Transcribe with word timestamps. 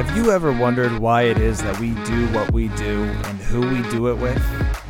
Have 0.00 0.16
you 0.16 0.32
ever 0.32 0.50
wondered 0.50 0.98
why 0.98 1.24
it 1.24 1.36
is 1.36 1.60
that 1.60 1.78
we 1.78 1.90
do 2.06 2.26
what 2.28 2.50
we 2.54 2.68
do 2.68 3.02
and 3.02 3.38
who 3.38 3.60
we 3.60 3.82
do 3.90 4.08
it 4.08 4.14
with? 4.14 4.42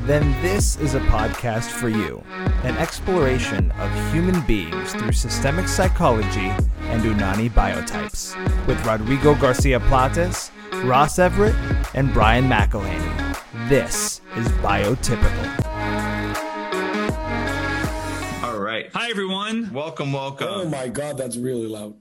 Then 0.07 0.31
this 0.41 0.77
is 0.77 0.95
a 0.95 1.01
podcast 1.01 1.65
for 1.65 1.89
you 1.89 2.23
an 2.63 2.77
exploration 2.77 3.73
of 3.73 4.13
human 4.13 4.41
beings 4.47 4.93
through 4.93 5.11
systemic 5.11 5.67
psychology 5.67 6.53
and 6.83 7.03
Unani 7.03 7.51
biotypes 7.51 8.37
with 8.69 8.87
Rodrigo 8.87 9.35
Garcia 9.35 9.81
Platas, 9.81 10.53
Ross 10.89 11.19
Everett, 11.19 11.57
and 11.95 12.13
Brian 12.13 12.45
McElhaney. 12.45 13.37
This 13.69 14.21
is 14.37 14.47
Biotypical. 14.63 15.65
All 18.45 18.61
right. 18.61 18.89
Hi, 18.95 19.11
everyone. 19.11 19.73
Welcome, 19.73 20.13
welcome. 20.13 20.47
Oh 20.49 20.69
my 20.69 20.87
god, 20.87 21.19
that's 21.19 21.37
really 21.37 21.67
loud. 21.67 21.97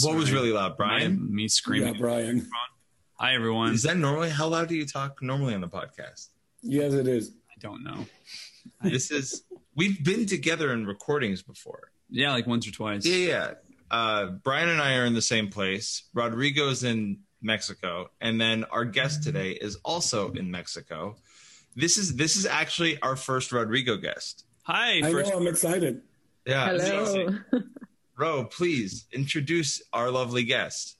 Shit. 0.00 0.08
what 0.08 0.16
was 0.18 0.32
really 0.32 0.52
loud, 0.52 0.76
Brian? 0.76 1.20
My- 1.20 1.34
me 1.42 1.48
screaming. 1.48 1.94
Yeah, 1.94 2.00
Brian. 2.00 2.48
Hi, 3.18 3.34
everyone. 3.34 3.74
Is 3.74 3.82
that 3.82 3.96
normally 3.96 4.30
how 4.30 4.48
loud 4.48 4.68
do 4.68 4.74
you 4.74 4.86
talk 4.86 5.22
normally 5.22 5.54
on 5.54 5.60
the 5.60 5.68
podcast? 5.68 6.28
Yes, 6.62 6.92
it 6.94 7.06
is. 7.06 7.32
I 7.50 7.58
don't 7.60 7.82
know. 7.84 8.06
This 8.82 9.10
is 9.10 9.44
we've 9.74 10.02
been 10.04 10.26
together 10.26 10.72
in 10.72 10.86
recordings 10.86 11.42
before. 11.42 11.92
Yeah, 12.10 12.32
like 12.32 12.46
once 12.46 12.66
or 12.68 12.70
twice. 12.72 13.06
Yeah, 13.06 13.26
yeah. 13.26 13.50
Uh, 13.90 14.26
Brian 14.42 14.68
and 14.68 14.80
I 14.82 14.96
are 14.96 15.06
in 15.06 15.14
the 15.14 15.22
same 15.22 15.48
place. 15.48 16.04
Rodrigo's 16.14 16.84
in 16.84 17.20
Mexico, 17.42 18.10
and 18.20 18.38
then 18.40 18.64
our 18.64 18.84
guest 18.84 19.22
today 19.22 19.52
is 19.52 19.76
also 19.84 20.30
in 20.32 20.50
Mexico. 20.50 21.16
This 21.74 21.96
is 21.96 22.16
this 22.16 22.36
is 22.36 22.44
actually 22.46 23.00
our 23.00 23.16
first 23.16 23.50
Rodrigo 23.50 23.96
guest. 23.96 24.44
Hi. 24.64 24.98
I 24.98 25.10
First, 25.10 25.30
know, 25.30 25.38
I'm 25.38 25.46
excited. 25.46 26.02
Yeah, 26.46 26.66
Hello. 26.76 27.28
Ro, 28.20 28.44
please 28.44 29.06
introduce 29.12 29.80
our 29.94 30.10
lovely 30.10 30.44
guest. 30.44 30.98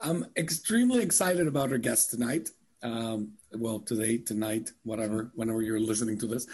I'm 0.00 0.24
extremely 0.38 1.02
excited 1.02 1.46
about 1.46 1.72
our 1.72 1.76
guest 1.76 2.10
tonight. 2.10 2.48
Um, 2.82 3.32
well, 3.52 3.80
today, 3.80 4.16
tonight, 4.16 4.70
whatever, 4.82 5.30
whenever 5.34 5.60
you're 5.60 5.78
listening 5.78 6.18
to 6.20 6.26
this. 6.26 6.46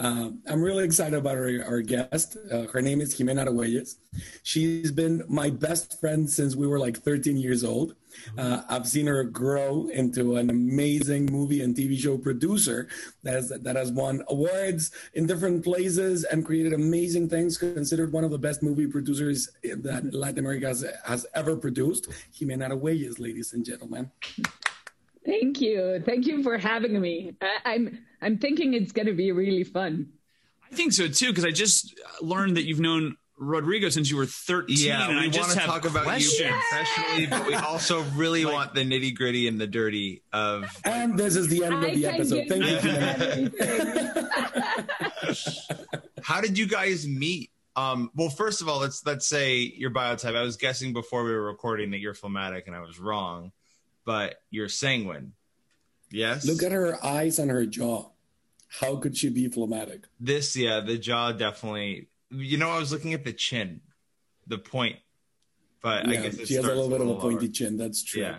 Um, 0.00 0.42
I'm 0.48 0.60
really 0.60 0.84
excited 0.84 1.16
about 1.16 1.36
our, 1.36 1.64
our 1.64 1.80
guest. 1.80 2.38
Uh, 2.50 2.66
her 2.72 2.82
name 2.82 3.00
is 3.00 3.16
Jimena 3.16 3.46
Arguelles. 3.46 3.94
She's 4.42 4.90
been 4.90 5.22
my 5.28 5.48
best 5.48 6.00
friend 6.00 6.28
since 6.28 6.56
we 6.56 6.66
were 6.66 6.80
like 6.80 6.98
13 6.98 7.36
years 7.36 7.62
old. 7.62 7.94
Uh, 8.36 8.62
I've 8.68 8.86
seen 8.86 9.06
her 9.06 9.24
grow 9.24 9.88
into 9.88 10.36
an 10.36 10.50
amazing 10.50 11.26
movie 11.26 11.62
and 11.62 11.74
TV 11.74 11.98
show 11.98 12.18
producer 12.18 12.88
that 13.22 13.34
has, 13.34 13.48
that 13.48 13.76
has 13.76 13.92
won 13.92 14.22
awards 14.28 14.90
in 15.14 15.26
different 15.26 15.64
places 15.64 16.24
and 16.24 16.44
created 16.44 16.72
amazing 16.72 17.28
things. 17.28 17.58
Considered 17.58 18.12
one 18.12 18.24
of 18.24 18.30
the 18.30 18.38
best 18.38 18.62
movie 18.62 18.86
producers 18.86 19.50
that 19.62 20.12
Latin 20.12 20.38
America 20.38 20.68
has, 20.68 20.84
has 21.04 21.26
ever 21.34 21.56
produced. 21.56 22.08
Jimena 22.32 22.70
Arguelles, 22.70 23.18
ladies 23.18 23.52
and 23.52 23.64
gentlemen. 23.64 24.10
Thank 25.24 25.60
you. 25.60 26.02
Thank 26.04 26.26
you 26.26 26.42
for 26.42 26.56
having 26.58 27.00
me. 27.00 27.34
I, 27.40 27.74
I'm 27.74 28.04
I'm 28.22 28.38
thinking 28.38 28.74
it's 28.74 28.92
going 28.92 29.06
to 29.06 29.14
be 29.14 29.32
really 29.32 29.64
fun. 29.64 30.08
I 30.70 30.74
think 30.74 30.92
so 30.92 31.08
too, 31.08 31.28
because 31.28 31.44
I 31.44 31.50
just 31.50 31.98
learned 32.20 32.56
that 32.56 32.64
you've 32.64 32.80
known 32.80 33.16
Rodrigo 33.40 33.88
since 33.88 34.10
you 34.10 34.18
were 34.18 34.26
13. 34.26 34.76
Yeah, 34.78 35.08
and 35.08 35.16
we 35.16 35.24
I 35.24 35.28
just 35.28 35.48
want 35.48 35.60
to 35.60 35.66
talk 35.66 35.86
about 35.86 36.04
questions. 36.04 36.38
you 36.38 36.46
professionally, 36.46 37.26
but 37.26 37.46
we 37.46 37.54
also 37.54 38.02
really 38.14 38.44
want 38.44 38.74
the 38.74 38.82
nitty 38.82 39.16
gritty 39.16 39.48
and 39.48 39.58
the 39.58 39.66
dirty 39.66 40.22
of. 40.30 40.66
And 40.84 41.18
this 41.18 41.36
is 41.36 41.48
the 41.48 41.64
end 41.64 41.76
I 41.76 41.88
of 41.88 41.94
the 41.94 42.06
episode. 42.06 42.46
Thank 42.48 42.64
you, 42.64 42.70
you 42.72 42.78
Jimena. 43.50 44.28
How 46.22 46.42
did 46.42 46.58
you 46.58 46.68
guys 46.68 47.08
meet? 47.08 47.50
Um, 47.76 48.10
well, 48.14 48.28
first 48.28 48.60
of 48.60 48.68
all, 48.68 48.80
let's 48.80 49.06
let's 49.06 49.26
say 49.26 49.60
your 49.60 49.90
biotype. 49.90 50.36
I 50.36 50.42
was 50.42 50.58
guessing 50.58 50.92
before 50.92 51.24
we 51.24 51.30
were 51.30 51.46
recording 51.46 51.92
that 51.92 51.98
you're 51.98 52.12
phlegmatic, 52.12 52.66
and 52.66 52.76
I 52.76 52.80
was 52.80 52.98
wrong, 52.98 53.52
but 54.04 54.34
you're 54.50 54.68
sanguine. 54.68 55.32
Yes. 56.10 56.44
Look 56.44 56.62
at 56.62 56.72
her 56.72 57.02
eyes 57.02 57.38
and 57.38 57.50
her 57.50 57.64
jaw. 57.64 58.10
How 58.68 58.96
could 58.96 59.16
she 59.16 59.30
be 59.30 59.48
phlegmatic? 59.48 60.08
this. 60.20 60.54
Yeah, 60.56 60.80
the 60.80 60.98
jaw 60.98 61.32
definitely. 61.32 62.08
You 62.30 62.58
know, 62.58 62.70
I 62.70 62.78
was 62.78 62.92
looking 62.92 63.14
at 63.14 63.24
the 63.24 63.32
chin, 63.32 63.80
the 64.46 64.58
point, 64.58 64.96
but 65.82 66.06
I 66.08 66.12
guess 66.16 66.34
it 66.34 66.48
she 66.48 66.54
has 66.54 66.64
a 66.64 66.68
little 66.68 66.88
bit 66.88 67.00
of 67.00 67.06
a 67.08 67.10
lower. 67.10 67.20
pointy 67.20 67.48
chin. 67.48 67.76
That's 67.76 68.02
true. 68.02 68.22
Yeah. 68.22 68.38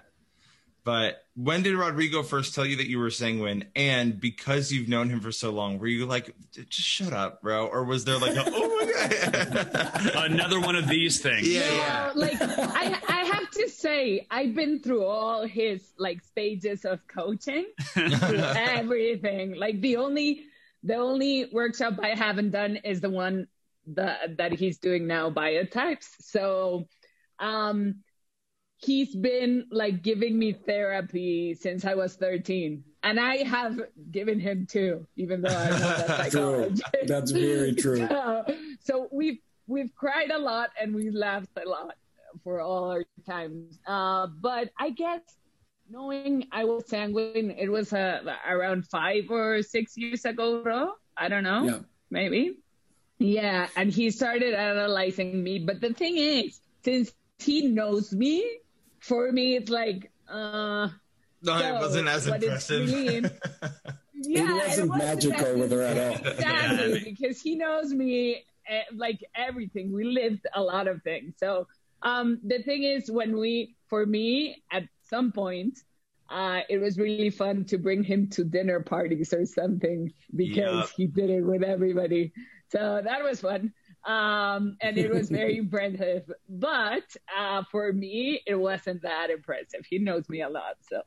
But 0.83 1.23
when 1.35 1.61
did 1.61 1.75
Rodrigo 1.75 2.23
first 2.23 2.55
tell 2.55 2.65
you 2.65 2.77
that 2.77 2.87
you 2.89 2.97
were 2.97 3.11
sanguine? 3.11 3.65
And 3.75 4.19
because 4.19 4.71
you've 4.71 4.87
known 4.89 5.11
him 5.11 5.19
for 5.19 5.31
so 5.31 5.51
long, 5.51 5.77
were 5.77 5.85
you 5.85 6.07
like, 6.07 6.33
just 6.53 6.73
shut 6.87 7.13
up, 7.13 7.43
bro? 7.43 7.67
Or 7.67 7.83
was 7.83 8.03
there 8.03 8.17
like, 8.17 8.35
a, 8.35 8.43
oh 8.47 8.77
my 8.77 8.91
god? 8.91 10.11
Another 10.31 10.59
one 10.59 10.75
of 10.75 10.87
these 10.87 11.21
things. 11.21 11.47
Yeah, 11.47 11.59
No, 11.69 11.75
yeah. 11.75 12.11
like 12.15 12.41
I, 12.41 12.99
I 13.07 13.23
have 13.25 13.51
to 13.51 13.69
say, 13.69 14.25
I've 14.31 14.55
been 14.55 14.79
through 14.79 15.05
all 15.05 15.45
his 15.45 15.87
like 15.99 16.23
stages 16.23 16.83
of 16.83 17.05
coaching, 17.07 17.65
everything. 17.95 19.55
Like 19.55 19.81
the 19.81 19.97
only, 19.97 20.45
the 20.83 20.95
only 20.95 21.47
workshop 21.51 21.99
I 22.01 22.15
haven't 22.15 22.49
done 22.51 22.77
is 22.77 23.01
the 23.01 23.09
one 23.11 23.47
that 23.87 24.37
that 24.37 24.53
he's 24.53 24.77
doing 24.79 25.07
now, 25.07 25.29
biotypes. 25.29 26.07
So, 26.19 26.87
um, 27.39 27.95
he's 28.77 29.15
been 29.15 29.67
like 29.71 30.01
giving 30.01 30.37
me 30.37 30.53
therapy 30.53 31.53
since 31.55 31.85
I 31.85 31.95
was 31.95 32.15
13, 32.15 32.83
and 33.03 33.19
I 33.19 33.37
have 33.43 33.79
given 34.11 34.39
him 34.39 34.65
too, 34.69 35.07
even 35.15 35.41
though 35.41 35.49
I'm 35.55 35.79
not 35.79 35.99
a 36.05 36.07
psychologist. 36.07 36.83
That's 37.07 37.31
very 37.31 37.73
true. 37.83 38.07
so, 38.07 38.45
so 38.81 39.07
we've 39.11 39.39
we've 39.67 39.93
cried 39.95 40.31
a 40.31 40.37
lot 40.39 40.69
and 40.81 40.93
we 40.93 41.11
laughed 41.11 41.57
a 41.63 41.67
lot 41.67 41.95
for 42.43 42.61
all 42.61 42.91
our 42.91 43.03
times. 43.25 43.77
Uh, 43.87 44.27
but 44.39 44.69
I 44.79 44.89
guess 44.91 45.21
knowing 45.89 46.47
I 46.51 46.63
was 46.65 46.87
sanguine, 46.87 47.51
it 47.51 47.69
was 47.69 47.91
uh, 47.93 48.21
around 48.49 48.87
five 48.87 49.25
or 49.29 49.61
six 49.61 49.97
years 49.97 50.23
ago, 50.25 50.63
bro. 50.63 50.93
I 51.17 51.27
don't 51.27 51.43
know, 51.43 51.63
Yeah. 51.65 51.79
maybe. 52.09 52.57
Yeah, 53.21 53.67
and 53.75 53.91
he 53.91 54.09
started 54.09 54.53
analyzing 54.55 55.43
me. 55.43 55.59
But 55.59 55.79
the 55.79 55.93
thing 55.93 56.17
is, 56.17 56.59
since 56.83 57.11
he 57.37 57.67
knows 57.67 58.11
me, 58.13 58.43
for 58.99 59.31
me 59.31 59.55
it's 59.55 59.69
like, 59.69 60.11
uh, 60.27 60.89
No, 61.43 61.57
it 61.57 61.73
wasn't 61.73 62.07
as 62.07 62.27
what 62.27 62.41
it's 62.43 62.69
impressive. 62.69 62.89
really- 62.91 63.29
yeah, 64.13 64.57
it 64.57 64.67
wasn't 64.67 64.97
magical 64.97 65.57
with 65.59 65.71
her 65.71 65.81
at 65.83 65.97
all. 65.97 66.31
Exactly, 66.31 66.93
Yeah. 66.93 67.03
because 67.03 67.41
he 67.41 67.55
knows 67.55 67.93
me 67.93 68.43
eh, 68.67 68.81
like 68.95 69.19
everything. 69.35 69.93
We 69.93 70.03
lived 70.05 70.47
a 70.55 70.61
lot 70.61 70.87
of 70.87 71.03
things. 71.03 71.35
So 71.37 71.67
um, 72.01 72.39
the 72.43 72.63
thing 72.63 72.81
is, 72.83 73.11
when 73.11 73.37
we, 73.37 73.75
for 73.87 74.05
me, 74.05 74.63
at 74.71 74.83
some 75.03 75.31
point, 75.31 75.77
uh, 76.29 76.61
it 76.69 76.79
was 76.79 76.97
really 76.97 77.29
fun 77.29 77.65
to 77.65 77.77
bring 77.77 78.03
him 78.03 78.29
to 78.29 78.43
dinner 78.43 78.79
parties 78.79 79.31
or 79.33 79.45
something 79.45 80.11
because 80.35 80.55
Yeah. 80.89 80.95
he 80.97 81.05
did 81.05 81.29
it 81.29 81.41
with 81.41 81.61
everybody. 81.61 82.33
So 82.71 83.01
that 83.03 83.23
was 83.23 83.41
fun. 83.41 83.73
Um, 84.05 84.77
and 84.81 84.97
it 84.97 85.11
was 85.11 85.29
very 85.29 85.57
impressive. 85.63 86.31
But 86.49 87.03
uh, 87.37 87.63
for 87.71 87.91
me, 87.93 88.41
it 88.47 88.55
wasn't 88.55 89.01
that 89.03 89.29
impressive. 89.29 89.85
He 89.89 89.99
knows 89.99 90.27
me 90.29 90.41
a 90.41 90.49
lot. 90.49 90.77
So 90.89 91.01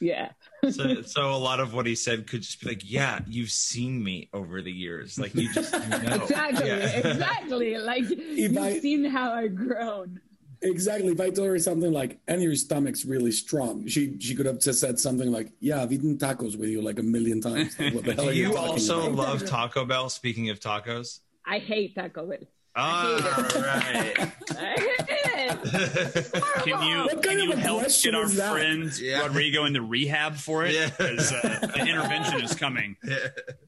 yeah. 0.00 0.30
so, 0.70 1.02
so 1.02 1.30
a 1.30 1.36
lot 1.38 1.60
of 1.60 1.72
what 1.72 1.86
he 1.86 1.94
said 1.94 2.26
could 2.26 2.42
just 2.42 2.60
be 2.60 2.68
like, 2.68 2.82
yeah, 2.84 3.20
you've 3.28 3.50
seen 3.52 4.02
me 4.02 4.28
over 4.34 4.60
the 4.60 4.72
years. 4.72 5.18
Like 5.18 5.34
you 5.34 5.52
just 5.52 5.72
you 5.72 5.88
know. 5.88 6.14
Exactly, 6.24 6.66
Yeah. 6.68 6.96
exactly. 7.10 7.78
Like 7.78 8.04
you've 8.10 8.58
I- 8.58 8.80
seen 8.80 9.04
how 9.04 9.32
I've 9.32 9.54
grown. 9.54 10.20
Exactly. 10.64 11.12
If 11.12 11.20
I 11.20 11.30
told 11.30 11.48
her 11.48 11.58
something 11.58 11.92
like, 11.92 12.18
and 12.26 12.42
your 12.42 12.56
stomach's 12.56 13.04
really 13.04 13.32
strong, 13.32 13.86
she 13.86 14.16
she 14.18 14.34
could 14.34 14.46
have 14.46 14.60
just 14.60 14.80
said 14.80 14.98
something 14.98 15.30
like, 15.30 15.52
Yeah, 15.60 15.82
I've 15.82 15.92
eaten 15.92 16.16
tacos 16.18 16.56
with 16.58 16.68
you 16.70 16.80
like 16.82 16.98
a 16.98 17.02
million 17.02 17.40
times. 17.40 17.78
Like, 17.78 17.94
what 17.94 18.04
the 18.04 18.14
hell 18.14 18.24
Do 18.24 18.30
are 18.30 18.32
you 18.32 18.48
you 18.48 18.54
talking 18.54 18.70
also 18.72 19.02
about? 19.12 19.16
love 19.16 19.44
Taco 19.46 19.84
Bell? 19.84 20.08
Speaking 20.08 20.50
of 20.50 20.58
tacos. 20.60 21.20
I 21.46 21.58
hate 21.58 21.94
Taco 21.94 22.26
Bell. 22.26 22.38
All 22.76 23.18
hate 23.18 23.54
right. 23.54 24.32
I 24.58 24.74
hate 24.80 24.98
it. 24.98 26.32
Can 26.64 26.82
you 26.82 27.04
What 27.04 27.22
can 27.22 27.38
you 27.38 27.52
of 27.52 27.58
a 27.58 27.60
help 27.60 27.80
question 27.80 28.12
get 28.12 28.20
our 28.20 28.28
friend 28.28 28.90
Yeah. 28.98 29.22
Rodrigo 29.22 29.64
into 29.66 29.82
rehab 29.82 30.34
for 30.36 30.64
it? 30.64 30.74
Yeah. 30.74 30.88
Because 30.88 31.32
uh, 31.32 31.68
an 31.76 31.86
intervention 31.88 32.40
is 32.42 32.54
coming. 32.54 32.96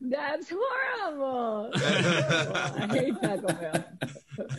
That's 0.01 0.51
horrible. 0.53 1.71
I 1.77 2.89
hate 2.91 3.21
Taco 3.21 3.47
Bell. 3.53 3.85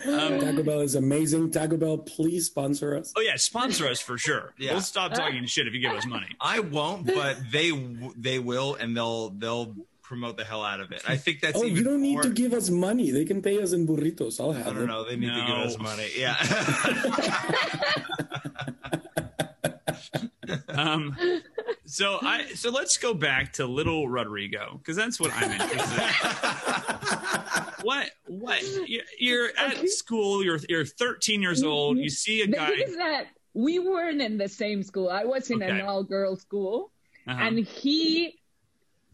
Um, 0.05 0.39
Taco 0.39 0.63
Bell 0.63 0.81
is 0.81 0.95
amazing. 0.95 1.51
Taco 1.51 1.77
Bell, 1.77 1.97
please 1.97 2.45
sponsor 2.47 2.95
us. 2.95 3.13
oh 3.15 3.21
yeah, 3.21 3.35
sponsor 3.35 3.87
us 3.87 3.99
for 3.99 4.17
sure. 4.17 4.53
Yeah. 4.57 4.73
We'll 4.73 4.81
stop 4.81 5.13
talking 5.13 5.45
shit 5.45 5.67
if 5.67 5.73
you 5.73 5.79
give 5.79 5.91
us 5.93 6.05
money. 6.05 6.27
I 6.39 6.59
won't, 6.61 7.05
but 7.05 7.37
they 7.51 7.71
they 8.17 8.39
will, 8.39 8.75
and 8.75 8.95
they'll 8.95 9.29
they'll 9.29 9.75
promote 10.03 10.37
the 10.37 10.45
hell 10.45 10.63
out 10.63 10.79
of 10.79 10.91
it. 10.93 11.03
I 11.07 11.17
think 11.17 11.41
that's 11.41 11.57
Oh, 11.59 11.65
even 11.65 11.75
you 11.77 11.83
don't 11.83 12.01
need 12.01 12.21
to 12.23 12.29
give 12.29 12.53
us 12.53 12.69
money. 12.69 13.11
They 13.11 13.25
can 13.25 13.41
pay 13.41 13.61
us 13.61 13.73
in 13.73 13.85
burritos. 13.85 14.39
I'll 14.39 14.51
I 14.51 14.59
have 14.59 14.73
don't 14.75 14.83
it. 14.83 14.87
know. 14.87 15.03
They 15.03 15.17
need 15.17 15.33
to 15.33 15.45
give 15.45 15.57
us 15.57 15.77
money. 15.77 16.07
Yeah. 16.17 16.37
Um, 20.69 21.15
so 21.85 22.19
I 22.21 22.45
so 22.55 22.69
let's 22.69 22.97
go 22.97 23.13
back 23.13 23.51
to 23.53 23.65
little 23.65 24.07
Rodrigo 24.07 24.77
because 24.77 24.95
that's 24.95 25.19
what 25.19 25.31
I'm 25.35 25.51
interested. 25.51 26.01
in. 26.01 27.73
what 27.83 28.11
what 28.27 28.61
you're, 28.87 29.03
you're 29.19 29.49
at 29.57 29.87
school. 29.89 30.43
You're 30.43 30.59
you're 30.69 30.85
13 30.85 31.41
years 31.41 31.63
old. 31.63 31.97
You 31.97 32.09
see 32.09 32.41
a 32.43 32.45
The 32.47 32.53
guy. 32.53 32.67
thing 32.69 32.79
is 32.87 32.95
that 32.97 33.27
we 33.53 33.79
weren't 33.79 34.21
in 34.21 34.37
the 34.37 34.47
same 34.47 34.83
school. 34.83 35.09
I 35.09 35.25
was 35.25 35.49
in 35.51 35.61
an 35.61 35.81
all 35.81 36.03
girls 36.03 36.41
school, 36.41 36.91
Uh-huh. 37.27 37.41
and 37.43 37.59
he 37.59 38.39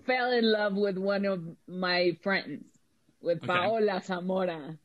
fell 0.05 0.31
in 0.31 0.51
love 0.51 0.75
with 0.75 0.97
one 0.97 1.25
of 1.25 1.43
my 1.67 2.15
friends, 2.21 2.63
with 3.21 3.37
Okay. 3.37 3.47
Paola 3.47 4.01
Zamora. 4.05 4.77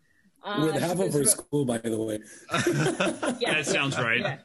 Uh, 0.44 0.70
With 0.72 0.80
half 0.80 1.00
of 1.00 1.12
her 1.12 1.24
school, 1.24 1.64
by 1.64 1.78
the 1.78 1.98
way. 1.98 2.20
yeah, 3.40 3.54
that 3.54 3.66
sounds 3.66 3.98
right. 3.98 4.20
yeah, 4.20 4.38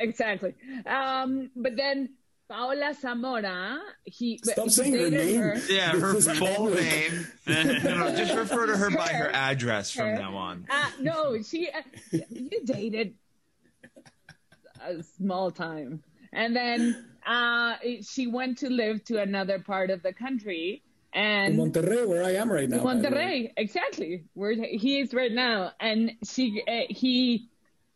exactly. 0.00 0.54
Um, 0.86 1.50
but 1.56 1.76
then 1.76 2.10
Paola 2.48 2.94
Zamora, 3.00 3.78
he 4.04 4.38
Stop 4.42 4.64
he 4.64 4.70
saying 4.70 4.92
her 4.94 5.10
name. 5.10 5.40
her. 5.40 5.56
Yeah, 5.68 5.90
her 5.92 6.14
full 6.20 6.70
name. 6.70 7.26
No, 7.46 7.62
no, 8.08 8.16
just 8.16 8.34
refer 8.34 8.66
to 8.66 8.76
her 8.76 8.90
by 8.90 9.08
her 9.08 9.24
Her. 9.24 9.30
address 9.34 9.90
from 9.92 10.14
now 10.14 10.36
on. 10.36 10.66
Uh, 10.70 10.90
no, 11.00 11.40
she 11.42 11.68
uh, 11.70 11.82
you 12.30 12.50
dated 12.64 13.14
a 14.86 15.02
small 15.16 15.50
time, 15.50 16.02
and 16.32 16.54
then 16.56 17.04
uh, 17.26 17.74
she 18.02 18.26
went 18.26 18.58
to 18.58 18.68
live 18.70 19.04
to 19.04 19.20
another 19.20 19.58
part 19.60 19.90
of 19.90 20.02
the 20.02 20.12
country, 20.12 20.82
In 21.14 21.20
and 21.22 21.58
Monterrey, 21.58 22.06
where 22.06 22.24
I 22.24 22.32
am 22.34 22.50
right 22.50 22.68
now. 22.68 22.82
by. 22.82 22.94
Monterrey, 22.94 23.52
exactly 23.56 24.24
where 24.34 24.52
he 24.54 25.00
is 25.00 25.12
right 25.14 25.32
now, 25.32 25.72
and 25.80 26.12
she 26.28 26.62
uh, 26.66 26.80
he. 26.88 27.48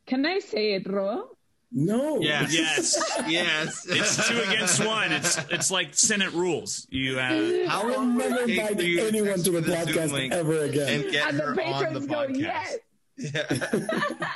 Can 0.07 0.27
I 0.27 0.39
say 0.41 0.75
it, 0.75 0.87
Ro? 0.89 1.29
No. 1.76 2.21
Yes. 2.21 2.50
Yes. 2.55 3.26
Yes. 3.29 3.87
It's 3.88 4.29
two 4.29 4.38
against 4.41 4.85
one. 4.85 5.11
It's 5.12 5.38
it's 5.50 5.71
like 5.71 5.94
Senate 5.94 6.32
rules. 6.32 6.87
You 6.91 7.17
have. 7.17 7.67
How 7.69 7.82
I 7.82 7.85
will 7.87 8.05
never 8.05 8.43
invite 8.43 8.76
for 8.76 8.82
you 8.82 9.00
to 9.00 9.09
anyone 9.09 9.43
to 9.43 9.50
for 9.53 9.59
a 9.59 9.61
the 9.61 9.85
Zoom 9.85 9.94
podcast 9.94 10.12
link 10.12 10.32
ever 10.32 10.59
again. 10.65 11.03
And 11.03 11.11
get 11.12 11.29
and 11.29 11.38
the 11.38 11.43
her 11.43 11.50
on 11.50 11.56
the 11.56 11.62
patrons 11.62 12.06
go, 12.06 12.15
podcast. 12.15 12.37
yes. 12.38 12.79
Yeah. 13.17 14.29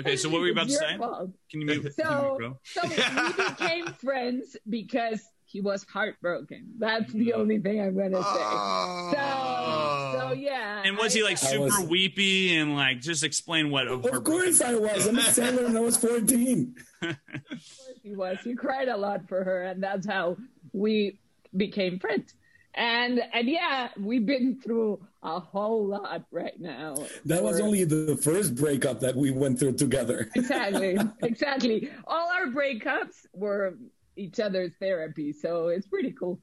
okay. 0.00 0.16
So 0.16 0.28
what 0.30 0.40
were 0.40 0.46
you 0.46 0.52
about 0.52 0.66
to 0.68 0.72
say? 0.72 0.96
fault. 0.98 1.30
Can 1.50 1.60
you 1.60 1.66
mute? 1.66 1.82
can 1.82 1.84
you 1.86 1.92
So, 1.92 2.36
mute, 2.38 2.38
bro? 2.38 2.58
so 2.64 2.80
we 2.88 3.44
became 3.44 3.86
friends 3.94 4.56
because 4.68 5.22
he 5.50 5.60
was 5.60 5.84
heartbroken. 5.92 6.74
That's 6.78 7.12
the 7.12 7.32
only 7.32 7.58
thing 7.58 7.80
I'm 7.80 7.96
gonna 7.96 8.22
say. 8.22 8.22
Oh. 8.22 9.10
So, 9.12 9.18
ah. 9.18 10.16
so 10.18 10.32
yeah. 10.32 10.82
And 10.84 10.96
was 10.96 11.12
he 11.12 11.24
like 11.24 11.38
super 11.38 11.64
was- 11.64 11.88
weepy 11.88 12.56
and 12.56 12.76
like 12.76 13.00
just 13.00 13.24
explain 13.24 13.70
what? 13.70 13.88
Of 13.88 14.02
course 14.24 14.60
I 14.60 14.74
was. 14.76 15.06
I'm 15.06 15.18
a 15.18 15.22
sailor 15.22 15.64
and 15.64 15.76
I 15.76 15.80
was 15.80 15.96
14. 15.96 16.74
of 17.02 17.16
course 17.48 17.90
he 18.02 18.14
was. 18.14 18.38
He 18.44 18.54
cried 18.54 18.88
a 18.88 18.96
lot 18.96 19.28
for 19.28 19.42
her, 19.42 19.62
and 19.64 19.82
that's 19.82 20.06
how 20.06 20.36
we 20.72 21.18
became 21.56 21.98
friends. 21.98 22.34
And 22.74 23.20
and 23.32 23.48
yeah, 23.48 23.88
we've 23.98 24.24
been 24.24 24.60
through 24.62 25.04
a 25.24 25.40
whole 25.40 25.88
lot 25.88 26.26
right 26.30 26.58
now. 26.60 26.94
That 27.24 27.42
was 27.42 27.58
only 27.58 27.82
the 27.82 28.16
first 28.22 28.54
breakup 28.54 29.00
that 29.00 29.16
we 29.16 29.32
went 29.32 29.58
through 29.58 29.74
together. 29.74 30.30
exactly 30.36 30.96
exactly. 31.22 31.90
All 32.06 32.30
our 32.30 32.46
breakups 32.46 33.26
were 33.32 33.74
each 34.20 34.38
other's 34.38 34.72
therapy, 34.78 35.32
so 35.32 35.68
it's 35.68 35.86
pretty 35.86 36.12
cool. 36.12 36.38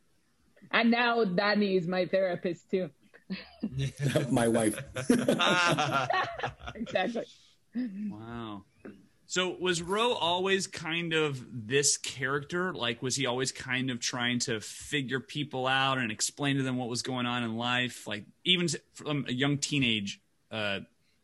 And 0.71 0.91
now 0.91 1.23
Danny 1.23 1.77
is 1.77 1.87
my 1.87 2.05
therapist 2.05 2.69
too. 2.69 2.89
My 4.31 4.47
wife. 4.47 4.79
Exactly. 6.75 7.25
Wow. 8.09 8.63
So 9.25 9.57
was 9.59 9.81
Ro 9.81 10.13
always 10.13 10.67
kind 10.67 11.13
of 11.13 11.45
this 11.51 11.97
character? 11.97 12.73
Like, 12.73 13.01
was 13.01 13.15
he 13.15 13.25
always 13.25 13.51
kind 13.51 13.91
of 13.91 13.99
trying 13.99 14.39
to 14.39 14.61
figure 14.61 15.19
people 15.19 15.67
out 15.67 15.97
and 15.97 16.11
explain 16.11 16.55
to 16.57 16.63
them 16.63 16.77
what 16.77 16.87
was 16.87 17.01
going 17.01 17.25
on 17.25 17.43
in 17.43 17.57
life? 17.57 18.07
Like, 18.07 18.25
even 18.45 18.67
from 18.93 19.25
a 19.27 19.33
young 19.33 19.57
teenage 19.57 20.21
uh, 20.49 20.79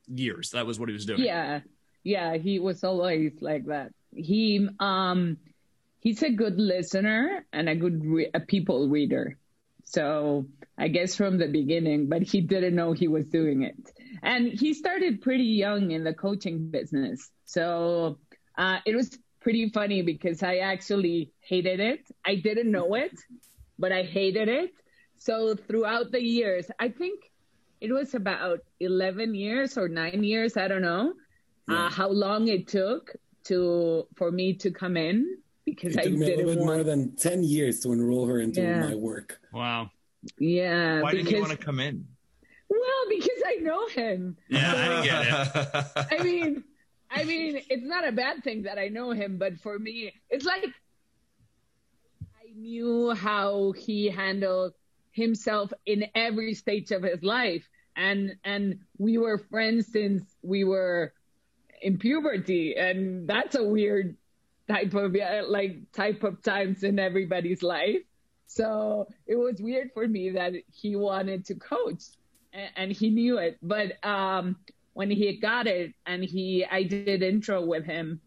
years, 0.07 0.51
that 0.51 0.65
was 0.65 0.79
what 0.79 0.89
he 0.89 0.94
was 0.94 1.05
doing. 1.05 1.21
Yeah, 1.21 1.61
yeah. 2.03 2.35
He 2.35 2.59
was 2.59 2.83
always 2.83 3.31
like 3.39 3.67
that. 3.67 3.94
He 4.13 4.67
um, 4.79 5.38
he's 6.03 6.21
a 6.21 6.29
good 6.29 6.59
listener 6.59 7.45
and 7.53 7.69
a 7.69 7.75
good 7.75 8.05
re- 8.05 8.29
a 8.33 8.41
people 8.41 8.89
reader. 8.89 9.38
So 9.85 10.45
I 10.77 10.89
guess 10.89 11.15
from 11.15 11.38
the 11.38 11.47
beginning, 11.47 12.09
but 12.09 12.21
he 12.21 12.41
didn't 12.41 12.75
know 12.75 12.91
he 12.91 13.07
was 13.07 13.27
doing 13.29 13.63
it. 13.63 13.79
And 14.21 14.47
he 14.47 14.73
started 14.73 15.21
pretty 15.21 15.45
young 15.45 15.91
in 15.91 16.03
the 16.03 16.13
coaching 16.13 16.69
business. 16.69 17.31
So 17.45 18.19
uh, 18.57 18.79
it 18.85 18.95
was 18.95 19.17
pretty 19.39 19.69
funny 19.69 20.01
because 20.01 20.44
I 20.44 20.57
actually 20.57 21.31
hated 21.39 21.79
it. 21.79 22.01
I 22.25 22.35
didn't 22.35 22.71
know 22.71 22.95
it, 22.95 23.17
but 23.79 23.94
I 23.94 24.03
hated 24.03 24.50
it. 24.50 24.71
So 25.17 25.55
throughout 25.55 26.11
the 26.11 26.21
years, 26.21 26.69
I 26.79 26.89
think 26.89 27.31
it 27.79 27.94
was 27.94 28.13
about 28.13 28.59
11 28.81 29.35
years 29.35 29.77
or 29.77 29.88
nine 29.88 30.23
years, 30.23 30.57
I 30.57 30.67
don't 30.67 30.81
know, 30.81 31.13
uh, 31.69 31.89
how 31.89 32.09
long 32.09 32.50
it 32.50 32.67
took 32.67 33.15
to 33.45 34.07
for 34.15 34.31
me 34.31 34.55
to 34.55 34.71
come 34.71 34.97
in 34.97 35.38
because 35.65 35.95
It 35.95 36.00
I 36.00 36.04
took 36.04 36.13
me 36.13 36.25
a 36.25 36.25
didn't 36.30 36.38
little 36.45 36.54
bit 36.54 36.60
want 36.65 36.75
more 36.77 36.83
than 36.83 37.15
10 37.15 37.44
years 37.44 37.80
to 37.81 37.92
enroll 37.92 38.25
her 38.27 38.39
into 38.39 38.62
Yeah. 38.62 38.80
my 38.89 38.95
work. 38.95 39.39
Wow. 39.54 39.92
Yeah, 40.39 41.01
Why 41.01 41.12
because 41.12 41.25
didn't 41.25 41.36
you 41.36 41.42
want 41.42 41.60
to 41.60 41.65
come 41.65 41.80
in? 41.80 42.07
well, 42.69 43.10
because 43.10 43.42
I 43.45 43.56
know 43.62 43.88
him. 43.88 44.38
Yeah, 44.50 44.74
I 45.01 45.06
get 45.06 45.27
it. 45.27 46.19
I 46.19 46.24
mean, 46.24 46.63
I 47.12 47.24
mean, 47.25 47.62
it's 47.69 47.86
not 47.86 48.07
a 48.07 48.12
bad 48.12 48.44
thing 48.44 48.63
that 48.63 48.77
I 48.80 48.88
know 48.88 49.12
him, 49.12 49.38
but 49.38 49.60
for 49.60 49.77
me, 49.77 50.13
it's 50.30 50.45
like 50.45 50.65
I 52.36 52.51
knew 52.56 53.12
how 53.13 53.74
he 53.74 54.07
handled 54.10 54.74
himself 55.12 55.71
in 55.86 56.06
every 56.15 56.54
stage 56.56 56.92
of 56.92 57.04
his 57.04 57.21
life, 57.21 57.68
and 57.95 58.36
and 58.44 58.80
we 58.98 59.18
were 59.19 59.38
friends 59.38 59.92
since 59.92 60.24
we 60.42 60.63
were 60.63 61.13
in 61.81 61.98
puberty, 62.00 62.75
and 62.75 63.27
that's 63.27 63.56
a 63.56 63.63
weird 63.63 64.15
type 64.69 64.94
of 64.94 65.15
yeah, 65.15 65.44
like 65.48 65.92
type 65.94 66.24
of 66.24 66.42
times 66.42 66.83
in 66.83 67.00
everybody's 67.00 67.63
life. 67.63 67.98
So 68.48 69.07
it 69.25 69.36
was 69.36 69.60
weird 69.62 69.92
for 69.94 70.07
me 70.07 70.31
that 70.31 70.54
he 70.71 70.95
wanted 70.95 71.45
to 71.45 71.56
coach 71.56 72.04
and, 72.54 72.69
and 72.75 72.92
he 72.92 73.10
knew 73.10 73.38
it. 73.39 73.57
But 73.62 74.04
um, 74.06 74.57
when 74.94 75.10
he 75.10 75.38
got 75.38 75.65
it 75.68 75.94
and 76.06 76.24
he, 76.24 76.65
I 76.69 76.83
did 76.83 77.24
intro 77.24 77.65
with 77.65 77.86
him. 77.86 78.21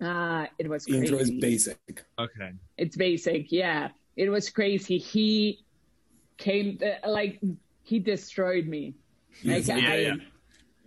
Uh, 0.00 0.46
it 0.60 0.68
was 0.68 0.84
crazy. 0.86 1.00
Intro 1.06 1.18
is 1.18 1.30
basic. 1.32 2.04
okay. 2.18 2.52
It's 2.76 2.96
basic, 2.96 3.50
yeah. 3.50 3.88
It 4.16 4.28
was 4.30 4.48
crazy. 4.48 4.98
He 4.98 5.64
came 6.36 6.78
uh, 6.80 7.08
like 7.10 7.40
he 7.82 7.98
destroyed 7.98 8.66
me. 8.68 8.94
Like, 9.44 9.66
Yeah, 9.66 9.76
I- 9.76 9.96
yeah. 9.96 10.14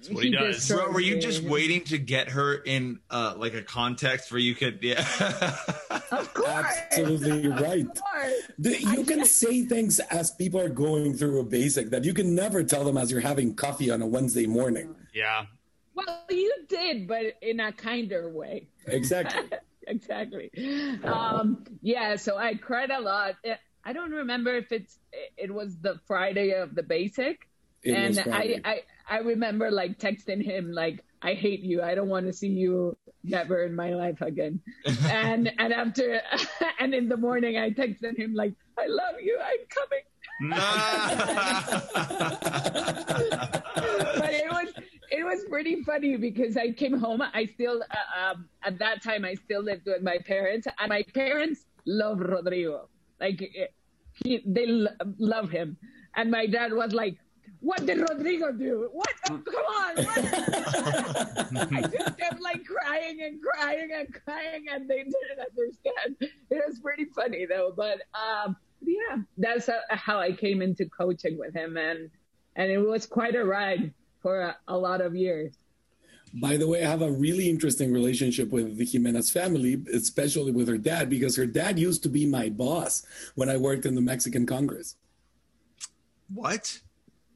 That's 0.02 0.14
what 0.16 0.24
he 0.24 0.32
does. 0.32 0.68
Bro, 0.68 0.92
were 0.92 1.00
you 1.00 1.20
just 1.20 1.44
waiting 1.44 1.84
to 1.86 1.98
get 1.98 2.30
her 2.30 2.56
in 2.56 3.00
uh 3.10 3.36
like 3.38 3.54
a 3.54 3.62
context 3.62 4.32
where 4.32 4.40
you 4.40 4.56
could 4.56 4.80
yeah 4.82 5.06
Of 6.12 6.34
course, 6.34 6.50
Absolutely 6.50 7.48
right. 7.48 7.86
Course. 7.86 8.34
The- 8.58 8.82
you 8.82 9.06
can 9.06 9.26
say 9.26 9.64
things 9.64 10.00
as 10.00 10.32
people 10.32 10.60
are 10.60 10.70
going 10.70 11.14
through 11.14 11.40
a 11.40 11.44
basic 11.44 11.90
that 11.92 12.04
you 12.04 12.14
can 12.14 12.36
never 12.36 12.64
tell 12.64 12.84
them 12.84 12.98
as 12.98 13.12
you're 13.12 13.22
having 13.22 13.56
coffee 13.56 13.90
on 13.90 14.02
a 14.02 14.08
Wednesday 14.08 14.46
morning. 14.46 14.96
Yeah. 15.14 15.46
Well, 15.94 16.24
you 16.30 16.54
did, 16.68 17.08
but 17.08 17.38
in 17.42 17.60
a 17.60 17.72
kinder 17.72 18.30
way. 18.30 18.68
Exactly. 18.88 19.58
exactly. 19.88 20.52
Um, 21.04 21.64
yeah, 21.82 22.16
so 22.16 22.38
I 22.38 22.56
cried 22.56 22.92
a 22.92 23.00
lot. 23.00 23.36
Eh, 23.44 23.56
I 23.84 23.94
don't 23.94 24.12
remember 24.12 24.56
if 24.56 24.72
it's 24.72 24.98
it 25.38 25.54
was 25.54 25.78
the 25.80 26.00
Friday 26.08 26.52
of 26.52 26.76
the 26.76 26.84
basic, 26.84 27.48
It 27.84 27.94
and 27.94 28.20
I, 28.34 28.62
I 28.64 28.82
I 29.12 29.18
remember 29.18 29.70
like 29.70 30.00
texting 30.00 30.42
him 30.42 30.72
like 30.72 31.04
I 31.22 31.34
hate 31.34 31.60
you. 31.60 31.84
I 31.84 31.96
don't 31.96 32.08
want 32.08 32.28
to 32.28 32.34
see 32.34 32.48
you 32.48 32.98
never 33.26 33.64
in 33.64 33.76
my 33.76 33.90
life 33.90 34.22
again. 34.22 34.62
and 35.04 35.52
and 35.60 35.74
after 35.74 36.22
and 36.80 36.94
in 36.96 37.10
the 37.10 37.18
morning 37.18 37.58
I 37.58 37.72
texted 37.72 38.18
him 38.18 38.34
like 38.34 38.54
I 38.80 38.88
love 38.88 39.16
you. 39.22 39.38
I'm 39.44 39.66
coming. 39.78 40.00
but 44.18 44.34
it 44.34 44.50
was 44.50 44.70
it 45.12 45.26
was 45.26 45.44
pretty 45.50 45.84
funny 45.84 46.16
because 46.16 46.56
I 46.56 46.72
came 46.72 46.98
home. 46.98 47.22
I 47.22 47.46
still 47.46 47.84
uh, 47.84 48.32
um, 48.32 48.48
at 48.64 48.80
that 48.80 49.04
time 49.04 49.26
I 49.26 49.34
still 49.36 49.62
lived 49.62 49.88
with 49.88 50.02
my 50.02 50.20
parents, 50.26 50.68
and 50.80 50.90
my 50.90 51.04
parents 51.14 51.66
love 51.86 52.22
Rodrigo. 52.22 52.88
Like 53.20 53.42
eh, 53.42 53.68
he, 54.24 54.42
they 54.46 54.68
lo- 54.68 54.98
love 55.20 55.52
him, 55.52 55.78
and 56.16 56.32
my 56.32 56.48
dad 56.48 56.74
was 56.74 56.94
like, 56.94 57.18
"What 57.62 57.86
did 57.86 58.00
Rodrigo 58.00 58.52
do? 58.52 58.90
What? 58.92 59.14
Oh, 59.30 59.38
come 59.38 59.56
on!" 59.56 59.96
What? 60.06 60.18
I 61.74 61.82
just 61.82 62.18
kept 62.18 62.42
like 62.42 62.66
crying 62.66 63.22
and 63.22 63.42
crying 63.42 63.90
and 63.94 64.14
crying, 64.14 64.66
and 64.72 64.90
they 64.90 65.04
didn't 65.04 65.40
understand. 65.40 66.32
It 66.50 66.64
was 66.68 66.80
pretty 66.80 67.06
funny 67.06 67.46
though, 67.46 67.74
but 67.76 68.02
um, 68.14 68.58
yeah, 68.82 69.18
that's 69.38 69.70
uh, 69.70 69.80
how 69.90 70.20
I 70.20 70.32
came 70.32 70.62
into 70.62 70.86
coaching 70.90 71.38
with 71.38 71.54
him, 71.54 71.78
and 71.78 72.10
and 72.56 72.72
it 72.72 72.80
was 72.80 73.06
quite 73.06 73.36
a 73.36 73.44
ride 73.44 73.94
for 74.22 74.42
a, 74.42 74.58
a 74.68 74.78
lot 74.78 75.02
of 75.02 75.16
years. 75.16 75.56
By 76.34 76.56
the 76.56 76.68
way, 76.68 76.86
I 76.86 76.90
have 76.90 77.02
a 77.02 77.12
really 77.12 77.50
interesting 77.50 77.92
relationship 77.92 78.52
with 78.52 78.78
the 78.78 78.86
Jimena's 78.86 79.30
family, 79.30 79.84
especially 79.94 80.52
with 80.52 80.68
her 80.70 80.78
dad, 80.78 81.10
because 81.10 81.36
her 81.36 81.46
dad 81.46 81.78
used 81.78 82.04
to 82.04 82.10
be 82.10 82.26
my 82.26 82.50
boss 82.50 83.06
when 83.36 83.50
I 83.50 83.58
worked 83.58 83.86
in 83.86 83.96
the 83.96 84.02
Mexican 84.02 84.46
Congress. 84.46 84.96
what? 86.34 86.80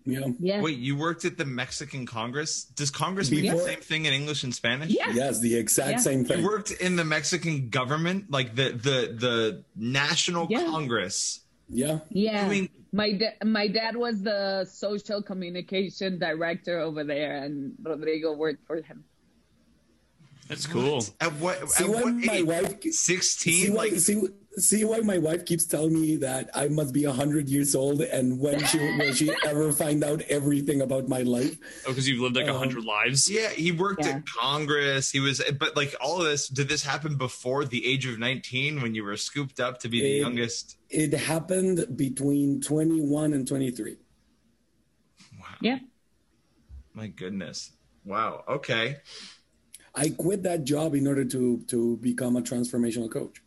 Yeah. 0.06 0.28
Yeah. 0.40 0.62
Wait, 0.62 0.78
you 0.78 0.96
worked 0.96 1.26
at 1.26 1.38
the 1.38 1.46
Mexican 1.46 2.06
Congress? 2.06 2.64
Does 2.66 2.92
Congress 2.92 3.32
mean 3.32 3.52
the 3.52 3.58
same 3.58 3.80
thing 3.80 4.06
in 4.06 4.14
English 4.14 4.44
and 4.44 4.54
Spanish? 4.54 4.92
Yeah. 4.92 5.12
Yes, 5.14 5.40
the 5.40 5.56
exact 5.56 5.92
Yeah. 5.92 5.98
same 5.98 6.26
thing. 6.26 6.40
You 6.40 6.46
worked 6.46 6.72
in 6.72 6.96
the 6.96 7.06
Mexican 7.06 7.70
government, 7.70 8.30
like 8.30 8.56
the 8.56 8.70
the 8.70 8.98
the 9.26 9.64
National 9.76 10.48
Yeah. 10.50 10.66
Congress. 10.66 11.42
Yeah. 11.70 12.00
Yeah. 12.10 12.46
I 12.46 12.50
mean- 12.50 12.70
my 12.94 13.12
da- 13.12 13.36
my 13.44 13.68
dad 13.68 13.98
was 13.98 14.22
the 14.22 14.64
social 14.66 15.22
communication 15.22 16.18
director 16.20 16.80
over 16.80 17.04
there, 17.04 17.44
and 17.44 17.74
Rodrigo 17.84 18.32
worked 18.34 18.66
for 18.68 18.78
him. 18.82 19.04
That's 20.48 20.68
cool. 20.68 21.04
At 21.20 21.34
what? 21.34 21.70
See 21.72 21.84
at 21.86 21.90
why 21.90 22.02
what 22.04 22.14
my 22.14 22.34
age? 22.36 22.46
wife 22.46 22.82
see 22.84 22.92
Sixteen? 22.92 23.74
why, 23.74 23.86
Like 23.86 23.94
see, 24.00 24.22
see 24.58 24.86
why 24.86 25.00
my 25.00 25.18
wife 25.18 25.44
keeps 25.46 25.66
telling 25.66 26.00
me 26.00 26.18
that 26.18 26.52
I 26.54 26.68
must 26.68 26.94
be 26.94 27.04
hundred 27.04 27.50
years 27.50 27.74
old, 27.74 28.02
and 28.02 28.40
when 28.40 28.64
she 28.66 28.78
will 28.78 29.12
she 29.14 29.32
ever 29.46 29.72
find 29.72 30.04
out 30.04 30.22
everything 30.30 30.82
about 30.82 31.08
my 31.10 31.22
life? 31.24 31.58
Oh, 31.86 31.90
because 31.90 32.08
you've 32.08 32.20
lived 32.22 32.36
like 32.36 32.46
a 32.46 32.52
Um, 32.52 32.58
hundred 32.60 32.84
lives. 32.86 33.28
Yeah, 33.28 33.50
he 33.50 33.72
worked 33.72 34.06
Yeah. 34.06 34.18
at 34.18 34.24
Congress. 34.28 35.10
He 35.10 35.20
was, 35.20 35.42
but 35.60 35.76
like 35.76 35.96
all 36.00 36.20
of 36.22 36.26
this, 36.28 36.48
did 36.48 36.70
this 36.70 36.84
happen 36.84 37.18
before 37.18 37.66
the 37.66 37.84
age 37.86 38.06
of 38.06 38.20
19 38.20 38.82
when 38.84 38.94
you 38.94 39.04
were 39.04 39.18
scooped 39.18 39.60
up 39.60 39.80
to 39.80 39.90
be 39.90 40.00
the 40.02 40.18
It- 40.18 40.20
youngest? 40.20 40.78
It 40.92 41.12
happened 41.14 41.98
between 41.98 42.62
twenty 42.62 43.02
one 43.02 43.34
and 43.34 43.48
twenty 43.48 43.72
three. 43.72 43.98
Wow. 45.40 45.46
Yeah. 45.60 45.80
My 46.94 47.08
goodness. 47.08 47.72
Wow. 48.06 48.44
Okay. 48.48 48.98
I 49.96 50.10
quit 50.10 50.44
that 50.44 50.64
job 50.64 50.94
in 50.96 51.08
order 51.08 51.26
to 51.26 51.64
to 51.68 51.98
become 51.98 52.36
a 52.36 52.42
transformational 52.42 53.10
coach. 53.10 53.42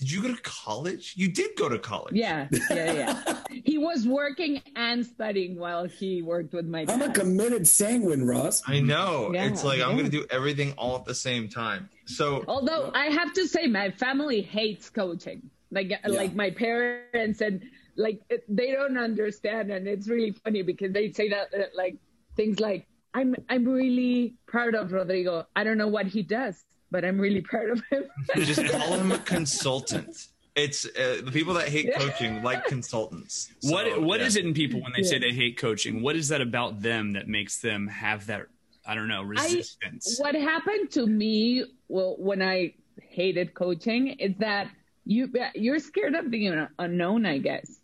Did 0.00 0.10
you 0.10 0.22
go 0.22 0.34
to 0.34 0.40
college? 0.40 1.12
You 1.14 1.30
did 1.30 1.50
go 1.56 1.68
to 1.68 1.78
college. 1.78 2.14
Yeah, 2.14 2.48
yeah, 2.70 2.92
yeah. 2.92 3.36
he 3.64 3.76
was 3.76 4.08
working 4.08 4.62
and 4.74 5.04
studying 5.04 5.58
while 5.58 5.84
he 5.84 6.22
worked 6.22 6.54
with 6.54 6.66
my 6.66 6.86
I'm 6.88 7.02
a 7.02 7.12
committed 7.12 7.68
sanguine, 7.68 8.24
Ross. 8.24 8.62
I 8.66 8.80
know. 8.80 9.30
Yeah, 9.34 9.44
it's 9.44 9.62
like 9.62 9.82
I'm 9.82 9.92
going 9.92 10.06
to 10.06 10.10
do 10.10 10.24
everything 10.30 10.72
all 10.78 10.96
at 10.96 11.04
the 11.04 11.14
same 11.14 11.50
time. 11.50 11.90
So, 12.06 12.44
Although 12.48 12.90
I 12.94 13.06
have 13.06 13.34
to 13.34 13.46
say, 13.46 13.66
my 13.66 13.90
family 13.90 14.40
hates 14.40 14.88
coaching. 14.88 15.50
Like, 15.70 15.92
like 16.04 16.34
my 16.34 16.50
parents 16.50 17.42
and 17.42 17.62
like 17.94 18.22
they 18.48 18.72
don't 18.72 18.96
understand, 18.96 19.70
and 19.70 19.86
it's 19.86 20.08
really 20.08 20.32
funny 20.32 20.62
because 20.62 20.92
they 20.92 21.12
say 21.12 21.28
that 21.28 21.52
like 21.76 21.96
things 22.36 22.58
like, 22.58 22.86
"I'm 23.14 23.34
I'm 23.48 23.64
really 23.64 24.34
proud 24.46 24.74
of 24.74 24.92
Rodrigo. 24.92 25.46
I 25.56 25.64
don't 25.64 25.78
know 25.78 25.88
what 25.88 26.06
he 26.06 26.22
does, 26.22 26.64
but 26.90 27.04
I'm 27.04 27.18
really 27.20 27.40
proud 27.40 27.70
of 27.70 27.82
him." 27.90 28.04
just 28.36 28.64
call 28.66 28.94
him 28.94 29.12
a 29.12 29.18
consultant. 29.18 30.28
It's 30.56 30.84
uh, 30.84 31.22
the 31.24 31.30
people 31.32 31.54
that 31.54 31.68
hate 31.68 31.94
coaching 31.94 32.42
like 32.42 32.64
consultants. 32.66 33.50
So, 33.60 33.72
What 33.72 34.02
what 34.02 34.20
yeah. 34.20 34.26
is 34.26 34.36
it 34.36 34.44
in 34.44 34.52
people 34.52 34.80
when 34.82 34.92
they 34.96 35.02
say 35.04 35.18
they 35.18 35.32
hate 35.32 35.56
coaching? 35.56 36.02
What 36.02 36.16
is 36.16 36.28
that 36.28 36.40
about 36.40 36.80
them 36.82 37.12
that 37.12 37.28
makes 37.28 37.60
them 37.60 37.86
have 37.86 38.26
that 38.26 38.46
I 38.86 38.94
don't 38.94 39.08
know 39.08 39.22
resistance? 39.22 40.18
what 40.18 40.34
happened 40.34 40.90
to 40.92 41.06
me 41.06 41.64
well 41.88 42.16
when 42.18 42.40
i 42.42 42.72
hated 43.08 43.54
coaching 43.54 44.08
is 44.08 44.34
that 44.38 44.68
you 45.04 45.30
you're 45.54 45.78
scared 45.78 46.14
of 46.14 46.30
the 46.30 46.66
unknown 46.78 47.26
i 47.26 47.38
guess 47.38 47.78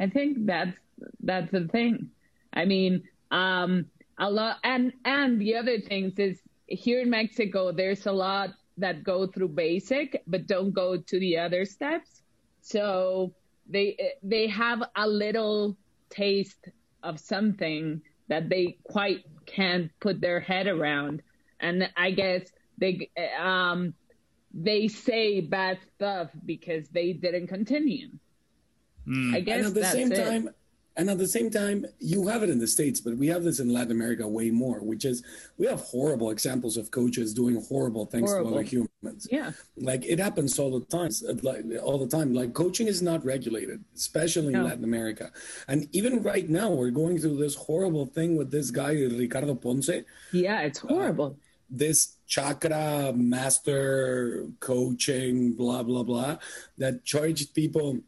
i 0.00 0.06
think 0.08 0.46
that's 0.46 0.76
that's 1.20 1.50
the 1.52 1.68
thing 1.68 2.10
i 2.54 2.64
mean 2.64 3.02
um 3.30 3.86
a 4.18 4.30
lot 4.30 4.58
and 4.64 4.92
and 5.04 5.40
the 5.40 5.54
other 5.56 5.80
things 5.80 6.18
is 6.18 6.40
here 6.66 7.00
in 7.00 7.10
mexico 7.10 7.72
there's 7.72 8.06
a 8.06 8.12
lot 8.12 8.50
that 8.76 9.02
go 9.02 9.26
through 9.26 9.48
basic 9.48 10.22
but 10.26 10.46
don't 10.46 10.72
go 10.72 10.96
to 10.96 11.18
the 11.20 11.36
other 11.38 11.64
steps 11.64 12.22
so 12.60 13.32
they 13.68 13.96
they 14.22 14.46
have 14.46 14.82
a 14.96 15.06
little 15.06 15.76
taste 16.10 16.68
of 17.02 17.18
something 17.20 18.00
that 18.28 18.48
they 18.48 18.76
quite 18.84 19.24
can't 19.46 19.90
put 20.00 20.20
their 20.20 20.40
head 20.40 20.66
around 20.66 21.22
and 21.60 21.88
i 21.96 22.10
guess 22.10 22.42
they 22.78 23.10
um 23.40 23.94
they 24.52 24.88
say 24.88 25.40
bad 25.40 25.78
stuff 25.94 26.30
because 26.44 26.88
they 26.88 27.12
didn't 27.12 27.46
continue 27.48 28.08
Hmm. 29.06 29.34
i 29.34 29.40
guess 29.40 29.58
and 29.58 29.66
at 29.68 29.74
the 29.74 29.80
that's 29.80 29.92
same 29.92 30.12
it. 30.12 30.24
time 30.24 30.50
and 30.98 31.08
at 31.08 31.16
the 31.18 31.28
same 31.28 31.48
time 31.48 31.86
you 32.00 32.26
have 32.26 32.42
it 32.42 32.50
in 32.50 32.58
the 32.58 32.66
states 32.66 33.00
but 33.00 33.16
we 33.16 33.28
have 33.28 33.42
this 33.44 33.60
in 33.60 33.72
latin 33.72 33.92
america 33.92 34.26
way 34.28 34.50
more 34.50 34.78
which 34.80 35.04
is 35.04 35.22
we 35.56 35.64
have 35.66 35.80
horrible 35.80 36.30
examples 36.30 36.76
of 36.76 36.90
coaches 36.90 37.32
doing 37.32 37.56
horrible 37.70 38.04
things 38.06 38.30
Horrible. 38.30 38.50
to 38.50 38.56
other 38.56 38.64
humans. 38.74 39.28
Yeah. 39.30 39.52
Like 39.90 40.04
it 40.04 40.18
happens 40.18 40.58
all 40.58 40.72
the 40.78 40.84
time 40.96 41.10
like 41.48 41.64
all 41.86 41.98
the 42.04 42.10
time. 42.16 42.34
Like 42.34 42.52
coaching 42.52 42.88
is 42.88 43.00
not 43.10 43.24
regulated 43.24 43.78
especially 43.96 44.48
in 44.48 44.60
No. 44.60 44.64
latin 44.64 44.84
america. 44.84 45.30
And 45.68 45.88
even 45.98 46.22
right 46.32 46.48
now 46.48 46.68
we're 46.78 46.90
going 47.02 47.16
through 47.18 47.38
this 47.38 47.54
horrible 47.54 48.06
thing 48.06 48.30
with 48.36 48.50
this 48.50 48.70
guy 48.70 48.92
ricardo 49.24 49.54
ponce. 49.54 49.90
Yeah 50.32 50.60
it's 50.68 50.82
uh, 50.84 50.88
horrible. 50.88 51.30
this 51.70 51.98
chakra 52.26 53.12
master 53.14 54.46
coaching 54.60 55.54
blah 55.54 55.82
blah 55.82 56.02
blah 56.02 56.36
that 56.82 57.04
charged 57.04 57.54
people 57.54 57.98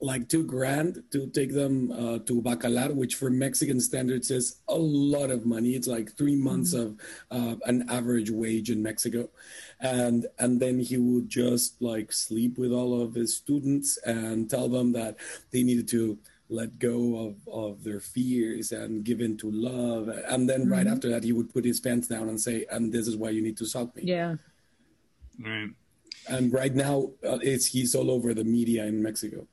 like 0.00 0.28
two 0.28 0.44
grand 0.44 1.02
to 1.10 1.26
take 1.28 1.54
them 1.54 1.90
uh, 1.90 2.18
to 2.18 2.42
bacalar 2.42 2.94
which 2.94 3.14
for 3.14 3.30
mexican 3.30 3.80
standards 3.80 4.30
is 4.30 4.56
a 4.68 4.74
lot 4.74 5.30
of 5.30 5.46
money. 5.46 5.70
It's 5.70 5.86
like 5.86 6.12
three 6.12 6.36
months 6.36 6.74
of 6.74 6.96
uh, 7.30 7.56
an 7.64 7.88
average 7.88 8.30
wage 8.30 8.70
in 8.70 8.82
mexico. 8.82 9.28
And 9.80 10.26
and 10.38 10.60
then 10.60 10.80
he 10.80 10.96
would 10.98 11.28
just 11.28 11.80
like 11.80 12.12
sleep 12.12 12.58
with 12.58 12.72
all 12.72 13.00
of 13.00 13.14
his 13.14 13.36
students 13.36 13.98
and 14.04 14.50
tell 14.50 14.68
them 14.68 14.92
that 14.92 15.16
they 15.50 15.62
needed 15.62 15.88
to 15.88 16.18
let 16.48 16.78
go 16.78 17.16
of, 17.26 17.48
of 17.48 17.84
their 17.84 18.00
fears 18.00 18.70
and 18.70 19.02
give 19.02 19.20
in 19.20 19.36
to 19.38 19.50
love. 19.50 20.08
And 20.08 20.48
then 20.48 20.68
right 20.68 20.86
after 20.86 21.08
that 21.08 21.24
he 21.24 21.32
would 21.32 21.52
put 21.52 21.64
his 21.64 21.80
pants 21.80 22.08
down 22.08 22.28
and 22.28 22.40
say 22.40 22.66
and 22.70 22.92
this 22.92 23.08
is 23.08 23.16
why 23.16 23.30
you 23.30 23.42
need 23.42 23.56
to 23.58 23.66
suck 23.66 23.96
me. 23.96 24.02
Yeah. 24.04 24.36
Right. 25.38 25.70
and 26.28 26.52
right 26.52 26.74
now 26.74 27.10
uh, 27.26 27.38
it's 27.42 27.66
he's 27.66 27.94
all 27.94 28.10
over 28.10 28.32
the 28.32 28.42
media 28.42 28.86
in 28.86 29.02
mexico 29.02 29.46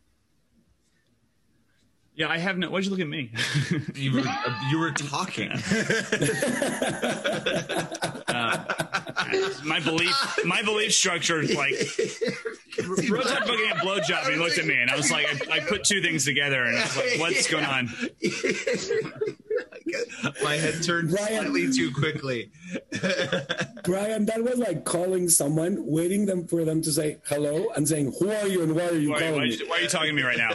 Yeah, 2.16 2.30
I 2.30 2.38
have 2.38 2.58
no. 2.60 2.70
Why'd 2.70 2.86
you 2.86 2.92
look 2.92 3.00
at 3.00 3.08
me? 3.08 3.32
You 3.96 4.14
were 4.14 4.24
you 4.70 4.80
were 4.80 4.92
talking. 4.92 5.52
Uh, 8.34 8.64
my 9.64 9.80
belief, 9.80 10.16
my 10.44 10.64
belief 10.64 10.92
structure 10.94 11.40
is 11.42 11.54
like. 11.56 11.74
Ro 13.10 13.22
talked 13.22 13.44
about 13.44 13.48
getting 13.58 13.72
a 13.72 13.76
blowjob, 13.76 14.26
and 14.26 14.34
he 14.34 14.40
looked 14.40 14.58
at 14.58 14.66
me, 14.66 14.76
and 14.82 14.90
I 14.90 14.96
was 14.96 15.12
like, 15.12 15.28
I, 15.52 15.58
I 15.58 15.60
put 15.60 15.84
two 15.84 16.02
things 16.02 16.26
together, 16.26 16.64
and 16.64 16.76
I 16.76 16.82
was 16.82 16.98
like, 16.98 17.20
what's 17.20 17.48
going 17.48 17.66
on? 17.66 17.90
My 20.44 20.56
head 20.56 20.82
turned 20.84 21.12
Brian. 21.12 21.44
slightly 21.44 21.72
too 21.72 21.92
quickly. 21.94 22.52
brian 23.84 24.26
that 24.26 24.42
was 24.44 24.58
like 24.58 24.84
calling 24.86 25.30
someone 25.30 25.78
waiting 25.86 26.26
them 26.26 26.48
for 26.48 26.64
them 26.66 26.82
to 26.82 26.92
say 26.92 27.18
hello 27.28 27.68
and 27.76 27.88
saying 27.88 28.12
who 28.20 28.32
are 28.32 28.48
you 28.48 28.64
and 28.64 28.74
why 28.76 28.88
are 28.88 28.96
you 28.96 29.12
Why, 29.12 29.20
calling 29.20 29.36
why, 29.36 29.46
me 29.48 29.58
why 29.68 29.78
are 29.78 29.82
you 29.82 29.88
talking 29.90 30.08
to 30.08 30.14
me 30.16 30.24
right 30.24 30.38
now? 30.38 30.52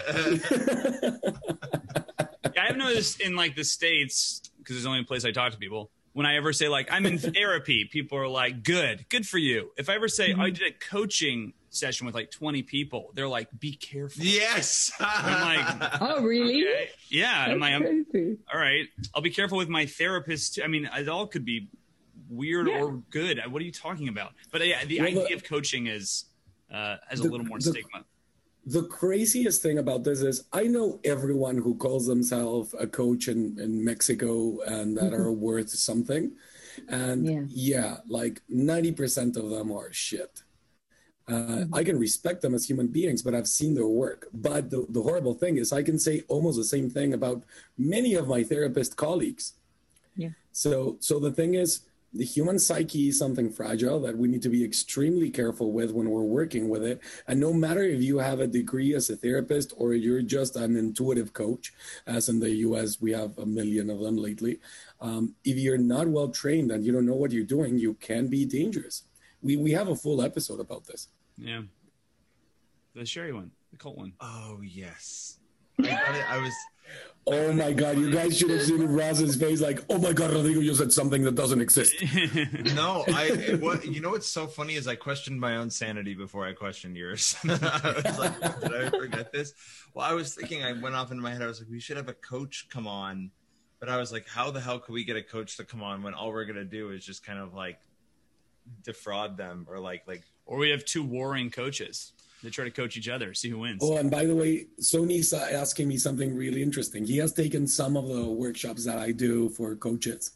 Yeah, 2.54 2.64
I've 2.68 2.76
noticed 2.76 3.20
in 3.20 3.37
like 3.37 3.54
the 3.56 3.64
states 3.64 4.42
because 4.58 4.76
it's 4.76 4.85
the 4.85 4.90
only 4.90 5.04
place 5.04 5.25
I 5.25 5.30
talk 5.30 5.52
to 5.52 5.58
people. 5.58 5.90
When 6.12 6.26
I 6.26 6.37
ever 6.37 6.52
say 6.52 6.68
like 6.68 6.88
I'm 6.90 7.06
in 7.06 7.18
therapy, 7.18 7.85
people 7.90 8.18
are 8.18 8.28
like, 8.28 8.64
"Good, 8.64 9.06
good 9.08 9.26
for 9.26 9.38
you." 9.38 9.70
If 9.76 9.88
I 9.88 9.94
ever 9.94 10.08
say 10.08 10.30
Mm-hmm. 10.32 10.40
I 10.40 10.50
did 10.50 10.62
a 10.73 10.73
coaching 10.90 11.52
session 11.70 12.06
with 12.06 12.14
like 12.14 12.30
20 12.30 12.62
people, 12.62 13.11
they're 13.14 13.28
like, 13.28 13.49
"Be 13.61 13.75
careful." 13.75 14.25
Yes. 14.25 14.90
I'm 14.99 15.58
like, 15.80 15.92
oh 16.00 16.23
really 16.23 16.62
okay. 16.66 16.90
yeah, 17.08 17.47
I'm 17.49 17.61
like, 17.61 17.75
I'm, 17.75 18.04
crazy. 18.11 18.38
"All 18.52 18.58
right, 18.58 18.87
I'll 19.14 19.23
be 19.23 19.30
careful 19.30 19.58
with 19.58 19.68
my 19.68 19.87
therapist. 19.87 20.54
Too. 20.56 20.62
I 20.64 20.66
mean, 20.66 20.88
it 20.92 21.08
all 21.08 21.26
could 21.28 21.44
be 21.44 21.68
weird 22.28 22.66
Yeah. 22.68 22.82
or 22.82 22.92
good. 23.11 23.40
What 23.49 23.62
are 23.62 23.64
you 23.64 23.73
talking 23.73 24.08
about? 24.08 24.32
But 24.50 24.66
yeah, 24.66 24.85
the 24.85 25.00
Well, 25.00 25.11
the- 25.12 25.23
idea 25.25 25.37
of 25.37 25.44
coaching 25.44 25.87
is 25.87 26.25
uh, 26.73 26.97
has 27.08 27.20
a 27.20 27.25
little 27.25 27.47
more 27.47 27.58
the- 27.58 27.70
stigma. 27.70 28.04
The 28.68 28.82
craziest 28.82 29.62
thing 29.62 29.78
about 29.78 30.04
this 30.04 30.20
is 30.20 30.44
I 30.52 30.64
know 30.64 31.00
everyone 31.02 31.56
who 31.56 31.75
calls 31.75 32.06
themselves 32.06 32.75
a 32.78 32.87
coach 32.87 33.28
in, 33.28 33.58
in 33.58 33.82
Mexico 33.82 34.60
and 34.66 34.94
that 34.98 35.14
are 35.14 35.32
worth 35.32 35.70
something. 35.70 36.32
And 36.88 37.25
Yeah. 37.26 37.44
yeah, 37.48 37.96
like 38.08 38.42
90% 38.50 39.37
of 39.38 39.48
them 39.48 39.72
are 39.72 39.90
shit. 39.92 40.42
Uh, 41.26 41.64
I 41.72 41.82
can 41.82 41.98
respect 41.98 42.42
them 42.42 42.54
as 42.54 42.68
human 42.68 42.88
beings, 42.88 43.22
but 43.22 43.34
I've 43.34 43.48
seen 43.48 43.75
their 43.75 43.87
work. 43.87 44.28
But 44.34 44.70
the, 44.70 44.87
the 44.90 45.02
horrible 45.02 45.34
thing 45.34 45.56
is, 45.56 45.72
I 45.72 45.82
can 45.82 45.98
say 45.98 46.22
almost 46.28 46.56
the 46.58 46.64
same 46.64 46.88
thing 46.90 47.14
about 47.14 47.44
many 47.78 48.14
of 48.14 48.28
my 48.28 48.42
therapist 48.42 48.96
colleagues. 48.96 49.54
Yeah. 50.16 50.30
So, 50.52 50.96
so 51.00 51.18
the 51.18 51.32
thing 51.32 51.54
is, 51.54 51.80
the 52.12 52.24
human 52.24 52.58
psyche 52.58 53.08
is 53.08 53.18
something 53.18 53.50
fragile 53.50 54.00
that 54.00 54.16
we 54.16 54.28
need 54.28 54.42
to 54.42 54.48
be 54.48 54.64
extremely 54.64 55.30
careful 55.30 55.72
with 55.72 55.90
when 55.90 56.08
we're 56.08 56.22
working 56.22 56.68
with 56.68 56.82
it. 56.82 57.00
And 57.26 57.38
no 57.38 57.52
matter 57.52 57.82
if 57.82 58.02
you 58.02 58.18
have 58.18 58.40
a 58.40 58.46
degree 58.46 58.94
as 58.94 59.10
a 59.10 59.16
therapist 59.16 59.74
or 59.76 59.92
you're 59.92 60.22
just 60.22 60.56
an 60.56 60.76
intuitive 60.76 61.34
coach, 61.34 61.72
as 62.06 62.28
in 62.28 62.40
the 62.40 62.50
US, 62.50 63.00
we 63.00 63.12
have 63.12 63.36
a 63.38 63.44
million 63.44 63.90
of 63.90 64.00
them 64.00 64.16
lately. 64.16 64.58
Um, 65.00 65.34
if 65.44 65.58
you're 65.58 65.78
not 65.78 66.08
well 66.08 66.28
trained 66.28 66.70
and 66.70 66.84
you 66.84 66.92
don't 66.92 67.06
know 67.06 67.14
what 67.14 67.30
you're 67.30 67.44
doing, 67.44 67.78
you 67.78 67.94
can 67.94 68.28
be 68.28 68.46
dangerous. 68.46 69.04
We, 69.42 69.56
we 69.56 69.72
have 69.72 69.88
a 69.88 69.96
full 69.96 70.22
episode 70.22 70.60
about 70.60 70.86
this. 70.86 71.08
Yeah, 71.36 71.62
the 72.94 73.04
sherry 73.04 73.32
one, 73.32 73.50
the 73.70 73.76
cult 73.76 73.96
one. 73.96 74.12
Oh 74.20 74.60
yes. 74.64 75.38
I, 75.78 75.82
got 75.82 76.14
it, 76.14 76.30
I 76.32 76.38
was. 76.38 76.54
Oh 77.30 77.52
my 77.52 77.73
god, 77.73 77.99
you 77.99 78.11
guys 78.11 78.38
should 78.38 78.49
have 78.49 78.62
seen 78.62 78.83
Ross's 78.87 79.37
face 79.37 79.61
like, 79.61 79.85
oh 79.90 79.99
my 79.99 80.14
god, 80.14 80.30
Rodrigo 80.33 80.61
you 80.61 80.75
said 80.75 80.92
something 80.92 81.23
that 81.25 81.35
doesn't 81.35 81.61
exist. 81.61 81.95
No, 82.75 83.04
I. 83.09 83.57
What 83.61 83.85
you 83.85 84.00
know? 84.00 84.11
What's 84.11 84.28
so 84.28 84.47
funny 84.47 84.76
is 84.76 84.87
I 84.87 84.95
questioned 84.95 85.38
my 85.38 85.57
own 85.57 85.68
sanity 85.68 86.14
before 86.14 86.47
I 86.47 86.54
questioned 86.54 86.97
yours. 86.97 87.37
I 87.45 88.02
was 88.04 88.18
like, 88.18 88.61
did 88.61 88.75
I 88.75 88.90
forget 88.90 89.33
this? 89.33 89.52
Well, 89.92 90.07
I 90.07 90.14
was 90.14 90.35
thinking. 90.35 90.64
I 90.64 90.73
went 90.73 90.95
off 90.95 91.12
in 91.12 91.21
my 91.21 91.33
head. 91.33 91.42
I 91.42 91.47
was 91.47 91.61
like, 91.61 91.68
we 91.71 91.80
should 91.80 91.97
have 91.99 92.09
a 92.09 92.14
coach 92.14 92.68
come 92.71 92.87
on, 92.87 93.30
but 93.80 93.88
I 93.88 93.99
was 93.99 94.11
like, 94.11 94.26
how 94.26 94.50
the 94.50 94.61
hell 94.61 94.78
could 94.78 94.92
we 94.92 95.04
get 95.04 95.16
a 95.16 95.23
coach 95.23 95.57
to 95.59 95.64
come 95.64 95.83
on 95.83 96.02
when 96.02 96.14
all 96.14 96.33
we're 96.33 96.47
gonna 96.47 96.64
do 96.64 96.90
is 96.90 97.04
just 97.04 97.26
kind 97.26 97.38
of 97.38 97.52
like 97.52 97.78
defraud 98.85 99.37
them 99.37 99.66
or 99.68 99.78
like 99.78 100.02
like 100.07 100.23
or 100.47 100.59
we 100.59 100.71
have 100.71 100.85
two 100.85 101.04
warring 101.04 101.50
coaches. 101.50 102.12
They 102.42 102.50
try 102.50 102.64
to 102.64 102.71
coach 102.71 102.97
each 102.97 103.09
other, 103.09 103.35
see 103.35 103.50
who 103.50 103.59
wins. 103.59 103.80
Oh, 103.83 103.97
and 103.97 104.11
by 104.11 104.25
the 104.25 104.35
way, 104.35 104.66
Sony's 104.80 105.33
asking 105.33 105.88
me 105.88 105.97
something 105.97 106.35
really 106.37 106.62
interesting. 106.62 107.04
He 107.04 107.18
has 107.18 107.33
taken 107.33 107.66
some 107.66 107.97
of 107.97 108.09
the 108.09 108.25
workshops 108.25 108.85
that 108.85 108.99
I 108.99 109.11
do 109.11 109.49
for 109.49 109.75
coaches. 109.75 110.33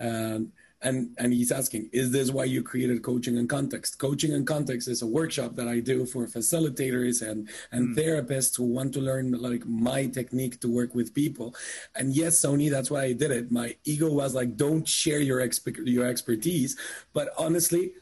Um, 0.00 0.52
and 0.82 1.14
and 1.18 1.32
he's 1.32 1.52
asking, 1.52 1.88
is 1.92 2.10
this 2.10 2.30
why 2.30 2.44
you 2.44 2.62
created 2.62 3.02
coaching 3.02 3.38
and 3.38 3.48
context? 3.48 3.98
Coaching 3.98 4.32
and 4.34 4.46
context 4.46 4.88
is 4.88 5.02
a 5.02 5.06
workshop 5.06 5.56
that 5.56 5.68
I 5.68 5.80
do 5.80 6.04
for 6.06 6.26
facilitators 6.26 7.26
and 7.28 7.48
and 7.72 7.88
mm. 7.88 7.98
therapists 7.98 8.56
who 8.56 8.64
want 8.64 8.92
to 8.94 9.00
learn 9.00 9.32
like 9.32 9.66
my 9.66 10.06
technique 10.06 10.60
to 10.60 10.68
work 10.68 10.94
with 10.94 11.14
people. 11.14 11.54
And 11.94 12.14
yes, 12.14 12.40
Sony, 12.40 12.70
that's 12.70 12.90
why 12.90 13.04
I 13.04 13.12
did 13.14 13.30
it. 13.30 13.50
My 13.50 13.76
ego 13.84 14.10
was 14.12 14.34
like, 14.34 14.56
don't 14.56 14.86
share 14.86 15.20
your 15.20 15.40
exp- 15.40 15.86
your 15.86 16.06
expertise. 16.06 16.76
But 17.14 17.30
honestly, 17.38 17.92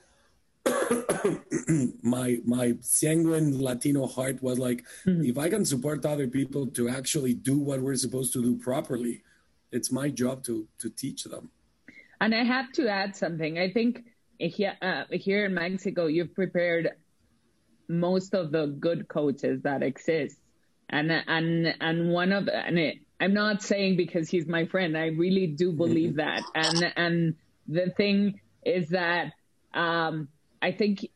my 2.02 2.38
my 2.44 2.74
sanguine 2.80 3.60
Latino 3.60 4.06
heart 4.06 4.42
was 4.42 4.58
like, 4.58 4.84
mm-hmm. 5.06 5.24
if 5.24 5.38
I 5.38 5.48
can 5.48 5.64
support 5.64 6.04
other 6.04 6.26
people 6.26 6.66
to 6.68 6.88
actually 6.88 7.34
do 7.34 7.58
what 7.58 7.80
we're 7.80 7.96
supposed 7.96 8.32
to 8.34 8.42
do 8.42 8.56
properly, 8.56 9.22
it's 9.72 9.90
my 9.92 10.08
job 10.08 10.44
to 10.44 10.66
to 10.78 10.90
teach 10.90 11.24
them. 11.24 11.50
And 12.20 12.34
I 12.34 12.44
have 12.44 12.72
to 12.72 12.88
add 12.88 13.16
something. 13.16 13.58
I 13.58 13.70
think 13.70 14.04
here 14.38 14.76
uh, 14.80 15.04
here 15.10 15.46
in 15.46 15.54
Mexico, 15.54 16.06
you've 16.06 16.34
prepared 16.34 16.90
most 17.88 18.34
of 18.34 18.50
the 18.52 18.66
good 18.66 19.08
coaches 19.08 19.62
that 19.62 19.82
exist, 19.82 20.38
and 20.88 21.10
and 21.10 21.74
and 21.80 22.10
one 22.10 22.32
of 22.32 22.48
and 22.48 22.78
it, 22.78 22.98
I'm 23.20 23.34
not 23.34 23.62
saying 23.62 23.96
because 23.96 24.28
he's 24.28 24.46
my 24.46 24.66
friend. 24.66 24.96
I 24.96 25.06
really 25.06 25.46
do 25.46 25.72
believe 25.72 26.14
mm-hmm. 26.14 26.18
that. 26.18 26.42
And 26.54 26.92
and 26.96 27.34
the 27.66 27.90
thing 27.96 28.40
is 28.64 28.88
that 28.90 29.32
um, 29.74 30.28
I 30.64 30.72
think 30.72 31.06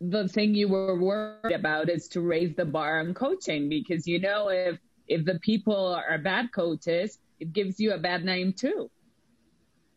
the 0.00 0.26
thing 0.26 0.54
you 0.54 0.68
were 0.68 0.98
worried 0.98 1.52
about 1.52 1.90
is 1.90 2.08
to 2.08 2.22
raise 2.22 2.56
the 2.56 2.64
bar 2.64 3.00
on 3.00 3.12
coaching 3.12 3.68
because 3.68 4.06
you 4.06 4.18
know 4.18 4.48
if 4.48 4.78
if 5.06 5.26
the 5.26 5.38
people 5.40 5.94
are 6.08 6.16
bad 6.16 6.50
coaches, 6.50 7.18
it 7.38 7.52
gives 7.52 7.78
you 7.78 7.92
a 7.92 7.98
bad 7.98 8.24
name 8.24 8.54
too. 8.54 8.90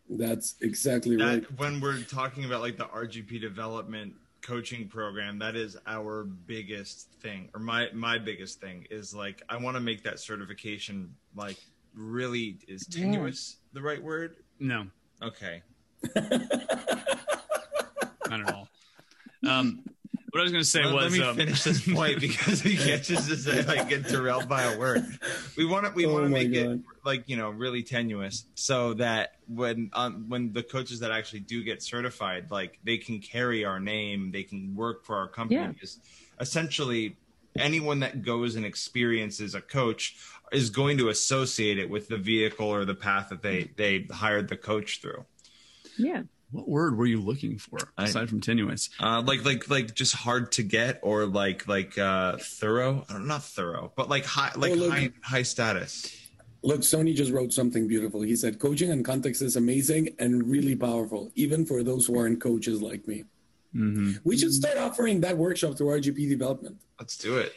That's 0.10 0.56
exactly 0.60 1.16
that, 1.16 1.24
right. 1.24 1.60
When 1.60 1.80
we're 1.80 2.02
talking 2.02 2.44
about 2.44 2.60
like 2.60 2.76
the 2.76 2.88
RGP 2.88 3.40
development 3.40 4.16
coaching 4.42 4.90
program, 4.90 5.40
that 5.40 5.56
is 5.56 5.78
our 5.88 6.26
biggest 6.26 7.10
thing, 7.22 7.50
or 7.54 7.62
my 7.62 7.88
my 7.94 8.18
biggest 8.18 8.60
thing 8.60 8.86
is 8.92 9.16
like 9.16 9.42
I 9.48 9.56
want 9.56 9.78
to 9.78 9.82
make 9.82 10.04
that 10.04 10.20
certification 10.20 11.16
like 11.38 11.58
really 11.96 12.58
is 12.68 12.86
tenuous 12.86 13.56
yeah. 13.56 13.80
the 13.80 13.82
right 13.82 14.04
word? 14.04 14.36
No. 14.60 14.88
Okay. 15.22 15.62
Not 18.30 18.42
at 18.42 18.54
all. 18.54 18.68
Um, 19.48 19.84
what 20.32 20.42
I 20.42 20.44
was 20.44 20.52
going 20.52 20.64
to 20.64 20.70
say 20.70 20.82
well, 20.82 20.96
was, 20.96 21.12
let 21.12 21.20
me 21.20 21.26
um, 21.26 21.36
finish 21.36 21.64
this 21.64 21.88
point 21.88 22.20
because 22.22 22.64
we 22.64 22.76
can't 22.78 23.04
just 23.04 23.44
say 23.44 23.64
like 23.64 23.90
get 23.90 24.04
derailed 24.04 24.48
by 24.48 24.64
a 24.64 24.78
word. 24.78 25.04
We 25.58 25.66
want 25.66 25.86
to 25.88 25.92
we 25.94 26.06
oh 26.06 26.14
want 26.14 26.26
to 26.26 26.30
make 26.30 26.54
God. 26.54 26.72
it 26.72 26.80
like 27.04 27.24
you 27.28 27.36
know 27.36 27.50
really 27.50 27.82
tenuous 27.82 28.46
so 28.54 28.94
that 28.96 29.36
when 29.48 29.90
um, 29.94 30.26
when 30.28 30.54
the 30.54 30.62
coaches 30.62 31.00
that 31.00 31.12
actually 31.12 31.42
do 31.42 31.64
get 31.64 31.82
certified, 31.82 32.52
like 32.52 32.80
they 32.84 32.98
can 32.98 33.20
carry 33.20 33.66
our 33.66 33.80
name, 33.80 34.32
they 34.32 34.44
can 34.44 34.76
work 34.76 35.04
for 35.04 35.18
our 35.18 35.28
company. 35.28 35.60
Yeah. 35.60 35.90
Essentially, 36.40 37.18
anyone 37.58 38.00
that 38.02 38.22
goes 38.22 38.56
and 38.56 38.66
experiences 38.66 39.56
a 39.56 39.62
coach 39.62 40.16
is 40.52 40.70
going 40.70 40.98
to 41.00 41.10
associate 41.10 41.80
it 41.80 41.90
with 41.90 42.08
the 42.08 42.18
vehicle 42.18 42.68
or 42.68 42.86
the 42.86 42.96
path 42.96 43.30
that 43.30 43.42
they 43.42 43.72
they 43.78 44.08
hired 44.12 44.48
the 44.48 44.58
coach 44.58 45.02
through. 45.02 45.26
Yeah. 45.98 46.24
What 46.52 46.68
word 46.68 46.98
were 46.98 47.06
you 47.06 47.22
looking 47.22 47.58
for 47.58 47.78
aside 47.98 48.24
I, 48.24 48.26
from 48.26 48.42
tenuous? 48.42 48.90
Uh, 49.00 49.22
like 49.26 49.46
like 49.46 49.70
like 49.70 49.94
just 49.94 50.16
hard 50.16 50.52
to 50.54 50.64
get 50.64 51.00
or 51.04 51.26
like 51.26 51.68
like 51.68 51.98
uh, 51.98 52.38
thorough? 52.38 53.06
Not 53.10 53.44
thorough, 53.44 53.94
but 53.96 54.10
like 54.10 54.26
high 54.26 54.52
like 54.56 54.72
oh, 54.72 54.76
look, 54.76 54.92
high 54.92 55.12
high 55.24 55.44
status. 55.44 56.16
Look, 56.62 56.82
Sony 56.82 57.16
just 57.16 57.32
wrote 57.32 57.54
something 57.54 57.88
beautiful. 57.88 58.22
He 58.22 58.36
said, 58.36 58.60
"Coaching 58.60 58.92
and 58.92 59.06
context 59.06 59.42
is 59.42 59.56
amazing 59.56 60.16
and 60.18 60.50
really 60.50 60.76
powerful, 60.76 61.32
even 61.36 61.66
for 61.66 61.84
those 61.84 62.08
who 62.08 62.18
aren't 62.18 62.42
coaches 62.42 62.82
like 62.82 63.08
me." 63.08 63.26
Mm-hmm. 63.76 64.14
We 64.24 64.36
should 64.38 64.52
start 64.52 64.78
offering 64.78 65.22
that 65.22 65.38
workshop 65.38 65.76
to 65.76 65.84
RGP 65.84 66.28
development. 66.28 66.78
Let's 67.00 67.18
do 67.18 67.38
it 67.38 67.54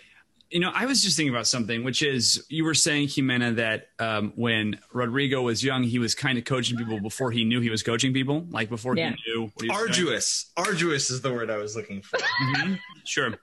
you 0.53 0.61
know, 0.61 0.71
I 0.75 0.85
was 0.85 1.03
just 1.03 1.17
thinking 1.17 1.35
about 1.35 1.47
something, 1.47 1.83
which 1.83 2.03
is 2.03 2.45
you 2.51 2.65
were 2.65 2.75
saying, 2.75 3.09
Jimena, 3.09 3.57
that 3.57 3.89
um, 3.99 4.33
when 4.37 4.79
Rodrigo 4.93 5.41
was 5.41 5.65
young, 5.65 5.83
he 5.83 5.99
was 5.99 6.15
kind 6.15 6.37
of 6.37 6.45
coaching 6.45 6.77
people 6.77 7.01
before 7.01 7.31
he 7.31 7.45
knew 7.45 7.61
he 7.61 7.71
was 7.71 7.83
coaching 7.83 8.13
people, 8.13 8.47
like 8.51 8.69
before 8.69 8.95
yeah. 8.95 9.15
he 9.25 9.33
knew. 9.33 9.53
He 9.61 9.71
Arduous. 9.71 10.53
Doing. 10.55 10.69
Arduous 10.69 11.11
is 11.11 11.23
the 11.23 11.33
word 11.33 11.51
I 11.51 11.57
was 11.57 11.75
looking 11.75 12.03
for. 12.03 12.19
Mm-hmm. 12.43 12.75
Sure. 13.05 13.35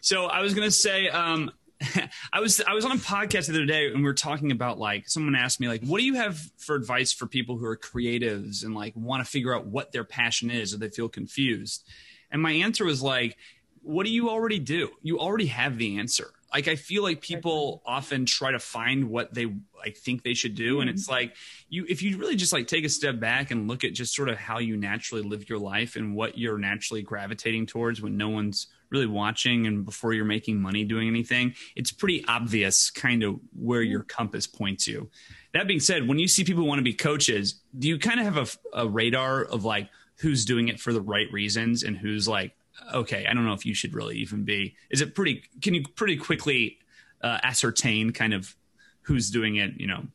So 0.00 0.26
I 0.26 0.40
was 0.40 0.54
going 0.54 0.66
to 0.66 0.72
say, 0.72 1.08
um, 1.08 1.50
I 2.32 2.40
was 2.40 2.60
I 2.66 2.72
was 2.72 2.84
on 2.84 2.92
a 2.92 2.96
podcast 2.96 3.46
the 3.46 3.54
other 3.54 3.66
day 3.66 3.86
and 3.86 3.96
we 3.96 4.04
were 4.04 4.14
talking 4.14 4.52
about 4.52 4.78
like 4.78 5.08
someone 5.08 5.34
asked 5.34 5.60
me 5.60 5.68
like 5.68 5.82
what 5.84 5.98
do 5.98 6.04
you 6.04 6.14
have 6.14 6.38
for 6.56 6.76
advice 6.76 7.12
for 7.12 7.26
people 7.26 7.56
who 7.56 7.66
are 7.66 7.76
creatives 7.76 8.64
and 8.64 8.74
like 8.74 8.94
want 8.96 9.24
to 9.24 9.30
figure 9.30 9.54
out 9.54 9.66
what 9.66 9.92
their 9.92 10.04
passion 10.04 10.50
is 10.50 10.72
or 10.72 10.78
they 10.78 10.88
feel 10.88 11.08
confused 11.08 11.84
and 12.30 12.40
my 12.40 12.52
answer 12.52 12.84
was 12.84 13.02
like 13.02 13.36
what 13.82 14.06
do 14.06 14.12
you 14.12 14.30
already 14.30 14.58
do 14.58 14.90
you 15.02 15.18
already 15.18 15.46
have 15.46 15.76
the 15.76 15.98
answer 15.98 16.30
like 16.54 16.68
I 16.68 16.76
feel 16.76 17.02
like 17.02 17.20
people 17.20 17.82
often 17.84 18.26
try 18.26 18.52
to 18.52 18.60
find 18.60 19.10
what 19.10 19.34
they 19.34 19.52
like 19.76 19.96
think 19.96 20.22
they 20.22 20.34
should 20.34 20.54
do, 20.54 20.74
mm-hmm. 20.74 20.82
and 20.82 20.90
it's 20.90 21.08
like 21.08 21.34
you 21.68 21.84
if 21.88 22.00
you 22.00 22.16
really 22.16 22.36
just 22.36 22.52
like 22.52 22.68
take 22.68 22.84
a 22.84 22.88
step 22.88 23.18
back 23.18 23.50
and 23.50 23.68
look 23.68 23.82
at 23.82 23.92
just 23.92 24.14
sort 24.14 24.28
of 24.28 24.38
how 24.38 24.58
you 24.58 24.76
naturally 24.76 25.22
live 25.22 25.48
your 25.48 25.58
life 25.58 25.96
and 25.96 26.14
what 26.14 26.38
you're 26.38 26.56
naturally 26.56 27.02
gravitating 27.02 27.66
towards 27.66 28.00
when 28.00 28.16
no 28.16 28.28
one's 28.28 28.68
really 28.90 29.06
watching 29.06 29.66
and 29.66 29.84
before 29.84 30.12
you're 30.12 30.24
making 30.24 30.62
money 30.62 30.84
doing 30.84 31.08
anything, 31.08 31.54
it's 31.74 31.90
pretty 31.90 32.24
obvious 32.28 32.90
kind 32.90 33.24
of 33.24 33.40
where 33.58 33.82
your 33.82 34.04
compass 34.04 34.46
points 34.46 34.86
you. 34.86 35.10
That 35.52 35.66
being 35.66 35.80
said, 35.80 36.06
when 36.06 36.20
you 36.20 36.28
see 36.28 36.44
people 36.44 36.64
want 36.64 36.78
to 36.78 36.84
be 36.84 36.92
coaches, 36.92 37.60
do 37.76 37.88
you 37.88 37.98
kind 37.98 38.20
of 38.20 38.32
have 38.32 38.58
a, 38.72 38.82
a 38.84 38.88
radar 38.88 39.42
of 39.42 39.64
like 39.64 39.88
who's 40.18 40.44
doing 40.44 40.68
it 40.68 40.78
for 40.78 40.92
the 40.92 41.00
right 41.00 41.26
reasons 41.32 41.82
and 41.82 41.96
who's 41.96 42.28
like 42.28 42.52
okay, 42.92 43.26
I 43.26 43.34
don't 43.34 43.44
know 43.44 43.52
if 43.52 43.66
you 43.66 43.74
should 43.74 43.94
really 43.94 44.16
even 44.18 44.44
be. 44.44 44.76
Is 44.90 45.00
it 45.00 45.14
pretty? 45.14 45.44
Can 45.62 45.74
you 45.74 45.84
pretty 45.94 46.16
quickly 46.16 46.78
uh, 47.22 47.38
ascertain 47.42 48.12
kind 48.12 48.34
of 48.34 48.54
who's 49.02 49.30
doing 49.30 49.56
it, 49.56 49.78
you 49.78 49.86
know, 49.86 50.06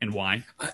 and 0.00 0.12
why? 0.12 0.44
I, 0.58 0.70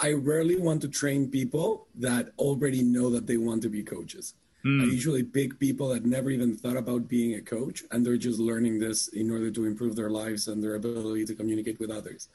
I 0.00 0.12
rarely 0.12 0.56
want 0.56 0.82
to 0.82 0.88
train 0.88 1.30
people 1.30 1.86
that 1.96 2.30
already 2.38 2.82
know 2.82 3.10
that 3.10 3.26
they 3.26 3.36
want 3.36 3.62
to 3.62 3.68
be 3.68 3.82
coaches. 3.82 4.34
Mm. 4.64 4.82
I 4.82 4.84
usually 4.86 5.22
pick 5.22 5.58
people 5.58 5.88
that 5.90 6.06
never 6.06 6.30
even 6.30 6.56
thought 6.56 6.76
about 6.76 7.06
being 7.06 7.34
a 7.34 7.42
coach, 7.42 7.84
and 7.90 8.04
they're 8.04 8.16
just 8.16 8.40
learning 8.40 8.78
this 8.78 9.08
in 9.08 9.30
order 9.30 9.50
to 9.50 9.66
improve 9.66 9.94
their 9.94 10.10
lives 10.10 10.48
and 10.48 10.62
their 10.62 10.74
ability 10.74 11.26
to 11.26 11.34
communicate 11.34 11.78
with 11.78 11.90
others. 11.90 12.28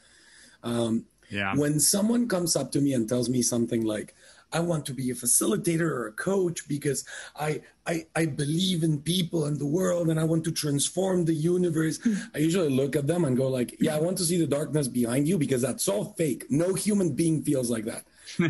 Um, 0.64 1.06
yeah. 1.30 1.56
When 1.56 1.80
someone 1.80 2.28
comes 2.28 2.56
up 2.56 2.72
to 2.74 2.82
me 2.82 2.94
and 2.94 3.10
tells 3.10 3.30
me 3.30 3.42
something 3.42 3.84
like, 3.84 4.14
I 4.52 4.60
want 4.60 4.86
to 4.88 4.94
be 4.94 5.12
a 5.12 5.16
facilitator 5.16 5.82
or 5.82 6.08
a 6.08 6.12
coach 6.12 6.68
because 6.68 7.06
I, 7.40 7.62
I, 7.86 8.06
I 8.16 8.26
believe 8.26 8.84
in 8.84 9.02
people 9.02 9.46
and 9.46 9.60
the 9.60 9.66
world 9.66 10.10
and 10.10 10.20
I 10.20 10.24
want 10.24 10.44
to 10.46 10.52
transform 10.52 11.26
the 11.26 11.34
universe. 11.34 12.00
Hmm. 12.02 12.16
I 12.34 12.40
usually 12.40 12.70
look 12.70 12.96
at 12.96 13.08
them 13.08 13.26
and 13.26 13.38
go 13.38 13.48
like, 13.48 13.76
yeah, 13.80 13.96
I 13.96 14.00
want 14.00 14.18
to 14.18 14.24
see 14.24 14.38
the 14.38 14.48
darkness 14.48 14.88
behind 14.88 15.28
you 15.28 15.38
because 15.38 15.62
that's 15.62 15.88
all 15.88 16.14
fake. 16.18 16.46
No 16.50 16.74
human 16.74 17.14
being 17.14 17.44
feels 17.44 17.70
like 17.70 17.86
that. 17.86 18.06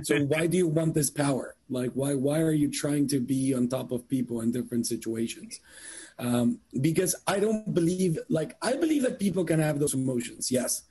so 0.05 0.19
why 0.25 0.47
do 0.47 0.57
you 0.57 0.67
want 0.67 0.93
this 0.93 1.09
power? 1.09 1.55
Like, 1.69 1.91
why, 1.93 2.15
why 2.15 2.41
are 2.41 2.53
you 2.53 2.71
trying 2.71 3.07
to 3.09 3.19
be 3.19 3.53
on 3.53 3.67
top 3.67 3.91
of 3.91 4.07
people 4.07 4.41
in 4.41 4.51
different 4.51 4.87
situations? 4.87 5.59
Um, 6.17 6.59
because 6.81 7.15
I 7.27 7.39
don't 7.39 7.73
believe, 7.73 8.19
like, 8.29 8.57
I 8.61 8.75
believe 8.75 9.03
that 9.03 9.19
people 9.19 9.45
can 9.45 9.59
have 9.59 9.79
those 9.79 9.93
emotions. 9.93 10.51
Yes. 10.51 10.83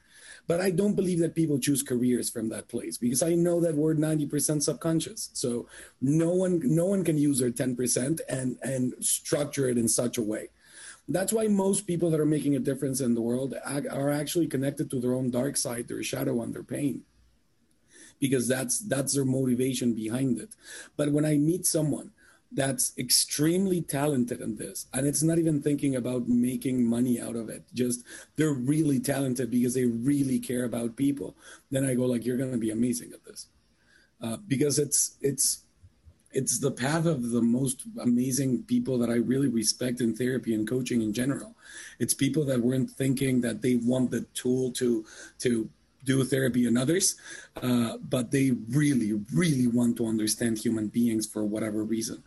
But 0.49 0.63
I 0.63 0.71
don't 0.71 0.97
believe 0.97 1.21
that 1.21 1.35
people 1.35 1.59
choose 1.59 1.83
careers 1.83 2.31
from 2.31 2.49
that 2.49 2.69
place 2.69 2.97
because 2.97 3.23
I 3.23 3.35
know 3.35 3.61
that 3.61 3.77
we're 3.77 3.95
90% 3.95 4.63
subconscious. 4.63 5.29
So 5.35 5.69
no 6.01 6.31
one 6.31 6.61
no 6.65 6.87
one 6.87 7.05
can 7.05 7.19
use 7.19 7.39
their 7.39 7.51
10% 7.51 8.21
and 8.29 8.59
and 8.63 8.95
structure 8.99 9.69
it 9.69 9.77
in 9.77 9.89
such 9.89 10.17
a 10.17 10.23
way. 10.23 10.49
That's 11.07 11.35
why 11.35 11.49
most 11.49 11.87
people 11.87 12.11
that 12.11 12.21
are 12.21 12.27
making 12.27 12.57
a 12.57 12.61
difference 12.61 13.01
in 13.01 13.15
the 13.15 13.21
world 13.21 13.55
are 13.65 14.11
actually 14.11 14.47
connected 14.47 14.91
to 14.91 15.01
their 15.01 15.15
own 15.15 15.31
dark 15.31 15.57
side, 15.59 15.87
their 15.87 16.03
shadow 16.03 16.43
and 16.43 16.55
their 16.55 16.63
pain. 16.63 17.03
Because 18.19 18.49
that's 18.49 18.79
that's 18.79 19.15
their 19.15 19.27
motivation 19.27 19.93
behind 19.93 20.41
it. 20.41 20.57
But 20.97 21.13
when 21.13 21.27
I 21.27 21.37
meet 21.37 21.67
someone 21.67 22.13
that's 22.53 22.93
extremely 22.97 23.83
talented 23.83 24.41
in 24.41 24.57
this 24.57 24.87
and 24.95 25.07
it's 25.07 25.23
not 25.23 25.39
even 25.39 25.61
thinking 25.61 25.97
about 25.97 26.29
making 26.29 26.85
money 26.85 27.21
out 27.21 27.37
of 27.37 27.49
it 27.49 27.63
just 27.75 28.05
they're 28.37 28.53
really 28.53 28.99
talented 28.99 29.51
because 29.51 29.75
they 29.75 29.85
really 29.85 30.39
care 30.39 30.65
about 30.65 30.97
people 30.97 31.37
then 31.71 31.85
i 31.85 31.95
go 31.95 32.07
like 32.07 32.25
you're 32.25 32.39
going 32.39 32.53
to 32.53 32.59
be 32.59 32.71
amazing 32.71 33.11
at 33.13 33.25
this 33.25 33.49
uh, 34.23 34.37
because 34.47 34.79
it's 34.79 35.17
it's 35.21 35.65
it's 36.31 36.59
the 36.59 36.71
path 36.71 37.07
of 37.07 37.31
the 37.31 37.41
most 37.41 37.85
amazing 38.01 38.63
people 38.65 38.99
that 38.99 39.09
I 39.09 39.15
really 39.15 39.49
respect 39.49 40.01
in 40.01 40.15
therapy 40.15 40.55
and 40.55 40.69
coaching 40.69 41.01
in 41.01 41.13
general. 41.13 41.55
It's 41.99 42.13
people 42.13 42.45
that 42.47 42.61
weren't 42.61 42.91
thinking 42.91 43.41
that 43.43 43.63
they 43.63 43.77
want 43.77 44.11
the 44.11 44.23
tool 44.35 44.73
to 44.73 45.05
to 45.41 45.71
do 46.05 46.25
therapy 46.25 46.67
and 46.67 46.79
others, 46.79 47.17
uh, 47.63 47.97
but 47.99 48.31
they 48.31 48.53
really, 48.71 49.13
really 49.35 49.67
want 49.67 49.97
to 49.97 50.07
understand 50.07 50.59
human 50.59 50.89
beings 50.89 51.27
for 51.27 51.45
whatever 51.45 51.83
reason. 51.85 52.23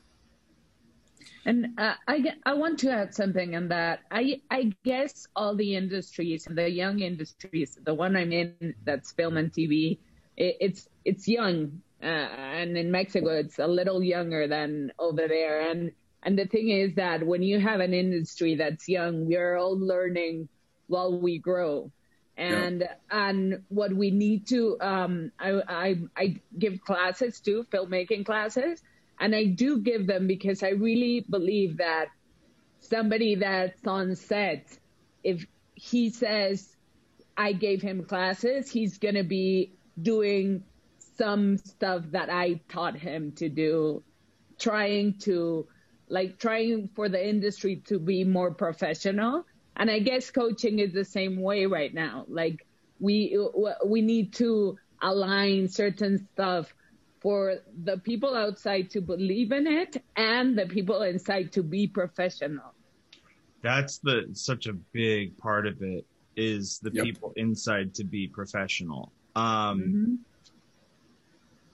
And 1.45 1.79
uh, 1.79 1.95
I, 2.07 2.35
I 2.45 2.53
want 2.53 2.79
to 2.79 2.91
add 2.91 3.15
something 3.15 3.55
on 3.55 3.69
that. 3.69 4.01
I, 4.11 4.41
I 4.51 4.73
guess 4.83 5.27
all 5.35 5.55
the 5.55 5.75
industries, 5.75 6.47
the 6.49 6.69
young 6.69 6.99
industries, 6.99 7.77
the 7.83 7.93
one 7.93 8.15
I'm 8.15 8.31
in, 8.31 8.75
that's 8.83 9.11
film 9.11 9.37
and 9.37 9.51
TV, 9.51 9.97
it, 10.37 10.57
it's 10.59 10.87
it's 11.03 11.27
young 11.27 11.81
uh, 12.01 12.05
and 12.05 12.77
in 12.77 12.91
Mexico 12.91 13.29
it's 13.29 13.59
a 13.59 13.67
little 13.67 14.03
younger 14.03 14.47
than 14.47 14.91
over 14.99 15.27
there. 15.27 15.69
And 15.69 15.91
and 16.23 16.37
the 16.37 16.45
thing 16.45 16.69
is 16.69 16.95
that 16.95 17.25
when 17.25 17.41
you 17.41 17.59
have 17.59 17.79
an 17.79 17.93
industry 17.93 18.55
that's 18.55 18.87
young, 18.87 19.25
we're 19.27 19.57
all 19.57 19.77
learning 19.77 20.47
while 20.87 21.19
we 21.19 21.39
grow. 21.39 21.91
And 22.37 22.81
yeah. 22.81 22.95
and 23.11 23.63
what 23.69 23.93
we 23.93 24.09
need 24.09 24.47
to 24.47 24.77
um, 24.79 25.31
I, 25.39 25.61
I 25.67 26.01
I 26.15 26.35
give 26.57 26.81
classes 26.81 27.39
too, 27.39 27.65
filmmaking 27.71 28.25
classes, 28.25 28.81
and 29.21 29.35
I 29.35 29.45
do 29.45 29.77
give 29.77 30.07
them 30.07 30.25
because 30.27 30.63
I 30.63 30.69
really 30.69 31.23
believe 31.29 31.77
that 31.77 32.07
somebody 32.79 33.35
that's 33.35 33.87
on 33.87 34.15
set, 34.15 34.65
if 35.23 35.45
he 35.75 36.09
says 36.09 36.75
I 37.37 37.53
gave 37.53 37.83
him 37.83 38.03
classes, 38.03 38.69
he's 38.71 38.97
gonna 38.97 39.23
be 39.23 39.73
doing 40.01 40.63
some 41.17 41.57
stuff 41.57 42.03
that 42.11 42.31
I 42.31 42.61
taught 42.67 42.97
him 42.97 43.31
to 43.33 43.47
do, 43.47 44.03
trying 44.57 45.19
to 45.19 45.67
like 46.09 46.39
trying 46.39 46.89
for 46.95 47.07
the 47.07 47.29
industry 47.29 47.75
to 47.85 47.99
be 47.99 48.23
more 48.23 48.51
professional. 48.51 49.45
And 49.77 49.89
I 49.89 49.99
guess 49.99 50.31
coaching 50.31 50.79
is 50.79 50.93
the 50.93 51.05
same 51.05 51.39
way 51.39 51.67
right 51.67 51.93
now. 51.93 52.25
Like 52.27 52.65
we 52.99 53.37
we 53.85 54.01
need 54.01 54.33
to 54.33 54.79
align 54.99 55.67
certain 55.67 56.27
stuff 56.33 56.73
for 57.21 57.57
the 57.83 57.97
people 57.99 58.35
outside 58.35 58.89
to 58.89 58.99
believe 58.99 59.51
in 59.51 59.67
it 59.67 60.03
and 60.15 60.57
the 60.57 60.65
people 60.65 61.03
inside 61.03 61.51
to 61.53 61.61
be 61.61 61.87
professional. 61.87 62.73
That's 63.61 63.99
the 63.99 64.27
such 64.33 64.65
a 64.65 64.73
big 64.73 65.37
part 65.37 65.67
of 65.67 65.81
it 65.83 66.03
is 66.35 66.79
the 66.79 66.89
yep. 66.91 67.05
people 67.05 67.31
inside 67.35 67.93
to 67.93 68.03
be 68.03 68.27
professional. 68.27 69.11
Um, 69.35 69.79
mm-hmm. 69.79 70.15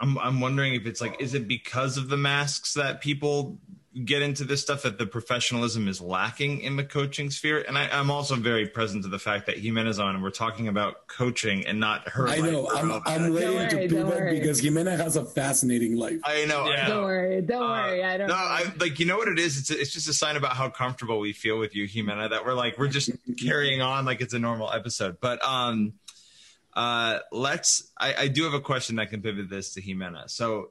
I'm 0.02 0.18
I'm 0.20 0.42
wondering 0.42 0.76
if 0.76 0.86
it's 0.86 1.00
like, 1.00 1.22
is 1.22 1.34
it 1.34 1.48
because 1.48 1.98
of 1.98 2.10
the 2.10 2.18
masks 2.18 2.74
that 2.74 3.00
people 3.00 3.58
get 4.06 4.22
into 4.22 4.44
this 4.44 4.62
stuff 4.62 4.84
that 4.84 4.98
the 4.98 5.06
professionalism 5.06 5.88
is 5.88 6.02
lacking 6.02 6.62
in 6.62 6.76
the 6.76 6.84
coaching 6.84 7.30
sphere? 7.30 7.64
And 7.68 7.78
I, 7.78 8.00
am 8.00 8.12
also 8.12 8.36
very 8.36 8.68
present 8.68 9.04
to 9.04 9.10
the 9.10 9.20
fact 9.20 9.46
that 9.48 9.58
Jimena's 9.62 10.00
on 10.00 10.16
and 10.16 10.24
we're 10.24 10.30
talking 10.30 10.68
about 10.68 11.08
coaching 11.08 11.66
and 11.66 11.80
not 11.80 12.08
her. 12.10 12.28
I 12.28 12.38
know. 12.40 12.70
I'm, 12.70 13.02
I'm 13.06 13.34
waiting 13.34 13.70
to 13.70 13.88
pivot 13.88 14.30
because 14.32 14.62
Jimena 14.62 14.98
has 14.98 15.16
a 15.16 15.26
fascinating 15.26 15.96
life. 15.98 16.20
I 16.24 16.46
know. 16.46 16.70
Yeah. 16.70 16.88
Don't 16.88 17.04
worry. 17.04 17.42
Don't 17.42 17.64
uh, 17.64 17.68
worry. 17.68 18.04
I 18.04 18.18
don't. 18.18 18.28
No, 18.28 18.36
I, 18.36 18.72
like 18.80 19.00
you 19.00 19.06
know 19.06 19.18
what 19.18 19.28
it 19.28 19.40
is. 19.40 19.58
It's 19.58 19.70
it's 19.70 19.92
just 19.92 20.08
a 20.08 20.14
sign 20.14 20.36
about 20.36 20.54
how 20.54 20.70
comfortable 20.70 21.20
we 21.20 21.34
feel 21.34 21.58
with 21.60 21.76
you, 21.76 21.88
Jimena. 21.88 22.30
That 22.30 22.46
we're 22.46 22.54
like 22.54 22.78
we're 22.78 22.88
just 22.88 23.12
carrying 23.44 23.82
on 23.82 24.06
like 24.06 24.22
it's 24.22 24.34
a 24.34 24.40
normal 24.40 24.72
episode. 24.72 25.18
But 25.22 25.44
um 25.46 25.94
uh, 26.78 27.20
let's. 27.32 27.92
I, 27.98 28.14
I 28.14 28.28
do 28.28 28.44
have 28.44 28.54
a 28.54 28.62
question 28.62 28.98
that 28.98 29.10
can 29.10 29.24
pivot 29.24 29.50
this 29.50 29.74
to 29.74 29.82
Jimena. 29.82 30.30
So, 30.30 30.70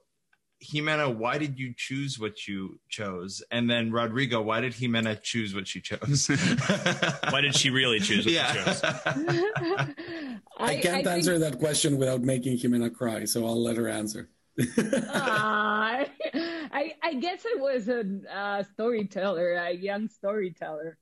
Jimena, 0.65 1.15
why 1.15 1.39
did 1.39 1.59
you 1.59 1.75
choose 1.77 2.19
what 2.19 2.49
you 2.49 2.79
chose? 2.89 3.43
And 3.51 3.69
then 3.69 3.93
Rodrigo, 3.93 4.41
why 4.41 4.61
did 4.61 4.73
Jimena 4.73 5.21
choose 5.23 5.55
what 5.55 5.69
she 5.69 5.81
chose? 5.81 6.29
why 7.31 7.41
did 7.43 7.55
she 7.55 7.71
really 7.71 8.01
choose 8.01 8.25
what 8.25 8.35
yeah. 8.35 8.53
she 8.53 8.59
chose? 8.59 8.83
I, 10.59 10.77
can't 10.77 11.07
I 11.07 11.17
answer 11.17 11.39
think... 11.39 11.53
that 11.53 11.59
question 11.59 11.99
without 11.99 12.23
making 12.23 12.59
Jimena 12.59 12.93
cry, 12.95 13.25
so 13.25 13.47
I'll 13.47 13.63
let 13.63 13.77
her 13.77 13.89
answer. 13.89 14.31
uh, 14.61 14.65
I, 15.13 16.95
I 17.03 17.15
guess 17.21 17.45
I 17.45 17.61
was 17.61 17.89
a 17.89 18.05
uh, 18.35 18.63
storyteller, 18.63 19.53
a 19.53 19.73
young 19.73 20.09
storyteller 20.09 20.97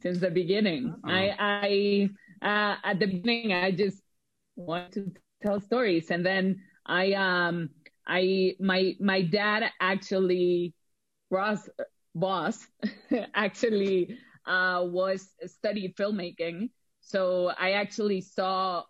since 0.00 0.18
the 0.18 0.30
beginning. 0.30 0.94
Oh. 1.04 1.10
I, 1.10 1.34
I 1.38 2.10
uh, 2.42 2.76
at 2.84 3.00
the 3.00 3.06
beginning, 3.06 3.52
I 3.52 3.72
just 3.72 4.00
want 4.54 4.92
to 4.92 5.12
tell 5.42 5.60
stories. 5.60 6.10
And 6.10 6.24
then 6.24 6.62
I, 6.86 7.12
um, 7.12 7.70
I, 8.10 8.56
my, 8.58 8.96
my 8.98 9.22
dad 9.22 9.70
actually, 9.80 10.74
Ross 11.30 11.68
boss, 12.12 12.66
actually, 13.34 14.18
uh, 14.46 14.82
was 14.84 15.28
studied 15.46 15.96
filmmaking. 15.96 16.70
So 17.00 17.52
I 17.56 17.72
actually 17.72 18.20
saw 18.20 18.82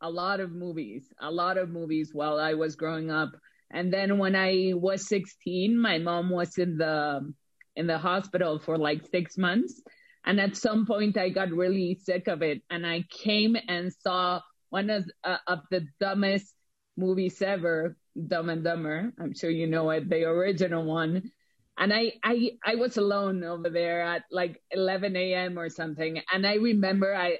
a 0.00 0.10
lot 0.10 0.40
of 0.40 0.50
movies, 0.50 1.04
a 1.20 1.30
lot 1.30 1.56
of 1.56 1.70
movies 1.70 2.10
while 2.12 2.38
I 2.40 2.54
was 2.54 2.74
growing 2.74 3.12
up. 3.12 3.30
And 3.70 3.92
then 3.92 4.18
when 4.18 4.34
I 4.34 4.72
was 4.74 5.08
16, 5.08 5.78
my 5.78 5.98
mom 5.98 6.30
was 6.30 6.58
in 6.58 6.76
the, 6.76 7.32
in 7.76 7.86
the 7.86 7.98
hospital 7.98 8.58
for 8.58 8.76
like 8.76 9.06
six 9.06 9.38
months. 9.38 9.80
And 10.26 10.40
at 10.40 10.56
some 10.56 10.84
point 10.84 11.16
I 11.16 11.28
got 11.28 11.50
really 11.50 11.96
sick 12.02 12.26
of 12.26 12.42
it 12.42 12.60
and 12.70 12.84
I 12.84 13.04
came 13.08 13.56
and 13.68 13.92
saw 13.92 14.40
one 14.70 14.90
of, 14.90 15.04
uh, 15.22 15.38
of 15.46 15.60
the 15.70 15.86
dumbest 16.00 16.54
movies 16.96 17.40
ever, 17.40 17.96
Dumb 18.28 18.48
and 18.48 18.64
Dumber. 18.64 19.12
I'm 19.18 19.34
sure 19.34 19.50
you 19.50 19.66
know 19.66 19.90
it, 19.90 20.08
the 20.08 20.24
original 20.24 20.84
one. 20.84 21.30
And 21.76 21.92
I, 21.92 22.12
I, 22.22 22.52
I 22.64 22.76
was 22.76 22.96
alone 22.96 23.42
over 23.42 23.68
there 23.68 24.02
at 24.02 24.24
like 24.30 24.62
11 24.70 25.16
a.m. 25.16 25.58
or 25.58 25.68
something. 25.68 26.20
And 26.32 26.46
I 26.46 26.54
remember 26.54 27.14
I, 27.14 27.38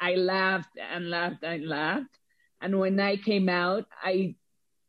I 0.00 0.14
laughed 0.14 0.70
and 0.78 1.10
laughed 1.10 1.42
and 1.42 1.68
laughed. 1.68 2.18
And 2.60 2.78
when 2.78 2.98
I 2.98 3.16
came 3.16 3.48
out, 3.48 3.84
I 4.02 4.36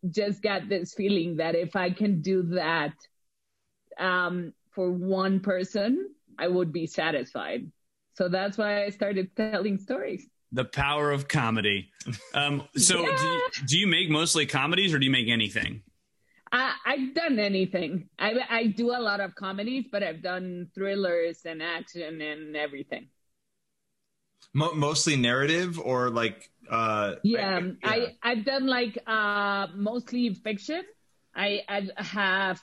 just 0.10 0.42
got 0.42 0.70
this 0.70 0.94
feeling 0.94 1.38
that 1.38 1.56
if 1.56 1.76
I 1.76 1.92
can 1.92 2.22
do 2.22 2.44
that 2.54 2.94
um, 4.00 4.54
for 4.72 4.92
one 4.92 5.39
person, 5.39 6.10
I 6.38 6.48
would 6.48 6.72
be 6.72 6.88
satisfied. 6.88 7.70
So 8.16 8.30
that's 8.30 8.58
why 8.58 8.86
I 8.86 8.89
started 8.89 9.36
telling 9.36 9.78
stories 9.78 10.28
the 10.54 10.66
power 10.66 11.12
of 11.12 11.28
comedy. 11.28 11.89
Um, 12.34 12.63
so, 12.76 13.02
yeah. 13.02 13.18
do, 13.18 13.26
you, 13.26 13.42
do, 13.68 13.78
you, 13.80 13.88
make 13.88 14.10
mostly 14.10 14.46
comedies 14.46 14.94
or 14.94 15.00
do 15.00 15.06
you 15.06 15.12
make 15.12 15.28
anything? 15.28 15.82
I, 16.52 16.74
I've 16.86 17.16
done 17.16 17.39
anything. 17.39 18.10
I, 18.20 18.34
I 18.50 18.68
do 18.68 18.92
a 18.92 19.02
lot 19.02 19.20
of 19.20 19.36
comedies, 19.36 19.86
but 19.92 20.04
I've 20.04 20.22
done 20.22 20.70
thrillers 20.76 21.42
and 21.46 21.62
action 21.62 22.22
and 22.22 22.56
everything. 22.56 23.08
Mo- 24.54 24.74
mostly 24.74 25.16
narrative 25.16 25.80
or 25.80 26.10
like 26.10 26.50
uh 26.70 27.16
yeah, 27.24 27.60
I, 27.84 27.96
yeah. 27.96 28.08
I 28.22 28.30
have 28.36 28.46
done 28.46 28.68
like 28.68 28.98
uh 29.08 29.68
mostly 29.76 30.34
fiction 30.34 30.84
i 31.36 31.62
i 31.68 31.89
have 31.98 32.62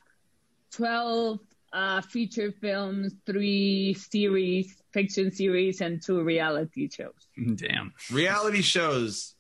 12 0.73 1.41
uh, 1.73 2.01
feature 2.01 2.53
films, 2.61 3.15
three 3.27 3.95
series, 3.95 4.83
fiction 4.93 5.31
series, 5.31 5.81
and 5.81 6.03
two 6.03 6.23
reality 6.23 6.89
shows. 6.91 7.29
Damn. 7.57 7.93
Reality 8.11 8.63
shows. 8.63 9.35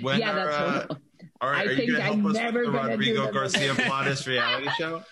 When 0.00 0.20
yeah, 0.20 0.32
are, 0.32 0.34
that's 0.34 0.56
uh, 0.56 0.94
are, 1.40 1.54
I 1.54 1.64
are 1.64 1.76
think 1.76 1.90
you 1.90 1.98
I'm 1.98 2.22
never 2.32 2.64
with 2.64 2.72
the 2.72 2.88
Rodrigo 2.88 3.32
Garcia 3.32 3.72
Platas 3.74 4.26
reality 4.26 4.68
show? 4.76 5.02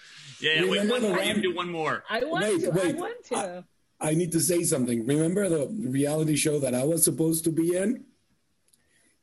Yeah, 0.41 0.63
yeah 0.63 0.71
wait, 0.71 0.91
one, 0.91 1.05
I 1.05 1.33
do 1.35 1.55
one 1.55 1.71
more. 1.71 2.05
I 2.11 2.25
want 2.25 2.45
wait, 2.45 2.61
to. 2.63 2.71
Wait. 2.71 2.97
I 2.97 2.99
want 2.99 3.25
to. 3.27 3.65
I, 4.01 4.11
I 4.11 4.15
need 4.15 4.33
to 4.33 4.41
say 4.41 4.65
something. 4.65 5.07
Remember 5.07 5.49
the 5.49 5.69
reality 5.69 6.37
show 6.37 6.59
that 6.59 6.75
I 6.75 6.85
was 6.85 7.05
supposed 7.05 7.45
to 7.45 7.51
be 7.51 7.77
in? 7.77 8.05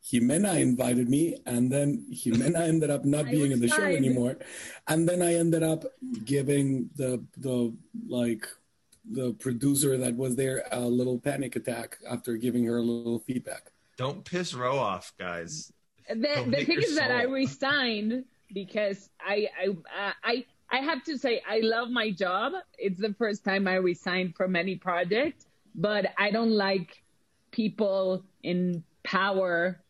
Jimena 0.04 0.60
invited 0.60 1.10
me, 1.10 1.38
and 1.46 1.72
then 1.72 2.06
Jimena 2.12 2.68
ended 2.68 2.90
up 2.90 3.06
not 3.06 3.26
being 3.32 3.52
in 3.52 3.60
the 3.60 3.68
show 3.68 3.84
anymore. 3.84 4.38
And 4.88 5.08
then 5.08 5.22
I 5.22 5.36
ended 5.36 5.64
up 5.64 5.86
giving 6.26 6.90
the 6.96 7.24
the 7.38 7.74
like 8.08 8.48
the 9.10 9.34
producer 9.34 9.98
that 9.98 10.16
was 10.16 10.36
there 10.36 10.64
a 10.72 10.80
little 10.80 11.20
panic 11.20 11.56
attack 11.56 11.98
after 12.10 12.38
giving 12.38 12.66
her 12.66 12.78
a 12.78 12.82
little 12.82 13.20
feedback. 13.20 13.72
Don't 13.98 14.24
piss 14.24 14.54
Ro 14.54 14.78
off, 14.78 15.14
guys. 15.18 15.72
The, 16.10 16.46
the 16.48 16.66
thing 16.66 16.82
is 16.82 16.96
that 16.96 17.12
I 17.12 17.24
resigned 17.24 18.26
because 18.54 19.10
I 19.20 19.48
I 19.60 19.68
uh, 19.70 20.14
I 20.24 20.46
I 20.72 20.78
have 20.78 21.04
to 21.04 21.18
say 21.18 21.42
I 21.48 21.60
love 21.60 21.90
my 21.90 22.12
job. 22.12 22.54
It's 22.78 23.00
the 23.00 23.14
first 23.18 23.44
time 23.44 23.68
I 23.68 23.76
resigned 23.76 24.36
from 24.36 24.56
any 24.56 24.76
project, 24.76 25.46
but 25.76 26.08
I 26.18 26.32
don't 26.32 26.52
like 26.52 27.04
people 27.52 28.24
in 28.44 28.84
power 29.04 29.81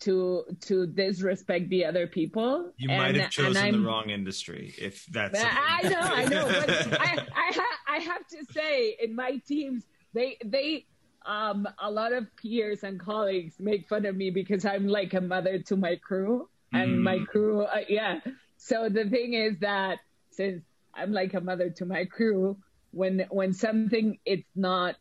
to 0.00 0.44
to 0.62 0.86
disrespect 0.86 1.68
the 1.68 1.84
other 1.84 2.06
people. 2.06 2.72
You 2.78 2.90
and, 2.90 2.98
might 2.98 3.14
have 3.16 3.30
chosen 3.30 3.72
the 3.72 3.86
wrong 3.86 4.10
industry 4.10 4.74
if 4.78 5.06
that's. 5.06 5.38
I 5.38 5.88
know, 5.88 6.00
I 6.00 6.24
know, 6.24 6.46
but 6.48 6.70
I, 7.00 7.26
I, 7.36 7.52
ha- 7.52 7.78
I 7.88 7.98
have 7.98 8.26
to 8.28 8.44
say, 8.52 8.96
in 9.00 9.14
my 9.14 9.40
teams, 9.46 9.84
they, 10.14 10.36
they, 10.44 10.86
um, 11.26 11.68
a 11.80 11.90
lot 11.90 12.12
of 12.12 12.26
peers 12.36 12.82
and 12.82 12.98
colleagues 12.98 13.54
make 13.60 13.88
fun 13.88 14.06
of 14.06 14.16
me 14.16 14.30
because 14.30 14.64
I'm 14.64 14.88
like 14.88 15.14
a 15.14 15.20
mother 15.20 15.58
to 15.58 15.76
my 15.76 15.96
crew, 15.96 16.48
and 16.72 17.02
my 17.02 17.18
crew, 17.18 17.62
uh, 17.62 17.80
yeah. 17.88 18.20
So 18.56 18.88
the 18.88 19.08
thing 19.08 19.34
is 19.34 19.58
that 19.60 19.98
since 20.30 20.62
I'm 20.94 21.12
like 21.12 21.34
a 21.34 21.40
mother 21.40 21.70
to 21.70 21.84
my 21.84 22.04
crew, 22.04 22.56
when 22.92 23.26
when 23.30 23.52
something 23.52 24.18
it's 24.24 24.48
not 24.54 24.96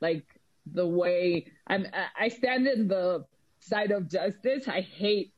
like 0.00 0.24
the 0.72 0.86
way 0.86 1.46
I'm, 1.66 1.86
I- 1.92 2.24
I 2.24 2.28
stand 2.28 2.66
in 2.66 2.88
the 2.88 3.24
side 3.64 3.90
of 3.90 4.08
justice. 4.08 4.68
I 4.68 4.80
hate 4.80 5.32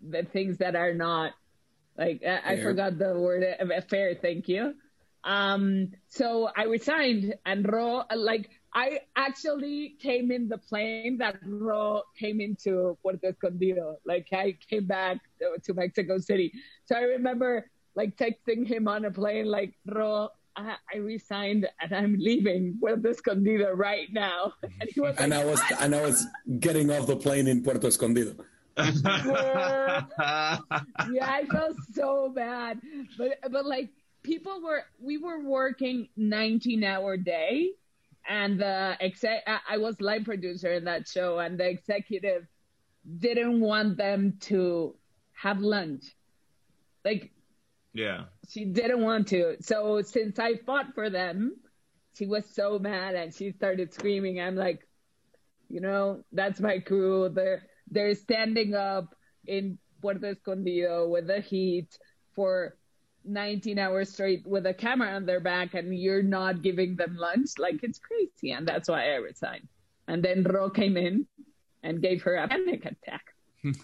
the 0.00 0.22
things 0.22 0.58
that 0.58 0.76
are 0.76 0.94
not 0.94 1.32
like 1.96 2.22
I, 2.26 2.54
I 2.54 2.60
forgot 2.60 2.98
the 2.98 3.18
word 3.18 3.44
uh, 3.44 3.80
fair. 3.88 4.14
Thank 4.14 4.48
you. 4.48 4.74
Um, 5.24 5.92
so 6.08 6.50
I 6.54 6.64
resigned 6.64 7.34
and 7.46 7.66
Ro, 7.70 8.02
like 8.14 8.50
I 8.74 9.00
actually 9.16 9.96
came 10.00 10.30
in 10.30 10.48
the 10.48 10.58
plane 10.58 11.16
that 11.18 11.36
Ro 11.46 12.02
came 12.18 12.40
into 12.40 12.98
Puerto 13.02 13.28
Escondido. 13.28 13.96
Like 14.04 14.28
I 14.32 14.58
came 14.68 14.86
back 14.86 15.18
to 15.62 15.74
Mexico 15.74 16.18
City. 16.18 16.52
So 16.84 16.96
I 16.96 17.02
remember 17.02 17.70
like 17.94 18.16
texting 18.16 18.66
him 18.66 18.88
on 18.88 19.04
a 19.04 19.10
plane, 19.10 19.46
like 19.46 19.74
Ro, 19.86 20.28
I, 20.56 20.76
I 20.92 20.98
resigned 20.98 21.68
and 21.80 21.92
I'm 21.92 22.16
leaving 22.18 22.78
Puerto 22.80 23.08
Escondido 23.08 23.72
right 23.74 24.12
now. 24.12 24.54
Mm-hmm. 24.64 24.80
And 24.80 24.90
he 24.90 25.00
was 25.00 25.16
And 25.16 25.30
like, 25.30 25.40
I 25.40 25.44
was 25.44 25.60
and 25.80 25.94
I 25.94 26.02
was 26.02 26.26
getting 26.60 26.90
off 26.90 27.06
the 27.06 27.16
plane 27.16 27.46
in 27.46 27.62
Puerto 27.62 27.86
Escondido. 27.86 28.34
yeah, 28.76 28.88
I 30.18 31.46
felt 31.50 31.76
so 31.92 32.28
bad. 32.34 32.80
But 33.16 33.38
but 33.50 33.66
like 33.66 33.90
people 34.22 34.60
were 34.62 34.84
we 35.00 35.18
were 35.18 35.40
working 35.40 36.08
19 36.16 36.82
hour 36.82 37.16
day 37.16 37.70
and 38.28 38.58
the 38.58 38.96
exec 39.00 39.42
I- 39.46 39.60
I 39.68 39.78
was 39.78 40.00
line 40.00 40.24
producer 40.24 40.72
in 40.72 40.84
that 40.84 41.06
show 41.08 41.38
and 41.38 41.58
the 41.58 41.68
executive 41.68 42.46
didn't 43.18 43.60
want 43.60 43.96
them 43.96 44.38
to 44.40 44.96
have 45.34 45.60
lunch. 45.60 46.04
Like 47.04 47.33
yeah. 47.94 48.24
she 48.48 48.64
didn't 48.66 49.02
want 49.02 49.28
to. 49.28 49.56
So 49.60 50.02
since 50.02 50.38
I 50.38 50.56
fought 50.66 50.94
for 50.94 51.08
them, 51.08 51.56
she 52.14 52.26
was 52.26 52.44
so 52.52 52.78
mad 52.78 53.14
and 53.14 53.34
she 53.34 53.52
started 53.52 53.94
screaming. 53.94 54.40
I'm 54.40 54.56
like, 54.56 54.86
you 55.68 55.80
know, 55.80 56.24
that's 56.32 56.60
my 56.60 56.78
crew. 56.78 57.28
They're 57.28 57.62
they're 57.90 58.14
standing 58.14 58.74
up 58.74 59.14
in 59.46 59.78
Puerto 60.00 60.30
Escondido 60.30 61.08
with 61.08 61.26
the 61.26 61.40
heat 61.40 61.98
for 62.34 62.76
19 63.24 63.78
hours 63.78 64.12
straight 64.12 64.46
with 64.46 64.66
a 64.66 64.74
camera 64.74 65.12
on 65.14 65.26
their 65.26 65.40
back, 65.40 65.74
and 65.74 65.96
you're 65.96 66.22
not 66.22 66.62
giving 66.62 66.96
them 66.96 67.16
lunch. 67.16 67.58
Like 67.58 67.82
it's 67.82 67.98
crazy, 67.98 68.52
and 68.52 68.66
that's 68.66 68.88
why 68.88 69.12
I 69.12 69.16
resigned. 69.16 69.68
And 70.06 70.22
then 70.22 70.42
Ro 70.42 70.68
came 70.70 70.96
in 70.96 71.26
and 71.82 72.02
gave 72.02 72.22
her 72.22 72.36
a 72.36 72.48
panic 72.48 72.84
attack. 72.84 73.33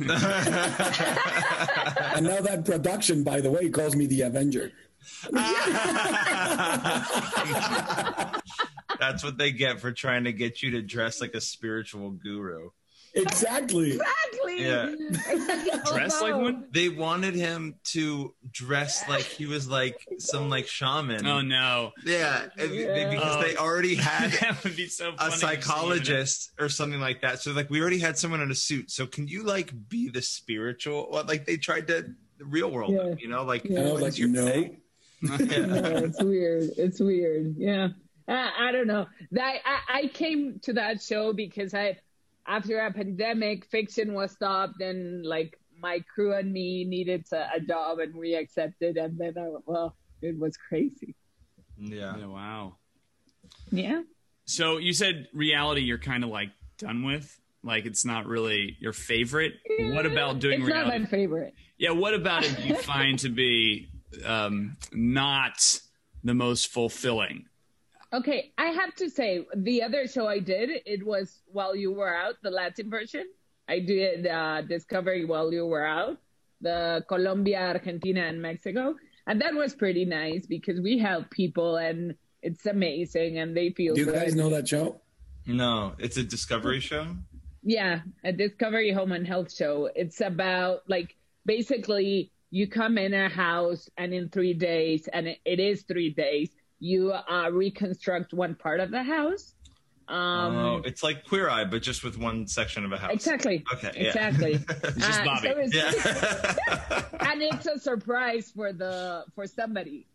And 2.13 2.27
now 2.27 2.41
that 2.41 2.65
production, 2.67 3.25
by 3.25 3.41
the 3.41 3.51
way, 3.51 3.71
calls 3.71 3.97
me 3.97 4.07
the 4.07 4.23
Avenger. 4.23 4.73
That's 9.01 9.25
what 9.25 9.39
they 9.39 9.53
get 9.53 9.81
for 9.81 9.93
trying 9.93 10.25
to 10.25 10.33
get 10.33 10.63
you 10.63 10.73
to 10.73 10.83
dress 10.83 11.21
like 11.21 11.35
a 11.35 11.41
spiritual 11.41 12.11
guru. 12.11 12.71
Exactly. 13.15 13.99
Exactly. 14.49 14.65
Yeah. 14.65 14.95
Exactly. 15.31 15.93
Dress 15.93 16.21
like 16.21 16.35
oh, 16.35 16.39
one? 16.39 16.65
They 16.71 16.89
wanted 16.89 17.35
him 17.35 17.77
to 17.93 18.35
dress 18.51 19.09
like 19.09 19.23
he 19.25 19.47
was 19.47 19.69
like 19.69 20.07
some 20.19 20.49
like 20.49 20.67
shaman. 20.67 21.27
Oh 21.27 21.41
no, 21.41 21.93
Yeah, 22.05 22.47
Yeah. 22.59 23.11
because 23.11 23.45
they 23.45 23.57
already 23.57 23.95
had 23.95 24.31
be 24.77 24.87
so 24.89 25.13
funny. 25.13 25.29
a 25.29 25.31
to 25.31 25.37
see, 25.39 25.47
wouldn't 25.47 25.61
it? 25.61 25.63
psychologist 25.65 26.53
or 26.59 26.69
something 26.69 27.01
like 27.01 27.23
that. 27.23 27.41
So 27.41 27.53
like 27.53 27.71
we 27.71 27.81
already 27.81 27.99
had 27.99 28.19
someone 28.19 28.41
in 28.41 28.51
a 28.51 28.55
suit. 28.55 28.91
So 28.91 29.07
can 29.07 29.29
you 29.29 29.43
like 29.45 29.73
be 29.89 30.09
the 30.09 30.23
spiritual? 30.23 31.09
Well, 31.11 31.25
like 31.27 31.47
they 31.47 31.57
tried 31.57 31.87
to 31.89 32.15
the 32.39 32.45
real 32.45 32.71
world, 32.71 32.93
Yeah. 32.93 33.15
you 33.19 33.29
know, 33.29 33.45
like 33.45 33.65
And 33.65 33.79
I 33.79 33.83
was 33.83 33.93
what 33.93 34.03
like, 34.03 34.09
is 34.11 34.19
your 34.19 34.29
no. 34.29 34.45
no, 35.23 35.37
it's 35.39 36.23
weird. 36.23 36.71
It's 36.77 37.01
weird. 37.01 37.55
Yeah. 37.59 37.89
I, 38.29 38.69
I 38.69 38.73
don't 38.73 38.87
know. 38.87 39.07
That 39.33 39.57
I, 39.65 39.99
I 40.03 40.07
came 40.09 40.61
to 40.63 40.73
that 40.75 41.03
show 41.03 41.33
because 41.33 41.75
I, 41.75 41.99
after 42.51 42.79
a 42.81 42.93
pandemic, 42.93 43.65
fiction 43.67 44.13
was 44.13 44.33
stopped, 44.33 44.81
and 44.81 45.25
like 45.25 45.57
my 45.81 46.01
crew 46.13 46.35
and 46.35 46.53
me 46.53 46.85
needed 46.85 47.25
a, 47.33 47.49
a 47.57 47.61
job, 47.61 48.01
and 48.01 48.15
we 48.15 48.35
accepted. 48.35 48.97
And 48.97 49.17
then 49.17 49.35
I, 49.39 49.49
well, 49.65 49.97
it 50.21 50.39
was 50.39 50.57
crazy. 50.69 51.15
yeah. 51.79 52.17
Yeah, 52.19 52.27
wow. 52.27 52.77
Yeah. 53.71 54.03
So 54.45 54.79
you 54.79 54.93
said 54.93 55.29
reality 55.33 55.83
you're 55.83 55.99
kind 55.99 56.25
of 56.25 56.31
like 56.31 56.51
done 56.79 57.05
with? 57.05 57.39
Like 57.63 57.87
it's 57.87 58.05
not 58.05 58.27
really 58.27 58.77
your 58.81 58.93
favorite? 58.93 59.53
What 59.79 60.07
about 60.07 60.41
doing 60.41 60.61
It's 60.61 60.67
reality? 60.69 60.91
not 60.99 61.01
my 61.03 61.07
favorite. 61.07 61.55
Yeah, 61.79 61.93
what 61.93 62.15
about 62.15 62.45
it 62.45 62.57
do 62.57 62.69
you 62.69 62.75
find 62.75 63.19
to 63.21 63.29
be 63.29 63.89
um, 64.25 64.77
not 64.93 65.81
the 66.25 66.35
most 66.35 66.69
fulfilling? 66.69 67.45
Okay, 68.13 68.53
I 68.59 68.67
have 68.67 68.95
to 68.97 69.09
say 69.09 69.47
the 69.55 69.83
other 69.85 70.09
show 70.09 70.27
I 70.27 70.41
did 70.41 70.71
it 70.85 71.07
was 71.07 71.41
while 71.47 71.77
you 71.77 71.93
were 71.93 72.15
out, 72.15 72.35
the 72.43 72.51
Latin 72.51 72.91
version. 72.91 73.25
I 73.69 73.79
did 73.79 74.27
uh, 74.27 74.63
Discovery 74.63 75.25
while 75.25 75.53
you 75.53 75.65
were 75.65 75.87
out, 75.87 76.19
the 76.61 77.05
Colombia, 77.07 77.61
Argentina, 77.69 78.23
and 78.23 78.43
Mexico, 78.43 78.97
and 79.29 79.41
that 79.41 79.55
was 79.55 79.75
pretty 79.75 80.05
nice 80.05 80.45
because 80.47 80.81
we 80.81 80.99
help 80.99 81.31
people 81.31 81.77
and 81.77 82.15
it's 82.43 82.67
amazing 82.67 83.39
and 83.39 83.57
they 83.57 83.71
feel 83.71 83.95
Do 83.95 84.01
you 84.01 84.07
good. 84.07 84.15
guys 84.15 84.35
know 84.35 84.51
that 84.51 84.67
show? 84.67 85.01
No, 85.47 85.95
it's 85.99 86.17
a 86.17 86.25
discovery 86.25 86.81
show. 86.81 87.07
Yeah, 87.63 88.01
a 88.25 88.33
Discovery 88.33 88.91
Home 88.91 89.13
and 89.13 89.27
Health 89.27 89.53
show. 89.55 89.89
It's 89.95 90.21
about 90.21 90.83
like 90.89 91.15
basically 91.47 92.33
you 92.51 92.67
come 92.67 92.99
in 92.99 93.15
a 93.15 93.29
house 93.29 93.89
and 93.97 94.13
in 94.13 94.31
three 94.31 94.55
days, 94.55 95.09
and 95.13 95.29
it, 95.29 95.39
it 95.45 95.61
is 95.61 95.83
three 95.83 96.11
days, 96.11 96.51
you 96.81 97.13
uh, 97.13 97.51
reconstruct 97.53 98.33
one 98.33 98.55
part 98.55 98.81
of 98.81 98.91
the 98.91 99.03
house. 99.03 99.55
Um, 100.09 100.57
oh, 100.57 100.83
it's 100.85 101.05
like 101.05 101.25
Queer 101.29 101.49
Eye, 101.49 101.65
but 101.67 101.83
just 101.83 102.03
with 102.03 102.19
one 102.19 102.49
section 102.49 102.85
of 102.85 102.91
a 102.91 102.97
house. 102.97 103.13
Exactly. 103.13 103.65
Okay, 103.75 103.93
yeah. 103.95 104.09
Exactly. 104.09 104.55
just 104.99 105.21
Uh, 105.21 105.25
Bobby. 105.25 105.49
so 105.49 105.59
it's- 105.61 105.73
Yeah. 105.73 107.03
and 107.31 107.43
it's 107.43 107.67
a 107.67 107.79
surprise 107.79 108.51
for 108.51 108.73
the 108.73 109.25
for 109.37 109.47
somebody. 109.47 110.09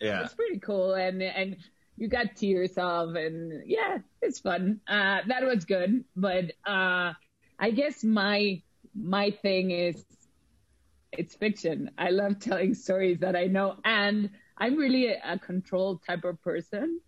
yeah. 0.00 0.24
It's 0.24 0.32
pretty 0.34 0.58
cool, 0.60 0.94
and 0.94 1.22
and 1.22 1.56
you 1.98 2.08
got 2.08 2.34
tears 2.36 2.72
of, 2.78 3.14
and 3.14 3.62
yeah, 3.66 3.98
it's 4.22 4.38
fun. 4.38 4.80
Uh, 4.88 5.18
that 5.26 5.42
was 5.44 5.66
good, 5.66 6.02
but 6.16 6.52
uh, 6.66 7.12
I 7.58 7.70
guess 7.72 8.02
my 8.02 8.62
my 8.94 9.32
thing 9.32 9.70
is 9.70 10.02
it's 11.12 11.34
fiction. 11.34 11.90
I 11.98 12.08
love 12.10 12.38
telling 12.40 12.72
stories 12.74 13.18
that 13.20 13.36
I 13.36 13.48
know, 13.48 13.76
and 13.84 14.30
I'm 14.60 14.76
really 14.76 15.06
a, 15.08 15.20
a 15.24 15.38
control 15.38 15.98
type 16.06 16.24
of 16.24 16.40
person. 16.42 17.00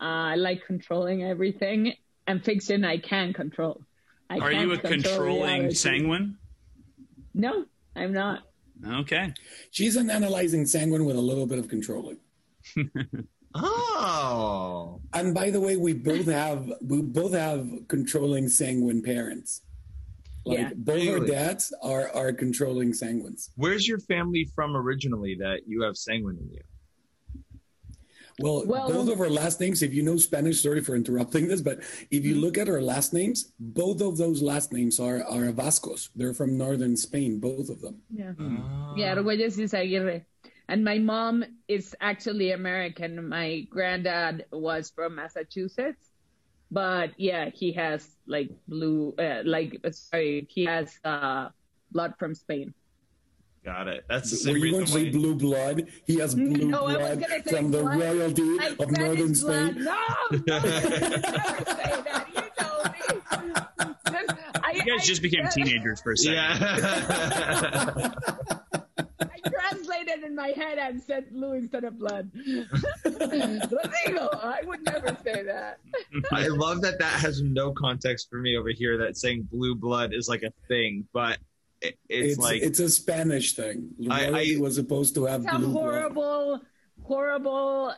Uh, 0.00 0.04
I 0.04 0.34
like 0.34 0.64
controlling 0.66 1.24
everything, 1.24 1.94
and 2.26 2.44
fiction 2.44 2.84
I 2.84 2.98
can 2.98 3.32
control. 3.32 3.80
I 4.30 4.38
Are 4.38 4.50
can't 4.50 4.62
you 4.66 4.72
a 4.72 4.78
control 4.78 5.02
controlling 5.02 5.58
reality. 5.60 5.74
sanguine? 5.74 6.36
No, 7.34 7.64
I'm 7.96 8.12
not. 8.12 8.42
Okay. 8.86 9.32
She's 9.70 9.96
an 9.96 10.10
analyzing 10.10 10.66
sanguine 10.66 11.04
with 11.04 11.16
a 11.16 11.20
little 11.20 11.46
bit 11.46 11.58
of 11.58 11.68
controlling. 11.68 12.18
Oh. 13.54 15.00
And 15.14 15.34
by 15.34 15.50
the 15.50 15.60
way, 15.60 15.76
we 15.76 15.92
both 15.94 16.26
have 16.26 16.70
we 16.82 17.00
both 17.02 17.32
have 17.32 17.66
controlling 17.88 18.48
sanguine 18.48 19.02
parents. 19.02 19.62
Like 20.44 20.58
Yeah. 20.58 20.70
both 20.76 21.08
our 21.08 21.20
dads 21.26 21.72
are 21.82 22.10
are 22.14 22.32
controlling 22.32 22.92
sanguines. 22.92 23.48
Where's 23.56 23.88
your 23.88 23.98
family 24.00 24.48
from 24.54 24.76
originally 24.76 25.34
that 25.40 25.60
you 25.66 25.82
have 25.82 25.96
sanguine 25.96 26.36
in 26.38 26.50
you? 26.50 26.60
Well, 28.38 28.64
Well- 28.66 28.88
both 28.88 29.10
of 29.10 29.20
our 29.20 29.28
last 29.28 29.60
names, 29.60 29.82
if 29.82 29.92
you 29.92 30.02
know 30.02 30.16
Spanish, 30.16 30.60
sorry 30.62 30.80
for 30.80 30.94
interrupting 30.94 31.48
this, 31.48 31.60
but 31.60 31.80
if 32.10 32.24
you 32.24 32.36
look 32.36 32.56
at 32.56 32.68
our 32.68 32.80
last 32.80 33.12
names, 33.12 33.52
both 33.58 34.00
of 34.00 34.16
those 34.16 34.42
last 34.42 34.72
names 34.72 35.00
are 35.00 35.24
are 35.24 35.50
Vascos. 35.52 36.10
They're 36.14 36.34
from 36.34 36.56
northern 36.56 36.96
Spain, 36.96 37.40
both 37.40 37.68
of 37.68 37.80
them. 37.80 38.00
Yeah. 38.10 38.32
Oh. 38.38 38.94
Yeah, 38.96 39.16
Arguelles 39.16 39.58
Izaguire. 39.58 40.24
And 40.68 40.84
my 40.84 40.98
mom 40.98 41.44
is 41.66 41.96
actually 42.00 42.52
American. 42.52 43.28
My 43.28 43.66
granddad 43.70 44.44
was 44.52 44.90
from 44.90 45.14
Massachusetts. 45.16 46.04
But 46.70 47.16
yeah, 47.16 47.48
he 47.48 47.72
has 47.72 48.06
like 48.26 48.50
blue, 48.68 49.14
uh, 49.18 49.40
like, 49.44 49.80
sorry, 49.90 50.46
he 50.50 50.66
has 50.66 50.92
uh, 51.02 51.48
blood 51.90 52.14
from 52.18 52.34
Spain. 52.34 52.74
Got 53.68 53.86
it. 53.88 54.04
That's 54.08 54.30
the 54.30 54.36
same 54.36 54.52
Were 54.54 54.58
you 54.60 54.72
going 54.72 54.86
to 54.86 54.92
reason 54.94 55.12
say 55.12 55.18
why. 55.18 55.18
blue 55.18 55.34
blood? 55.34 55.88
He 56.06 56.16
has 56.20 56.34
blue 56.34 56.68
No, 56.68 56.86
blood 56.86 57.22
from 57.50 57.70
the 57.70 57.82
blood. 57.82 58.00
royalty 58.00 58.42
Like 58.56 58.78
of 58.80 58.90
northern. 58.92 59.34
Spain. 59.34 59.74
No, 59.84 59.94
no, 60.30 60.38
never 60.46 60.70
say 60.70 60.94
that. 62.06 62.26
You 62.34 62.42
know 62.58 62.82
me. 62.92 63.94
Just- 64.10 64.34
I, 64.64 64.72
guys 64.86 65.06
just 65.06 65.20
became 65.20 65.46
teenagers 65.48 66.00
for 66.00 66.12
a 66.12 66.16
second. 66.16 66.34
Yeah. 66.34 68.10
I 69.20 69.50
translated 69.50 70.24
in 70.24 70.34
my 70.34 70.48
head 70.48 70.78
and 70.78 71.02
said 71.02 71.30
blue 71.30 71.52
instead 71.52 71.84
of 71.84 71.98
blood. 71.98 72.30
Latino. 73.04 74.28
I 74.42 74.60
would 74.64 74.82
never 74.84 75.16
say 75.22 75.42
that. 75.42 75.78
I 76.32 76.48
love 76.48 76.80
that 76.82 76.98
that 77.00 77.20
has 77.20 77.42
no 77.42 77.72
context 77.72 78.28
for 78.30 78.38
me 78.38 78.56
over 78.56 78.70
here. 78.70 78.96
That 78.98 79.16
saying 79.18 79.48
blue 79.52 79.74
blood 79.74 80.14
is 80.14 80.26
like 80.28 80.42
a 80.42 80.52
thing, 80.68 81.06
but 81.12 81.36
it, 81.80 81.98
it's, 82.08 82.32
It's 82.32 82.38
like 82.38 82.62
it's 82.62 82.80
a 82.80 82.88
Spanish 82.90 83.54
thing. 83.54 83.90
I- 84.10 84.54
I- 84.56 84.60
was 84.60 84.74
supposed 84.76 85.14
to 85.16 85.24
have 85.26 85.44
It's 85.44 85.52
a 85.52 85.58
blue 85.58 85.72
blood. 85.72 85.82
horrible, 85.82 86.60
horrible 87.02 87.94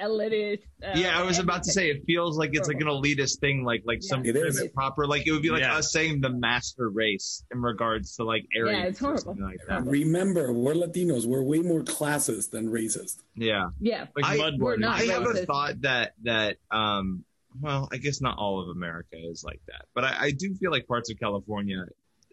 elitist. 0.00 0.60
Uh, 0.82 0.92
yeah, 0.94 1.18
I 1.18 1.22
was 1.22 1.38
about 1.38 1.62
to 1.64 1.70
say 1.70 1.90
it 1.90 2.04
feels 2.06 2.38
like 2.38 2.50
it's 2.54 2.66
like 2.68 2.80
an 2.80 2.86
elitist 2.86 3.40
thing, 3.40 3.62
like 3.64 3.82
like 3.84 4.02
some 4.02 4.24
It 4.24 4.36
is. 4.36 4.62
proper. 4.74 5.06
Like 5.06 5.26
it 5.26 5.32
would 5.32 5.42
be 5.42 5.50
like 5.50 5.60
Yeah. 5.60 5.76
us 5.76 5.92
saying 5.92 6.20
the 6.22 6.30
master 6.30 6.88
race 6.88 7.44
in 7.52 7.60
regards 7.60 8.16
to 8.16 8.24
like 8.24 8.46
Aryans 8.56 8.78
Yeah, 8.78 8.84
it's 8.86 8.98
horrible. 8.98 9.36
like 9.40 9.60
that. 9.68 9.84
Remember, 9.84 10.52
we're 10.52 10.74
Latinos. 10.74 11.26
We're 11.26 11.42
way 11.42 11.58
more 11.60 11.82
classist 11.82 12.50
than 12.50 12.68
racist. 12.68 13.22
Yeah, 13.36 13.68
Yeah. 13.80 14.06
Like 14.16 14.24
I- 14.24 14.36
blood 14.36 14.54
we're 14.58 14.76
not 14.76 15.00
I 15.00 15.04
have 15.04 15.26
a 15.26 15.44
thought 15.46 15.80
that 15.82 16.14
that 16.22 16.56
um 16.70 17.24
well, 17.60 17.86
I 17.92 17.98
guess 17.98 18.22
not 18.22 18.38
all 18.38 18.62
of 18.62 18.68
America 18.74 19.16
is 19.18 19.44
like 19.44 19.60
that, 19.68 19.84
but 19.94 20.04
I, 20.04 20.16
I 20.26 20.30
do 20.30 20.54
feel 20.54 20.70
like 20.70 20.86
parts 20.86 21.10
of 21.10 21.18
California 21.20 21.82
uh, 21.82 21.90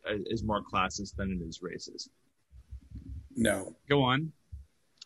Uh, 0.07 0.15
is 0.27 0.43
more 0.43 0.61
classist 0.63 1.15
than 1.15 1.31
it 1.31 1.45
is 1.45 1.59
racist. 1.59 2.09
No, 3.35 3.75
Go 3.89 4.01
on. 4.01 4.31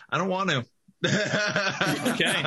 I 0.10 0.17
don't 0.17 0.29
want 0.29 0.49
to. 0.49 0.65
Okay. 2.13 2.41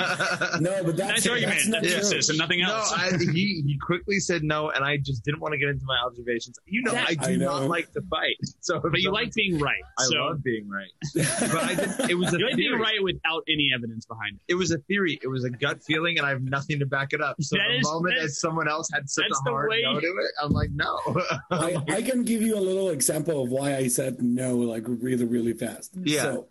no, 0.60 0.82
but 0.84 0.96
that's, 0.96 1.24
Nice 1.24 1.26
argument. 1.28 1.56
that's 1.56 1.68
not 1.68 1.82
That's 1.82 2.10
true. 2.10 2.20
and 2.30 2.38
nothing 2.38 2.60
No, 2.60 2.74
else. 2.76 2.92
I, 2.92 3.10
he 3.18 3.62
he 3.66 3.78
quickly 3.80 4.18
said 4.20 4.42
no, 4.42 4.70
and 4.70 4.84
I 4.84 4.96
just 4.96 5.24
didn't 5.24 5.40
want 5.40 5.52
to 5.52 5.58
get 5.58 5.68
into 5.68 5.84
my 5.84 5.96
observations. 6.04 6.58
You 6.66 6.82
know, 6.82 6.92
That- 6.92 7.08
I 7.10 7.14
do 7.14 7.32
I 7.32 7.36
not 7.36 7.68
like 7.68 7.92
to 7.92 8.02
fight, 8.02 8.36
so 8.60 8.80
but 8.80 9.00
you 9.00 9.10
like 9.12 9.32
being 9.34 9.58
right. 9.58 9.82
I 9.98 10.04
so 10.04 10.16
love 10.16 10.42
being 10.42 10.68
right, 10.68 10.90
but 11.14 11.54
I 11.64 11.74
did, 11.74 12.10
it 12.10 12.14
was 12.14 12.32
a 12.34 12.38
you 12.38 12.46
like 12.46 12.56
being 12.56 12.78
right 12.78 13.02
without 13.02 13.42
any 13.48 13.70
evidence 13.74 14.06
behind 14.06 14.36
it. 14.36 14.52
It 14.52 14.54
was 14.54 14.70
a 14.70 14.78
theory. 14.78 15.18
It 15.22 15.28
was 15.28 15.44
a 15.44 15.50
gut 15.50 15.82
feeling, 15.82 16.18
and 16.18 16.26
I 16.26 16.30
have 16.30 16.42
nothing 16.42 16.78
to 16.80 16.86
back 16.86 17.12
it 17.12 17.20
up. 17.20 17.36
So 17.42 17.56
That 17.56 17.68
the 17.68 17.76
is- 17.78 17.84
moment 17.84 18.14
that- 18.16 18.22
that 18.26 18.30
someone 18.30 18.68
else 18.68 18.88
had 18.92 19.08
such 19.08 19.24
a 19.30 19.50
hard 19.50 19.70
way- 19.70 19.82
no 19.82 20.00
to 20.00 20.06
it, 20.06 20.30
I'm 20.42 20.50
like, 20.50 20.70
no. 20.72 20.98
I, 21.50 21.76
I 21.88 22.02
can 22.02 22.24
give 22.24 22.42
you 22.42 22.56
a 22.56 22.60
little 22.60 22.90
example 22.90 23.42
of 23.44 23.50
why 23.50 23.76
I 23.76 23.88
said 23.88 24.22
no, 24.22 24.56
like 24.56 24.84
really, 24.86 25.24
really 25.24 25.52
fast. 25.52 25.92
Yeah. 26.02 26.22
So, 26.22 26.46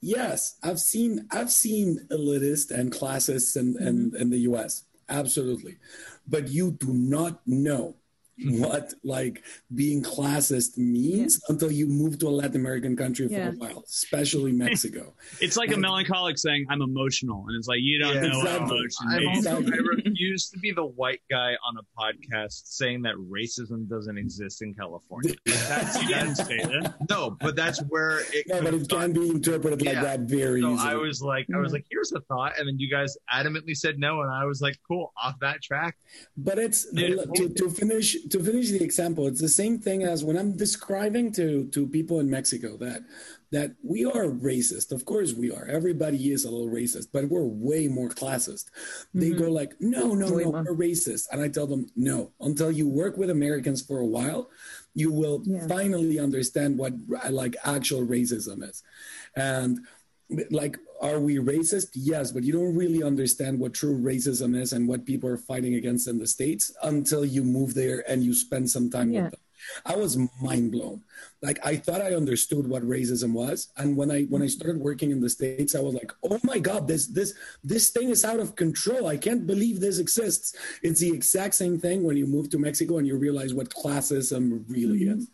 yes, 0.00 0.56
I've 0.62 0.80
seen 0.80 1.26
I've 1.30 1.50
seen 1.50 2.06
elitists 2.10 2.70
and 2.70 2.92
classists 2.92 3.56
in, 3.56 3.76
in, 3.80 4.12
in 4.18 4.30
the 4.30 4.38
U.S. 4.40 4.84
Absolutely, 5.08 5.76
but 6.26 6.48
you 6.48 6.72
do 6.72 6.92
not 6.92 7.40
know 7.46 7.96
what 8.62 8.94
like 9.04 9.42
being 9.74 10.02
classist 10.02 10.78
means 10.78 11.40
until 11.48 11.70
you 11.70 11.86
move 11.86 12.18
to 12.20 12.28
a 12.28 12.30
Latin 12.30 12.56
American 12.60 12.96
country 12.96 13.26
for 13.28 13.34
Yeah. 13.34 13.48
a 13.50 13.52
while, 13.52 13.84
especially 13.88 14.52
Mexico. 14.66 15.14
It's 15.40 15.56
like 15.56 15.72
a 15.72 15.76
melancholic 15.76 16.38
saying, 16.38 16.66
"I'm 16.70 16.82
emotional," 16.82 17.44
and 17.48 17.56
it's 17.56 17.68
like 17.68 17.80
you 17.80 17.98
don't 17.98 18.14
Yeah. 18.16 18.28
know 18.28 18.40
Exactly. 18.40 18.76
emotion 18.78 19.06
I'm 19.08 19.18
means. 19.18 19.46
also, 19.46 19.58
Exactly. 19.58 19.78
I 19.78 20.06
refuse 20.06 20.48
to 20.50 20.58
be 20.58 20.70
the 20.72 20.86
white 20.86 21.20
guy 21.30 21.52
on 21.66 21.76
a 21.78 21.84
podcast 22.00 22.62
saying 22.66 23.02
that 23.02 23.14
racism 23.16 23.88
doesn't 23.88 24.16
exist 24.18 24.62
in 24.62 24.74
California. 24.74 25.34
That's, 25.46 26.00
You 26.02 26.08
didn't 26.08 26.36
say 26.36 26.58
that. 26.58 26.94
no, 27.10 27.36
but 27.40 27.56
that's 27.56 27.80
where 27.88 28.20
it. 28.32 28.46
no, 28.48 28.62
but 28.62 28.74
it 28.74 28.88
can 28.88 29.12
be 29.12 29.28
interpreted 29.30 29.82
like 29.82 29.94
Yeah. 29.94 30.02
that 30.02 30.20
very 30.20 30.60
So 30.62 30.74
easily. 30.74 30.90
I 30.90 30.94
was 30.94 31.22
like, 31.22 31.46
I 31.54 31.58
was 31.58 31.70
Mhm. 31.70 31.74
like, 31.74 31.86
here's 31.90 32.12
a 32.12 32.20
thought, 32.22 32.58
and 32.58 32.68
then 32.68 32.78
you 32.78 32.90
guys 32.90 33.16
adamantly 33.32 33.76
said 33.76 33.98
no, 33.98 34.20
and 34.22 34.30
I 34.30 34.44
was 34.44 34.60
like, 34.60 34.76
cool, 34.86 35.12
off 35.22 35.34
that 35.40 35.62
track. 35.62 35.96
But 36.36 36.58
it's 36.58 36.86
Yeah. 36.92 37.16
to, 37.36 37.48
to 37.48 37.70
finish 37.70 38.16
to 38.30 38.42
finish 38.42 38.70
the 38.70 38.82
example. 38.82 39.26
It's 39.26 39.40
the 39.40 39.48
same 39.48 39.78
thing 39.78 40.02
as 40.02 40.24
when 40.24 40.36
I'm 40.36 40.56
describing 40.56 41.32
to 41.32 41.66
to 41.68 41.86
people 41.86 42.20
in 42.20 42.28
Mexico 42.30 42.76
that 42.78 43.02
that 43.50 43.72
we 43.82 44.04
are 44.04 44.26
racist. 44.26 44.92
Of 44.92 45.04
course 45.04 45.32
we 45.32 45.50
are. 45.50 45.64
Everybody 45.66 46.32
is 46.32 46.44
a 46.44 46.50
little 46.50 46.68
racist, 46.68 47.08
but 47.12 47.24
we're 47.28 47.44
way 47.44 47.88
more 47.88 48.08
classist. 48.10 48.66
They 49.14 49.30
go 49.30 49.44
mm-hmm. 49.44 49.52
like, 49.52 49.72
no, 49.80 50.14
no, 50.14 50.32
Way 50.32 50.44
no, 50.44 50.52
more. 50.52 50.64
we're 50.64 50.76
racist, 50.88 51.28
and 51.32 51.40
I 51.40 51.48
tell 51.48 51.66
them 51.66 51.86
no. 51.96 52.32
Until 52.40 52.70
you 52.70 52.88
work 52.88 53.16
with 53.16 53.30
Americans 53.30 53.80
for 53.82 53.98
a 54.00 54.06
while, 54.06 54.50
you 54.94 55.10
will 55.12 55.42
Yeah. 55.44 55.66
finally 55.66 56.18
understand 56.18 56.78
what 56.78 56.92
like 57.30 57.56
actual 57.64 58.06
racism 58.06 58.68
is, 58.68 58.82
and 59.36 59.80
like 60.50 60.78
are 61.00 61.20
we 61.20 61.36
racist? 61.36 61.88
Yes 61.94 62.32
but 62.32 62.42
you 62.42 62.52
don't 62.52 62.74
really 62.76 63.02
understand 63.02 63.58
what 63.58 63.74
true 63.74 63.96
racism 63.98 64.56
is 64.60 64.72
and 64.72 64.88
what 64.88 65.04
people 65.06 65.28
are 65.28 65.36
fighting 65.36 65.74
against 65.74 66.08
in 66.08 66.18
the 66.18 66.26
states 66.26 66.72
until 66.82 67.24
you 67.24 67.42
move 67.44 67.74
there 67.74 68.04
and 68.10 68.22
you 68.22 68.34
spend 68.34 68.68
some 68.70 68.90
time 68.90 69.10
Yeah. 69.12 69.22
with 69.24 69.32
them. 69.32 69.40
I 69.84 69.96
was 69.96 70.16
mind 70.40 70.70
blown 70.72 71.02
like 71.42 71.58
i 71.66 71.74
thought 71.74 72.00
i 72.00 72.14
understood 72.14 72.64
what 72.68 72.82
racism 72.84 73.32
was 73.32 73.68
and 73.76 73.96
when 73.96 74.08
i 74.10 74.22
when 74.32 74.40
i 74.40 74.46
started 74.46 74.78
working 74.80 75.10
in 75.10 75.20
the 75.20 75.28
states 75.28 75.74
i 75.74 75.80
was 75.80 75.94
like 75.94 76.12
oh 76.30 76.38
my 76.44 76.58
god 76.60 76.86
this 76.86 77.06
this 77.08 77.34
this 77.64 77.90
thing 77.90 78.08
is 78.10 78.24
out 78.24 78.38
of 78.40 78.54
control. 78.54 79.06
I 79.08 79.16
can't 79.16 79.44
believe 79.52 79.80
this 79.80 79.98
exists. 79.98 80.54
It's 80.82 81.00
the 81.00 81.10
exact 81.10 81.54
same 81.56 81.76
thing 81.84 81.98
when 82.04 82.16
you 82.16 82.26
move 82.26 82.50
to 82.50 82.58
mexico 82.58 82.98
and 82.98 83.06
you 83.06 83.16
realize 83.16 83.52
what 83.52 83.68
classism 83.82 84.64
really 84.68 85.02
Mhm. 85.06 85.16
is. 85.18 85.28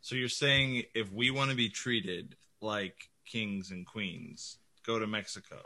So 0.00 0.16
you're 0.16 0.28
saying 0.44 0.84
if 0.94 1.12
we 1.12 1.30
want 1.30 1.50
to 1.50 1.56
be 1.56 1.68
treated 1.68 2.34
like 2.60 3.08
kings 3.32 3.70
and 3.70 3.86
queens, 3.86 4.58
go 4.86 4.98
to 4.98 5.06
Mexico 5.06 5.58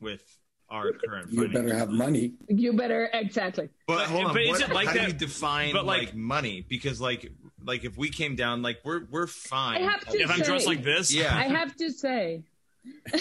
with 0.00 0.22
our 0.68 0.92
current. 0.92 1.32
you 1.32 1.42
financial- 1.42 1.62
better 1.62 1.74
have 1.76 1.90
money 1.90 2.34
You 2.48 2.72
better 2.72 3.10
exactly. 3.12 3.68
But 3.88 3.96
But- 3.96 4.06
hold 4.06 4.24
on, 4.26 4.32
but 4.34 4.42
is 4.42 4.48
what- 4.50 4.60
it 4.60 4.72
like 4.72 4.86
how 4.86 4.92
that- 4.94 5.00
do 5.00 5.06
you 5.08 5.18
define 5.18 5.72
but, 5.72 5.84
like, 5.84 6.08
like- 6.08 6.14
money? 6.14 6.64
Because 6.74 7.00
like 7.00 7.32
like 7.64 7.84
if 7.84 7.98
we 7.98 8.08
came 8.08 8.36
down, 8.36 8.62
like 8.62 8.78
we're 8.84 9.04
we're 9.10 9.26
fine. 9.26 9.82
I 9.82 9.90
have 9.90 10.00
to 10.06 10.18
If 10.20 10.30
I'm 10.30 10.40
dressed 10.40 10.66
like 10.68 10.84
this, 10.84 11.12
Yeah. 11.12 11.36
I 11.36 11.48
have 11.58 11.74
to 11.76 11.90
say, 11.90 12.42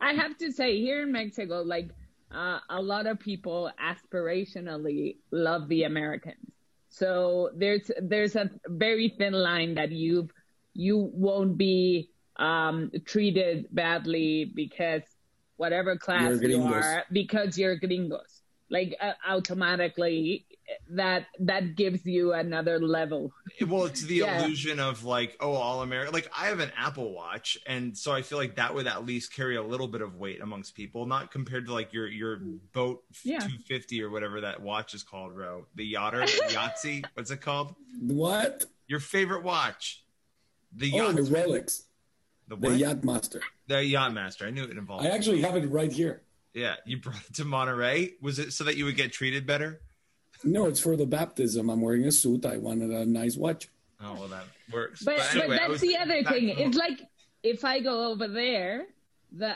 I 0.00 0.12
have 0.14 0.36
to 0.38 0.50
say, 0.52 0.80
here 0.80 1.02
in 1.02 1.12
Mexico, 1.12 1.62
like 1.62 1.90
uh, 2.32 2.58
a 2.70 2.80
lot 2.80 3.06
of 3.06 3.18
people 3.20 3.70
aspirationally 3.80 5.16
love 5.30 5.68
the 5.68 5.82
Americans. 5.84 6.46
So 6.88 7.50
there's 7.54 7.90
there's 8.00 8.34
a 8.36 8.50
very 8.66 9.08
thin 9.18 9.34
line 9.34 9.74
that 9.74 9.92
you 9.92 10.28
you 10.74 10.96
won't 11.12 11.56
be 11.58 12.10
um, 12.40 12.90
treated 13.06 13.66
badly 13.70 14.50
because 14.54 15.02
whatever 15.56 15.96
class 15.96 16.22
You're 16.40 16.50
you 16.50 16.58
gringos. 16.58 16.84
are 16.84 17.04
because 17.12 17.56
you're 17.58 17.76
gringos. 17.76 18.36
Like 18.72 18.96
uh, 19.00 19.12
automatically, 19.28 20.46
that 20.90 21.26
that 21.40 21.74
gives 21.74 22.06
you 22.06 22.32
another 22.32 22.78
level. 22.78 23.32
Well, 23.66 23.86
it's 23.86 24.02
the 24.02 24.14
Yeah. 24.18 24.44
illusion 24.44 24.78
of 24.78 25.02
like, 25.04 25.36
oh, 25.40 25.52
all 25.54 25.82
American. 25.82 26.14
Like, 26.14 26.30
I 26.38 26.46
have 26.46 26.60
an 26.60 26.70
Apple 26.76 27.12
Watch, 27.12 27.58
and 27.66 27.98
so 27.98 28.12
I 28.12 28.22
feel 28.22 28.38
like 28.38 28.54
that 28.56 28.72
would 28.72 28.86
at 28.86 29.04
least 29.04 29.34
carry 29.34 29.56
a 29.56 29.62
little 29.62 29.88
bit 29.88 30.02
of 30.02 30.14
weight 30.14 30.40
amongst 30.40 30.76
people, 30.76 31.04
not 31.04 31.32
compared 31.32 31.66
to 31.66 31.72
like 31.72 31.92
your 31.92 32.06
your 32.06 32.36
boat 32.72 33.02
Yeah. 33.24 33.40
250 33.40 34.02
or 34.04 34.10
whatever 34.10 34.40
that 34.42 34.62
watch 34.62 34.94
is 34.94 35.02
called, 35.02 35.34
bro. 35.34 35.66
The 35.74 35.92
Yachter, 35.94 36.24
the 36.26 36.54
Yahtzee. 36.54 37.04
What's 37.14 37.32
it 37.32 37.40
called? 37.40 37.74
what 38.00 38.66
Your 38.86 39.00
favorite 39.00 39.42
watch? 39.42 40.04
The 40.76 40.92
oh 40.94 41.06
yacht. 41.08 41.16
the 41.16 41.22
rolex 41.22 41.82
the 42.50 42.56
the 42.68 42.76
yacht 42.76 43.04
master 43.04 43.40
the 43.68 43.76
Yachtmaster. 43.76 44.46
I 44.46 44.50
knew 44.50 44.64
it 44.64 44.70
involved. 44.76 45.06
I 45.06 45.10
actually 45.10 45.40
have 45.42 45.56
it 45.56 45.66
right 45.70 45.92
here. 45.92 46.22
yeah, 46.52 46.74
you 46.84 46.98
brought 46.98 47.20
it 47.28 47.34
to 47.36 47.44
Monterey. 47.44 48.14
Was 48.20 48.38
it 48.38 48.52
so 48.52 48.64
that 48.64 48.76
you 48.76 48.84
would 48.84 48.96
get 48.96 49.12
treated 49.12 49.46
better? 49.46 49.80
No, 50.42 50.64
it's 50.66 50.80
for 50.80 50.96
the 50.96 51.04
baptism. 51.04 51.68
I'm 51.68 51.82
wearing 51.82 52.06
a 52.06 52.12
suit. 52.12 52.46
I 52.46 52.56
wanted 52.56 52.90
a 52.90 53.04
nice 53.04 53.36
watch. 53.36 53.68
Oh 54.02 54.14
well, 54.14 54.28
that 54.28 54.44
works. 54.72 55.02
But, 55.04 55.20
anyway, 55.32 55.48
but 55.48 55.56
that's 55.58 55.68
was- 55.68 55.80
the 55.82 55.96
other 55.98 56.24
thing. 56.24 56.46
to- 56.46 56.62
It's 56.62 56.78
like 56.78 56.98
if 57.42 57.62
I 57.62 57.80
go 57.80 58.10
over 58.10 58.26
there, 58.26 58.86
the 59.32 59.54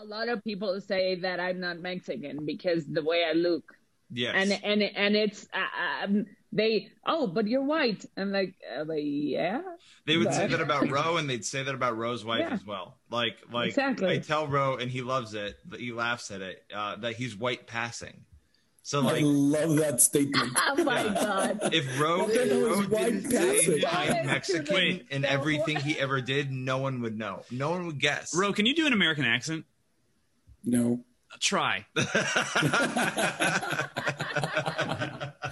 a 0.00 0.04
lot 0.04 0.30
of 0.30 0.42
people 0.44 0.80
say 0.80 1.16
that 1.16 1.40
I'm 1.40 1.60
not 1.60 1.80
Mexican 1.80 2.46
because 2.46 2.86
the 2.86 3.02
way 3.02 3.24
I 3.28 3.32
look, 3.32 3.74
yes. 4.10 4.32
and 4.34 4.52
and 4.64 4.82
and 4.82 5.14
it's 5.14 5.46
uh, 5.52 6.04
um, 6.04 6.24
they 6.52 6.88
oh, 7.06 7.26
but 7.26 7.46
you're 7.46 7.62
white. 7.64 8.04
I'm 8.16 8.32
like, 8.32 8.54
uh, 8.78 8.84
but 8.84 9.02
yeah, 9.04 9.60
They 10.06 10.16
would 10.16 10.32
say 10.32 10.46
that 10.46 10.60
about 10.60 10.88
Ro, 10.90 11.16
and 11.18 11.28
they'd 11.28 11.44
say 11.44 11.62
that 11.62 11.74
about 11.74 11.96
Ro's 11.96 12.24
wife 12.24 12.40
Yeah. 12.40 12.54
as 12.54 12.64
well. 12.64 12.96
Like, 13.10 13.36
like 13.52 13.68
Exactly. 13.68 14.08
I 14.14 14.18
tell 14.18 14.46
Ro, 14.46 14.76
and 14.76 14.90
he 14.90 15.02
loves 15.02 15.34
it, 15.34 15.58
but 15.66 15.80
he 15.80 15.92
laughs 15.92 16.30
at 16.30 16.40
it. 16.40 16.64
Uh, 16.74 16.96
that 16.96 17.16
he's 17.16 17.36
white 17.36 17.66
passing. 17.66 18.24
So 18.82 19.00
I 19.00 19.02
like, 19.02 19.22
love 19.22 19.76
that 19.76 20.00
statement. 20.00 20.52
oh 20.56 20.82
my 20.84 21.04
Yeah. 21.04 21.12
god. 21.14 21.74
if 21.74 22.00
Ro, 22.00 22.20
What 22.20 22.28
the 22.28 22.42
if 22.42 22.50
hell 22.50 22.60
Ro 22.62 22.80
is 22.80 22.86
white 22.88 23.04
didn't 23.04 23.30
say? 23.30 23.84
I'm 23.86 24.12
Wait. 24.16 24.24
Mexican 24.26 25.00
in 25.10 25.22
No. 25.22 25.28
everything 25.28 25.76
he 25.76 25.98
ever 25.98 26.22
did, 26.22 26.50
no 26.50 26.78
one 26.78 27.02
would 27.02 27.18
know. 27.18 27.42
No 27.50 27.68
one 27.70 27.84
would 27.86 27.98
guess. 28.00 28.34
Ro, 28.34 28.54
can 28.54 28.64
you 28.64 28.74
do 28.74 28.86
an 28.86 28.94
American 28.94 29.26
accent? 29.26 29.66
No, 30.64 31.04
Try. 31.40 31.84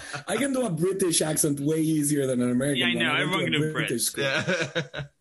I 0.29 0.37
can 0.37 0.53
do 0.53 0.67
a 0.67 0.71
British 0.71 1.23
accent 1.23 1.61
way 1.61 1.81
easier 1.81 2.27
than 2.27 2.41
an 2.43 2.51
American. 2.51 2.91
Yeah, 2.99 3.13
I 3.13 3.25
one. 3.25 3.31
know. 3.31 3.37
went 3.39 3.51
to 3.53 3.57
Everyone 3.57 3.63
can 3.63 3.63
do 3.63 3.73
Brit. 3.73 4.01
school. 4.01 4.25
yeah. 4.25 5.03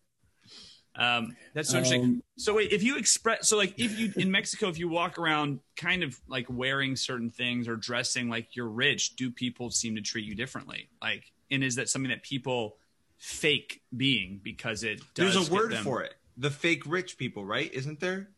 Um, 0.98 1.36
that's 1.52 1.68
so 1.68 1.76
interesting. 1.76 2.04
Um, 2.04 2.22
So 2.38 2.54
wait, 2.54 2.72
if 2.72 2.82
you 2.82 2.96
express, 2.96 3.48
so 3.50 3.58
like 3.58 3.74
if 3.78 3.98
you 3.98 4.12
in 4.16 4.30
Mexico, 4.30 4.68
if 4.68 4.78
you 4.78 4.88
walk 4.88 5.18
around 5.18 5.60
kind 5.76 6.02
of 6.02 6.18
like 6.26 6.46
wearing 6.48 6.96
certain 6.96 7.28
things 7.30 7.68
or 7.68 7.76
dressing 7.76 8.30
like 8.30 8.56
you're 8.56 8.68
rich, 8.70 9.14
do 9.14 9.30
people 9.30 9.70
seem 9.70 9.96
to 9.96 10.00
treat 10.00 10.24
you 10.24 10.34
differently? 10.34 10.88
Like, 11.02 11.32
and 11.50 11.62
is 11.62 11.74
that 11.74 11.90
something 11.90 12.08
that 12.08 12.22
people 12.22 12.78
fake 13.18 13.82
being 13.94 14.40
because 14.42 14.84
it 14.84 15.00
does 15.14 15.34
There's 15.34 15.36
a 15.36 15.50
get 15.50 15.58
word 15.58 15.72
them- 15.72 15.84
for 15.84 16.02
it. 16.02 16.14
The 16.38 16.50
fake 16.50 16.84
rich 16.86 17.18
people, 17.18 17.44
right? 17.44 17.70
Isn't 17.74 18.00
there? 18.00 18.30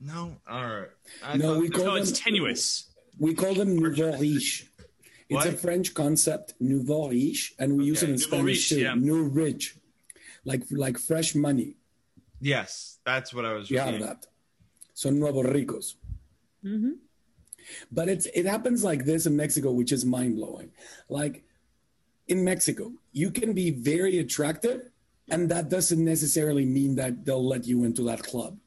No. 0.00 0.36
All 0.48 0.64
right. 0.64 0.88
I 1.24 1.36
No, 1.36 1.58
we 1.60 1.68
there- 1.68 1.76
call 1.78 1.84
No, 1.86 1.94
it's 1.94 2.10
them- 2.10 2.18
tenuous. 2.18 2.88
We 3.20 3.32
call 3.32 3.54
them 3.54 3.76
nouveau 3.78 4.16
riche. 4.18 4.66
It's 5.28 5.46
a 5.46 5.52
French 5.52 5.94
concept, 5.94 6.54
nouveau 6.60 7.08
riche, 7.08 7.54
and 7.58 7.78
we 7.78 7.86
use 7.86 8.02
it 8.02 8.06
Okay, 8.06 8.12
in 8.14 8.18
nouveau 8.20 8.36
Spanish 8.36 8.46
riche, 8.46 8.68
too. 8.68 8.80
yeah. 8.80 8.94
New 8.94 9.22
rich, 9.24 9.76
like 10.44 10.62
like 10.70 10.98
fresh 10.98 11.34
money. 11.34 11.76
Yes, 12.40 12.98
that's 13.04 13.32
what 13.32 13.44
I 13.44 13.54
was. 13.54 13.70
You 13.70 13.78
have 13.78 13.98
that. 14.00 14.26
So 14.92 15.10
nuevos 15.10 15.46
ricos. 15.46 15.94
Mm-hmm. 16.64 16.92
But 17.90 18.08
it's 18.08 18.26
it 18.26 18.44
happens 18.46 18.84
like 18.84 19.04
this 19.06 19.26
in 19.26 19.34
Mexico, 19.36 19.72
which 19.72 19.92
is 19.92 20.04
mind 20.04 20.36
blowing. 20.36 20.70
Like 21.08 21.44
in 22.28 22.44
Mexico, 22.44 22.92
you 23.12 23.30
can 23.30 23.54
be 23.54 23.70
very 23.70 24.18
attractive, 24.18 24.90
and 25.30 25.48
that 25.50 25.68
doesn't 25.70 26.04
necessarily 26.04 26.66
mean 26.66 26.96
that 26.96 27.24
they'll 27.24 27.46
let 27.46 27.66
you 27.66 27.84
into 27.84 28.02
that 28.04 28.22
club. 28.22 28.58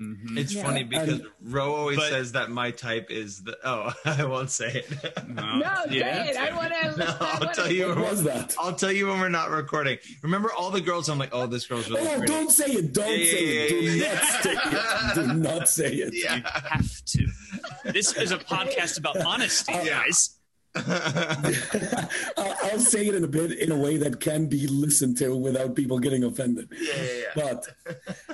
Mm-hmm. 0.00 0.36
It's 0.38 0.52
Yeah. 0.52 0.62
funny 0.64 0.82
um, 0.82 0.88
because 0.88 1.08
And- 1.08 1.26
Ro 1.42 1.74
always 1.74 1.96
But- 1.96 2.10
says 2.10 2.32
that 2.32 2.50
my 2.50 2.70
type 2.70 3.10
is 3.10 3.42
the. 3.42 3.56
Oh, 3.64 3.92
I 4.04 4.24
won't 4.24 4.50
say 4.50 4.84
it. 4.86 5.28
No, 5.28 5.42
No, 5.58 5.74
yeah. 5.90 6.24
say 6.24 6.30
it. 6.30 6.36
I 6.36 6.54
want 6.54 6.72
to. 6.72 6.96
No, 6.98 7.16
I'll 7.20 7.52
tell 7.54 7.70
you. 7.70 7.88
What 7.88 7.96
when 7.96 8.10
was 8.10 8.22
we're- 8.22 8.36
that? 8.38 8.54
I'll 8.60 8.74
tell 8.74 8.92
you 8.92 9.06
when 9.08 9.20
we're 9.20 9.28
not 9.28 9.50
recording. 9.50 9.98
Remember 10.22 10.52
all 10.52 10.70
the 10.70 10.80
girls? 10.80 11.08
I'm 11.08 11.18
like, 11.18 11.30
oh, 11.32 11.46
this 11.46 11.66
girl's 11.66 11.88
really 11.90 12.02
Oh, 12.06 12.18
pretty. 12.18 12.32
don't 12.32 12.50
say 12.50 12.66
it! 12.66 12.92
Don't 12.92 13.08
Yeah, 13.10 13.24
say 13.24 13.44
it! 13.44 13.68
Do 13.70 13.76
yeah, 13.76 14.04
yeah, 14.04 14.14
not 14.14 14.42
say 14.42 14.52
it! 14.52 15.14
Do 15.14 15.34
not 15.34 15.68
say 15.68 15.92
it! 15.94 16.14
Yeah. 16.14 16.50
have 16.68 17.04
to. 17.06 17.26
This 17.92 18.16
is 18.16 18.32
a 18.32 18.38
podcast 18.38 18.98
about 18.98 19.16
honesty, 19.20 19.72
Yeah. 19.72 19.84
guys. 20.04 20.35
I'll, 22.36 22.78
say 22.78 23.06
it 23.06 23.14
in 23.14 23.24
a 23.24 23.28
bit 23.28 23.58
in 23.58 23.72
a 23.72 23.76
way 23.76 23.96
that 23.96 24.20
can 24.20 24.46
be 24.46 24.66
listened 24.66 25.16
to 25.18 25.34
without 25.34 25.74
people 25.74 25.98
getting 25.98 26.24
offended. 26.24 26.68
yeah, 26.78 26.94
yeah. 26.94 27.24
But 27.34 27.66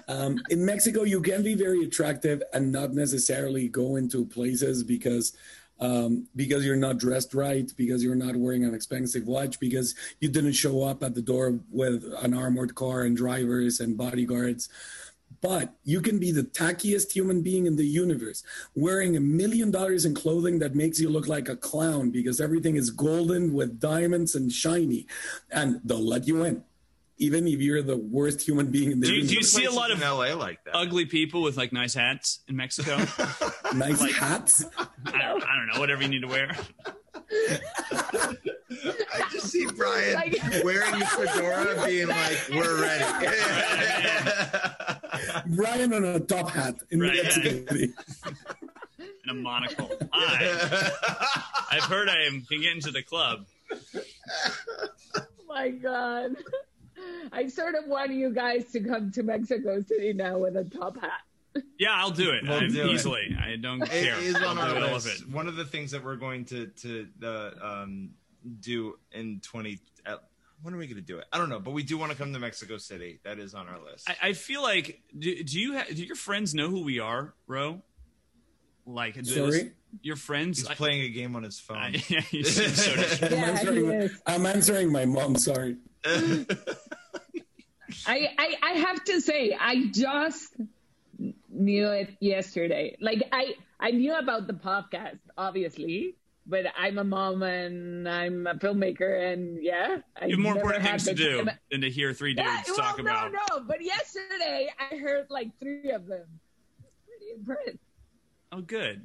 um, 0.08 0.40
in 0.50 0.64
Mexico, 0.64 1.04
you 1.04 1.20
can 1.20 1.42
be 1.42 1.54
very 1.54 1.84
attractive 1.84 2.42
and 2.52 2.72
not 2.72 2.92
necessarily 2.92 3.68
go 3.68 3.96
into 3.96 4.24
places 4.24 4.82
because 4.82 5.32
um, 5.80 6.28
because 6.36 6.64
you're 6.64 6.76
not 6.76 6.98
dressed 6.98 7.34
right, 7.34 7.70
because 7.76 8.04
you're 8.04 8.14
not 8.14 8.36
wearing 8.36 8.64
an 8.64 8.74
expensive 8.74 9.26
watch, 9.26 9.58
because 9.58 9.96
you 10.20 10.28
didn't 10.28 10.52
show 10.52 10.84
up 10.84 11.02
at 11.02 11.14
the 11.14 11.22
door 11.22 11.58
with 11.70 12.04
an 12.22 12.34
armored 12.34 12.74
car 12.76 13.02
and 13.02 13.16
drivers 13.16 13.80
and 13.80 13.96
bodyguards. 13.96 14.68
But 15.42 15.74
you 15.84 16.00
can 16.00 16.18
be 16.20 16.30
the 16.30 16.44
tackiest 16.44 17.10
human 17.12 17.42
being 17.42 17.66
in 17.66 17.74
the 17.76 17.84
universe, 17.84 18.44
wearing 18.76 19.16
a 19.16 19.20
million 19.20 19.70
dollars 19.72 20.04
in 20.04 20.14
clothing 20.14 20.60
that 20.60 20.74
makes 20.76 21.00
you 21.00 21.10
look 21.10 21.26
like 21.26 21.48
a 21.48 21.56
clown 21.56 22.10
because 22.10 22.40
everything 22.40 22.76
is 22.76 22.90
golden 22.90 23.52
with 23.52 23.80
diamonds 23.80 24.36
and 24.36 24.52
shiny, 24.52 25.06
and 25.50 25.80
they'll 25.84 25.98
let 25.98 26.28
you 26.28 26.44
in, 26.44 26.62
even 27.18 27.48
if 27.48 27.60
you're 27.60 27.82
the 27.82 27.96
worst 27.96 28.40
human 28.42 28.68
being 28.70 28.92
in 28.92 29.00
the 29.00 29.08
Do 29.08 29.14
you- 29.14 29.26
do 29.26 29.34
you 29.34 29.42
see 29.42 29.64
a 29.64 29.70
lot 29.72 29.90
of 29.90 30.00
in 30.00 30.08
LA 30.08 30.32
like 30.34 30.62
that? 30.64 30.76
Ugly 30.76 31.06
people 31.06 31.42
with 31.42 31.56
like 31.56 31.72
nice 31.72 31.94
hats 31.94 32.38
in 32.48 32.54
Mexico. 32.56 32.96
nice 33.74 34.00
hats. 34.14 34.64
I 34.78 34.86
don't, 35.22 35.42
I 35.42 35.56
don't 35.56 35.66
know, 35.74 35.80
whatever 35.80 36.02
you 36.02 36.08
need 36.08 36.22
to 36.22 36.28
wear. 36.28 36.56
I 39.14 39.28
just 39.32 39.48
see 39.48 39.66
Brian 39.76 40.14
Like- 40.14 40.38
wearing 40.64 40.98
the 41.00 41.06
fedora, 41.06 41.84
being 41.86 42.06
like, 42.08 42.38
"We're 42.50 42.80
ready." 42.80 43.04
Brian 45.46 45.92
on 45.92 46.04
a 46.04 46.20
top 46.20 46.50
hat 46.50 46.76
in 46.90 47.00
Right, 47.00 47.12
New 47.12 47.18
York. 47.22 47.32
City. 47.32 47.92
And 49.24 49.38
a 49.38 49.40
monocle. 49.40 49.88
Hi. 50.12 50.90
I've 51.70 51.84
heard 51.84 52.08
I 52.08 52.22
am, 52.24 52.42
can 52.42 52.60
get 52.60 52.72
into 52.72 52.90
the 52.90 53.02
club. 53.04 53.46
Oh 53.72 55.22
my 55.48 55.70
God. 55.70 56.32
I 57.32 57.46
sort 57.48 57.74
of 57.76 57.86
want 57.86 58.12
you 58.12 58.32
guys 58.34 58.70
to 58.72 58.80
come 58.80 59.12
to 59.12 59.22
Mexico 59.22 59.80
City 59.80 60.12
now 60.12 60.38
with 60.38 60.56
a 60.56 60.64
top 60.64 61.00
hat. 61.00 61.20
Yeah, 61.78 61.90
I'll 61.94 62.10
do 62.10 62.30
it. 62.30 62.42
We'll 62.48 62.58
I'm 62.64 62.72
do 62.72 62.82
it. 62.88 62.90
easily. 62.92 63.36
I 63.40 63.56
don't 63.56 63.80
care. 63.82 64.16
is 64.18 64.34
on 64.36 64.58
I'll 64.58 64.58
our 64.58 64.74
do 64.80 64.86
all 64.86 64.96
of 64.96 65.04
list. 65.04 65.28
One 65.28 65.46
of 65.46 65.54
the 65.56 65.64
things 65.64 65.90
that 65.92 66.02
we're 66.04 66.16
going 66.16 66.44
to 66.46 66.66
to 66.66 67.06
uh, 67.22 67.50
um, 67.62 68.10
do 68.60 68.98
in 69.12 69.40
twenty. 69.40 69.78
Uh, 70.06 70.16
when 70.62 70.74
are 70.74 70.78
we 70.78 70.86
going 70.86 70.96
to 70.96 71.02
do 71.02 71.18
it? 71.18 71.24
I 71.32 71.38
don't 71.38 71.48
know, 71.48 71.58
but 71.60 71.72
we 71.72 71.82
do 71.82 71.98
want 71.98 72.12
to 72.12 72.18
come 72.18 72.32
to 72.32 72.38
Mexico 72.38 72.78
City. 72.78 73.20
That 73.24 73.38
is 73.38 73.54
on 73.54 73.68
our 73.68 73.78
list. 73.82 74.08
I, 74.08 74.28
I 74.28 74.32
feel 74.32 74.62
like 74.62 75.00
do, 75.18 75.42
do 75.42 75.60
you 75.60 75.78
ha- 75.78 75.86
do 75.92 76.02
your 76.04 76.16
friends 76.16 76.54
know 76.54 76.68
who 76.68 76.82
we 76.84 76.98
are, 77.00 77.34
Ro? 77.46 77.82
Like, 78.86 79.14
Sorry? 79.24 79.40
listen- 79.46 79.72
your 80.00 80.16
friends? 80.16 80.58
He's 80.60 80.68
I- 80.68 80.74
playing 80.74 81.02
a 81.02 81.08
game 81.10 81.36
on 81.36 81.42
his 81.42 81.60
phone. 81.60 81.76
I, 81.76 81.88
yeah, 82.08 82.20
so 82.42 82.92
I'm, 83.26 83.32
answering. 83.34 84.10
I'm 84.26 84.46
answering 84.46 84.90
my 84.92 85.04
mom. 85.04 85.36
Sorry. 85.36 85.76
I, 88.06 88.28
I 88.38 88.54
I 88.62 88.70
have 88.72 89.04
to 89.04 89.20
say 89.20 89.56
I 89.58 89.86
just 89.92 90.54
knew 91.50 91.88
it 91.88 92.10
yesterday. 92.20 92.96
Like 93.00 93.22
I 93.32 93.54
I 93.78 93.90
knew 93.90 94.14
about 94.14 94.46
the 94.46 94.54
podcast 94.54 95.18
obviously, 95.36 96.14
but 96.46 96.66
I'm 96.76 96.98
a 96.98 97.04
mom 97.04 97.42
and 97.42 98.08
I'm 98.08 98.46
a 98.46 98.54
filmmaker 98.54 99.32
and 99.32 99.62
yeah, 99.62 99.98
I 100.20 100.26
you 100.26 100.32
have 100.36 100.40
more 100.40 100.54
important 100.56 100.84
things 100.84 101.04
to 101.04 101.14
do 101.14 101.44
time- 101.44 101.58
than 101.70 101.80
to 101.82 101.90
hear 101.90 102.12
three 102.12 102.34
dudes 102.34 102.48
Yeah, 102.48 102.62
well, 102.68 102.76
talk 102.76 102.98
no, 102.98 103.02
about. 103.04 103.32
no, 103.32 103.60
but 103.60 103.82
yesterday 103.82 104.68
I 104.78 104.96
heard 104.96 105.26
like 105.30 105.50
three 105.60 105.90
of 105.92 106.06
them. 106.06 106.26
Pretty 107.06 107.32
impressed. 107.38 107.78
Oh, 108.54 108.60
good. 108.60 109.00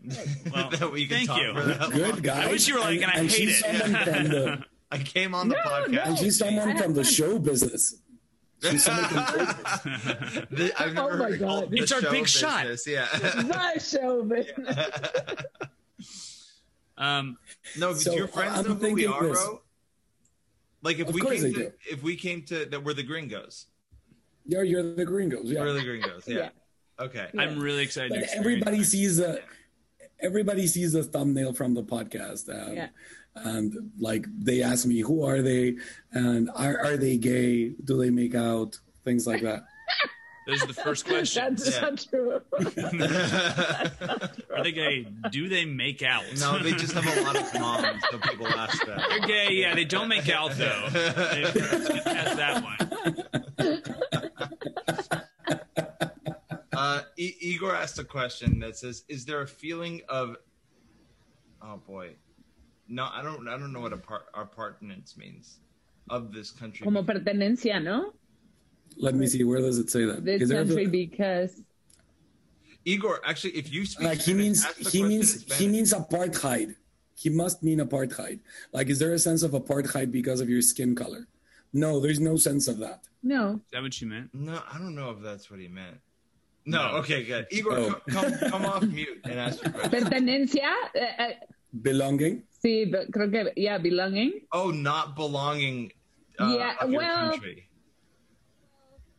Well, 0.54 0.70
that 0.72 0.92
we 0.92 1.06
can 1.06 1.18
thank 1.18 1.30
talk 1.30 1.42
you. 1.42 1.54
for 1.54 1.62
that 1.64 1.80
long. 1.82 1.92
Good 1.92 2.24
guy. 2.24 2.44
I 2.48 2.52
wish 2.52 2.68
you 2.68 2.74
were 2.76 2.82
like, 2.82 3.02
and 3.02 3.12
I 3.12 3.20
hate 3.20 3.32
she's 3.32 3.64
it. 3.64 3.78
Someone 3.82 4.04
from 4.04 4.24
the, 4.30 4.64
I 4.92 4.98
came 4.98 5.34
on 5.36 5.48
the 5.48 5.56
No, 5.56 5.62
podcast. 5.62 5.92
no. 5.92 6.02
and 6.04 6.18
she's 6.18 6.38
someone 6.38 6.76
from 6.78 6.94
the 6.94 7.04
show 7.06 7.40
business. 7.40 7.96
She's 8.62 8.84
someone 8.84 9.06
from 9.06 9.26
show 9.26 9.46
business. 9.46 10.46
The- 10.52 10.74
I've 10.82 10.90
oh 10.90 10.94
never 10.94 11.14
Oh 11.14 11.18
my 11.18 11.26
heard 11.30 11.40
God. 11.40 11.70
It's 11.72 11.92
our 11.94 12.02
show 12.02 12.12
big 12.12 12.28
shot. 12.28 12.66
Yeah. 12.88 13.06
The 13.14 13.80
show 13.80 14.24
business. 14.24 14.76
Um, 16.98 17.38
no, 17.78 17.94
So, 17.94 18.12
do 18.12 18.18
your 18.18 18.28
friends 18.28 18.58
I'm 18.60 18.66
know 18.68 18.74
who 18.76 18.94
we 18.94 19.06
are, 19.06 19.24
this. 19.24 19.44
bro? 19.44 19.62
Like 20.84 21.00
if 21.00 21.08
Of 21.10 21.16
we 21.16 21.22
came 21.22 21.42
they 21.42 21.52
to 21.54 21.60
do. 21.60 21.72
if 21.90 22.04
we 22.04 22.16
came 22.16 22.42
to 22.44 22.66
that 22.66 22.84
we're 22.84 22.94
the 22.94 23.04
gringos. 23.04 23.68
You're, 24.46 24.64
you're 24.64 24.96
the 24.96 25.06
gringos. 25.06 25.46
Yeah. 25.52 25.60
We're 25.62 25.74
the 25.74 25.82
gringos. 25.84 26.24
Yeah. 26.28 26.38
Yeah. 26.38 26.50
Okay. 27.00 27.28
I'm 27.38 27.60
really 27.60 27.84
excited. 27.84 28.10
But 28.12 28.20
experience 28.20 28.40
everybody 28.46 28.78
that. 28.80 28.86
sees 28.86 29.20
a, 29.20 29.40
everybody 30.22 30.66
sees 30.68 30.94
the 30.94 31.04
thumbnail 31.04 31.54
from 31.54 31.74
the 31.74 31.84
podcast. 31.84 32.50
Um, 32.50 32.76
Yeah. 32.76 32.88
And 33.36 33.92
like 34.00 34.26
they 34.40 34.64
ask 34.64 34.88
me, 34.88 35.00
who 35.02 35.24
are 35.24 35.42
they? 35.44 35.76
And 36.14 36.50
are, 36.56 36.80
are 36.84 36.98
they 36.98 37.18
gay? 37.18 37.70
Do 37.84 37.98
they 37.98 38.10
make 38.10 38.34
out? 38.34 38.80
Things 39.06 39.28
like 39.28 39.42
that. 39.44 39.64
Those 40.48 40.64
are 40.64 40.68
the 40.68 40.74
first 40.74 41.06
questions. 41.10 41.66
That's 41.66 41.76
Yeah. 41.76 41.82
not 41.90 42.08
true. 42.10 42.42
Are 44.56 44.64
they 44.64 44.72
gay? 44.72 45.06
Do 45.30 45.50
they 45.50 45.66
make 45.66 46.02
out? 46.02 46.24
no, 46.40 46.58
they 46.58 46.72
just 46.72 46.94
have 46.94 47.06
a 47.06 47.22
lot 47.22 47.36
of 47.36 47.54
moms, 47.60 48.02
so 48.10 48.18
people 48.20 48.48
ask 48.48 48.84
that. 48.86 48.98
They're 49.10 49.28
gay. 49.28 49.54
Yeah, 49.54 49.76
they 49.76 49.84
don't 49.86 50.08
make 50.08 50.30
out 50.30 50.52
though. 50.54 50.88
They- 50.90 51.44
let's 51.44 51.90
get 51.90 52.06
past 52.06 52.38
that 52.38 52.64
one. 52.64 52.78
Uh, 56.74 57.02
I- 57.20 57.36
Igor 57.40 57.76
asked 57.76 57.98
a 58.00 58.04
question 58.04 58.60
that 58.60 58.78
says, 58.78 59.04
"Is 59.10 59.26
there 59.26 59.42
a 59.42 59.48
feeling 59.48 60.02
of, 60.10 60.36
oh 61.62 61.78
boy, 61.88 62.16
no, 62.88 63.10
I 63.12 63.22
don't, 63.24 63.48
I 63.48 63.58
don't 63.58 63.74
know 63.74 63.82
what 63.82 63.94
apart- 63.94 64.28
apartnance 64.36 65.18
means 65.18 65.60
of 66.10 66.32
this 66.32 66.52
country." 66.52 66.84
Como 66.86 67.04
pertenencia, 67.04 67.80
¿no? 67.84 68.14
Let 69.00 69.16
me 69.16 69.28
see. 69.28 69.44
Where 69.44 69.60
does 69.62 69.78
it 69.78 69.90
say 69.90 70.06
that? 70.06 70.26
This 70.26 70.42
Is 70.44 70.50
there 70.50 70.62
a- 70.62 70.66
country 70.66 70.88
because 70.88 71.62
Igor, 72.86 73.20
actually, 73.26 73.52
if 73.52 73.72
you 73.74 73.86
speak, 73.86 74.06
like 74.08 74.18
he 74.20 74.32
Spanish, 74.32 74.38
means 74.40 74.92
he 74.92 75.04
means 75.04 75.34
he 75.34 75.40
Spanish. 75.56 75.72
means 75.72 75.94
apartheid. 75.94 76.76
He 77.16 77.30
must 77.30 77.64
mean 77.64 77.80
apartheid. 77.80 78.40
Like, 78.72 78.88
is 78.90 79.00
there 79.00 79.14
a 79.14 79.20
sense 79.20 79.44
of 79.44 79.52
apartheid 79.52 80.12
because 80.12 80.40
of 80.40 80.50
your 80.50 80.62
skin 80.62 80.96
color? 80.96 81.28
No, 81.74 82.00
there's 82.00 82.20
no 82.20 82.38
sense 82.38 82.68
of 82.68 82.78
that. 82.80 83.08
no. 83.24 83.56
Is 83.56 83.72
that 83.74 83.82
what 83.82 84.00
you 84.00 84.08
meant? 84.08 84.30
No, 84.34 84.62
I 84.72 84.78
don't 84.78 84.96
know 84.96 85.10
if 85.12 85.22
that's 85.22 85.50
what 85.52 85.60
he 85.60 85.68
meant. 85.68 85.98
No, 86.66 86.92
No. 86.92 86.98
okay, 86.98 87.24
good. 87.24 87.48
Igor, 87.52 87.74
Oh. 87.78 87.90
co- 88.10 88.22
come, 88.22 88.50
come 88.50 88.66
off 88.66 88.84
mute 88.84 89.20
and 89.26 89.34
ask 89.40 89.62
your 89.64 89.72
question. 89.74 89.92
Pertenencia, 89.92 90.72
eh, 90.96 91.14
eh, 91.20 91.34
Belonging. 91.82 92.44
sí, 92.64 92.90
but 92.90 93.12
creo 93.12 93.30
que, 93.32 93.52
yeah, 93.58 93.78
belonging. 93.78 94.42
Oh, 94.54 94.72
not 94.72 95.16
belonging. 95.16 95.92
Uh, 96.40 96.56
Yeah, 96.58 96.76
of 96.80 96.90
your 96.92 97.02
well- 97.02 97.32
country. 97.32 97.67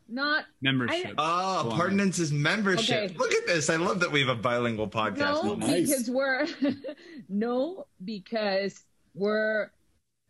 Not 0.09 0.45
Membership. 0.63 1.15
Oh, 1.19 1.63
Belonging. 1.65 1.73
apartments 1.73 2.19
is 2.19 2.33
membership. 2.33 3.05
Okay. 3.11 3.15
Look 3.19 3.33
at 3.35 3.47
this. 3.47 3.69
I 3.69 3.77
love 3.77 4.01
that 4.01 4.11
we 4.11 4.21
have 4.21 4.31
a 4.31 4.41
bilingual 4.41 4.89
podcast. 4.89 5.45
no. 5.45 5.55
Nice. 5.55 5.89
because 5.89 6.11
we're 6.11 6.47
no, 7.29 7.87
because 8.05 8.85
we're 9.15 9.71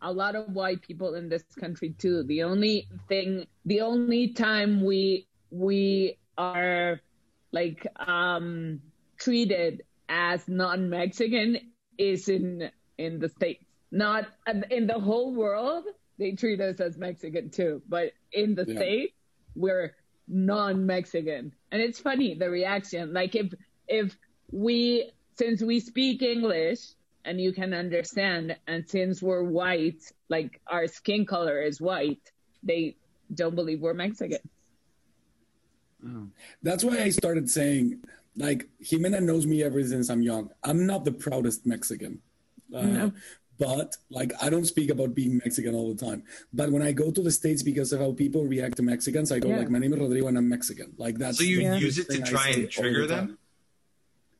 a 0.02 0.12
lot 0.12 0.34
of 0.34 0.48
white 0.52 0.82
people 0.82 1.14
in 1.14 1.28
this 1.28 1.44
country 1.58 1.94
too. 1.98 2.22
The 2.24 2.42
only 2.42 2.88
thing, 3.08 3.46
the 3.64 3.80
only 3.82 4.28
time 4.32 4.84
we 4.84 5.26
we 5.50 6.18
are 6.36 7.00
like 7.52 7.86
um 8.06 8.80
treated 9.18 9.82
as 10.08 10.46
non-Mexican 10.48 11.58
is 11.98 12.28
in 12.28 12.70
in 12.98 13.18
the 13.18 13.28
states. 13.28 13.64
Not 13.90 14.26
in 14.70 14.86
the 14.86 14.98
whole 14.98 15.34
world, 15.34 15.84
they 16.18 16.32
treat 16.32 16.60
us 16.60 16.80
as 16.80 16.98
Mexican 16.98 17.50
too, 17.50 17.80
but 17.88 18.12
in 18.32 18.54
the 18.54 18.64
Yeah. 18.66 18.76
states, 18.76 19.14
we're 19.54 19.94
non-Mexican, 20.28 21.52
and 21.72 21.82
it's 21.82 21.98
funny 21.98 22.34
the 22.34 22.50
reaction. 22.50 23.12
Like 23.12 23.34
if 23.34 23.52
if 23.86 24.16
we 24.50 25.10
since 25.36 25.62
we 25.62 25.80
speak 25.80 26.22
English 26.22 26.80
and 27.24 27.40
you 27.40 27.52
can 27.52 27.74
understand, 27.74 28.56
and 28.66 28.88
since 28.88 29.22
we're 29.22 29.42
white, 29.42 30.02
like 30.28 30.60
our 30.66 30.86
skin 30.86 31.26
color 31.26 31.60
is 31.60 31.80
white, 31.80 32.32
they 32.62 32.96
don't 33.34 33.54
believe 33.54 33.80
we're 33.80 33.94
Mexican. 33.94 34.38
That's 36.62 36.84
why 36.84 37.02
I 37.02 37.10
started 37.10 37.50
saying, 37.50 38.00
like, 38.36 38.68
Jimena 38.82 39.20
knows 39.20 39.46
me 39.46 39.62
ever 39.62 39.82
since 39.84 40.08
I'm 40.08 40.22
young. 40.22 40.50
I'm 40.62 40.86
not 40.86 41.04
the 41.04 41.12
proudest 41.12 41.66
Mexican. 41.66 42.20
Uh, 42.74 43.10
But, 43.58 43.96
like, 44.10 44.32
I 44.40 44.50
don't 44.50 44.64
speak 44.66 44.88
about 44.90 45.14
being 45.14 45.38
Mexican 45.44 45.74
all 45.74 45.92
the 45.92 46.04
time. 46.06 46.22
But 46.52 46.70
when 46.70 46.80
I 46.82 46.92
go 46.92 47.10
to 47.10 47.20
the 47.22 47.30
States 47.30 47.62
because 47.62 47.92
of 47.92 48.00
how 48.00 48.12
people 48.12 48.44
react 48.44 48.76
to 48.76 48.82
Mexicans, 48.82 49.32
I 49.32 49.40
go, 49.40 49.48
Yeah. 49.48 49.58
like, 49.58 49.70
my 49.70 49.78
name 49.80 49.92
is 49.92 49.98
Rodrigo 50.00 50.28
and 50.28 50.38
I'm 50.38 50.48
Mexican. 50.48 50.92
Like, 50.96 51.18
that's 51.18 51.38
So 51.38 51.44
you 51.44 51.68
the 51.68 51.78
use 51.78 51.98
it 51.98 52.08
to 52.10 52.22
try 52.22 52.48
and 52.50 52.70
trigger 52.70 53.06
the 53.06 53.14
them? 53.14 53.38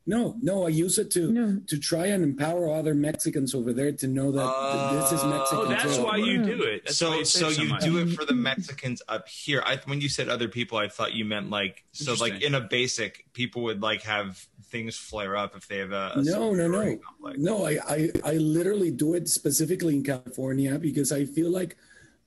Time. 0.09 0.19
No, 0.19 0.35
no, 0.41 0.65
I 0.65 0.69
use 0.69 0.97
it 0.97 1.11
to 1.11 1.31
No. 1.31 1.61
to 1.67 1.77
try 1.77 2.07
and 2.07 2.23
empower 2.23 2.73
other 2.73 2.93
Mexicans 2.93 3.53
over 3.53 3.73
there 3.73 3.91
to 3.91 4.07
know 4.07 4.31
that 4.31 4.43
th- 4.43 5.01
this 5.01 5.11
is 5.19 5.23
oh, 5.23 5.29
Mexican. 5.29 5.59
Oh, 5.59 5.69
that's 5.69 5.97
too. 5.97 6.03
why 6.03 6.17
you 6.17 6.39
mm. 6.39 6.45
do 6.45 6.63
it. 6.63 6.85
That's 6.85 6.97
so 6.97 7.13
you 7.15 7.25
so 7.25 7.49
so 7.49 7.61
you 7.61 7.69
much. 7.69 7.83
do 7.83 7.97
it 7.99 8.07
for 8.07 8.25
the 8.25 8.33
Mexicans 8.33 9.01
up 9.07 9.27
here. 9.27 9.61
I 9.65 9.79
when 9.85 10.01
you 10.01 10.09
said 10.09 10.29
other 10.29 10.47
people, 10.47 10.77
I 10.77 10.87
thought 10.87 11.13
you 11.13 11.25
meant 11.25 11.49
like 11.49 11.83
so 11.91 12.13
like 12.15 12.41
in 12.41 12.55
a 12.55 12.61
basic 12.61 13.25
people 13.33 13.63
would 13.63 13.81
like 13.81 14.01
have 14.03 14.47
things 14.65 14.95
flare 14.95 15.35
up 15.35 15.55
if 15.55 15.67
they 15.67 15.77
have 15.77 15.91
a, 15.91 16.13
a 16.15 16.21
no, 16.21 16.53
no, 16.53 16.53
no, 16.53 16.63
superiority 16.65 17.01
complex. 17.03 17.39
no. 17.39 17.65
I, 17.65 17.77
I, 17.87 18.09
I 18.23 18.33
literally 18.33 18.91
do 18.91 19.15
it 19.15 19.27
specifically 19.27 19.95
in 19.95 20.03
California 20.03 20.77
because 20.77 21.11
I 21.11 21.25
feel 21.25 21.49
like 21.49 21.75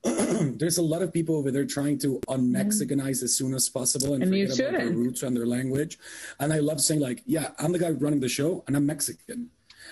there's 0.59 0.77
a 0.77 0.81
lot 0.81 1.01
of 1.01 1.13
people 1.13 1.35
over 1.35 1.51
there 1.51 1.65
trying 1.65 1.97
to 1.99 2.19
un-Mexicanize 2.27 3.23
as 3.23 3.35
soon 3.35 3.53
as 3.53 3.69
possible 3.69 4.13
and, 4.13 4.23
And 4.23 4.31
forget 4.49 4.69
about 4.69 4.79
their 4.79 4.89
roots 4.91 5.23
and 5.23 5.35
their 5.35 5.45
language. 5.45 5.97
And 6.39 6.51
I 6.51 6.59
love 6.59 6.81
saying 6.81 6.99
like, 6.99 7.23
yeah, 7.25 7.51
I'm 7.59 7.71
the 7.71 7.79
guy 7.79 7.91
running 7.91 8.19
the 8.19 8.29
show 8.29 8.63
and 8.67 8.75
I'm 8.75 8.85
Mexican. 8.85 9.49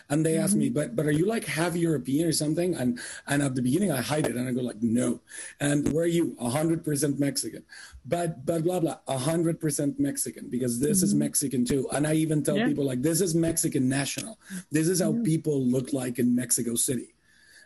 And 0.09 0.25
they 0.25 0.37
ask 0.37 0.55
me, 0.55 0.67
Mm-hmm. 0.67 0.73
but 0.73 0.95
but 0.95 1.05
are 1.05 1.11
you 1.11 1.25
like 1.25 1.45
half 1.45 1.75
European 1.75 2.27
or 2.27 2.31
something? 2.31 2.75
And 2.75 2.97
and 3.27 3.41
at 3.43 3.55
the 3.55 3.61
beginning 3.61 3.91
I 3.91 4.01
hide 4.01 4.25
it 4.25 4.35
and 4.37 4.47
I 4.47 4.51
go 4.53 4.61
like, 4.61 4.81
no. 4.81 5.19
And 5.59 5.91
where 5.93 6.05
are 6.05 6.07
you? 6.07 6.35
hundred 6.39 6.83
percent 6.83 7.19
Mexican. 7.19 7.63
But 8.05 8.45
but 8.45 8.63
blah 8.63 8.79
blah, 8.79 8.97
hundred 9.07 9.59
percent 9.59 9.99
Mexican 9.99 10.47
because 10.49 10.79
this 10.79 11.03
is 11.03 11.13
Mexican 11.13 11.65
too. 11.65 11.87
And 11.91 12.07
I 12.07 12.13
even 12.13 12.41
tell 12.41 12.55
Mm-hmm. 12.55 12.61
Yeah. 12.61 12.67
people 12.71 12.85
like 12.85 13.01
this 13.01 13.19
is 13.21 13.35
Mexican 13.35 13.87
national. 13.89 14.39
This 14.71 14.87
is 14.87 15.01
how 15.01 15.11
people 15.23 15.61
look 15.61 15.91
like 15.93 16.19
in 16.19 16.35
Mexico 16.35 16.75
City. 16.75 17.09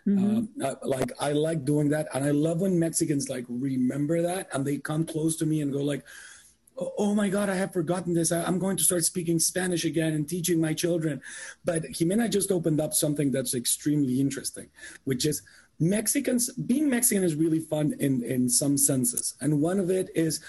Mm-hmm. 0.07 0.63
Uh, 0.63 0.75
like 0.83 1.11
I 1.19 1.31
like 1.31 1.65
doing 1.65 1.89
that, 1.89 2.07
and 2.13 2.23
I 2.23 2.31
love 2.31 2.61
when 2.61 2.77
Mexicans 2.77 3.27
like 3.29 3.45
remember 3.49 4.21
that 4.21 4.47
and 4.53 4.65
they 4.65 4.77
come 4.77 5.05
close 5.05 5.35
to 5.37 5.45
me 5.45 5.61
and 5.61 5.73
go 5.73 5.81
like, 5.81 6.03
"Oh, 6.77 6.93
oh 6.99 7.15
my 7.15 7.27
God, 7.27 7.49
I 7.49 7.55
have 7.55 7.73
forgotten 7.73 8.13
this. 8.13 8.31
I, 8.31 8.43
I'm 8.43 8.59
going 8.59 8.77
to 8.77 8.83
start 8.83 9.03
speaking 9.03 9.39
Spanish 9.39 9.83
again 9.83 10.13
and 10.13 10.29
teaching 10.29 10.61
my 10.61 10.73
children." 10.73 11.21
But 11.63 11.83
Jimena 11.85 12.29
just 12.29 12.51
opened 12.51 12.79
up 12.79 12.93
something 12.93 13.31
that's 13.31 13.55
extremely 13.55 14.21
interesting, 14.21 14.69
which 15.05 15.25
is 15.25 15.41
Mexicans 15.79 16.53
being 16.53 16.87
Mexican 16.87 17.23
is 17.23 17.33
really 17.33 17.59
fun 17.59 17.95
in 17.99 18.23
in 18.23 18.47
some 18.47 18.77
senses, 18.77 19.35
and 19.41 19.59
one 19.59 19.79
of 19.79 19.89
it 19.89 20.09
is 20.13 20.39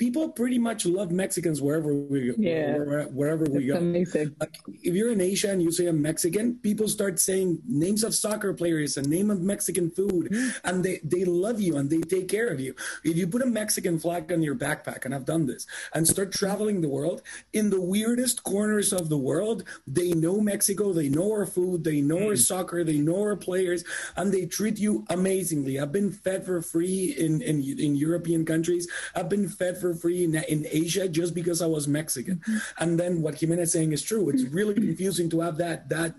people 0.00 0.30
pretty 0.30 0.58
much 0.58 0.86
love 0.86 1.12
Mexicans 1.12 1.60
wherever 1.60 1.92
we 1.92 2.28
go. 2.28 2.34
Yeah. 2.38 2.78
wherever, 2.78 3.10
wherever 3.10 3.44
we 3.44 3.66
go 3.66 3.76
amazing. 3.76 4.34
like 4.40 4.56
if 4.82 4.94
you're 4.94 5.12
in 5.12 5.20
Asia 5.20 5.50
and 5.50 5.62
you 5.62 5.70
say 5.70 5.86
I'm 5.86 6.00
Mexican, 6.00 6.54
people 6.56 6.88
start 6.88 7.20
saying 7.20 7.60
names 7.68 8.02
of 8.02 8.14
soccer 8.14 8.54
players 8.54 8.96
and 8.96 9.06
name 9.06 9.30
of 9.30 9.42
Mexican 9.42 9.90
food, 9.90 10.30
mm. 10.32 10.60
and 10.64 10.82
they 10.82 11.00
they 11.04 11.24
love 11.26 11.60
you 11.60 11.76
and 11.76 11.90
they 11.90 12.00
take 12.00 12.28
care 12.28 12.48
of 12.48 12.58
you. 12.58 12.74
If 13.04 13.16
you 13.18 13.26
put 13.26 13.42
a 13.42 13.46
Mexican 13.46 13.98
flag 14.00 14.32
on 14.32 14.42
your 14.42 14.56
backpack, 14.56 15.04
and 15.04 15.14
I've 15.14 15.26
done 15.26 15.44
this, 15.46 15.66
and 15.94 16.08
start 16.08 16.32
traveling 16.32 16.80
the 16.80 16.88
world 16.88 17.20
in 17.52 17.68
the 17.68 17.80
weirdest 17.80 18.42
corners 18.42 18.94
of 18.94 19.10
the 19.10 19.18
world, 19.18 19.64
they 19.86 20.12
know 20.12 20.40
Mexico, 20.40 20.94
they 20.94 21.10
know 21.10 21.30
our 21.30 21.44
food, 21.44 21.84
they 21.84 22.00
know 22.00 22.22
our 22.30 22.38
mm. 22.40 22.48
soccer, 22.50 22.82
they 22.84 22.98
know 22.98 23.20
our 23.20 23.36
players, 23.36 23.84
and 24.16 24.32
they 24.32 24.46
treat 24.46 24.78
you 24.78 25.04
amazingly. 25.10 25.78
I've 25.78 25.92
been 25.92 26.10
fed 26.10 26.46
for 26.46 26.62
free 26.62 27.14
in 27.18 27.42
in, 27.42 27.60
in 27.78 27.96
European 27.96 28.46
countries. 28.46 28.88
I've 29.14 29.28
been 29.28 29.46
fed 29.46 29.76
for 29.78 29.89
free 29.94 30.24
in, 30.24 30.34
in 30.34 30.66
Asia 30.70 31.08
just 31.08 31.34
because 31.34 31.60
I 31.62 31.66
was 31.66 31.86
Mexican. 31.88 32.42
And 32.78 32.98
then 32.98 33.22
what 33.22 33.34
Jimena 33.36 33.60
is 33.60 33.72
saying 33.72 33.92
is 33.92 34.02
true. 34.02 34.28
It's 34.30 34.44
really 34.44 34.74
confusing 34.74 35.28
to 35.30 35.40
have 35.40 35.56
that 35.58 35.88
that 35.88 36.14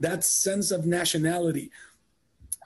that 0.00 0.24
sense 0.24 0.70
of 0.70 0.86
nationality 0.86 1.70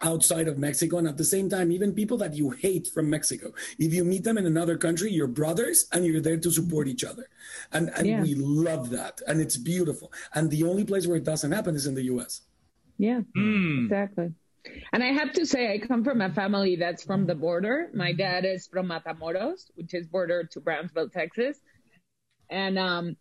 outside 0.03 0.49
of 0.49 0.59
Mexico. 0.59 0.99
And 0.99 1.09
at 1.09 1.17
the 1.17 1.25
same 1.25 1.49
time, 1.49 1.73
even 1.73 1.93
people 1.95 2.19
that 2.19 2.35
you 2.35 2.51
hate 2.51 2.89
from 2.89 3.09
Mexico, 3.09 3.53
if 3.79 3.95
you 3.95 4.05
meet 4.05 4.25
them 4.25 4.37
in 4.39 4.47
another 4.47 4.77
country, 4.77 5.11
you're 5.11 5.27
brothers 5.29 5.87
and 5.93 6.05
you're 6.05 6.21
there 6.21 6.37
to 6.37 6.51
support 6.51 6.89
each 6.89 7.05
other. 7.05 7.27
And, 7.73 7.91
and 7.97 8.07
Yeah. 8.07 8.23
we 8.23 8.35
love 8.35 8.91
that. 8.91 9.21
And 9.27 9.41
it's 9.41 9.57
beautiful. 9.57 10.13
And 10.35 10.51
the 10.51 10.65
only 10.65 10.85
place 10.85 11.07
where 11.07 11.17
it 11.17 11.25
doesn't 11.25 11.53
happen 11.53 11.75
is 11.75 11.87
in 11.87 11.95
the 11.95 12.03
US. 12.15 12.43
Yeah, 12.99 13.21
Hmm. 13.35 13.85
exactly. 13.85 14.33
And 14.93 15.03
I 15.03 15.09
have 15.09 15.33
to 15.33 15.47
say, 15.47 15.73
I 15.73 15.79
come 15.79 16.05
from 16.05 16.21
a 16.21 16.31
family 16.31 16.77
that's 16.77 17.05
from 17.05 17.27
the 17.27 17.35
border. 17.35 17.91
My 17.95 18.13
dad 18.13 18.45
is 18.45 18.67
from 18.67 18.89
Matamoros, 18.89 19.71
which 19.75 19.95
is 19.95 20.07
border 20.07 20.45
to 20.53 20.61
Brownsville, 20.61 21.11
Texas, 21.11 21.59
and 22.51 22.79
um, 22.79 23.17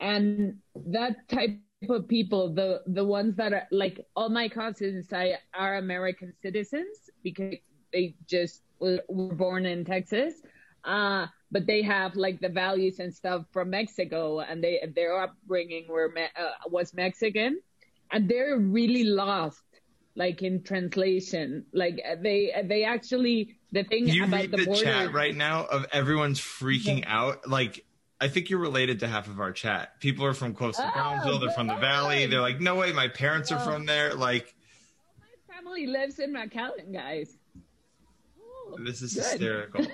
and 0.00 0.58
that 0.74 1.28
type 1.28 1.58
of 1.88 2.08
people, 2.08 2.52
the 2.52 2.82
the 2.86 3.04
ones 3.04 3.36
that 3.36 3.52
are 3.52 3.68
like 3.70 4.00
all 4.16 4.28
my 4.28 4.48
cousins, 4.48 5.12
I 5.12 5.34
are 5.54 5.76
American 5.76 6.32
citizens 6.42 7.10
because 7.22 7.54
they 7.92 8.14
just 8.26 8.62
were, 8.80 9.00
born 9.08 9.66
in 9.66 9.84
Texas. 9.84 10.34
Uh, 10.84 11.26
but 11.50 11.66
they 11.66 11.82
have 11.82 12.14
like 12.16 12.40
the 12.40 12.48
values 12.48 12.98
and 12.98 13.14
stuff 13.14 13.44
from 13.52 13.70
Mexico, 13.70 14.40
and 14.40 14.62
they 14.62 14.80
their 14.94 15.20
upbringing 15.20 15.86
were 15.88 16.12
uh, 16.16 16.50
was 16.66 16.94
Mexican, 16.94 17.60
and 18.10 18.28
they're 18.28 18.58
really 18.58 19.04
lost 19.04 19.62
like 20.18 20.42
in 20.42 20.62
translation 20.64 21.64
like 21.72 22.02
uh, 22.06 22.16
they 22.20 22.52
they 22.64 22.82
actually 22.84 23.56
the 23.72 23.84
thing 23.84 24.06
Can 24.06 24.14
you 24.14 24.24
about 24.24 24.40
read 24.40 24.50
the, 24.50 24.56
the, 24.58 24.64
border 24.66 24.82
chat 24.82 25.12
right 25.12 25.34
now 25.34 25.64
of 25.64 25.86
everyone's 25.92 26.40
freaking 26.40 27.04
out? 27.06 27.48
Like, 27.48 27.84
I 28.20 28.28
think 28.28 28.48
you're 28.50 28.58
related 28.60 29.00
to 29.00 29.06
half 29.08 29.28
of 29.28 29.40
our 29.40 29.52
chat. 29.52 30.00
People 30.00 30.24
are 30.24 30.32
from 30.34 30.54
close 30.54 30.76
to 30.78 30.86
Oh, 30.88 30.90
Brownsville. 30.92 31.38
They're 31.38 31.50
from 31.50 31.66
the 31.66 31.76
Valley. 31.76 32.24
They're 32.26 32.40
like, 32.40 32.60
no 32.60 32.76
way, 32.76 32.92
my 32.92 33.08
parents 33.08 33.52
are 33.52 33.60
Oh. 33.60 33.64
from 33.64 33.84
there. 33.86 34.14
Like, 34.14 34.54
my 35.20 35.54
family 35.54 35.86
lives 35.86 36.18
in 36.18 36.32
McAllen 36.32 36.92
guys 36.92 37.36
Oh, 38.40 38.76
this 38.84 39.02
is 39.02 39.14
good. 39.14 39.24
hysterical. 39.24 39.86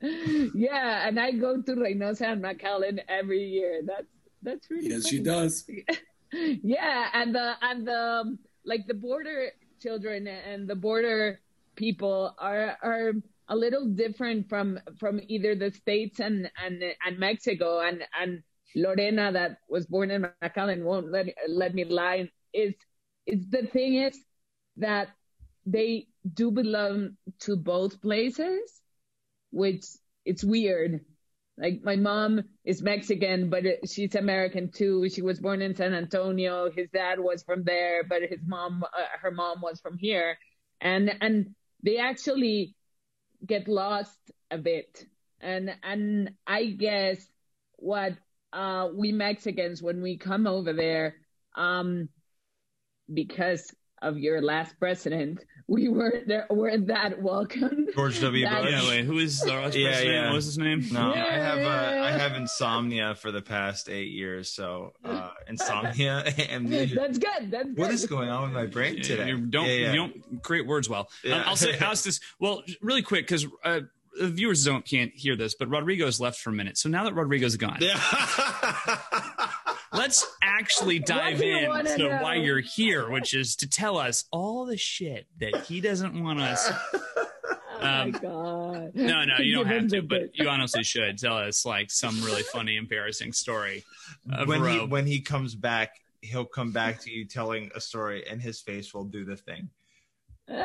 yeah 0.54 1.06
and 1.08 1.18
I 1.18 1.32
go 1.32 1.60
to 1.60 1.72
Reynosa 1.74 2.32
and 2.32 2.42
McAllen 2.42 2.98
every 3.08 3.44
year 3.44 3.82
that's 3.84 4.06
that's 4.42 4.70
really 4.70 4.90
Yes, 4.90 5.08
she 5.08 5.20
does. 5.20 5.68
yeah 6.32 7.08
and 7.14 7.34
the 7.34 7.54
and 7.62 7.86
the 7.86 8.00
um, 8.22 8.38
like 8.68 8.86
the 8.86 8.94
border 8.94 9.50
children 9.80 10.26
and 10.28 10.68
the 10.68 10.76
border 10.76 11.40
people 11.74 12.34
are 12.38 12.76
are 12.82 13.12
a 13.48 13.56
little 13.56 13.86
different 13.86 14.48
from 14.48 14.78
from 14.98 15.20
either 15.28 15.54
the 15.54 15.70
states 15.72 16.20
and 16.20 16.50
and 16.62 16.82
and 17.04 17.18
Mexico. 17.18 17.80
And 17.80 18.04
and 18.20 18.42
Lorena 18.76 19.32
that 19.32 19.58
was 19.68 19.86
born 19.86 20.10
in 20.10 20.28
McAllen 20.42 20.84
won't 20.84 21.10
let 21.10 21.26
let 21.48 21.74
me 21.74 21.84
lie 21.84 22.30
is 22.52 22.74
is 23.26 23.48
the 23.48 23.66
thing 23.66 23.94
is 23.94 24.18
that 24.76 25.08
they 25.64 26.06
do 26.34 26.50
belong 26.50 27.16
to 27.40 27.56
both 27.56 28.00
places 28.02 28.80
which 29.50 29.84
it's 30.24 30.44
weird 30.44 31.00
like 31.58 31.82
my 31.82 31.96
mom 31.96 32.42
is 32.64 32.82
Mexican, 32.82 33.50
but 33.50 33.64
she's 33.88 34.14
American 34.14 34.70
too. 34.70 35.08
She 35.08 35.22
was 35.22 35.40
born 35.40 35.60
in 35.60 35.74
San 35.74 35.92
Antonio. 35.92 36.70
His 36.70 36.88
dad 36.90 37.18
was 37.18 37.42
from 37.42 37.64
there, 37.64 38.04
but 38.04 38.22
his 38.22 38.40
mom, 38.46 38.84
uh, 38.84 39.18
her 39.20 39.30
mom 39.30 39.60
was 39.60 39.80
from 39.80 39.98
here, 39.98 40.38
and 40.80 41.10
and 41.20 41.54
they 41.82 41.98
actually 41.98 42.74
get 43.44 43.68
lost 43.68 44.18
a 44.50 44.58
bit. 44.58 45.06
And 45.40 45.74
and 45.82 46.30
I 46.46 46.66
guess 46.66 47.26
what 47.76 48.14
uh, 48.52 48.88
we 48.94 49.12
Mexicans 49.12 49.82
when 49.82 50.02
we 50.02 50.16
come 50.16 50.46
over 50.46 50.72
there, 50.72 51.16
um, 51.56 52.08
because 53.12 53.72
of 54.02 54.18
your 54.18 54.40
last 54.42 54.78
president, 54.78 55.44
we 55.66 55.88
weren't 55.88 56.26
there, 56.26 56.46
weren't 56.50 56.86
that 56.86 57.20
welcome. 57.22 57.86
George 57.94 58.20
W. 58.20 58.44
That- 58.44 58.62
Bush. 58.62 58.70
Yeah, 58.72 58.88
wait, 58.88 59.04
who 59.04 59.18
is 59.18 59.40
the 59.40 59.52
last 59.52 59.74
Yeah, 59.76 59.88
president? 59.88 60.14
yeah. 60.14 60.26
What 60.26 60.34
was 60.36 60.44
his 60.46 60.58
name? 60.58 60.84
No, 60.92 61.12
I 61.12 61.16
have 61.18 61.58
uh, 61.58 62.02
I 62.04 62.10
have 62.12 62.32
insomnia 62.36 63.14
for 63.14 63.30
the 63.30 63.42
past 63.42 63.88
eight 63.88 64.08
years. 64.10 64.50
So 64.50 64.92
uh, 65.04 65.30
insomnia 65.48 66.18
and 66.48 66.68
That's 66.72 67.18
good. 67.18 67.50
That's 67.50 67.64
good. 67.68 67.78
what 67.78 67.90
is 67.90 68.06
going 68.06 68.28
on 68.30 68.44
with 68.44 68.52
my 68.52 68.66
brain 68.66 68.96
Yeah, 68.96 69.02
today? 69.02 69.28
You 69.28 69.38
don't 69.38 69.66
Yeah, 69.66 69.72
yeah. 69.72 69.92
you 69.92 69.96
don't 69.98 70.42
create 70.42 70.66
words 70.66 70.88
well. 70.88 71.10
Yeah. 71.22 71.36
Um, 71.36 71.42
I'll 71.46 71.56
say 71.56 71.76
ask 71.80 72.04
this 72.04 72.20
well 72.40 72.62
really 72.80 73.02
quick 73.02 73.26
because 73.26 73.46
uh, 73.64 73.80
the 74.18 74.28
viewers 74.28 74.64
don't 74.64 74.84
can't 74.84 75.12
hear 75.14 75.36
this, 75.36 75.54
but 75.54 75.68
Rodrigo's 75.68 76.18
left 76.20 76.38
for 76.40 76.50
a 76.50 76.52
minute. 76.52 76.76
So 76.78 76.88
now 76.88 77.04
that 77.04 77.14
Rodrigo's 77.14 77.56
gone, 77.56 77.78
Yeah. 77.80 78.00
Let's 79.92 80.26
actually 80.42 80.98
dive 81.16 81.38
do 81.38 81.46
you 81.46 81.56
in 81.58 81.68
wanna 81.68 81.96
know? 81.98 82.18
why 82.22 82.34
you're 82.36 82.60
here, 82.60 83.10
which 83.10 83.34
is 83.34 83.56
to 83.56 83.68
tell 83.68 83.98
us 83.98 84.24
all 84.30 84.64
the 84.66 84.76
shit 84.76 85.26
that 85.40 85.64
he 85.66 85.80
doesn't 85.80 86.20
want 86.22 86.40
us. 86.40 86.70
Oh 87.80 87.84
my 87.84 88.00
Um, 88.02 88.10
god. 88.10 88.90
No, 88.96 89.24
no, 89.24 89.36
you 89.38 89.54
don't 89.54 89.66
have 89.68 89.86
to, 89.90 90.02
but 90.02 90.36
you 90.36 90.48
honestly 90.48 90.82
should 90.82 91.16
tell 91.16 91.36
us 91.38 91.64
like 91.64 91.92
some 91.92 92.20
really 92.24 92.42
funny, 92.42 92.76
embarrassing 92.76 93.32
story 93.32 93.84
of 94.32 94.48
when 94.48 94.64
he 94.66 94.78
when 94.84 95.06
he 95.06 95.20
comes 95.20 95.54
back, 95.54 95.90
he'll 96.20 96.44
come 96.44 96.72
back 96.72 96.98
to 97.02 97.10
you 97.12 97.24
telling 97.24 97.70
a 97.76 97.80
story, 97.80 98.26
and 98.28 98.42
his 98.42 98.60
face 98.60 98.92
will 98.92 99.04
do 99.04 99.24
the 99.24 99.36
thing. 99.36 99.70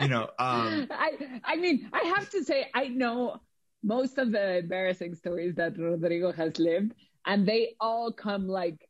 You 0.00 0.08
know, 0.08 0.24
um, 0.38 0.86
I 0.90 1.40
I 1.44 1.56
mean, 1.56 1.88
I 1.92 2.04
have 2.16 2.28
to 2.30 2.42
say, 2.44 2.68
I 2.74 2.88
know 2.88 3.40
most 3.82 4.18
of 4.18 4.30
the 4.32 4.58
embarrassing 4.58 5.14
stories 5.14 5.54
that 5.56 5.76
Rodrigo 5.78 6.32
has 6.32 6.58
lived, 6.58 6.92
and 7.26 7.46
they 7.46 7.74
all 7.80 8.12
come 8.12 8.48
like 8.48 8.88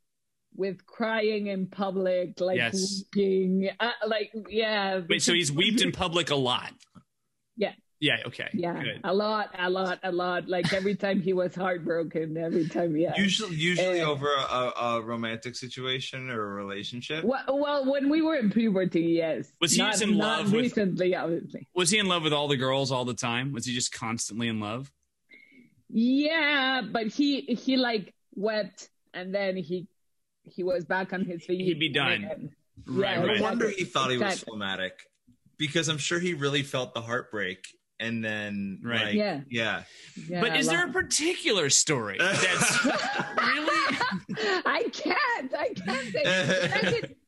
with 0.54 0.86
crying 0.86 1.48
in 1.48 1.66
public, 1.66 2.40
like 2.40 2.56
Yes. 2.56 3.04
weeping, 3.14 3.68
uh, 3.80 3.90
like 4.06 4.32
yeah. 4.48 5.00
Wait, 5.08 5.22
so 5.22 5.34
he's 5.34 5.50
weeped 5.52 5.80
in 5.82 5.92
public 5.92 6.30
a 6.30 6.36
lot. 6.36 6.72
Yeah. 7.56 7.72
Yeah. 7.98 8.16
Okay. 8.26 8.48
Yeah, 8.52 8.82
Good. 8.82 9.00
a 9.04 9.12
lot, 9.14 9.50
a 9.58 9.70
lot, 9.70 9.98
a 10.02 10.12
lot. 10.12 10.48
Like 10.48 10.70
every 10.74 10.96
time 10.96 11.20
he 11.22 11.32
was 11.32 11.54
heartbroken, 11.54 12.36
every 12.36 12.68
time, 12.68 12.94
yeah. 12.96 13.14
usually 13.16 13.56
usually 13.56 14.00
Uh, 14.02 14.10
over 14.10 14.28
a, 14.34 14.72
a 14.78 15.02
romantic 15.02 15.56
situation 15.56 16.28
or 16.30 16.42
a 16.42 16.54
relationship. 16.64 17.24
Well, 17.24 17.42
well, 17.48 17.90
when 17.90 18.10
we 18.10 18.20
were 18.20 18.36
in 18.36 18.50
puberty, 18.50 19.00
yes. 19.02 19.50
Was 19.62 19.72
he 19.72 19.78
not, 19.78 19.92
just 19.92 20.02
in 20.02 20.18
not 20.18 20.38
love 20.42 20.52
with- 20.52 20.62
recently, 20.62 21.14
obviously. 21.16 21.66
Was 21.74 21.88
he 21.90 21.98
in 21.98 22.06
love 22.06 22.22
with 22.22 22.34
all 22.34 22.48
the 22.48 22.58
girls 22.58 22.92
all 22.92 23.06
the 23.06 23.14
time? 23.14 23.52
Was 23.52 23.64
he 23.64 23.74
just 23.74 23.92
constantly 23.92 24.48
in 24.48 24.60
love? 24.60 24.92
Yeah, 25.88 26.82
but 26.90 27.06
he 27.08 27.42
he 27.42 27.76
like 27.76 28.12
wept, 28.36 28.88
and 29.14 29.34
then 29.34 29.56
he 29.56 29.88
he 30.44 30.62
was 30.62 30.84
back 30.84 31.12
on 31.12 31.24
his 31.24 31.44
feet. 31.44 31.64
He'd 31.64 31.80
be 31.80 31.88
done. 31.88 32.12
again. 32.24 32.50
Right, 32.86 33.18
Yeah, 33.18 33.34
No 33.34 33.42
wonder 33.42 33.68
he 33.68 33.84
thought 33.84 34.10
he 34.10 34.16
was 34.18 34.26
Exactly. 34.34 34.50
phlegmatic, 34.52 34.92
because 35.58 35.88
I'm 35.88 35.98
sure 35.98 36.20
he 36.20 36.34
really 36.34 36.62
felt 36.62 36.94
the 36.94 37.00
heartbreak, 37.00 37.66
and 37.98 38.24
then 38.24 38.78
Right. 38.84 39.02
like, 39.06 39.14
Yeah. 39.14 39.40
yeah, 39.50 39.82
Yeah, 40.28 40.40
but 40.40 40.56
is 40.56 40.68
there 40.68 40.86
a 40.86 40.92
particular 40.92 41.68
story 41.70 42.18
that's 42.20 42.84
really? 42.84 43.98
I 44.66 44.84
can't. 44.92 45.54
I 45.54 45.68
can't 45.74 46.12
say. 46.12 47.14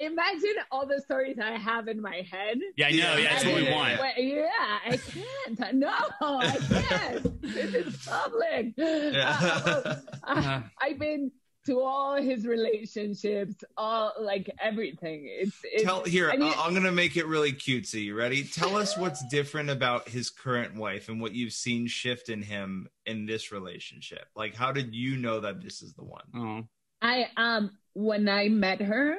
Imagine, 0.00 0.54
all 0.70 0.86
the 0.86 1.00
stories 1.00 1.38
I 1.42 1.52
have 1.58 1.88
in 1.88 2.00
my 2.00 2.24
head. 2.30 2.58
Yeah, 2.76 2.86
I 2.86 2.90
know. 2.92 3.16
Yeah, 3.16 3.32
that's 3.32 3.44
what 3.44 3.54
we 3.56 3.62
Yeah. 3.64 3.74
want. 3.74 3.98
Well, 3.98 4.18
yeah, 4.18 4.78
I 4.86 4.96
can't. 4.96 5.74
No, 5.74 5.92
I 6.20 6.56
can't. 6.68 7.42
this 7.42 7.74
is 7.74 8.06
public. 8.06 8.74
Uh, 8.78 9.96
Uh, 10.24 10.62
I've 10.80 10.98
been 10.98 11.32
to 11.66 11.80
all 11.80 12.16
his 12.16 12.46
relationships, 12.46 13.56
all 13.76 14.12
like 14.20 14.48
everything. 14.60 15.26
It's, 15.28 15.56
it's 15.64 15.82
Tell 15.84 16.02
here, 16.04 16.30
I 16.30 16.36
mean, 16.36 16.52
I'm 16.56 16.72
gonna 16.74 16.92
make 16.92 17.16
it 17.16 17.26
really 17.26 17.52
cutesy. 17.52 18.04
You 18.04 18.14
ready? 18.14 18.44
Tell 18.44 18.76
us 18.76 18.96
what's 18.96 19.26
different 19.28 19.68
about 19.68 20.08
his 20.08 20.30
current 20.30 20.76
wife 20.76 21.08
and 21.08 21.20
what 21.20 21.34
you've 21.34 21.52
seen 21.52 21.86
shift 21.86 22.28
in 22.30 22.40
him 22.42 22.88
in 23.04 23.26
this 23.26 23.52
relationship. 23.52 24.26
Like, 24.36 24.54
how 24.54 24.72
did 24.72 24.94
you 24.94 25.16
know 25.16 25.40
that 25.40 25.60
this 25.62 25.82
is 25.82 25.92
the 25.94 26.04
one? 26.04 26.24
oh, 26.36 26.68
I 27.02 27.26
um 27.36 27.72
when 27.94 28.28
I 28.28 28.48
met 28.48 28.80
her, 28.80 29.16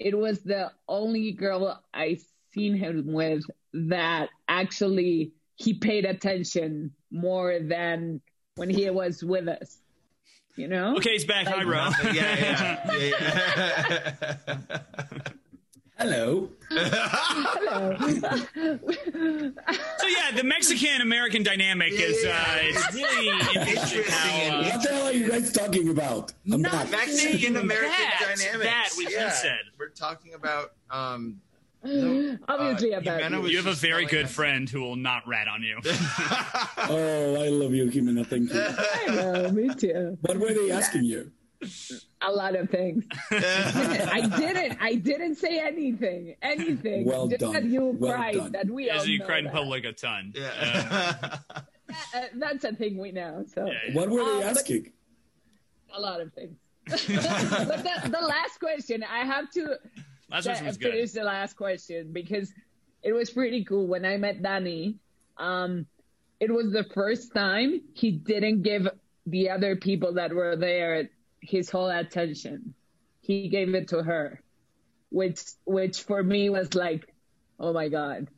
it 0.00 0.18
was 0.18 0.40
the 0.40 0.72
only 0.88 1.30
girl 1.32 1.80
I 1.94 2.18
seen 2.54 2.74
him 2.74 3.12
with 3.12 3.44
that 3.74 4.30
actually 4.48 5.32
he 5.54 5.74
paid 5.74 6.04
attention 6.06 6.92
more 7.12 7.58
than 7.60 8.20
when 8.56 8.70
he 8.70 8.88
was 8.90 9.22
with 9.22 9.46
us. 9.46 9.76
You 10.56 10.66
know? 10.68 10.96
okay, 10.96 11.12
he's 11.12 11.24
back. 11.24 11.46
Hi, 11.46 11.62
Like- 11.62 11.66
Ro. 11.66 11.90
yeah, 12.12 12.80
yeah, 12.90 14.14
yeah. 14.68 14.78
Hello. 16.00 16.48
Hello. 16.70 17.96
So 19.98 20.06
yeah, 20.06 20.30
the 20.34 20.42
Mexican 20.44 21.02
American 21.02 21.42
dynamic 21.42 21.92
is 21.92 22.24
uh, 22.24 22.32
it's 22.62 22.94
really 22.94 23.28
interesting. 23.70 24.04
How, 24.08 24.60
uh, 24.60 24.62
What 24.70 24.82
the 24.82 24.88
hell 24.88 25.06
are 25.08 25.12
you 25.12 25.28
guys 25.28 25.52
talking 25.52 25.88
about? 25.90 26.32
I'm 26.50 26.62
Not. 26.62 26.90
Mexican 26.90 27.56
American 27.56 27.90
That- 27.98 28.36
dynamics. 28.38 28.64
that 28.64 28.90
what 28.96 29.06
he 29.08 29.30
said. 29.30 29.58
We're 29.78 29.88
talking 29.90 30.34
about 30.34 30.72
um 30.90 31.40
Obviously 31.84 32.94
Uh, 32.94 32.98
about 33.00 33.32
you. 33.32 33.46
you 33.48 33.56
have 33.58 33.66
a 33.66 33.72
very 33.74 34.06
good 34.06 34.26
us- 34.26 34.32
friend 34.34 34.68
who 34.70 34.80
will 34.80 34.96
not 34.96 35.26
rat 35.28 35.48
on 35.48 35.62
you. 35.62 35.78
Oh, 36.92 37.34
I 37.42 37.48
love 37.48 37.72
you, 37.74 37.86
Jimena. 37.90 38.26
Thank 38.26 38.52
you. 38.52 38.60
I 38.60 39.14
know, 39.14 39.50
me 39.52 39.72
too. 39.74 40.16
What 40.22 40.38
were 40.38 40.52
they 40.52 40.70
asking 40.70 41.04
you? 41.04 41.30
A 42.22 42.30
lot 42.32 42.54
of 42.54 42.70
things. 42.70 43.04
I 43.30 44.30
didn't. 44.38 44.78
I 44.80 44.94
didn't 44.94 45.34
say 45.36 45.58
anything. 45.58 46.34
Anything. 46.42 47.04
Well 47.04 47.28
Just 47.28 47.40
done. 47.40 47.52
That 47.52 47.64
you 47.64 47.96
Well 47.98 48.12
cried. 48.14 48.34
done. 48.34 48.52
That 48.52 48.70
we 48.70 48.90
all 48.90 49.00
As 49.00 49.08
you 49.08 49.18
know 49.18 49.26
cried 49.26 49.38
in 49.40 49.44
that. 49.46 49.54
public 49.54 49.84
a 49.84 49.92
ton. 49.92 50.32
Yeah. 50.34 51.38
Uh, 51.50 52.20
that's 52.34 52.64
a 52.64 52.72
thing 52.74 52.98
we 52.98 53.10
know. 53.12 53.44
So 53.54 53.66
Yeah. 53.66 53.94
What 53.94 54.10
were 54.10 54.24
they 54.24 54.30
Uh, 54.30 54.40
but- 54.40 54.44
asking? 54.58 54.92
a 55.92 56.00
lot 56.00 56.20
of 56.20 56.32
things. 56.34 56.56
but 56.86 56.98
the, 57.06 58.08
the 58.10 58.20
last 58.20 58.58
question, 58.60 59.02
I 59.02 59.24
have 59.24 59.50
to 59.52 59.76
Last 60.30 60.46
uh, 60.46 60.50
question 60.50 60.66
was 60.66 60.76
good. 60.78 60.92
finish 60.92 61.10
the 61.12 61.24
last 61.24 61.54
question 61.56 62.12
because 62.12 62.52
it 63.02 63.12
was 63.12 63.30
pretty 63.30 63.64
cool 63.64 63.86
when 63.88 64.04
I 64.04 64.16
met 64.18 64.40
Danny. 64.42 64.96
Um, 65.36 65.86
it 66.38 66.50
was 66.52 66.72
the 66.72 66.84
first 66.94 67.34
time 67.34 67.80
he 67.94 68.12
didn't 68.12 68.62
give 68.62 68.88
the 69.26 69.50
other 69.50 69.74
people 69.76 70.14
that 70.14 70.32
were 70.32 70.54
there 70.56 71.08
his 71.40 71.70
whole 71.70 71.88
attention. 71.90 72.74
He 73.20 73.48
gave 73.48 73.74
it 73.74 73.88
to 73.88 74.02
her, 74.02 74.40
which 75.10 75.40
which 75.64 76.02
for 76.02 76.22
me 76.22 76.50
was 76.50 76.74
like, 76.74 77.12
oh 77.58 77.72
my 77.72 77.88
god. 77.88 78.28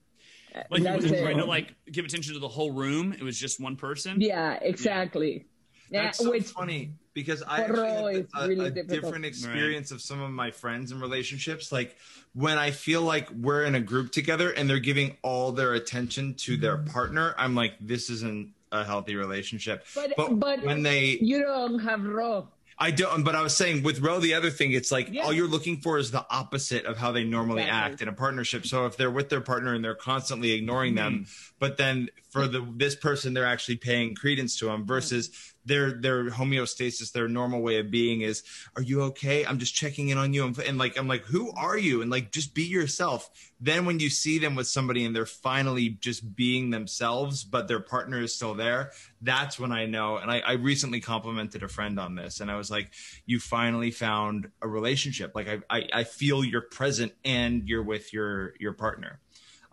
Like 0.55 0.80
he 0.80 0.84
That's 0.84 1.03
wasn't 1.05 1.22
trying 1.22 1.38
to 1.38 1.46
like 1.46 1.74
give 1.90 2.05
attention 2.05 2.34
to 2.34 2.40
the 2.40 2.48
whole 2.48 2.72
room. 2.72 3.12
It 3.12 3.22
was 3.22 3.38
just 3.38 3.59
one 3.59 3.76
person. 3.76 4.20
Yeah, 4.20 4.59
exactly. 4.61 5.46
Yeah, 5.90 6.05
That's 6.05 6.18
so 6.18 6.30
which 6.30 6.44
funny 6.44 6.92
because 7.14 7.42
I 7.42 7.62
actually 7.64 8.14
had 8.14 8.16
it's 8.16 8.32
a, 8.34 8.48
really 8.48 8.66
a 8.68 8.82
different 8.82 9.24
experience 9.26 9.90
of 9.90 10.00
some 10.00 10.20
of 10.20 10.30
my 10.30 10.50
friends 10.50 10.90
and 10.92 11.00
relationships. 11.00 11.70
Like 11.72 11.96
when 12.34 12.57
I 12.59 12.70
feel 12.70 13.03
like 13.03 13.30
we're 13.30 13.64
in 13.64 13.74
a 13.74 13.80
group 13.80 14.11
together 14.12 14.50
and 14.50 14.68
they're 14.68 14.78
giving 14.78 15.16
all 15.22 15.53
their 15.53 15.74
attention 15.74 16.34
to 16.34 16.57
their 16.57 16.78
Mm-hmm. 16.78 16.90
partner, 16.92 17.34
I'm 17.38 17.55
like, 17.55 17.74
this 17.80 18.09
isn't 18.11 18.53
a 18.72 18.84
healthy 18.84 19.16
relationship. 19.16 19.84
But- 19.94 20.38
but- 20.38 20.62
when 20.62 20.82
they, 20.82 21.18
you 21.20 21.42
don't 21.42 21.78
have 21.80 22.03
raw. 22.05 22.44
I 22.78 22.90
don't. 22.90 23.22
But 23.22 23.34
I 23.36 23.42
was 23.42 23.56
saying 23.56 23.82
with 23.82 24.00
Ro, 24.00 24.18
the 24.18 24.34
other 24.34 24.50
thing, 24.50 24.72
it's 24.72 24.90
like 24.90 25.08
Yeah. 25.10 25.22
all 25.22 25.32
you're 25.32 25.46
looking 25.48 25.78
for 25.78 25.98
is 25.98 26.10
the 26.10 26.26
opposite 26.30 26.84
of 26.86 26.96
how 26.96 27.12
they 27.12 27.24
normally 27.24 27.62
Exactly. 27.62 27.92
act 27.92 28.02
in 28.02 28.08
a 28.08 28.12
partnership. 28.12 28.66
So 28.66 28.86
if 28.86 28.96
they're 28.96 29.10
with 29.10 29.28
their 29.28 29.40
partner 29.40 29.74
and 29.74 29.84
they're 29.84 29.94
constantly 29.94 30.52
ignoring 30.52 30.94
them, 30.94 31.12
Mm-hmm. 31.24 31.54
but 31.58 31.76
then 31.76 32.08
for 32.30 32.46
the 32.48 32.66
this 32.76 32.94
person 32.96 33.34
they're 33.34 33.44
actually 33.46 33.76
paying 33.76 34.14
credence 34.14 34.58
to 34.58 34.66
them 34.66 34.86
versus 34.86 35.51
their 35.64 35.92
their 35.92 36.30
homeostasis, 36.30 37.12
their 37.12 37.28
normal 37.28 37.62
way 37.62 37.78
of 37.78 37.90
being 37.90 38.22
is, 38.22 38.42
"Are 38.76 38.82
you 38.82 39.02
okay? 39.02 39.44
I'm 39.44 39.58
just 39.58 39.74
checking 39.74 40.08
in 40.08 40.18
on 40.18 40.32
you." 40.32 40.44
And, 40.44 40.58
and 40.58 40.78
like 40.78 40.96
I'm 40.98 41.08
like, 41.08 41.24
"Who 41.26 41.52
are 41.52 41.78
you?" 41.78 42.02
And 42.02 42.10
like 42.10 42.32
just 42.32 42.54
be 42.54 42.64
yourself. 42.64 43.30
Then 43.60 43.84
when 43.84 44.00
you 44.00 44.10
see 44.10 44.38
them 44.38 44.54
with 44.54 44.66
somebody 44.66 45.04
and 45.04 45.14
they're 45.14 45.26
finally 45.26 45.90
just 45.90 46.34
being 46.34 46.70
themselves, 46.70 47.44
but 47.44 47.68
their 47.68 47.80
partner 47.80 48.20
is 48.20 48.34
still 48.34 48.54
there, 48.54 48.90
that's 49.20 49.58
when 49.58 49.70
I 49.70 49.86
know. 49.86 50.16
And 50.16 50.30
I, 50.30 50.40
I 50.40 50.52
recently 50.52 51.00
complimented 51.00 51.62
a 51.62 51.68
friend 51.68 52.00
on 52.00 52.14
this, 52.14 52.40
and 52.40 52.50
I 52.50 52.56
was 52.56 52.70
like, 52.70 52.92
"You 53.26 53.38
finally 53.38 53.90
found 53.90 54.50
a 54.60 54.68
relationship. 54.68 55.32
Like 55.34 55.48
I, 55.48 55.60
I, 55.70 55.88
I 55.92 56.04
feel 56.04 56.44
you're 56.44 56.62
present 56.62 57.12
and 57.24 57.68
you're 57.68 57.82
with 57.82 58.12
your 58.12 58.54
your 58.58 58.72
partner." 58.72 59.20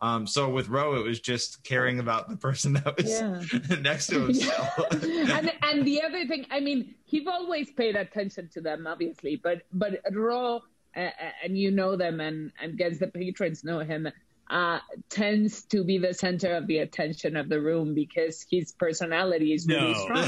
Um, 0.02 0.26
so 0.28 0.50
with 0.50 0.70
Ro, 0.70 0.96
it 0.96 1.04
was 1.06 1.20
just 1.20 1.64
caring 1.64 2.00
about 2.00 2.30
the 2.30 2.38
person 2.38 2.74
that 2.74 2.96
was 2.98 3.10
Yeah. 3.10 3.42
next 3.82 4.08
to 4.08 4.26
him. 4.26 4.32
Yeah. 4.34 4.70
and 5.38 5.52
and 5.62 5.86
the 5.86 6.02
other 6.04 6.26
thing, 6.26 6.46
I 6.52 6.60
mean, 6.60 6.96
he's 7.06 7.28
always 7.28 7.70
paid 7.72 7.96
attention 7.96 8.50
to 8.54 8.62
them, 8.62 8.88
obviously, 8.88 9.36
but 9.36 9.64
but 9.74 10.00
Raw, 10.12 10.60
uh, 10.96 11.10
and 11.44 11.58
you 11.58 11.72
know 11.72 11.96
them, 11.96 12.20
and 12.22 12.52
and 12.62 12.78
guess 12.78 12.98
the 13.00 13.08
patrons 13.08 13.64
know 13.64 13.80
him. 13.80 14.08
Uh, 14.52 14.80
tends 15.12 15.62
to 15.66 15.84
be 15.84 16.00
the 16.00 16.12
center 16.12 16.56
of 16.56 16.66
the 16.66 16.80
attention 16.80 17.36
of 17.38 17.50
the 17.50 17.62
room 17.62 17.94
because 17.94 18.44
his 18.50 18.72
personality 18.72 19.54
is 19.54 19.68
really 19.68 19.94
No. 19.94 20.04
strong. 20.06 20.26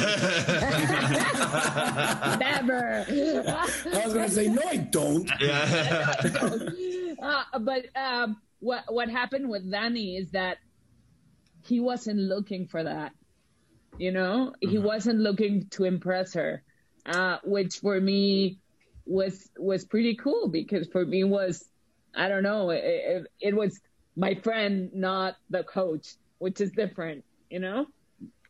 Never. 2.39 3.05
I 3.09 4.01
was 4.05 4.13
going 4.13 4.29
to 4.29 4.31
say, 4.31 4.47
no, 4.47 4.61
I 4.63 4.77
don't. 4.77 5.27
yeah. 5.39 6.13
uh, 7.19 7.59
but 7.61 7.85
um, 7.95 8.37
what 8.61 8.83
what 8.87 9.09
happened 9.09 9.49
with 9.49 9.69
Danny 9.69 10.15
is 10.15 10.31
that 10.31 10.57
he 11.63 11.79
wasn't 11.79 12.19
looking 12.19 12.67
for 12.67 12.83
that. 12.83 13.11
You 13.97 14.11
know, 14.11 14.53
he 14.61 14.77
wasn't 14.77 15.19
looking 15.19 15.67
to 15.71 15.83
impress 15.83 16.33
her, 16.35 16.63
uh, 17.05 17.37
which 17.43 17.79
for 17.79 17.99
me 17.99 18.59
was 19.05 19.49
was 19.57 19.83
pretty 19.83 20.15
cool 20.15 20.47
because 20.47 20.87
for 20.87 21.05
me 21.05 21.25
was 21.25 21.65
I 22.15 22.29
don't 22.29 22.43
know 22.43 22.69
it, 22.69 22.83
it, 22.83 23.27
it 23.39 23.55
was 23.55 23.79
my 24.15 24.35
friend, 24.35 24.91
not 24.93 25.35
the 25.49 25.63
coach, 25.63 26.15
which 26.37 26.61
is 26.61 26.71
different. 26.71 27.25
you 27.49 27.59
know. 27.59 27.87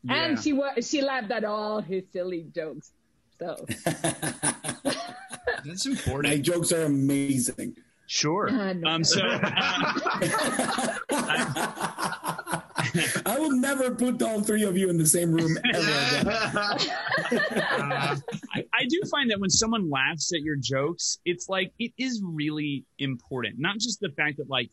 Yeah. 0.04 0.14
And 0.14 0.40
she 0.40 0.54
was 0.54 0.88
she 0.88 1.02
laughed 1.02 1.32
at 1.32 1.44
all 1.44 1.82
his 1.82 2.04
silly 2.12 2.46
jokes. 2.54 2.92
So 3.40 3.66
That's 5.66 5.86
important. 5.86 6.34
My 6.34 6.40
jokes 6.40 6.72
are 6.72 6.84
amazing. 6.84 7.78
Sure. 8.12 8.50
Uh, 8.62 8.74
no. 8.74 8.90
Um. 8.90 9.04
So. 9.06 9.22
uh, 9.26 9.40
I 13.26 13.38
will 13.40 13.54
never 13.54 13.96
put 13.96 14.22
all 14.22 14.42
three 14.42 14.64
of 14.64 14.78
you 14.78 14.90
in 14.90 14.98
the 14.98 15.06
same 15.06 15.32
room 15.32 15.58
ever 15.74 15.80
again. 15.80 16.28
Uh, 16.28 18.18
I, 18.54 18.66
I 18.74 18.86
do 18.90 19.02
find 19.10 19.32
that 19.32 19.40
when 19.40 19.50
someone 19.50 19.90
laughs 19.90 20.34
at 20.34 20.42
your 20.42 20.58
jokes, 20.58 21.20
it's 21.24 21.48
like 21.48 21.72
it 21.80 21.94
is 21.98 22.22
really 22.24 22.84
important. 23.00 23.56
Not 23.60 23.78
just 23.80 24.02
the 24.02 24.10
fact 24.10 24.38
that 24.38 24.50
like 24.50 24.70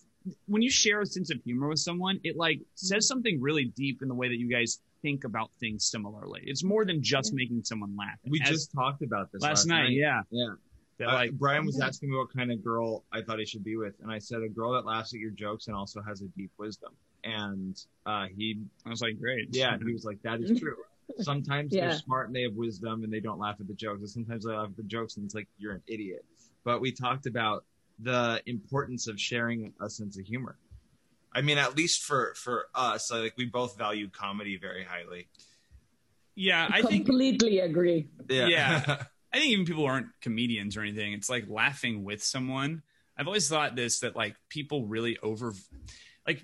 when 0.46 0.60
you 0.62 0.70
share 0.70 1.00
a 1.00 1.06
sense 1.06 1.30
of 1.30 1.40
humor 1.44 1.68
with 1.68 1.78
someone, 1.78 2.18
it 2.24 2.36
like 2.36 2.60
says 2.74 3.06
something 3.06 3.40
really 3.40 3.66
deep 3.66 4.02
in 4.02 4.08
the 4.08 4.14
way 4.14 4.28
that 4.28 4.38
you 4.38 4.50
guys 4.50 4.80
think 5.00 5.22
about 5.22 5.50
things 5.60 5.88
similarly. 5.88 6.42
It's 6.44 6.64
more 6.64 6.84
than 6.84 7.02
just 7.02 7.32
making 7.32 7.62
someone 7.62 7.96
laugh. 7.96 8.18
We 8.26 8.40
As- 8.42 8.50
just 8.50 8.72
talked 8.72 9.02
about 9.02 9.30
this 9.32 9.42
last, 9.42 9.66
night, 9.66 9.90
yeah. 9.90 10.22
Yeah. 10.30 10.54
That 10.98 11.08
Uh, 11.08 11.26
Brian 11.32 11.64
was 11.64 11.80
asking 11.80 12.10
me 12.10 12.16
what 12.16 12.32
kind 12.32 12.50
of 12.50 12.62
girl 12.62 13.04
I 13.12 13.22
thought 13.22 13.38
he 13.38 13.46
should 13.46 13.64
be 13.64 13.76
with, 13.76 13.94
and 14.02 14.10
I 14.10 14.18
said 14.18 14.42
a 14.42 14.48
girl 14.48 14.72
that 14.72 14.84
laughs 14.84 15.14
at 15.14 15.20
your 15.20 15.30
jokes 15.30 15.68
and 15.68 15.76
also 15.76 16.02
has 16.02 16.22
a 16.22 16.26
deep 16.36 16.50
wisdom. 16.58 16.92
And 17.24 17.80
uh, 18.04 18.26
he, 18.36 18.60
I 18.84 18.90
was 18.90 19.00
like, 19.00 19.18
great. 19.20 19.48
yeah, 19.50 19.76
he 19.84 19.92
was 19.92 20.04
like, 20.04 20.20
"That 20.22 20.40
is 20.40 20.58
true." 20.58 20.76
Sometimes 21.18 21.72
they're 21.72 21.92
smart 21.92 22.26
and 22.26 22.36
they 22.36 22.42
have 22.42 22.54
wisdom 22.54 23.02
and 23.02 23.12
they 23.12 23.20
don't 23.20 23.38
laugh 23.38 23.56
at 23.60 23.66
the 23.68 23.74
jokes, 23.74 24.00
and 24.00 24.08
sometimes 24.10 24.44
they 24.44 24.52
laugh 24.52 24.68
at 24.70 24.76
the 24.76 24.82
jokes 24.82 25.16
and 25.16 25.24
it's 25.24 25.34
like 25.34 25.48
you're 25.58 25.72
an 25.72 25.82
idiot. 25.86 26.24
But 26.64 26.80
we 26.80 26.92
talked 26.92 27.26
about 27.26 27.64
the 27.98 28.42
importance 28.46 29.08
of 29.08 29.20
sharing 29.20 29.72
a 29.80 29.88
sense 29.88 30.18
of 30.18 30.26
humor. 30.26 30.58
I 31.32 31.42
mean, 31.42 31.58
at 31.58 31.76
least 31.76 32.02
for 32.02 32.34
for 32.34 32.66
us, 32.74 33.10
like 33.10 33.34
we 33.36 33.46
both 33.46 33.76
value 33.78 34.08
comedy 34.10 34.56
very 34.58 34.84
highly. 34.84 35.28
yeah. 36.34 36.68
I 36.70 36.82
think 36.82 37.06
completely 37.06 37.60
agree. 37.60 38.08
Yeah. 38.28 39.04
I 39.32 39.38
think 39.38 39.52
even 39.52 39.64
people 39.66 39.82
who 39.82 39.88
aren't 39.88 40.08
comedians 40.20 40.76
or 40.76 40.80
anything, 40.82 41.12
it's 41.12 41.28
like 41.28 41.44
laughing 41.48 42.04
with 42.04 42.22
someone. 42.22 42.82
I've 43.16 43.26
always 43.26 43.48
thought 43.48 43.76
this 43.76 44.00
that 44.00 44.16
like 44.16 44.36
people 44.48 44.86
really 44.86 45.18
over, 45.22 45.52
like 46.26 46.42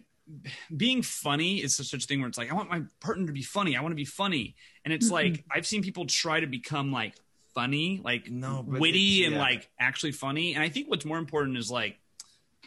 being 0.76 1.02
funny 1.02 1.62
is 1.62 1.76
such 1.76 1.86
such 1.86 2.04
a 2.04 2.06
thing 2.06 2.20
where 2.20 2.28
it's 2.28 2.38
like 2.38 2.50
I 2.50 2.54
want 2.54 2.70
my 2.70 2.82
partner 3.00 3.26
to 3.26 3.32
be 3.32 3.42
funny. 3.42 3.76
I 3.76 3.80
want 3.80 3.92
to 3.92 3.96
be 3.96 4.04
funny, 4.04 4.56
and 4.84 4.92
it's 4.92 5.10
like 5.10 5.44
I've 5.50 5.66
seen 5.66 5.82
people 5.82 6.06
try 6.06 6.40
to 6.40 6.46
become 6.46 6.92
like 6.92 7.14
funny, 7.54 8.00
like 8.04 8.30
No, 8.30 8.64
witty 8.66 9.20
it's- 9.20 9.32
and 9.32 9.40
like 9.40 9.70
actually 9.78 10.12
funny. 10.12 10.54
And 10.54 10.62
I 10.62 10.68
think 10.68 10.90
what's 10.90 11.04
more 11.04 11.18
important 11.18 11.56
is 11.56 11.70
like 11.70 11.98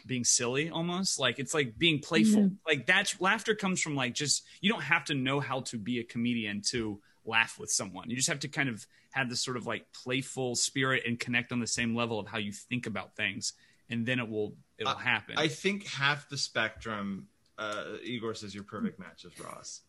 being 0.06 0.24
silly 0.24 0.70
almost 0.70 1.18
like 1.18 1.38
it's 1.40 1.52
like 1.52 1.76
being 1.76 1.98
playful 1.98 2.50
like 2.66 2.86
that's 2.86 3.20
laughter 3.20 3.54
comes 3.54 3.80
from 3.82 3.96
like 3.96 4.14
just 4.14 4.44
you 4.60 4.70
don't 4.70 4.80
have 4.84 5.04
to 5.04 5.12
know 5.12 5.40
how 5.40 5.60
to 5.60 5.76
be 5.76 5.98
a 5.98 6.04
comedian 6.04 6.62
to 6.62 6.98
laugh 7.28 7.58
with 7.58 7.70
someone 7.70 8.08
you 8.08 8.16
just 8.16 8.28
have 8.28 8.40
to 8.40 8.48
kind 8.48 8.68
of 8.68 8.86
have 9.10 9.28
this 9.28 9.42
sort 9.42 9.56
of 9.56 9.66
like 9.66 9.84
playful 9.92 10.56
spirit 10.56 11.02
and 11.06 11.20
connect 11.20 11.52
on 11.52 11.60
the 11.60 11.66
same 11.66 11.94
level 11.94 12.18
of 12.18 12.26
how 12.26 12.38
you 12.38 12.52
think 12.52 12.86
about 12.86 13.14
things 13.14 13.52
and 13.90 14.06
then 14.06 14.18
it 14.18 14.28
will 14.28 14.54
it'll 14.78 14.94
happen 14.94 15.34
I 15.36 15.48
think 15.48 15.86
half 15.86 16.28
the 16.28 16.36
spectrum. 16.38 17.28
Uh, 17.58 17.96
Igor 18.04 18.34
says 18.34 18.54
your 18.54 18.62
perfect 18.62 19.00
match 19.00 19.24
is 19.24 19.32
Ross. 19.40 19.80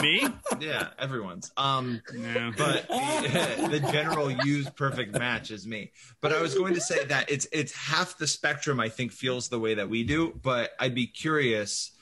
Me 0.00 0.26
yeah, 0.60 0.88
everyone's. 0.98 1.52
Um, 1.58 2.00
no 2.14 2.52
but 2.56 2.88
the, 2.88 3.68
the 3.78 3.92
general 3.92 4.30
use 4.30 4.68
perfect 4.70 5.12
match 5.18 5.50
is 5.50 5.66
me. 5.66 5.92
But 6.22 6.32
I 6.32 6.40
was 6.40 6.54
going 6.54 6.74
to 6.74 6.80
say 6.80 7.04
that 7.04 7.30
it's 7.30 7.46
it's 7.52 7.72
half 7.72 8.16
the 8.16 8.26
spectrum. 8.26 8.80
I 8.80 8.88
think 8.88 9.12
feels 9.12 9.48
the 9.48 9.58
way 9.58 9.74
that 9.74 9.90
we 9.90 10.04
do. 10.04 10.32
But 10.42 10.70
I'd 10.80 10.94
be 10.94 11.06
curious. 11.06 11.92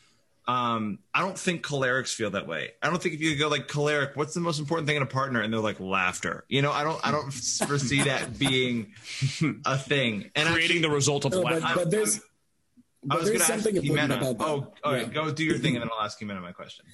Um, 0.47 0.99
I 1.14 1.20
don't 1.20 1.38
think 1.38 1.64
cholerics 1.64 2.14
feel 2.14 2.30
that 2.32 2.47
way. 2.47 2.72
I 2.82 2.90
don't 2.90 3.03
think 3.03 3.14
if 3.14 3.20
you 3.22 3.34
go 3.36 3.49
like 3.49 3.66
choleric, 3.66 4.14
what's 4.14 4.34
the 4.34 4.40
most 4.40 4.59
important 4.59 4.86
thing 4.86 4.97
in 4.97 5.03
a 5.03 5.07
partner? 5.07 5.40
And 5.40 5.51
they're 5.53 5.61
like 5.61 5.80
laughter. 5.80 6.45
You 6.49 6.61
know, 6.61 6.70
I 6.70 6.84
don't 6.84 7.01
I 7.07 7.11
don't 7.11 7.30
foresee 7.66 8.03
that 8.03 8.38
being 8.38 8.92
a 9.64 9.78
thing. 9.78 10.30
And 10.34 10.49
creating 10.49 10.82
the 10.82 10.90
result 10.90 11.24
of 11.24 11.32
No, 11.32 11.42
but, 11.42 11.62
laughter 11.62 11.80
but 11.80 11.90
there's, 11.90 12.20
I 13.11 13.16
was 13.16 13.24
going 13.30 13.38
there's 13.38 13.47
to 13.49 13.53
ask 13.55 13.64
something 13.64 13.76
important 13.82 14.12
Jimena. 14.12 14.16
about 14.18 14.38
that. 14.38 14.45
Oh, 14.47 14.72
all 14.84 14.92
right, 14.92 15.07
Yeah. 15.07 15.12
go 15.14 15.30
do 15.30 15.45
your 15.45 15.59
thing, 15.59 15.76
and 15.76 15.82
then 15.82 15.90
I'll 15.97 16.05
ask 16.05 16.20
Jimena 16.20 16.42
my 16.42 16.53
question. 16.53 16.84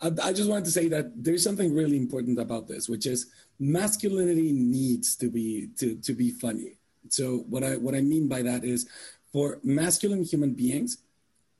I, 0.00 0.10
I 0.22 0.32
just 0.32 0.48
wanted 0.48 0.64
to 0.66 0.70
say 0.70 0.86
that 0.88 1.12
there's 1.24 1.42
something 1.42 1.74
really 1.74 1.96
important 1.96 2.38
about 2.38 2.68
this, 2.68 2.88
which 2.88 3.06
is 3.06 3.26
masculinity 3.58 4.52
needs 4.52 5.16
to 5.16 5.28
be 5.30 5.68
to 5.78 5.96
to 5.96 6.12
be 6.12 6.30
funny. 6.30 6.76
So 7.08 7.38
what 7.48 7.64
I 7.64 7.76
what 7.76 7.94
I 7.96 8.02
mean 8.02 8.28
by 8.28 8.42
that 8.42 8.62
is, 8.64 8.88
for 9.32 9.58
masculine 9.64 10.22
human 10.22 10.52
beings, 10.54 10.98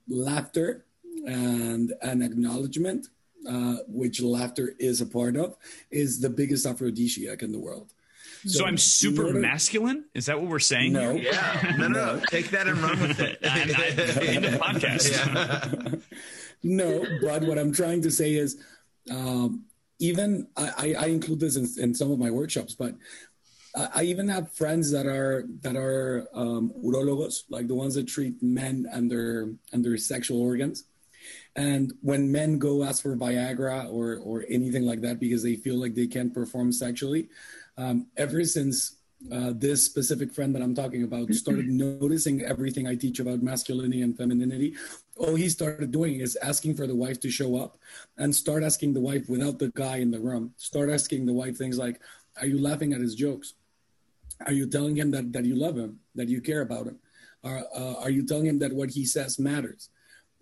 laughter 0.07 0.84
and 1.25 1.93
an 2.01 2.21
acknowledgement, 2.21 3.07
uh, 3.49 3.77
which 3.87 4.21
laughter 4.21 4.73
is 4.79 5.01
a 5.01 5.05
part 5.05 5.35
of, 5.37 5.55
is 5.91 6.19
the 6.21 6.29
biggest 6.29 6.65
aphrodisiac 6.65 7.41
in 7.43 7.51
the 7.51 7.59
world. 7.59 7.91
so 8.47 8.65
i'm 8.65 8.77
super 8.77 9.25
order- 9.27 9.39
masculine 9.39 10.05
is 10.13 10.25
that 10.27 10.39
what 10.39 10.49
we're 10.49 10.59
saying 10.73 10.93
No. 10.93 11.11
Yeah, 11.11 11.75
no, 11.79 11.87
no, 11.87 12.15
no. 12.17 12.21
Take 12.29 12.49
that 12.55 12.67
and 12.67 12.77
run 12.77 12.99
with 12.99 13.19
it. 13.19 13.37
I'm, 13.43 13.61
I'm 13.61 14.35
into 14.35 14.49
the 14.51 14.57
podcast 14.67 15.05
Yeah. 15.11 15.95
no, 16.63 17.05
but 17.21 17.41
what 17.43 17.57
I'm 17.61 17.73
trying 17.73 18.01
to 18.03 18.11
say 18.11 18.33
is, 18.35 18.57
um, 19.09 19.65
even 19.99 20.47
I, 20.57 20.65
I, 20.77 20.87
I 21.05 21.07
include 21.07 21.39
this 21.39 21.55
in, 21.55 21.65
in 21.83 21.93
some 21.95 22.11
of 22.11 22.19
my 22.19 22.29
workshops, 22.29 22.73
but 22.75 22.93
I, 23.75 23.87
I 23.95 24.03
even 24.03 24.27
have 24.29 24.51
friends 24.51 24.91
that 24.91 25.05
are 25.05 25.45
that 25.61 25.75
are 25.75 26.27
um, 26.33 26.73
urologos, 26.83 27.43
like 27.49 27.67
the 27.67 27.75
ones 27.75 27.95
that 27.95 28.07
treat 28.07 28.41
men 28.43 28.85
and 28.91 29.09
their 29.09 29.49
and 29.71 29.83
their 29.85 29.97
sexual 29.97 30.41
organs. 30.41 30.83
And 31.55 31.93
when 32.01 32.31
men 32.31 32.59
go 32.59 32.83
ask 32.83 33.01
for 33.01 33.15
Viagra 33.15 33.91
or 33.91 34.17
or 34.17 34.45
anything 34.49 34.83
like 34.83 35.01
that 35.01 35.19
because 35.19 35.41
they 35.41 35.55
feel 35.55 35.75
like 35.75 35.95
they 35.95 36.07
can't 36.07 36.33
perform 36.33 36.71
sexually, 36.71 37.29
um, 37.77 38.07
ever 38.17 38.43
since 38.43 38.97
uh, 39.31 39.53
this 39.55 39.83
specific 39.83 40.33
friend 40.33 40.53
that 40.53 40.61
I'm 40.61 40.75
talking 40.75 41.03
about 41.03 41.33
started 41.33 41.67
noticing 41.69 42.41
everything 42.43 42.87
I 42.87 42.95
teach 42.95 43.19
about 43.19 43.41
masculinity 43.41 44.01
and 44.01 44.15
femininity, 44.15 44.75
all 45.15 45.35
he 45.35 45.49
started 45.49 45.91
doing 45.91 46.19
is 46.19 46.37
asking 46.41 46.75
for 46.75 46.87
the 46.87 46.95
wife 46.95 47.19
to 47.21 47.29
show 47.29 47.57
up 47.57 47.77
and 48.17 48.35
start 48.35 48.63
asking 48.63 48.93
the 48.93 49.01
wife 49.01 49.29
without 49.29 49.57
the 49.57 49.69
guy 49.69 49.97
in 49.97 50.11
the 50.11 50.19
room. 50.19 50.53
Start 50.57 50.89
asking 50.89 51.25
the 51.25 51.33
wife 51.33 51.57
things 51.57 51.77
like, 51.77 51.99
Are 52.39 52.47
you 52.47 52.59
laughing 52.59 52.93
at 52.93 53.01
his 53.01 53.15
jokes? 53.15 53.53
Are 54.45 54.53
you 54.53 54.67
telling 54.67 54.95
him 54.97 55.11
that, 55.11 55.31
that 55.31 55.45
you 55.45 55.55
love 55.55 55.77
him, 55.77 55.99
that 56.15 56.27
you 56.27 56.41
care 56.41 56.61
about 56.61 56.87
him? 56.87 56.99
Are, 57.43 57.63
uh, 57.73 57.95
are 58.01 58.09
you 58.09 58.25
telling 58.25 58.47
him 58.47 58.59
that 58.59 58.73
what 58.73 58.89
he 58.89 59.05
says 59.05 59.39
matters? 59.39 59.89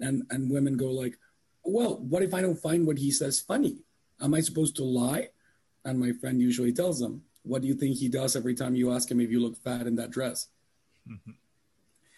And, 0.04 0.24
and 0.30 0.51
women 0.51 0.78
go 0.78 0.91
like, 0.91 1.18
well, 1.64 1.97
what 1.97 2.24
if 2.24 2.34
I 2.34 2.41
don't 2.41 2.60
find 2.60 2.86
what 2.86 2.97
he 2.97 3.12
says 3.12 3.39
funny? 3.39 3.78
Am 4.22 4.34
I 4.34 4.41
supposed 4.41 4.76
to 4.78 4.84
lie? 4.84 5.30
And 5.86 5.99
my 5.99 6.12
friend 6.12 6.41
usually 6.41 6.74
tells 6.74 6.99
them, 6.99 7.24
what 7.43 7.62
do 7.62 7.68
you 7.68 7.74
think 7.74 7.97
he 7.97 8.08
does 8.08 8.36
every 8.36 8.56
time 8.56 8.76
you 8.76 8.91
ask 8.91 9.10
him 9.10 9.20
if 9.20 9.32
you 9.32 9.39
look 9.39 9.58
fat 9.58 9.88
in 9.88 9.95
that 9.95 10.12
dress? 10.12 10.47
Mm-hmm. 11.10 11.32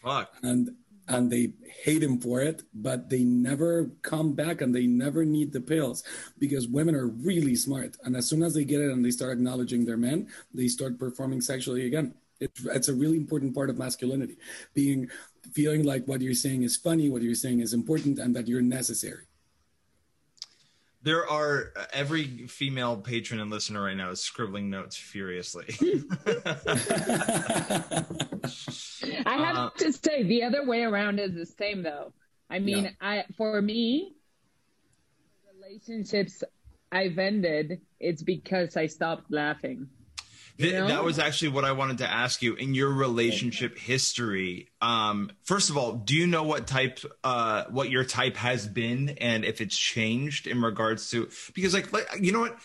Fuck. 0.04 0.36
and 0.44 0.70
and 1.08 1.32
they 1.32 1.54
hate 1.84 2.04
him 2.04 2.20
for 2.20 2.42
it 2.42 2.62
but 2.74 3.10
they 3.10 3.24
never 3.24 3.92
come 4.04 4.34
back 4.34 4.62
and 4.62 4.74
they 4.74 4.86
never 4.86 5.26
need 5.26 5.52
the 5.52 5.62
pills 5.62 6.04
because 6.38 6.68
women 6.68 6.96
are 6.96 7.08
really 7.08 7.56
smart 7.56 7.98
and 8.04 8.16
as 8.16 8.28
soon 8.28 8.44
as 8.44 8.54
they 8.54 8.64
get 8.64 8.82
it 8.82 8.92
and 8.92 9.04
they 9.04 9.12
start 9.12 9.32
acknowledging 9.32 9.86
their 9.86 9.98
men 9.98 10.28
they 10.54 10.68
start 10.68 11.00
performing 11.00 11.42
sexually 11.42 11.88
again 11.88 12.14
it's, 12.40 12.66
it's 12.66 12.88
a 12.88 12.94
really 12.94 13.18
important 13.18 13.56
part 13.56 13.70
of 13.70 13.78
masculinity 13.78 14.38
being 14.74 15.10
feeling 15.54 15.84
like 15.84 16.08
what 16.08 16.22
you're 16.22 16.34
saying 16.34 16.64
is 16.64 16.76
funny 16.78 17.10
what 17.10 17.22
you're 17.22 17.36
saying 17.36 17.60
is 17.60 17.74
important 17.74 18.20
and 18.20 18.36
that 18.36 18.48
you're 18.48 18.62
necessary 18.62 19.26
There 21.06 21.30
are 21.30 21.72
uh, 21.78 21.86
every 21.94 22.48
female 22.48 22.98
patron 22.98 23.40
and 23.40 23.52
listener 23.52 23.84
right 23.84 23.96
now 23.96 24.10
is 24.10 24.22
scribbling 24.22 24.72
notes 24.72 24.98
furiously. 24.98 25.68
I 29.26 29.38
have 29.38 29.56
Uh, 29.56 29.70
to 29.78 29.94
say 29.94 30.24
the 30.24 30.44
other 30.44 30.66
way 30.66 30.82
around 30.84 31.20
is 31.20 31.34
the 31.34 31.46
same 31.46 31.84
though. 31.84 32.12
I 32.50 32.58
mean, 32.60 32.86
Yeah. 32.86 32.92
I 33.02 33.26
for 33.38 33.62
me, 33.62 34.16
relationships 35.54 36.44
I've 36.92 37.18
ended, 37.18 37.82
it's 38.00 38.24
because 38.24 38.78
I 38.78 38.88
stopped 38.88 39.32
laughing. 39.32 39.88
Th- 40.58 40.74
You 40.74 40.80
know? 40.80 40.88
That 40.88 41.04
was 41.04 41.20
actually 41.20 41.50
what 41.50 41.66
I 41.66 41.74
wanted 41.74 41.98
to 42.00 42.10
ask 42.10 42.42
you. 42.42 42.56
In 42.56 42.74
your 42.74 42.90
relationship 42.90 43.78
history, 43.78 44.70
um, 44.82 45.32
first 45.44 45.70
of 45.70 45.78
all, 45.78 45.94
do 45.94 46.16
you 46.16 46.28
know 46.28 46.44
what 46.44 46.68
type, 46.68 47.00
uh, 47.24 47.66
what 47.70 47.90
your 47.90 48.04
type 48.06 48.38
has 48.38 48.68
been, 48.68 49.10
and 49.10 49.44
if 49.44 49.62
it's 49.62 49.78
changed 49.78 50.48
in 50.48 50.62
regards 50.62 51.10
to? 51.12 51.30
Because, 51.54 51.74
like, 51.74 51.92
like 51.92 52.08
you 52.22 52.32
know 52.32 52.40
what, 52.40 52.58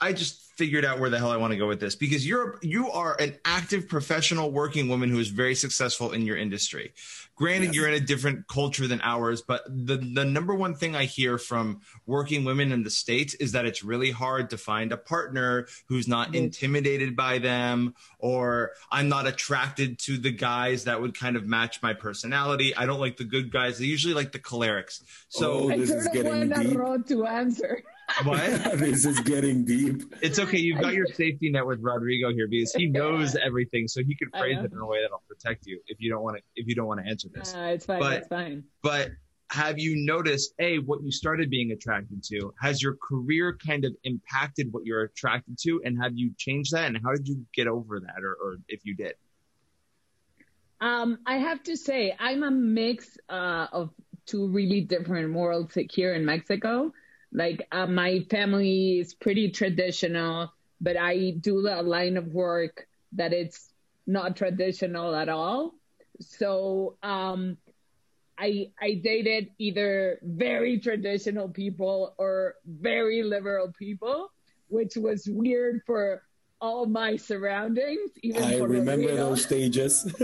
I 0.00 0.12
just 0.12 0.51
figured 0.62 0.84
out 0.84 1.00
where 1.00 1.10
the 1.10 1.18
hell 1.18 1.32
I 1.32 1.38
want 1.38 1.52
to 1.52 1.56
go 1.56 1.66
with 1.66 1.80
this 1.80 1.96
because 1.96 2.24
you're 2.24 2.56
you 2.62 2.88
are 2.92 3.16
an 3.18 3.36
active 3.44 3.88
professional 3.88 4.52
working 4.52 4.88
woman 4.88 5.10
who 5.10 5.18
is 5.18 5.26
very 5.26 5.56
successful 5.56 6.12
in 6.12 6.24
your 6.24 6.36
industry. 6.36 6.92
Granted, 7.34 7.66
yes. 7.66 7.74
you're 7.74 7.88
in 7.88 7.94
a 7.94 8.06
different 8.06 8.46
culture 8.46 8.86
than 8.86 9.00
ours, 9.02 9.42
but 9.42 9.64
the 9.66 9.96
the 9.96 10.24
number 10.24 10.54
one 10.54 10.76
thing 10.76 10.94
I 10.94 11.06
hear 11.06 11.36
from 11.36 11.80
working 12.06 12.44
women 12.44 12.70
in 12.70 12.84
the 12.84 12.90
states 12.90 13.34
is 13.34 13.50
that 13.52 13.66
it's 13.66 13.82
really 13.82 14.12
hard 14.12 14.50
to 14.50 14.56
find 14.56 14.92
a 14.92 14.96
partner 14.96 15.66
who's 15.88 16.06
not 16.06 16.28
mm-hmm. 16.28 16.44
intimidated 16.44 17.16
by 17.16 17.38
them 17.38 17.96
or 18.20 18.70
I'm 18.92 19.08
not 19.08 19.26
attracted 19.26 19.98
to 20.00 20.16
the 20.16 20.30
guys 20.30 20.84
that 20.84 21.00
would 21.00 21.18
kind 21.18 21.34
of 21.34 21.44
match 21.44 21.82
my 21.82 21.92
personality. 21.92 22.72
I 22.76 22.86
don't 22.86 23.00
like 23.00 23.16
the 23.16 23.24
good 23.24 23.50
guys. 23.50 23.80
They 23.80 23.86
usually 23.86 24.14
like 24.14 24.30
the 24.30 24.38
cholerics. 24.38 25.02
So 25.28 25.72
oh, 25.72 25.76
this 25.76 25.90
is 25.90 26.06
getting 26.12 26.50
deep. 26.50 27.06
to 27.08 27.26
answer. 27.26 27.82
What? 28.24 28.40
this 28.78 29.04
is 29.04 29.20
getting 29.20 29.64
deep. 29.64 30.14
It's 30.20 30.38
okay. 30.38 30.58
You've 30.58 30.80
got 30.80 30.94
your 30.94 31.06
safety 31.06 31.50
net 31.50 31.66
with 31.66 31.80
Rodrigo 31.80 32.32
here 32.32 32.48
because 32.48 32.72
he 32.74 32.86
knows 32.86 33.36
everything, 33.36 33.88
so 33.88 34.02
he 34.02 34.14
can 34.14 34.28
phrase 34.30 34.58
it 34.58 34.72
in 34.72 34.78
a 34.78 34.86
way 34.86 34.98
that'll 35.02 35.22
protect 35.28 35.66
you 35.66 35.80
if 35.86 35.98
you 36.00 36.10
don't 36.10 36.22
want 36.22 36.36
to. 36.36 36.42
If 36.56 36.66
you 36.68 36.74
don't 36.74 36.86
want 36.86 37.00
to 37.04 37.10
answer 37.10 37.28
this, 37.34 37.54
uh, 37.54 37.72
it's 37.74 37.86
fine. 37.86 38.00
But, 38.00 38.12
it's 38.18 38.28
fine. 38.28 38.64
But 38.82 39.10
have 39.50 39.78
you 39.78 39.96
noticed 39.96 40.54
a 40.58 40.78
what 40.78 41.02
you 41.02 41.10
started 41.10 41.50
being 41.50 41.72
attracted 41.72 42.22
to? 42.24 42.54
Has 42.60 42.82
your 42.82 42.96
career 42.96 43.58
kind 43.64 43.84
of 43.84 43.94
impacted 44.04 44.72
what 44.72 44.84
you're 44.84 45.02
attracted 45.02 45.58
to, 45.62 45.82
and 45.84 46.00
have 46.02 46.12
you 46.14 46.32
changed 46.38 46.72
that? 46.72 46.86
And 46.86 46.98
how 47.02 47.12
did 47.12 47.28
you 47.28 47.44
get 47.54 47.66
over 47.66 48.00
that, 48.00 48.22
or, 48.22 48.36
or 48.42 48.56
if 48.68 48.80
you 48.84 48.94
did? 48.94 49.14
Um, 50.80 51.18
I 51.26 51.36
have 51.36 51.62
to 51.64 51.76
say, 51.76 52.14
I'm 52.18 52.42
a 52.42 52.50
mix 52.50 53.16
uh, 53.28 53.68
of 53.72 53.90
two 54.26 54.48
really 54.48 54.80
different 54.80 55.32
worlds 55.32 55.78
here 55.90 56.14
in 56.14 56.24
Mexico. 56.24 56.92
Like 57.32 57.66
uh, 57.72 57.86
my 57.86 58.20
family 58.30 58.98
is 59.00 59.14
pretty 59.14 59.50
traditional, 59.50 60.52
but 60.80 60.96
I 60.96 61.30
do 61.40 61.66
a 61.68 61.82
line 61.82 62.16
of 62.16 62.34
work 62.34 62.86
that 63.12 63.32
it's 63.32 63.72
not 64.06 64.36
traditional 64.36 65.14
at 65.14 65.28
all. 65.28 65.74
So 66.20 66.96
um, 67.02 67.56
I 68.38 68.70
I 68.80 68.94
dated 68.94 69.50
either 69.58 70.18
very 70.22 70.78
traditional 70.78 71.48
people 71.48 72.14
or 72.18 72.56
very 72.66 73.22
liberal 73.22 73.72
people, 73.78 74.30
which 74.68 74.96
was 74.96 75.26
weird 75.26 75.82
for 75.86 76.22
all 76.62 76.86
my 76.86 77.16
surroundings. 77.16 78.12
Even 78.22 78.44
I 78.44 78.58
remember 78.58 79.14
those 79.16 79.42
stages. 79.42 80.04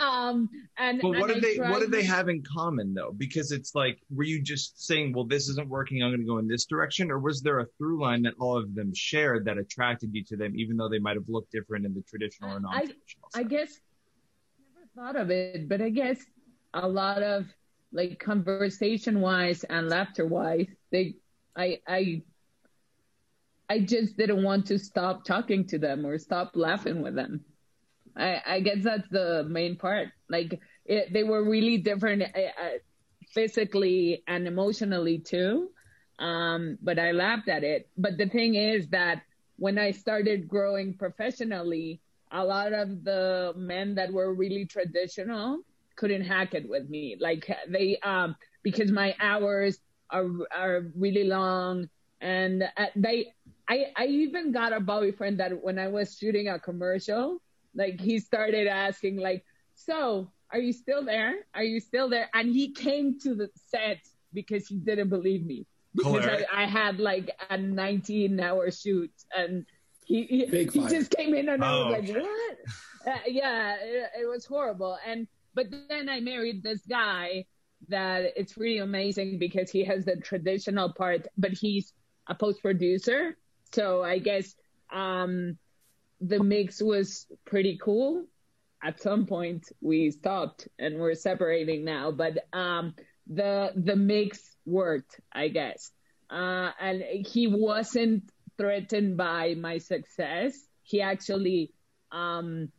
um, 0.00 0.50
and 0.76 1.00
but 1.00 1.10
what 1.10 1.30
and 1.30 1.40
did 1.40 1.42
they 1.42 1.56
what 1.58 1.80
did 1.80 1.92
they 1.92 2.02
have 2.02 2.28
in 2.28 2.42
common 2.42 2.92
though? 2.92 3.12
Because 3.16 3.52
it's 3.52 3.76
like, 3.76 4.00
were 4.10 4.24
you 4.24 4.42
just 4.42 4.84
saying, 4.84 5.12
well, 5.14 5.24
this 5.24 5.48
isn't 5.48 5.68
working, 5.68 6.02
I'm 6.02 6.10
going 6.10 6.20
to 6.20 6.26
go 6.26 6.38
in 6.38 6.48
this 6.48 6.66
direction, 6.66 7.12
or 7.12 7.20
was 7.20 7.40
there 7.42 7.60
a 7.60 7.66
through 7.78 8.02
line 8.02 8.22
that 8.22 8.34
all 8.40 8.58
of 8.58 8.74
them 8.74 8.92
shared 8.92 9.44
that 9.44 9.56
attracted 9.56 10.12
you 10.12 10.24
to 10.24 10.36
them, 10.36 10.54
even 10.56 10.76
though 10.76 10.88
they 10.88 10.98
might 10.98 11.16
have 11.16 11.28
looked 11.28 11.52
different 11.52 11.86
in 11.86 11.94
the 11.94 12.02
traditional 12.02 12.50
or 12.50 12.60
non-traditional? 12.60 13.28
I, 13.34 13.40
I 13.40 13.42
guess 13.44 13.78
never 14.74 14.88
thought 14.96 15.16
of 15.16 15.30
it, 15.30 15.68
but 15.68 15.80
I 15.80 15.90
guess 15.90 16.18
a 16.74 16.88
lot 16.88 17.22
of 17.22 17.46
like 17.92 18.18
conversation 18.18 19.20
wise 19.20 19.62
and 19.64 19.88
laughter 19.88 20.26
wise, 20.26 20.66
they 20.90 21.14
I 21.54 21.80
I 21.86 22.22
I 23.68 23.80
just 23.80 24.16
didn't 24.16 24.42
want 24.42 24.66
to 24.66 24.78
stop 24.78 25.24
talking 25.24 25.66
to 25.68 25.78
them 25.78 26.04
or 26.06 26.18
stop 26.18 26.52
laughing 26.54 27.02
with 27.02 27.14
them. 27.14 27.44
I, 28.16 28.40
I 28.46 28.60
guess 28.60 28.84
that's 28.84 29.08
the 29.08 29.44
main 29.48 29.76
part. 29.76 30.08
Like 30.28 30.60
it, 30.84 31.12
they 31.12 31.24
were 31.24 31.42
really 31.48 31.78
different 31.78 32.22
uh, 32.22 32.26
uh, 32.26 32.78
physically 33.32 34.22
and 34.26 34.46
emotionally 34.46 35.18
too. 35.18 35.70
Um, 36.18 36.78
but 36.82 36.98
I 36.98 37.12
laughed 37.12 37.48
at 37.48 37.64
it. 37.64 37.88
But 37.96 38.18
the 38.18 38.28
thing 38.28 38.54
is 38.54 38.88
that 38.88 39.22
when 39.56 39.78
I 39.78 39.92
started 39.92 40.48
growing 40.48 40.94
professionally, 40.94 42.00
a 42.30 42.44
lot 42.44 42.72
of 42.72 43.04
the 43.04 43.52
men 43.56 43.94
that 43.94 44.12
were 44.12 44.34
really 44.34 44.66
traditional 44.66 45.60
couldn't 45.96 46.24
hack 46.24 46.54
it 46.54 46.68
with 46.68 46.88
me. 46.88 47.16
Like 47.20 47.48
they, 47.68 47.98
um, 48.02 48.36
because 48.62 48.90
my 48.90 49.14
hours 49.20 49.78
are 50.10 50.28
are 50.56 50.82
really 50.96 51.24
long, 51.24 51.88
and 52.20 52.64
uh, 52.76 52.86
they 52.96 53.32
I, 53.72 53.86
I 53.96 54.06
even 54.06 54.52
got 54.52 54.74
a 54.74 54.80
boyfriend 54.80 55.40
that 55.40 55.62
when 55.62 55.78
I 55.78 55.88
was 55.88 56.18
shooting 56.18 56.48
a 56.48 56.58
commercial, 56.58 57.40
like 57.74 57.98
he 57.98 58.18
started 58.18 58.66
asking 58.66 59.16
like, 59.16 59.46
so 59.74 60.30
are 60.52 60.58
you 60.58 60.74
still 60.74 61.02
there? 61.02 61.36
Are 61.54 61.62
you 61.62 61.80
still 61.80 62.10
there? 62.10 62.28
And 62.34 62.52
he 62.52 62.72
came 62.72 63.18
to 63.20 63.34
the 63.34 63.48
set 63.68 64.00
because 64.34 64.66
he 64.66 64.76
didn't 64.76 65.08
believe 65.08 65.46
me 65.46 65.66
because 65.94 66.26
I, 66.26 66.64
I, 66.64 66.66
had 66.66 67.00
like 67.00 67.30
a 67.48 67.56
19 67.56 68.38
hour 68.40 68.70
shoot 68.70 69.10
and 69.34 69.64
he, 70.04 70.24
he, 70.24 70.44
he 70.66 70.86
just 70.88 71.10
came 71.10 71.32
in 71.32 71.48
and 71.48 71.64
oh. 71.64 71.66
I 71.66 71.98
was 71.98 72.10
like, 72.10 72.22
what? 72.22 72.56
Uh, 73.06 73.18
yeah, 73.26 73.76
it, 73.80 74.10
it 74.20 74.28
was 74.28 74.44
horrible. 74.44 74.98
And, 75.06 75.26
but 75.54 75.68
then 75.88 76.10
I 76.10 76.20
married 76.20 76.62
this 76.62 76.82
guy 76.86 77.46
that 77.88 78.34
it's 78.36 78.58
really 78.58 78.78
amazing 78.78 79.38
because 79.38 79.70
he 79.70 79.82
has 79.84 80.04
the 80.04 80.16
traditional 80.16 80.92
part, 80.92 81.26
but 81.38 81.52
he's 81.52 81.94
a 82.28 82.34
post 82.34 82.60
producer. 82.60 83.38
So 83.74 84.02
I 84.02 84.18
guess 84.18 84.54
um, 84.92 85.58
the 86.20 86.42
mix 86.42 86.82
was 86.82 87.26
pretty 87.44 87.78
cool. 87.82 88.24
At 88.84 89.00
some 89.00 89.26
point, 89.26 89.68
we 89.80 90.10
stopped 90.10 90.68
and 90.78 90.98
we're 90.98 91.14
separating 91.14 91.84
now, 91.84 92.10
but 92.10 92.38
um, 92.52 92.94
the 93.26 93.72
the 93.76 93.96
mix 93.96 94.56
worked, 94.66 95.20
I 95.32 95.48
guess. 95.48 95.92
Uh, 96.30 96.70
and 96.80 97.02
he 97.26 97.46
wasn't 97.46 98.24
threatened 98.58 99.16
by 99.16 99.54
my 99.54 99.78
success. 99.78 100.54
He 100.82 101.00
actually 101.00 101.72
um, 102.10 102.70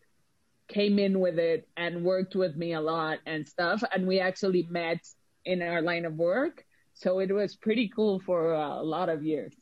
came 0.68 1.00
in 1.00 1.20
with 1.20 1.40
it 1.40 1.68
and 1.78 2.04
worked 2.04 2.36
with 2.36 2.56
me 2.56 2.74
a 2.74 2.82
lot 2.82 3.20
and 3.26 3.48
stuff. 3.48 3.84
And 3.94 4.08
we 4.08 4.20
actually 4.20 4.68
met 4.70 5.00
in 5.46 5.62
our 5.62 5.82
line 5.82 6.06
of 6.06 6.16
work. 6.16 6.66
So 6.96 7.20
it 7.20 7.32
was 7.32 7.56
pretty 7.56 7.90
cool 7.96 8.20
for 8.20 8.54
a 8.54 8.82
lot 8.82 9.10
of 9.10 9.24
years. 9.24 9.54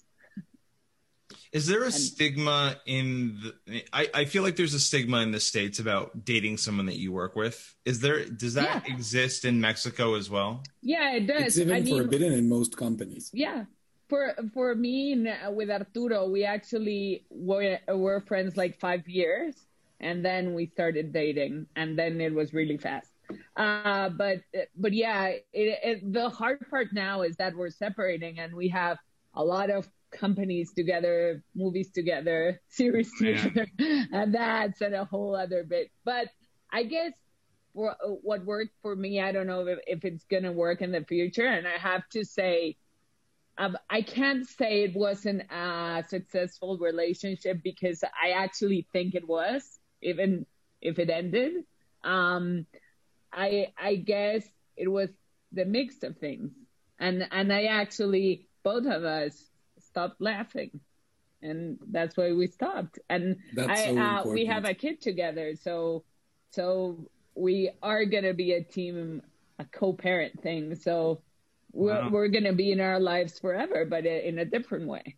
Is 1.52 1.68
there 1.68 1.82
a 1.82 1.86
and, 1.86 1.94
stigma 1.94 2.78
in 2.86 3.40
the? 3.42 3.84
I, 3.92 4.10
I 4.14 4.26
feel 4.26 4.44
like 4.44 4.56
there's 4.56 4.74
a 4.74 4.80
stigma 4.80 5.22
in 5.22 5.32
the 5.32 5.40
states 5.40 5.80
about 5.80 6.26
dating 6.26 6.58
someone 6.58 6.86
that 6.88 6.98
you 6.98 7.12
work 7.12 7.36
with. 7.36 7.76
Is 7.86 8.00
there? 8.00 8.26
Does 8.26 8.54
that 8.56 8.84
yeah. 8.88 8.94
exist 8.94 9.46
in 9.46 9.60
Mexico 9.60 10.16
as 10.16 10.30
well? 10.30 10.64
Yeah, 10.82 11.14
it 11.14 11.28
does. 11.28 11.58
It's 11.58 11.58
even 11.60 11.76
I 11.76 12.04
forbidden 12.04 12.30
mean, 12.30 12.40
in 12.40 12.50
most 12.50 12.78
companies. 12.78 13.30
Yeah, 13.34 13.66
for 14.10 14.36
for 14.54 14.76
me 14.76 15.14
and 15.14 15.56
with 15.56 15.70
Arturo, 15.70 16.28
we 16.28 16.44
actually 16.44 17.26
were 17.30 17.80
were 17.88 18.22
friends 18.22 18.58
like 18.58 18.80
five 18.80 19.08
years, 19.08 19.56
and 20.00 20.24
then 20.24 20.54
we 20.54 20.68
started 20.68 21.14
dating, 21.14 21.68
and 21.76 21.98
then 21.98 22.20
it 22.20 22.34
was 22.34 22.54
really 22.54 22.78
fast. 22.78 23.12
Uh, 23.56 24.10
but 24.10 24.42
but 24.76 24.92
yeah, 24.92 25.28
it, 25.28 25.44
it, 25.54 26.14
the 26.14 26.30
hard 26.30 26.60
part 26.70 26.92
now 26.92 27.22
is 27.22 27.38
that 27.38 27.56
we're 27.56 27.70
separating, 27.70 28.40
and 28.40 28.54
we 28.54 28.68
have 28.68 28.98
a 29.34 29.44
lot 29.44 29.70
of 29.70 29.90
companies 30.12 30.74
together, 30.74 31.44
movies 31.56 31.92
together, 31.92 32.62
series 32.70 33.12
together, 33.18 33.68
and 33.80 34.34
that's 34.34 34.82
and 34.82 34.94
a 34.94 35.06
whole 35.06 35.36
other 35.36 35.64
bit. 35.64 35.92
But 36.04 36.28
I 36.72 36.84
guess 36.84 37.14
for 37.74 37.96
what 38.22 38.46
worked 38.46 38.76
for 38.82 38.96
me, 38.96 39.22
I 39.22 39.32
don't 39.32 39.48
know 39.48 39.66
if, 39.68 39.80
if 39.88 40.06
it's 40.06 40.26
gonna 40.26 40.52
work 40.52 40.82
in 40.82 40.92
the 40.92 41.04
future. 41.04 41.46
And 41.46 41.68
I 41.68 41.78
have 41.78 42.08
to 42.10 42.26
say, 42.26 42.78
um, 43.58 43.78
I 43.90 44.02
can't 44.02 44.48
say 44.48 44.84
it 44.84 44.96
wasn't 44.96 45.44
a 45.52 46.04
successful 46.08 46.78
relationship 46.78 47.62
because 47.64 48.04
I 48.04 48.32
actually 48.32 48.88
think 48.92 49.16
it 49.16 49.28
was, 49.28 49.80
even 50.02 50.46
if 50.82 51.00
it 51.00 51.10
ended. 51.10 51.64
Um, 52.04 52.66
I 53.32 53.68
I 53.78 53.96
guess 53.96 54.44
it 54.76 54.88
was 54.88 55.10
the 55.52 55.66
mix 55.66 56.04
of 56.04 56.18
things, 56.18 56.52
and 57.00 57.28
and 57.32 57.54
I 57.54 57.66
actually 57.66 58.48
both 58.64 58.86
of 58.86 59.04
us 59.04 59.51
stopped 59.92 60.22
laughing. 60.22 60.80
And 61.42 61.80
that's 61.90 62.16
why 62.16 62.32
we 62.34 62.48
stopped. 62.48 63.00
And 63.10 63.38
I, 63.58 63.86
so 63.86 63.98
uh, 63.98 64.24
we 64.26 64.46
have 64.46 64.66
a 64.66 64.74
kid 64.74 65.02
together. 65.02 65.56
So 65.56 66.04
so 66.52 67.10
we 67.36 67.72
are 67.82 68.06
going 68.06 68.26
to 68.26 68.34
be 68.34 68.54
a 68.54 68.64
team 68.64 69.22
a 69.60 69.66
co-parent 69.66 70.42
thing. 70.42 70.76
So 70.76 71.22
we're, 71.72 71.94
wow. 71.94 72.10
we're 72.10 72.28
going 72.28 72.44
to 72.44 72.54
be 72.54 72.72
in 72.72 72.82
our 72.82 73.00
lives 73.00 73.40
forever 73.40 73.86
but 73.86 74.06
in 74.06 74.40
a 74.40 74.46
different 74.46 74.88
way. 74.88 75.16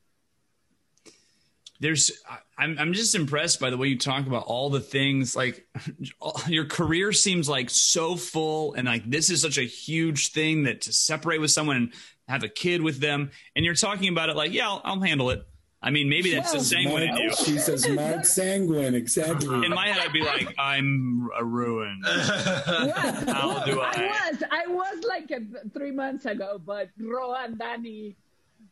There's 1.79 2.11
I'm 2.57 2.77
I'm 2.79 2.93
just 2.93 3.13
impressed 3.13 3.59
by 3.59 3.69
the 3.69 3.75
way 3.75 3.87
you 3.87 3.97
talk 3.97 4.25
about 4.25 4.45
all 4.45 4.69
the 4.69 4.79
things. 4.79 5.35
Like 5.35 5.67
your 6.47 6.65
career 6.65 7.11
seems 7.11 7.49
like 7.49 7.69
so 7.69 8.15
full 8.15 8.73
and 8.75 8.87
like 8.87 9.09
this 9.09 9.29
is 9.29 9.41
such 9.41 9.57
a 9.57 9.63
huge 9.63 10.31
thing 10.31 10.63
that 10.63 10.81
to 10.81 10.93
separate 10.93 11.41
with 11.41 11.51
someone 11.51 11.75
and 11.75 11.93
have 12.27 12.43
a 12.43 12.49
kid 12.49 12.81
with 12.81 12.99
them 12.99 13.31
and 13.55 13.65
you're 13.65 13.75
talking 13.75 14.09
about 14.09 14.29
it 14.29 14.35
like 14.35 14.53
yeah 14.53 14.67
I'll, 14.67 14.81
I'll 14.83 15.01
handle 15.01 15.29
it. 15.29 15.45
I 15.81 15.89
mean 15.91 16.07
maybe 16.07 16.33
that's 16.33 16.53
the 16.53 16.59
a 16.59 16.61
sanguine 16.61 17.03
in 17.03 17.17
you. 17.17 17.35
She 17.35 17.57
says 17.57 17.83
smart 17.83 18.25
sanguine 18.25 18.95
exactly. 18.95 19.65
In 19.65 19.71
my 19.71 19.87
head 19.87 20.05
I'd 20.05 20.13
be 20.13 20.23
like 20.23 20.53
I'm 20.57 21.29
a 21.37 21.43
ruin. 21.43 22.01
How 22.05 23.63
do 23.65 23.81
I? 23.81 23.91
I 23.91 24.29
was 24.31 24.43
I 24.51 24.67
was 24.67 25.03
like 25.07 25.31
a, 25.31 25.69
three 25.69 25.91
months 25.91 26.25
ago, 26.25 26.61
but 26.65 26.89
Ro 26.97 27.33
and 27.33 27.57
Danny 27.59 28.15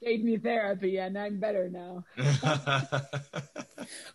gave 0.01 0.23
me 0.23 0.37
therapy, 0.37 0.97
and 0.97 1.17
I'm 1.17 1.39
better 1.39 1.69
now. 1.69 2.03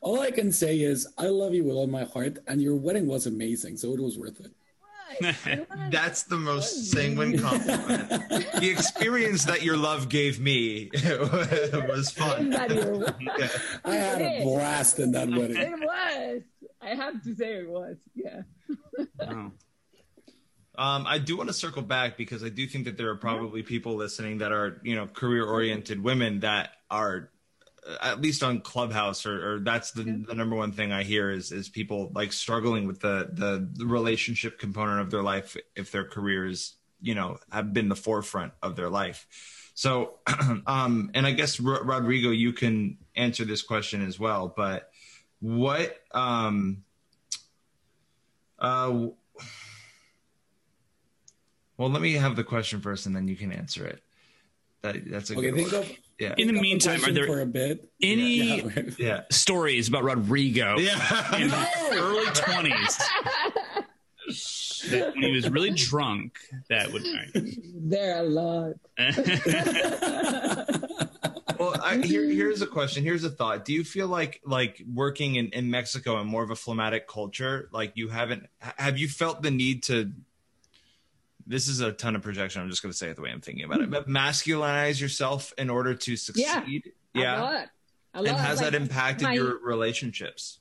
All 0.00 0.20
I 0.20 0.30
can 0.30 0.52
say 0.52 0.80
is 0.80 1.06
I 1.16 1.28
love 1.28 1.54
you 1.54 1.64
with 1.64 1.74
all 1.74 1.86
my 1.86 2.04
heart, 2.04 2.38
and 2.46 2.60
your 2.60 2.76
wedding 2.76 3.06
was 3.06 3.26
amazing, 3.26 3.76
so 3.76 3.92
it 3.92 4.00
was 4.00 4.18
worth 4.18 4.40
it. 4.40 4.52
That's 5.90 6.24
the 6.24 6.36
most 6.36 6.90
sanguine 6.90 7.38
compliment. 7.38 8.08
the 8.30 8.70
experience 8.70 9.44
that 9.44 9.62
your 9.62 9.76
love 9.76 10.08
gave 10.08 10.40
me 10.40 10.90
was 11.04 12.10
fun. 12.10 12.52
Yeah. 12.56 13.48
I 13.84 13.94
had 13.94 14.22
a 14.22 14.42
blast 14.42 14.98
in 14.98 15.12
that 15.12 15.28
wedding. 15.28 15.56
It 15.56 15.80
was. 15.80 16.42
I 16.80 16.94
have 16.94 17.22
to 17.24 17.34
say 17.34 17.54
it 17.56 17.68
was. 17.68 17.96
Yeah. 18.14 18.42
Wow. 19.18 19.52
Um, 20.78 21.06
I 21.06 21.18
do 21.18 21.36
want 21.36 21.48
to 21.48 21.54
circle 21.54 21.82
back 21.82 22.16
because 22.16 22.44
I 22.44 22.50
do 22.50 22.66
think 22.66 22.84
that 22.84 22.96
there 22.98 23.08
are 23.10 23.16
probably 23.16 23.62
people 23.62 23.94
listening 23.96 24.38
that 24.38 24.52
are, 24.52 24.80
you 24.82 24.94
know, 24.94 25.06
career 25.06 25.44
oriented 25.44 26.02
women 26.02 26.40
that 26.40 26.70
are 26.90 27.30
at 28.00 28.20
least 28.20 28.42
on 28.42 28.60
Clubhouse 28.60 29.26
or, 29.26 29.54
or 29.54 29.60
that's 29.60 29.92
the, 29.92 30.02
the 30.02 30.34
number 30.34 30.56
one 30.56 30.72
thing 30.72 30.92
I 30.92 31.02
hear 31.02 31.30
is 31.30 31.52
is 31.52 31.68
people 31.68 32.10
like 32.14 32.32
struggling 32.32 32.86
with 32.86 33.00
the, 33.00 33.28
the 33.32 33.68
the 33.74 33.86
relationship 33.86 34.58
component 34.58 35.00
of 35.00 35.10
their 35.10 35.22
life 35.22 35.56
if 35.76 35.92
their 35.92 36.04
careers, 36.04 36.74
you 37.00 37.14
know, 37.14 37.38
have 37.52 37.72
been 37.72 37.88
the 37.88 37.96
forefront 37.96 38.52
of 38.62 38.76
their 38.76 38.90
life. 38.90 39.26
So, 39.74 40.18
um, 40.66 41.10
and 41.14 41.26
I 41.26 41.32
guess 41.32 41.60
R- 41.64 41.84
Rodrigo, 41.84 42.30
you 42.30 42.52
can 42.52 42.98
answer 43.14 43.44
this 43.44 43.62
question 43.62 44.04
as 44.04 44.18
well. 44.18 44.52
But 44.56 44.90
what, 45.40 45.98
um, 46.12 46.84
uh, 48.58 49.08
well, 51.76 51.90
let 51.90 52.00
me 52.00 52.14
have 52.14 52.36
the 52.36 52.44
question 52.44 52.80
first, 52.80 53.06
and 53.06 53.14
then 53.14 53.28
you 53.28 53.36
can 53.36 53.52
answer 53.52 53.86
it. 53.86 54.02
That 54.82 55.10
that's 55.10 55.30
a 55.30 55.34
Okay, 55.36 55.50
good 55.50 55.56
think 55.56 55.72
one. 55.72 55.82
of 55.82 55.92
yeah. 56.18 56.34
In 56.38 56.46
the 56.48 56.52
think 56.54 56.62
meantime, 56.62 57.04
are 57.04 57.12
there 57.12 57.26
for 57.26 57.40
a 57.40 57.46
bit? 57.46 57.88
any 58.02 58.62
Yeah. 58.62 58.82
yeah. 58.98 59.20
stories 59.30 59.88
about 59.88 60.04
Rodrigo 60.04 60.76
in 60.76 60.84
Yeah. 60.84 61.36
his 61.36 61.52
early 61.98 62.26
twenties 62.34 62.98
when 64.90 65.22
he 65.22 65.32
was 65.32 65.48
really 65.50 65.70
drunk? 65.70 66.36
That 66.68 66.92
would. 66.92 67.04
There 67.74 68.16
are 68.16 68.20
a 68.20 68.28
lot. 68.28 68.74
well, 71.58 71.74
I, 71.82 71.98
here, 72.02 72.24
here's 72.24 72.62
a 72.62 72.66
question. 72.66 73.02
Here's 73.02 73.24
a 73.24 73.30
thought. 73.30 73.64
Do 73.64 73.72
you 73.72 73.84
feel 73.84 74.08
like 74.08 74.40
like 74.44 74.82
working 74.92 75.36
in, 75.36 75.48
in 75.48 75.70
Mexico 75.70 76.20
in 76.20 76.26
more 76.26 76.42
of 76.42 76.50
a 76.50 76.56
phlegmatic 76.56 77.08
culture, 77.08 77.68
like 77.72 77.92
you 77.94 78.08
haven't 78.08 78.46
have 78.60 78.98
you 78.98 79.08
felt 79.08 79.42
the 79.42 79.50
need 79.50 79.82
to 79.84 80.12
this 81.46 81.68
is 81.68 81.80
a 81.80 81.92
ton 81.92 82.16
of 82.16 82.22
projection. 82.22 82.62
I'm 82.62 82.68
just 82.70 82.82
going 82.82 82.92
to 82.92 82.96
say 82.96 83.08
it 83.10 83.16
the 83.16 83.22
way 83.22 83.30
I'm 83.30 83.40
thinking 83.40 83.64
about 83.64 83.80
it. 83.80 83.90
But 83.90 84.08
masculinize 84.08 85.00
yourself 85.00 85.52
in 85.58 85.70
order 85.70 85.94
to 85.94 86.16
succeed. 86.16 86.92
A 87.14 87.20
lot. 87.20 87.68
A 88.14 88.22
lot. 88.22 88.28
And 88.28 88.36
has 88.36 88.60
Like, 88.60 88.72
that 88.72 88.76
impacted 88.80 89.22
my- 89.28 89.34
your 89.34 89.58
relationships? 89.62 90.58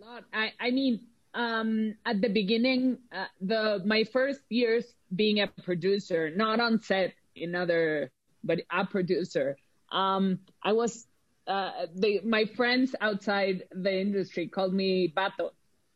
a 0.00 0.04
lot. 0.04 0.24
I, 0.32 0.52
I 0.58 0.70
mean, 0.70 1.00
um, 1.34 1.94
at 2.06 2.20
the 2.20 2.28
beginning, 2.28 2.98
uh, 3.12 3.26
the 3.40 3.82
my 3.84 4.04
first 4.04 4.40
years 4.48 4.84
being 5.14 5.40
a 5.40 5.46
producer, 5.62 6.30
not 6.34 6.58
on 6.60 6.80
set 6.82 7.12
in 7.36 7.54
other, 7.54 8.10
but 8.42 8.60
a 8.70 8.84
producer. 8.86 9.56
Um, 9.92 10.40
I 10.62 10.72
was, 10.72 11.06
uh, 11.46 11.86
they, 11.94 12.20
my 12.24 12.44
friends 12.56 12.94
outside 13.00 13.64
the 13.70 14.00
industry 14.00 14.48
called 14.48 14.74
me 14.74 15.12
Bato. 15.16 15.50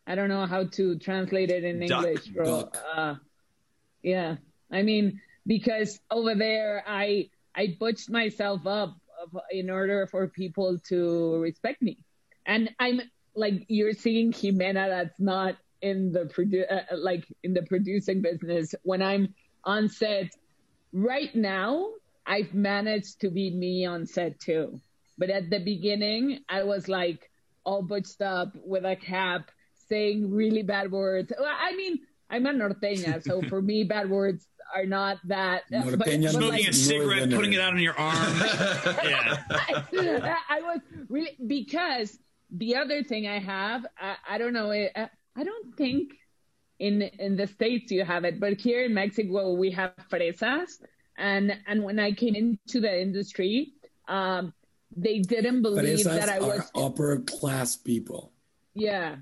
I 0.06 0.14
don't 0.14 0.28
know 0.28 0.46
how 0.46 0.64
to 0.64 0.98
translate 0.98 1.50
it 1.50 1.64
in 1.64 1.80
Duck. 1.86 2.04
English, 2.06 2.26
bro. 2.28 2.70
Uh, 2.94 3.16
yeah, 4.02 4.36
I 4.70 4.82
mean, 4.82 5.20
because 5.46 6.00
over 6.10 6.34
there, 6.34 6.84
I 6.86 7.30
I 7.54 7.76
butched 7.78 8.10
myself 8.10 8.66
up 8.66 8.96
in 9.50 9.70
order 9.70 10.06
for 10.06 10.28
people 10.28 10.78
to 10.88 11.36
respect 11.38 11.82
me, 11.82 11.98
and 12.46 12.70
I'm 12.78 13.00
like 13.34 13.64
you're 13.68 13.92
seeing 13.92 14.32
Jimena 14.32 14.88
that's 14.88 15.20
not 15.20 15.56
in 15.80 16.12
the 16.12 16.24
produ- 16.24 16.70
uh, 16.70 16.96
like 16.96 17.26
in 17.42 17.54
the 17.54 17.62
producing 17.62 18.22
business. 18.22 18.74
When 18.82 19.02
I'm 19.02 19.34
on 19.64 19.88
set 19.88 20.30
right 20.92 21.34
now, 21.34 21.88
I've 22.26 22.54
managed 22.54 23.20
to 23.20 23.30
be 23.30 23.50
me 23.50 23.84
on 23.84 24.06
set 24.06 24.40
too. 24.40 24.80
But 25.18 25.30
at 25.30 25.50
the 25.50 25.58
beginning, 25.58 26.40
I 26.48 26.64
was 26.64 26.88
like 26.88 27.30
all 27.64 27.82
butched 27.82 28.22
up 28.22 28.52
with 28.64 28.84
a 28.84 28.96
cap, 28.96 29.50
saying 29.88 30.30
really 30.30 30.62
bad 30.62 30.90
words. 30.90 31.32
I 31.38 31.76
mean, 31.76 32.00
I'm 32.32 32.46
a 32.46 32.52
norteña, 32.52 33.22
so 33.22 33.42
for 33.42 33.60
me, 33.60 33.84
bad 33.84 34.08
words 34.08 34.48
are 34.74 34.86
not 34.86 35.18
that. 35.26 35.64
Norteña 35.72 35.98
but, 35.98 36.06
means 36.08 36.30
Smoking 36.30 36.48
like, 36.48 36.68
a 36.68 36.72
cigarette, 36.72 37.28
Northerner. 37.28 37.36
putting 37.36 37.52
it 37.52 37.60
out 37.60 37.74
on 37.74 37.80
your 37.80 37.98
arm. 37.98 38.40
yeah. 39.04 39.42
I, 39.50 40.36
I 40.48 40.60
was 40.62 40.80
really 41.08 41.36
because 41.46 42.18
the 42.50 42.76
other 42.76 43.02
thing 43.04 43.28
I 43.28 43.38
have, 43.38 43.84
I, 44.00 44.16
I 44.28 44.38
don't 44.38 44.54
know, 44.54 44.70
it, 44.70 44.92
I, 44.96 45.10
I 45.36 45.44
don't 45.44 45.76
think 45.76 46.12
in 46.78 47.02
in 47.02 47.36
the 47.36 47.46
states 47.46 47.92
you 47.92 48.04
have 48.04 48.24
it, 48.24 48.40
but 48.40 48.60
here 48.60 48.84
in 48.84 48.94
Mexico 48.94 49.52
we 49.52 49.70
have 49.72 49.92
fresas, 50.10 50.80
and 51.18 51.56
and 51.66 51.84
when 51.84 51.98
I 52.00 52.12
came 52.12 52.34
into 52.34 52.80
the 52.80 53.00
industry, 53.00 53.74
um, 54.08 54.54
they 54.96 55.20
didn't 55.20 55.62
believe 55.62 55.98
Fresas 55.98 56.04
that 56.04 56.28
I 56.28 56.40
was 56.40 56.70
are 56.74 56.86
upper 56.86 57.18
class 57.18 57.76
people. 57.76 58.32
yeah, 58.74 59.16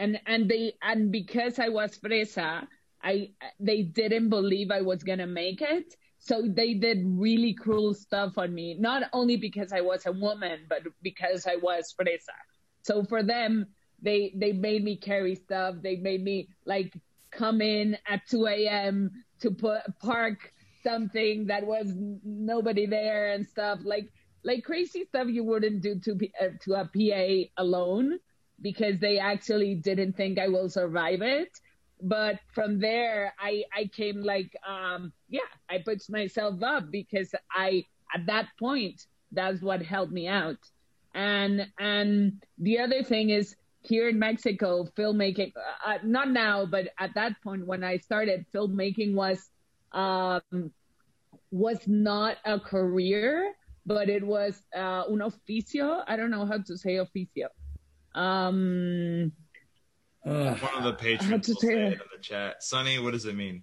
and 0.00 0.18
and 0.26 0.48
they 0.48 0.72
and 0.82 1.12
because 1.12 1.58
I 1.60 1.68
was 1.68 1.96
fresa, 1.98 2.66
I 3.02 3.30
they 3.60 3.82
didn't 3.82 4.30
believe 4.30 4.70
I 4.70 4.80
was 4.80 5.04
gonna 5.04 5.26
make 5.26 5.60
it. 5.62 5.94
So 6.18 6.42
they 6.46 6.74
did 6.74 6.98
really 7.04 7.54
cruel 7.54 7.94
stuff 7.94 8.36
on 8.36 8.52
me, 8.54 8.76
not 8.78 9.04
only 9.12 9.36
because 9.36 9.72
I 9.72 9.80
was 9.82 10.06
a 10.06 10.12
woman, 10.12 10.60
but 10.68 10.82
because 11.02 11.46
I 11.46 11.56
was 11.56 11.94
fresa. 11.98 12.36
So 12.82 13.04
for 13.04 13.22
them, 13.22 13.66
they 14.02 14.32
they 14.34 14.52
made 14.52 14.82
me 14.82 14.96
carry 14.96 15.34
stuff. 15.34 15.76
They 15.82 15.96
made 15.96 16.24
me 16.24 16.48
like 16.64 16.96
come 17.30 17.60
in 17.60 17.96
at 18.08 18.26
2 18.28 18.46
a.m. 18.46 19.10
to 19.40 19.50
put 19.50 19.82
park 20.00 20.52
something 20.82 21.46
that 21.46 21.66
was 21.66 21.92
nobody 22.24 22.86
there 22.86 23.32
and 23.32 23.46
stuff 23.46 23.80
like 23.84 24.08
like 24.44 24.64
crazy 24.64 25.04
stuff 25.04 25.28
you 25.28 25.44
wouldn't 25.44 25.82
do 25.82 26.00
to 26.00 26.18
uh, 26.40 26.48
to 26.62 26.72
a 26.72 26.84
PA 26.88 27.62
alone 27.62 28.18
because 28.60 28.98
they 29.00 29.18
actually 29.18 29.74
didn't 29.74 30.16
think 30.16 30.38
I 30.38 30.48
will 30.48 30.68
survive 30.68 31.22
it. 31.22 31.50
But 32.02 32.40
from 32.54 32.80
there, 32.80 33.34
I 33.38 33.64
I 33.76 33.86
came 33.86 34.22
like 34.22 34.54
um 34.66 35.12
yeah 35.28 35.50
I 35.68 35.78
pushed 35.78 36.10
myself 36.10 36.62
up 36.62 36.90
because 36.90 37.34
I 37.52 37.84
at 38.14 38.26
that 38.26 38.48
point 38.58 39.06
that's 39.32 39.62
what 39.62 39.82
helped 39.82 40.12
me 40.12 40.26
out. 40.28 40.58
And 41.14 41.66
and 41.78 42.42
the 42.58 42.78
other 42.80 43.02
thing 43.02 43.30
is 43.30 43.54
here 43.82 44.08
in 44.08 44.18
Mexico, 44.18 44.84
filmmaking 44.96 45.52
uh, 45.86 45.98
not 46.04 46.30
now, 46.30 46.66
but 46.66 46.88
at 46.98 47.14
that 47.14 47.34
point 47.42 47.66
when 47.66 47.82
I 47.84 47.98
started, 47.98 48.46
filmmaking 48.54 49.14
was 49.14 49.50
um 49.92 50.72
was 51.50 51.86
not 51.86 52.36
a 52.44 52.58
career, 52.60 53.52
but 53.86 54.08
it 54.08 54.24
was 54.24 54.62
uh, 54.76 55.04
un 55.08 55.18
oficio. 55.20 56.02
I 56.06 56.16
don't 56.16 56.30
know 56.30 56.46
how 56.46 56.58
to 56.58 56.76
say 56.78 56.96
oficio. 56.96 57.48
Um, 58.14 59.32
Ugh. 60.26 60.58
One 60.60 60.74
of 60.78 60.84
the 60.84 60.92
patrons 60.94 61.24
How 61.30 61.36
will 61.36 61.42
say 61.60 61.66
say 61.68 61.72
it 61.74 61.78
it? 61.78 61.92
in 61.94 61.98
the 62.14 62.22
chat. 62.22 62.62
Sonny, 62.62 62.98
what 62.98 63.12
does 63.12 63.24
it 63.24 63.34
mean? 63.34 63.62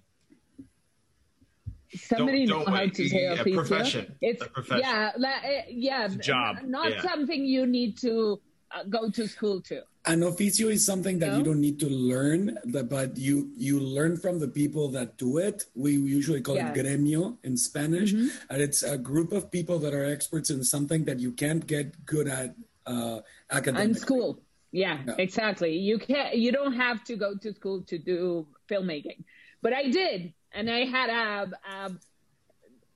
somebody 1.94 2.44
Don't- 2.46 2.58
know 2.60 2.64
don't 2.66 2.74
how 2.74 2.82
wait. 2.82 2.94
to 2.94 3.08
say 3.08 3.22
Yeah, 3.24 3.36
oficio. 3.36 3.54
profession. 3.54 4.14
It's 4.20 4.42
A 4.42 4.46
profession. 4.48 4.84
yeah, 4.86 5.12
la, 5.16 5.30
eh, 5.42 5.62
yeah, 5.70 6.04
It's 6.04 6.16
a 6.16 6.18
job. 6.18 6.56
Not 6.66 6.90
Yeah. 6.90 7.02
something 7.02 7.44
you 7.46 7.66
need 7.66 7.96
to 7.98 8.40
uh, 8.70 8.84
go 8.84 9.08
to 9.08 9.26
school 9.26 9.62
to. 9.62 9.80
An 10.04 10.20
oficio 10.20 10.70
is 10.70 10.84
something 10.84 11.18
that 11.20 11.30
No? 11.32 11.38
you 11.38 11.42
don't 11.42 11.60
need 11.60 11.80
to 11.80 11.88
learn, 11.88 12.58
but 12.90 13.16
you 13.16 13.50
you 13.56 13.80
learn 13.80 14.18
from 14.18 14.38
the 14.38 14.48
people 14.48 14.88
that 14.90 15.16
do 15.16 15.38
it. 15.38 15.64
We 15.74 15.92
usually 15.92 16.42
call 16.42 16.56
Yeah. 16.56 16.70
it 16.72 16.76
gremio 16.76 17.38
in 17.44 17.56
Spanish, 17.56 18.12
Mhm. 18.12 18.28
and 18.50 18.60
it's 18.60 18.82
a 18.82 18.98
group 18.98 19.32
of 19.32 19.50
people 19.50 19.78
that 19.78 19.94
are 19.94 20.04
experts 20.04 20.50
in 20.50 20.62
something 20.64 21.04
that 21.04 21.18
you 21.20 21.32
can't 21.32 21.66
get 21.66 22.04
good 22.04 22.28
at 22.28 22.54
uh, 22.84 23.20
academically. 23.50 23.90
in 23.90 23.94
school. 23.94 24.42
Yeah, 24.72 25.00
Yeah. 25.06 25.14
exactly. 25.18 25.76
You 25.78 25.98
can't. 25.98 26.36
You 26.36 26.52
don't 26.52 26.74
have 26.74 27.02
to 27.04 27.16
go 27.16 27.36
to 27.36 27.52
school 27.54 27.82
to 27.84 27.98
do 27.98 28.46
filmmaking, 28.68 29.24
but 29.62 29.72
I 29.72 29.88
did, 29.90 30.34
and 30.52 30.70
I 30.70 30.84
had 30.84 31.08
a 31.10 31.50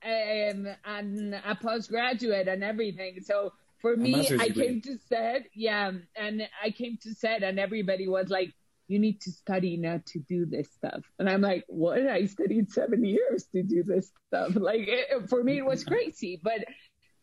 a, 0.05 0.49
um, 0.51 0.67
an, 0.85 1.41
a 1.45 1.55
postgraduate 1.55 2.47
and 2.47 2.63
everything. 2.63 3.21
So 3.21 3.53
for 3.81 3.95
me, 3.97 4.27
I 4.27 4.47
degree. 4.47 4.67
came 4.67 4.81
to 4.81 4.97
set. 5.09 5.47
Yeah, 5.55 5.91
and 6.15 6.47
I 6.63 6.69
came 6.71 6.97
to 7.03 7.13
set, 7.15 7.43
and 7.43 7.59
everybody 7.59 8.07
was 8.07 8.29
like. 8.29 8.53
You 8.89 8.99
need 8.99 9.21
to 9.21 9.31
study 9.31 9.77
not 9.77 10.05
to 10.07 10.19
do 10.19 10.45
this 10.45 10.67
stuff, 10.73 11.03
and 11.17 11.29
I'm 11.29 11.39
like, 11.39 11.63
"What? 11.67 12.05
I 12.05 12.25
studied 12.25 12.69
seven 12.69 13.05
years 13.05 13.45
to 13.53 13.63
do 13.63 13.81
this 13.81 14.11
stuff." 14.27 14.55
Like 14.55 14.81
it, 14.89 15.29
for 15.29 15.41
me, 15.41 15.57
it 15.57 15.65
was 15.65 15.85
crazy. 15.91 16.39
But 16.43 16.65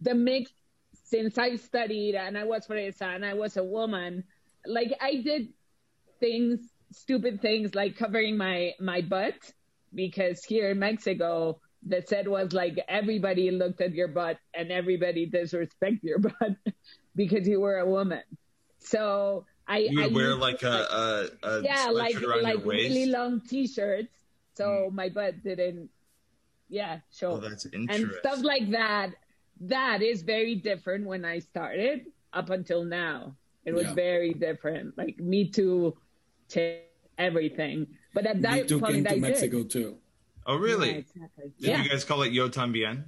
the 0.00 0.14
mix 0.14 0.50
since 1.10 1.36
I 1.38 1.56
studied 1.56 2.14
and 2.14 2.38
I 2.38 2.44
was 2.44 2.66
fresa 2.66 3.14
and 3.14 3.24
I 3.24 3.34
was 3.34 3.56
a 3.56 3.64
woman, 3.64 4.24
like 4.64 4.92
I 5.00 5.16
did 5.16 5.48
things, 6.20 6.60
stupid 6.92 7.42
things 7.42 7.74
like 7.74 7.96
covering 7.96 8.36
my 8.36 8.74
my 8.78 9.00
butt 9.00 9.34
because 9.92 10.44
here 10.44 10.70
in 10.70 10.78
Mexico, 10.78 11.60
the 11.84 12.02
said 12.06 12.28
was 12.28 12.52
like 12.52 12.78
everybody 12.88 13.50
looked 13.50 13.80
at 13.80 13.92
your 13.94 14.08
butt 14.08 14.38
and 14.54 14.70
everybody 14.70 15.26
disrespect 15.26 16.02
your 16.02 16.18
butt 16.28 16.56
because 17.16 17.46
you 17.48 17.60
were 17.60 17.78
a 17.78 17.90
woman. 17.90 18.22
So 18.78 19.46
I 19.66 19.78
You 19.90 20.04
I 20.04 20.06
wear 20.06 20.36
like 20.36 20.62
a, 20.62 21.28
a, 21.42 21.48
a 21.48 21.62
yeah, 21.62 21.88
like 21.90 22.20
like 22.20 22.64
really 22.64 23.06
long 23.06 23.40
t-shirts, 23.40 24.14
so 24.54 24.86
hmm. 24.88 24.94
my 24.94 25.08
butt 25.08 25.42
didn't, 25.42 25.90
yeah, 26.68 27.00
show. 27.12 27.32
oh, 27.32 27.38
that's 27.38 27.66
and 27.66 28.12
stuff 28.20 28.42
like 28.44 28.70
that. 28.70 29.14
That 29.60 30.02
is 30.02 30.22
very 30.22 30.54
different 30.56 31.06
when 31.06 31.24
I 31.24 31.38
started 31.40 32.06
up 32.32 32.50
until 32.50 32.84
now. 32.84 33.36
It 33.64 33.72
was 33.74 33.84
Yeah. 33.84 33.94
very 33.94 34.32
different. 34.32 34.96
Like 34.96 35.18
Me 35.18 35.48
Too, 35.50 35.96
to 36.50 36.78
everything. 37.18 37.86
But 38.14 38.26
at 38.26 38.40
that 38.42 38.52
Me 38.54 38.58
that 38.60 38.68
too 38.68 38.80
came 38.80 39.04
to 39.04 39.12
I 39.12 39.16
Mexico 39.18 39.58
did. 39.58 39.70
too. 39.70 39.98
oh, 40.46 40.56
really? 40.56 40.90
Yeah, 40.90 40.96
exactly. 40.98 41.44
Did 41.60 41.68
yeah. 41.68 41.82
you 41.82 41.88
guys 41.90 42.04
call 42.04 42.22
it 42.22 42.32
Yo 42.32 42.48
Tambien? 42.48 43.04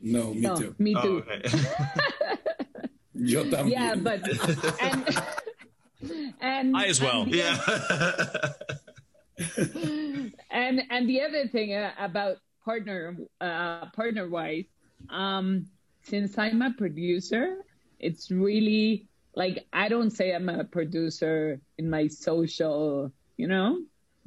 No, 0.00 0.32
me 0.32 0.40
no, 0.40 0.56
too. 0.56 0.74
Me 0.78 0.94
Oh, 0.94 1.02
Too. 1.02 1.18
okay. 1.26 1.42
Yo 3.14 3.42
también. 3.50 3.70
yeah, 3.72 3.94
but 3.96 4.22
and 4.80 5.22
and 6.40 6.76
I 6.76 6.84
as 6.86 7.00
well. 7.00 7.22
and 7.22 7.34
yeah. 7.34 7.58
and 10.50 10.82
and 10.90 11.08
the 11.08 11.22
other 11.22 11.48
thing 11.48 11.74
uh, 11.74 11.92
about 11.98 12.38
partner 12.64 13.16
uh 13.40 13.86
partner 13.90 14.28
wise 14.28 14.64
um 15.10 15.66
since 16.08 16.38
i'm 16.38 16.62
a 16.62 16.72
producer 16.72 17.58
it's 17.98 18.30
really 18.30 19.06
like 19.34 19.66
i 19.72 19.88
don't 19.88 20.10
say 20.10 20.34
i'm 20.34 20.48
a 20.48 20.64
producer 20.64 21.60
in 21.78 21.88
my 21.88 22.06
social 22.06 23.12
you 23.36 23.46
know 23.46 23.78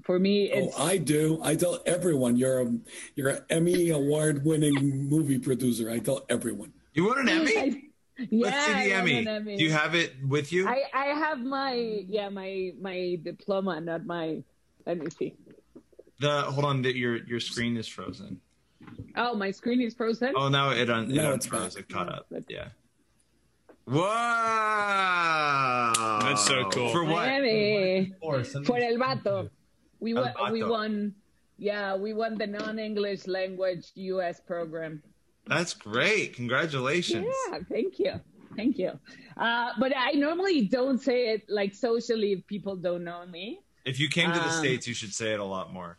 for 0.03 0.17
me 0.17 0.51
Oh, 0.53 0.71
I 0.81 0.97
do. 0.97 1.39
I 1.43 1.53
tell 1.55 1.79
everyone 1.85 2.35
you're 2.35 2.61
a 2.61 2.73
you're 3.15 3.29
an 3.29 3.43
Emmy 3.51 3.91
award 3.91 4.43
winning 4.43 5.07
movie 5.07 5.37
producer. 5.37 5.91
I 5.91 5.99
tell 5.99 6.25
everyone. 6.27 6.73
you 6.95 7.05
won 7.05 7.19
an 7.19 7.29
Emmy? 7.29 7.55
I, 7.55 7.81
yeah, 8.17 8.49
Let's 8.49 8.65
see 8.65 8.73
the 8.73 8.93
I 8.95 8.97
Emmy. 8.97 9.19
an 9.19 9.27
Emmy. 9.27 9.57
Do 9.57 9.63
you 9.63 9.69
have 9.69 9.93
it 9.93 10.15
with 10.27 10.51
you? 10.51 10.67
I, 10.67 10.85
I 10.91 11.05
have 11.13 11.39
my 11.41 11.73
yeah 12.09 12.29
my 12.29 12.71
my 12.81 13.19
diploma 13.21 13.79
not 13.79 14.05
my 14.07 14.41
let 14.87 14.97
me 14.97 15.05
see 15.11 15.35
the 16.21 16.41
hold 16.43 16.65
on, 16.65 16.81
the, 16.81 16.95
your 16.95 17.17
your 17.25 17.39
screen 17.39 17.77
is 17.77 17.87
frozen. 17.87 18.39
Oh 19.15 19.33
my 19.35 19.51
screen 19.51 19.81
is 19.81 19.93
frozen 19.93 20.33
Oh, 20.35 20.47
now 20.49 20.69
it 20.71 20.89
un, 20.89 21.09
it 21.11 21.15
No, 21.15 21.33
it's 21.33 21.47
unfroze. 21.47 21.73
back. 21.75 21.83
It 21.83 21.89
caught 21.89 22.09
up. 22.09 22.25
That's- 22.29 22.45
Yeah. 22.49 22.69
Wow. 24.81 26.19
That's 26.23 26.45
so 26.45 26.69
cool. 26.69 26.89
For 26.91 27.03
what? 27.03 27.25
Miami. 27.27 28.13
For, 28.21 28.43
send 28.43 28.65
For 28.65 28.77
me- 28.77 28.85
El 28.85 28.97
Vato. 28.97 29.49
We 29.99 30.15
El 30.15 30.23
won, 30.23 30.51
we 30.51 30.63
won, 30.63 31.15
yeah, 31.57 31.95
we 31.95 32.13
won 32.13 32.37
the 32.37 32.47
non-English 32.47 33.27
language 33.27 33.91
U.S. 33.95 34.39
program. 34.39 35.03
That's 35.47 35.73
great. 35.73 36.35
Congratulations. 36.35 37.27
Yeah, 37.49 37.59
thank 37.69 37.99
you, 37.99 38.13
thank 38.55 38.77
you. 38.79 38.91
Uh, 39.37 39.69
but 39.79 39.91
I 39.95 40.11
normally 40.13 40.61
don't 40.65 40.99
say 40.99 41.29
it 41.33 41.43
like 41.49 41.73
socially 41.73 42.31
if 42.33 42.47
people 42.47 42.75
don't 42.75 43.03
know 43.03 43.25
me. 43.27 43.59
If 43.85 43.99
you 43.99 44.09
came 44.09 44.31
to 44.31 44.39
the 44.39 44.45
Um, 44.45 44.51
states, 44.63 44.87
you 44.87 44.93
should 44.93 45.13
say 45.13 45.33
it 45.33 45.39
a 45.39 45.43
lot 45.45 45.71
more. 45.73 45.97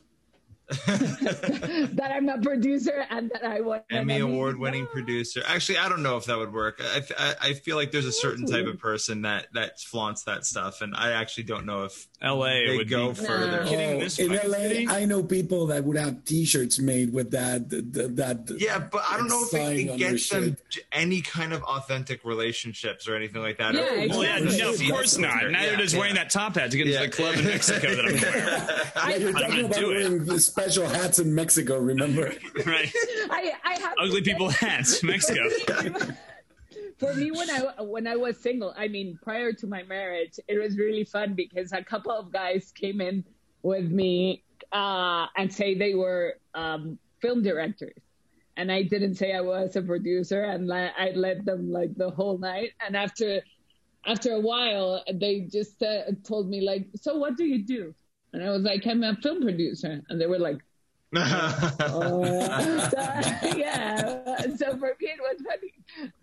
that 0.86 2.12
I'm 2.14 2.28
a 2.28 2.38
producer 2.40 3.04
and 3.10 3.30
that 3.30 3.44
I 3.44 3.60
won 3.60 3.80
an 3.90 3.98
Emmy 3.98 4.14
Emmy. 4.14 4.22
award-winning 4.32 4.86
producer. 4.86 5.42
Actually, 5.46 5.78
I 5.78 5.88
don't 5.88 6.02
know 6.02 6.16
if 6.16 6.24
that 6.26 6.38
would 6.38 6.52
work. 6.52 6.80
I, 6.82 7.02
I, 7.18 7.34
I 7.40 7.52
feel 7.54 7.76
like 7.76 7.90
there's 7.90 8.06
a 8.06 8.12
certain 8.12 8.46
type 8.46 8.66
of 8.66 8.78
person 8.78 9.22
that 9.22 9.48
that 9.54 9.80
flaunts 9.80 10.24
that 10.24 10.44
stuff, 10.46 10.80
and 10.80 10.94
I 10.96 11.12
actually 11.12 11.44
don't 11.44 11.66
know 11.66 11.84
if 11.84 12.08
L.A. 12.20 12.66
they 12.68 12.76
would 12.76 12.88
go 12.88 13.10
be 13.10 13.14
further. 13.16 13.64
No. 13.64 13.70
Oh, 13.72 13.98
this 14.00 14.18
in 14.18 14.32
LA, 14.32 14.38
city? 14.58 14.88
I 14.88 15.04
know 15.04 15.22
people 15.22 15.66
that 15.68 15.84
would 15.84 15.96
have 15.96 16.24
T-shirts 16.24 16.78
made 16.78 17.12
with 17.12 17.30
that. 17.32 17.68
That, 17.70 18.16
that 18.16 18.56
Yeah, 18.58 18.78
but 18.78 19.02
I 19.08 19.16
don't 19.16 19.28
know 19.28 19.44
if 19.44 19.54
it, 19.54 19.88
it 19.90 19.96
gets 19.98 20.28
them 20.28 20.56
any 20.92 21.20
kind 21.20 21.52
of 21.52 21.62
authentic 21.64 22.24
relationships 22.24 23.08
or 23.08 23.16
anything 23.16 23.42
like 23.42 23.58
that. 23.58 23.74
Yeah, 23.74 23.80
Or- 23.82 24.08
Well, 24.08 24.18
oh, 24.18 24.22
yeah, 24.22 24.38
no, 24.38 24.70
of 24.72 24.80
course 24.88 25.18
not. 25.18 25.50
Neither 25.50 25.72
Yeah, 25.72 25.76
does 25.76 25.96
wearing 25.96 26.14
that 26.14 26.30
top 26.30 26.54
hat 26.56 26.70
to 26.70 26.76
get 26.76 26.86
into 26.86 26.98
Yeah. 26.98 27.06
the 27.06 27.12
club 27.12 27.34
in 27.36 27.44
Mexico 27.44 27.94
that 27.94 28.04
I'm 28.04 28.20
wearing. 28.20 28.78
Yeah, 29.12 29.16
you're 29.16 29.28
I'm 29.30 29.34
talking 29.34 29.50
gonna 29.56 29.66
about 29.66 29.76
do 29.80 29.90
it. 29.92 30.26
Wearing 30.62 30.72
special 30.72 30.88
hats 31.02 31.18
in 31.18 31.34
Mexico. 31.34 31.78
Remember? 31.78 32.32
Right? 32.66 32.92
I, 33.30 33.52
I 33.64 33.72
have 33.80 33.94
to 33.96 34.02
Ugly 34.02 34.24
say- 34.24 34.32
people 34.32 34.48
hats, 34.48 35.02
Mexico. 35.02 35.48
for 36.98 37.14
me 37.14 37.30
when 37.32 37.50
i 37.50 37.82
when 37.82 38.06
i 38.06 38.14
was 38.14 38.38
single 38.38 38.72
i 38.76 38.86
mean 38.86 39.18
prior 39.22 39.52
to 39.52 39.66
my 39.66 39.82
marriage 39.84 40.38
it 40.46 40.56
was 40.58 40.76
really 40.78 41.02
fun 41.04 41.34
because 41.34 41.72
a 41.72 41.82
couple 41.82 42.12
of 42.12 42.30
guys 42.32 42.70
came 42.72 43.00
in 43.00 43.24
with 43.62 43.90
me 43.90 44.44
uh, 44.72 45.26
and 45.36 45.52
say 45.52 45.74
they 45.76 45.94
were 45.94 46.34
um, 46.54 46.96
film 47.20 47.42
directors 47.42 47.98
and 48.56 48.70
i 48.70 48.82
didn't 48.82 49.16
say 49.16 49.32
i 49.34 49.40
was 49.40 49.74
a 49.74 49.82
producer 49.82 50.42
and 50.44 50.68
li- 50.68 50.92
i 50.96 51.10
let 51.16 51.44
them 51.44 51.72
like 51.72 51.92
the 51.96 52.10
whole 52.10 52.38
night 52.38 52.70
and 52.86 52.96
after 52.96 53.40
after 54.06 54.32
a 54.34 54.40
while 54.40 55.02
they 55.14 55.40
just 55.40 55.82
uh, 55.82 56.02
told 56.22 56.48
me 56.48 56.60
like 56.60 56.86
so 56.94 57.16
what 57.16 57.36
do 57.36 57.44
you 57.44 57.64
do 57.64 57.92
and 58.32 58.42
i 58.44 58.50
was 58.50 58.62
like 58.62 58.86
i'm 58.86 59.02
a 59.02 59.14
film 59.16 59.40
producer 59.42 60.00
and 60.08 60.20
they 60.20 60.26
were 60.26 60.38
like 60.38 60.58
uh, 61.14 61.60
so, 61.88 62.96
yeah. 63.56 64.46
So 64.56 64.76
for 64.78 64.96
me 64.98 65.08
it 65.08 65.20
was 65.20 65.42
funny, 65.46 65.74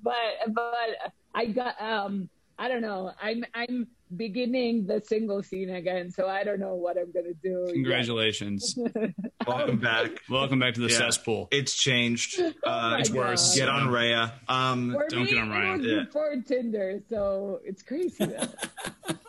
but 0.02 0.52
but 0.54 1.14
I 1.36 1.46
got 1.46 1.80
um 1.80 2.28
I 2.58 2.68
don't 2.68 2.82
know. 2.82 3.12
I'm 3.22 3.46
I'm 3.54 3.86
beginning 4.18 4.88
the 4.88 5.00
single 5.06 5.44
scene 5.44 5.70
again, 5.70 6.10
so 6.10 6.28
I 6.28 6.44
don't 6.44 6.60
know 6.60 6.74
what 6.74 6.98
I'm 6.98 7.12
gonna 7.12 7.36
do. 7.44 7.70
Congratulations. 7.72 8.78
Welcome 9.48 9.78
back. 9.80 10.10
Welcome 10.28 10.58
back 10.58 10.74
to 10.74 10.82
the 10.82 10.88
Yeah. 10.90 10.98
cesspool. 10.98 11.48
It's 11.52 11.76
changed. 11.76 12.40
Oh 12.40 12.52
Uh, 12.64 12.90
my 12.90 13.00
it's 13.00 13.12
worse. 13.12 13.50
God. 13.54 13.60
Get 13.60 13.70
on 13.70 13.90
Raya. 13.90 14.32
Um, 14.50 14.92
For 14.94 15.06
Don't 15.08 15.26
me, 15.26 15.30
get 15.34 15.38
on 15.40 15.48
it 15.50 15.52
Ryan. 15.52 15.78
was 15.78 15.86
Yeah. 15.88 16.04
before 16.06 16.36
Tinder, 16.48 17.00
so 17.08 17.62
it's 17.64 17.84
crazy. 17.84 18.26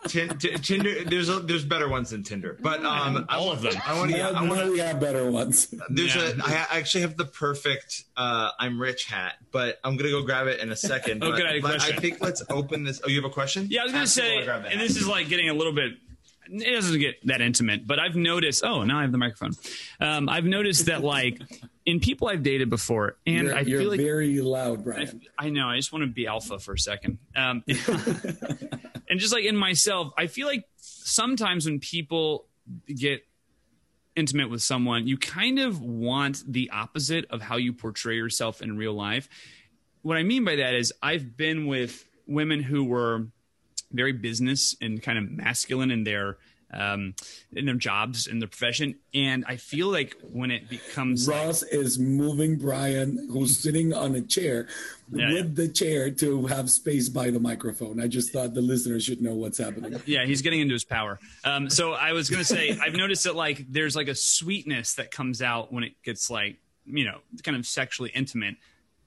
Tin- 0.07 0.37
T- 0.37 0.57
Tinder. 0.57 1.03
There's 1.03 1.29
a, 1.29 1.39
there's 1.39 1.63
better 1.63 1.87
ones 1.87 2.09
than 2.09 2.23
Tinder, 2.23 2.57
but 2.59 2.83
um, 2.83 3.25
I, 3.29 3.35
All 3.37 3.51
of 3.51 3.61
them. 3.61 3.73
I 3.85 3.97
want 3.97 4.11
to. 4.11 4.17
Now, 4.17 4.31
I 4.31 4.47
want 4.47 4.59
to. 4.61 4.71
we 4.71 4.79
have 4.79 4.99
better 4.99 5.29
ones. 5.29 5.73
There's 5.89 6.15
Yeah. 6.15 6.31
a. 6.39 6.43
I 6.43 6.67
actually 6.79 7.01
have 7.01 7.17
the 7.17 7.25
perfect 7.25 8.03
uh, 8.17 8.49
"I'm 8.59 8.81
rich" 8.81 9.05
hat, 9.05 9.33
but 9.51 9.79
I'm 9.83 9.97
gonna 9.97 10.09
go 10.09 10.23
grab 10.23 10.47
it 10.47 10.59
in 10.59 10.71
a 10.71 10.75
second. 10.75 11.23
Oh, 11.23 11.29
but, 11.31 11.37
good 11.37 11.45
idea, 11.45 11.77
I 11.79 11.99
think 11.99 12.19
let's 12.21 12.41
open 12.49 12.83
this. 12.83 12.99
Oh, 13.03 13.09
you 13.09 13.21
have 13.21 13.29
a 13.29 13.33
question? 13.33 13.67
Yeah, 13.69 13.81
I 13.81 13.83
was 13.83 13.91
going 13.91 13.99
to 14.01 14.03
Ask 14.09 14.13
say, 14.15 14.39
I 14.39 14.43
grab 14.43 14.63
the 14.63 14.69
and 14.69 14.79
this 14.81 14.97
is 14.97 15.07
like 15.07 15.29
getting 15.29 15.49
a 15.49 15.53
little 15.53 15.73
bit. 15.73 15.93
It 16.53 16.73
doesn't 16.73 16.99
get 16.99 17.15
that 17.27 17.39
intimate, 17.39 17.87
but 17.87 17.97
I've 17.97 18.15
noticed. 18.15 18.63
Oh, 18.63 18.83
now 18.83 18.99
I 18.99 19.03
have 19.03 19.13
the 19.13 19.17
microphone. 19.17 19.51
Um, 20.01 20.27
I've 20.27 20.43
noticed 20.43 20.87
that, 20.87 21.01
like, 21.01 21.39
in 21.85 22.01
people 22.01 22.27
I've 22.27 22.43
dated 22.43 22.69
before, 22.69 23.17
and 23.25 23.47
You're, 23.47 23.55
I 23.55 23.63
feel 23.63 23.89
like 23.89 23.99
very 24.01 24.41
loud, 24.41 24.79
I, 24.79 24.81
Brian. 24.81 25.21
I 25.39 25.49
know. 25.49 25.69
I 25.69 25.77
just 25.77 25.93
want 25.93 26.03
to 26.03 26.11
be 26.11 26.27
alpha 26.27 26.59
for 26.59 26.73
a 26.73 26.79
second. 26.79 27.19
Um, 27.35 27.63
and 27.67 29.19
just 29.19 29.33
like 29.33 29.45
in 29.45 29.55
myself, 29.55 30.11
I 30.17 30.27
feel 30.27 30.45
like 30.45 30.65
sometimes 30.75 31.65
when 31.65 31.79
people 31.79 32.47
get 32.87 33.21
intimate 34.15 34.49
with 34.49 34.61
someone, 34.61 35.07
you 35.07 35.17
kind 35.17 35.59
of 35.59 35.81
want 35.81 36.43
the 36.47 36.69
opposite 36.71 37.25
of 37.29 37.41
how 37.41 37.57
you 37.57 37.73
portray 37.73 38.15
yourself 38.15 38.61
in 38.61 38.77
real 38.77 38.93
life. 38.93 39.29
What 40.01 40.17
I 40.17 40.23
mean 40.23 40.43
by 40.43 40.57
that 40.57 40.73
is 40.73 40.91
I've 41.01 41.37
been 41.37 41.67
with 41.67 42.05
women 42.27 42.61
who 42.61 42.83
were 42.83 43.27
very 43.93 44.13
business 44.13 44.75
and 44.81 45.01
kind 45.01 45.17
of 45.17 45.29
masculine 45.29 45.91
in 45.91 46.03
their 46.03 46.37
um, 46.73 47.15
in 47.53 47.65
their 47.65 47.75
jobs 47.75 48.27
in 48.27 48.39
their 48.39 48.47
profession, 48.47 48.95
and 49.13 49.43
I 49.45 49.57
feel 49.57 49.87
like 49.89 50.15
when 50.21 50.51
it 50.51 50.69
becomes 50.69 51.27
like, 51.27 51.37
Ross 51.37 51.63
is 51.63 51.99
moving 51.99 52.57
Brian, 52.57 53.27
who's 53.29 53.59
sitting 53.59 53.93
on 53.93 54.15
a 54.15 54.21
chair, 54.21 54.67
Yeah, 55.11 55.33
with 55.33 55.55
the 55.55 55.67
chair 55.67 56.11
to 56.11 56.45
have 56.45 56.69
space 56.69 57.09
by 57.09 57.29
the 57.29 57.41
microphone. 57.41 57.99
I 58.01 58.07
just 58.07 58.31
thought 58.31 58.53
the 58.53 58.61
listeners 58.61 59.03
should 59.03 59.21
know 59.21 59.33
what's 59.33 59.57
happening. 59.57 60.01
Yeah, 60.05 60.25
he's 60.25 60.41
getting 60.41 60.61
into 60.61 60.73
his 60.73 60.85
power. 60.85 61.19
Um, 61.43 61.69
so 61.69 61.91
I 61.91 62.13
was 62.13 62.29
gonna 62.29 62.45
say, 62.45 62.77
I've 62.81 62.95
noticed 62.95 63.25
that 63.25 63.35
like 63.35 63.65
there's 63.69 63.95
like 63.95 64.07
a 64.07 64.15
sweetness 64.15 64.93
that 64.93 65.11
comes 65.11 65.41
out 65.41 65.73
when 65.73 65.83
it 65.83 66.01
gets 66.03 66.29
like 66.29 66.55
you 66.85 67.03
know 67.03 67.19
kind 67.43 67.57
of 67.57 67.65
sexually 67.65 68.11
intimate 68.15 68.55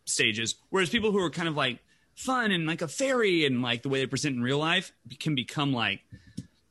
stages, 0.04 0.56
whereas 0.68 0.90
people 0.90 1.12
who 1.12 1.18
are 1.18 1.30
kind 1.30 1.48
of 1.48 1.56
like 1.56 1.78
fun 2.14 2.52
and 2.52 2.66
like 2.66 2.82
a 2.82 2.88
fairy 2.88 3.44
and 3.44 3.62
like 3.62 3.82
the 3.82 3.88
way 3.88 4.00
they 4.00 4.06
present 4.06 4.36
in 4.36 4.42
real 4.42 4.58
life 4.58 4.92
can 5.20 5.34
become 5.34 5.72
like 5.72 6.00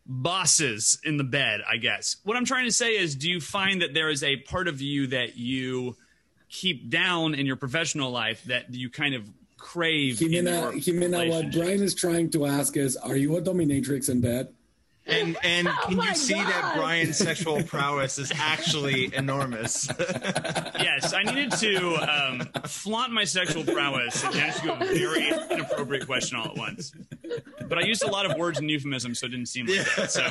bosses 0.06 1.00
in 1.04 1.18
the 1.18 1.24
bed. 1.24 1.62
I 1.70 1.78
guess 1.78 2.18
what 2.24 2.38
I'm 2.38 2.46
trying 2.46 2.66
to 2.66 2.72
say 2.72 2.98
is, 2.98 3.16
do 3.16 3.30
you 3.30 3.40
find 3.40 3.82
that 3.82 3.94
there 3.94 4.10
is 4.10 4.24
a 4.24 4.38
part 4.38 4.68
of 4.68 4.82
you 4.82 5.08
that 5.08 5.38
you 5.38 5.96
keep 6.50 6.90
down 6.90 7.34
in 7.34 7.46
your 7.46 7.56
professional 7.56 8.12
life 8.12 8.44
that 8.46 8.74
you 8.74 8.90
kind 8.90 9.16
of 9.16 9.30
crave? 9.58 10.22
in 10.22 10.30
Jimena, 10.30 10.74
Jimena, 10.74 11.30
what? 11.30 11.52
Brian 11.52 11.82
is 11.82 11.96
trying 11.96 12.30
to 12.32 12.46
ask 12.46 12.78
is, 12.78 12.98
are 12.98 13.16
you 13.16 13.38
a 13.38 13.42
dominatrix 13.42 14.10
in 14.10 14.22
bed? 14.22 14.54
And 15.06 15.38
and 15.44 15.68
Oh 15.84 15.88
can 15.88 15.98
my 15.98 16.10
you 16.10 16.16
see 16.16 16.34
that 16.34 16.76
Brian's 16.78 17.18
sexual 17.30 17.62
prowess 17.64 18.18
is 18.18 18.32
actually 18.36 19.14
enormous? 19.14 19.88
yes, 20.00 21.14
I 21.14 21.24
needed 21.24 21.52
to 21.52 21.96
um, 21.98 22.40
flaunt 22.66 23.12
my 23.12 23.24
sexual 23.26 23.64
prowess 23.64 24.24
and 24.24 24.36
ask 24.36 24.64
you 24.64 24.72
a 24.72 24.78
very 24.78 25.30
inappropriate 25.30 26.06
question 26.06 26.38
all 26.38 26.46
at 26.46 26.56
once. 26.56 26.94
But 27.68 27.78
I 27.78 27.82
used 27.82 28.04
a 28.04 28.12
lot 28.12 28.30
of 28.30 28.38
words 28.38 28.60
and 28.60 28.70
euphemisms, 28.70 29.20
so 29.20 29.26
it 29.26 29.30
didn't 29.30 29.48
seem 29.48 29.68
like 29.68 29.86
that. 29.96 30.12
So 30.12 30.26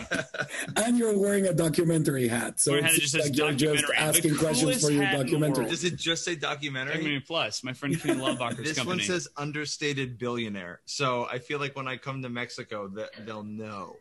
And 0.76 0.96
you're 0.98 1.18
wearing 1.18 1.46
a 1.46 1.52
documentary 1.54 2.28
hat, 2.28 2.60
so 2.60 2.72
Or 2.72 2.76
it 2.76 2.78
it 2.78 2.84
had 2.84 2.92
seems 2.92 3.12
just 3.12 3.14
like 3.14 3.32
this 3.32 3.60
you're 3.62 3.76
just 3.76 3.92
asking 3.96 4.36
questions 4.36 4.84
for 4.84 4.90
your 4.90 5.04
hat 5.04 5.14
in 5.14 5.18
the 5.18 5.24
documentary. 5.24 5.64
Does 5.66 5.84
it 5.84 5.96
just 5.96 6.24
say 6.24 6.34
Documentary 6.34 6.94
documentary? 6.94 7.20
Plus, 7.20 7.62
my 7.64 7.72
friend 7.72 8.00
Kenny 8.00 8.20
Lovebacher's 8.20 8.58
This 8.58 8.76
company. 8.78 8.98
one 8.98 9.06
says 9.06 9.28
understated 9.36 10.18
billionaire. 10.18 10.80
So 10.86 11.26
I 11.30 11.38
feel 11.38 11.58
like 11.58 11.76
when 11.76 11.88
I 11.88 11.96
come 11.96 12.22
to 12.22 12.28
Mexico, 12.28 12.88
that 12.88 13.10
they'll 13.26 13.44
know. 13.44 13.96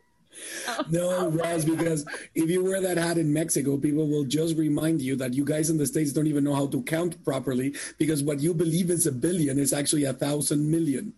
Oh. 0.68 0.84
No, 0.90 1.10
oh 1.16 1.28
Ross, 1.30 1.64
because 1.64 2.04
if 2.34 2.48
you 2.50 2.64
wear 2.64 2.80
that 2.80 2.96
hat 2.96 3.18
in 3.18 3.32
Mexico, 3.32 3.76
people 3.76 4.08
will 4.08 4.24
just 4.24 4.56
remind 4.56 5.00
you 5.02 5.16
that 5.16 5.34
you 5.34 5.44
guys 5.44 5.70
in 5.70 5.76
the 5.78 5.86
States 5.86 6.12
don't 6.12 6.26
even 6.26 6.44
know 6.44 6.54
how 6.54 6.66
to 6.68 6.82
count 6.82 7.22
properly 7.24 7.74
because 7.98 8.22
what 8.22 8.40
you 8.40 8.54
believe 8.54 8.90
is 8.90 9.06
a 9.06 9.12
billion 9.12 9.58
is 9.58 9.72
actually 9.72 10.04
a 10.04 10.12
thousand 10.12 10.70
million. 10.70 11.12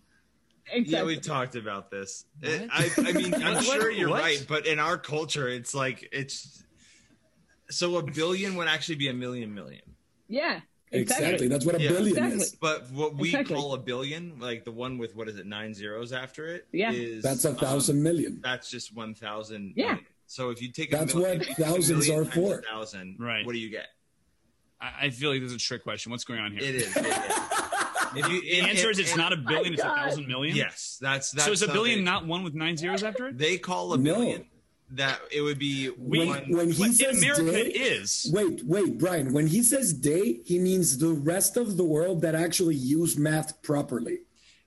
Exactly. 0.71 0.91
Yeah, 0.97 1.03
we've 1.03 1.21
talked 1.21 1.55
about 1.55 1.91
this. 1.91 2.25
It- 2.41 2.69
I, 2.71 2.89
I 2.97 3.11
mean, 3.13 3.33
I'm 3.43 3.63
sure 3.63 3.91
you're 3.91 4.09
What? 4.09 4.21
right, 4.21 4.43
but 4.47 4.65
in 4.65 4.79
our 4.79 4.97
culture, 4.97 5.47
it's 5.47 5.73
like 5.75 6.09
it's 6.11 6.63
so 7.69 7.97
a 7.97 8.03
billion 8.03 8.55
would 8.55 8.67
actually 8.67 8.95
be 8.95 9.07
a 9.09 9.13
million 9.13 9.53
million. 9.53 9.81
yeah. 10.27 10.61
Exactly. 10.91 11.47
That's 11.47 11.65
what 11.65 11.75
a 11.75 11.81
Yeah. 11.81 11.89
billion 11.89 12.17
Exactly. 12.17 12.41
is. 12.43 12.55
But 12.55 12.89
what 12.91 13.15
we 13.15 13.29
Exactly. 13.29 13.55
call 13.55 13.73
a 13.73 13.77
billion, 13.77 14.39
like 14.39 14.63
the 14.63 14.71
one 14.71 14.97
with 14.97 15.15
what 15.15 15.27
is 15.27 15.37
it, 15.37 15.45
nine 15.45 15.73
zeros 15.73 16.13
after 16.13 16.47
it, 16.47 16.67
Yeah. 16.71 16.91
is, 16.91 17.23
That's 17.23 17.43
a 17.45 17.49
um, 17.49 17.55
thousand 17.55 18.01
million. 18.03 18.39
that's 18.43 18.69
just 18.69 18.93
one 18.95 19.13
thousand. 19.13 19.73
Yeah. 19.75 19.97
So 20.27 20.49
if 20.51 20.61
you 20.61 20.71
take 20.71 20.93
a 20.93 20.97
That's 20.97 21.13
million, 21.13 21.39
what 21.39 21.41
if 21.41 21.49
you 21.49 21.55
take 21.55 21.65
a 21.65 21.71
thousands 21.71 22.09
are 22.09 22.25
for. 22.25 22.61
Thousand, 22.61 23.17
Right. 23.19 23.45
What 23.45 23.53
do 23.53 23.59
you 23.59 23.69
get? 23.69 23.87
I, 24.79 25.05
I 25.05 25.09
feel 25.09 25.31
like 25.31 25.41
this 25.41 25.51
is 25.51 25.55
a 25.57 25.59
trick 25.59 25.83
question. 25.83 26.11
What's 26.11 26.23
going 26.23 26.39
on 26.39 26.51
here? 26.51 26.61
It 26.61 26.75
is. 26.75 26.95
It 26.95 27.05
is. 27.05 27.15
If 28.17 28.29
you, 28.29 28.41
The 28.41 28.61
answer 28.69 28.89
is 28.89 28.97
it's 28.97 29.17
not 29.17 29.33
a 29.33 29.35
billion; 29.35 29.73
it's 29.73 29.81
a 29.81 29.87
thousand 29.87 30.27
million. 30.27 30.55
Yes, 30.55 30.97
that's 31.01 31.31
that's. 31.31 31.45
so 31.47 31.51
is 31.51 31.61
a 31.63 31.67
billion 31.67 32.05
not 32.05 32.25
one 32.25 32.43
with 32.45 32.53
nine 32.53 32.77
zeros 32.77 33.03
after 33.03 33.27
it? 33.27 33.37
They 33.37 33.57
call 33.57 33.93
a 33.93 33.97
No. 33.97 34.03
billion 34.15 34.45
that 34.91 35.19
it 35.31 35.41
would 35.41 35.57
be 35.59 35.87
When, 35.87 36.27
one. 36.27 36.43
when 36.51 36.71
he 36.71 36.83
What 36.83 36.93
says 36.93 37.17
America 37.17 37.51
day, 37.51 37.61
it 37.67 37.75
is. 37.75 38.29
wait, 38.33 38.61
wait, 38.65 38.97
Brian. 38.99 39.33
When 39.33 39.47
he 39.47 39.63
says 39.63 39.93
day, 39.93 40.41
he 40.45 40.59
means 40.59 40.97
the 40.99 41.09
rest 41.13 41.57
of 41.57 41.75
the 41.77 41.83
world 41.83 42.21
that 42.21 42.35
actually 42.35 42.75
use 42.75 43.17
math 43.17 43.61
properly. 43.63 44.19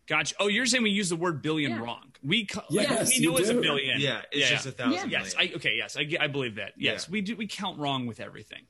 Gotcha. 0.07 0.35
Oh, 0.40 0.49
you're 0.49 0.66
saying 0.66 0.82
we 0.82 0.90
use 0.90 1.11
the 1.11 1.16
word 1.16 1.43
billion 1.43 1.73
Yeah. 1.73 1.81
wrong. 1.82 2.12
We 2.23 2.47
co- 2.47 2.62
Yes, 2.70 2.90
like, 3.11 3.19
we 3.20 3.27
know 3.27 3.36
it's 3.36 3.49
a 3.51 3.55
billion. 3.55 4.01
yeah, 4.01 4.23
it's 4.32 4.49
just 4.49 4.66
a 4.66 4.73
thousand. 4.73 5.11
Yes. 5.11 5.35
I, 5.39 5.53
okay, 5.57 5.74
yes, 5.77 5.97
I, 5.97 6.09
I 6.19 6.27
believe 6.27 6.57
that. 6.57 6.73
Yes, 6.77 7.07
Yeah. 7.07 7.12
we 7.12 7.20
do. 7.20 7.36
We 7.36 7.47
count 7.47 7.78
wrong 7.78 8.07
with 8.07 8.19
everything. 8.19 8.62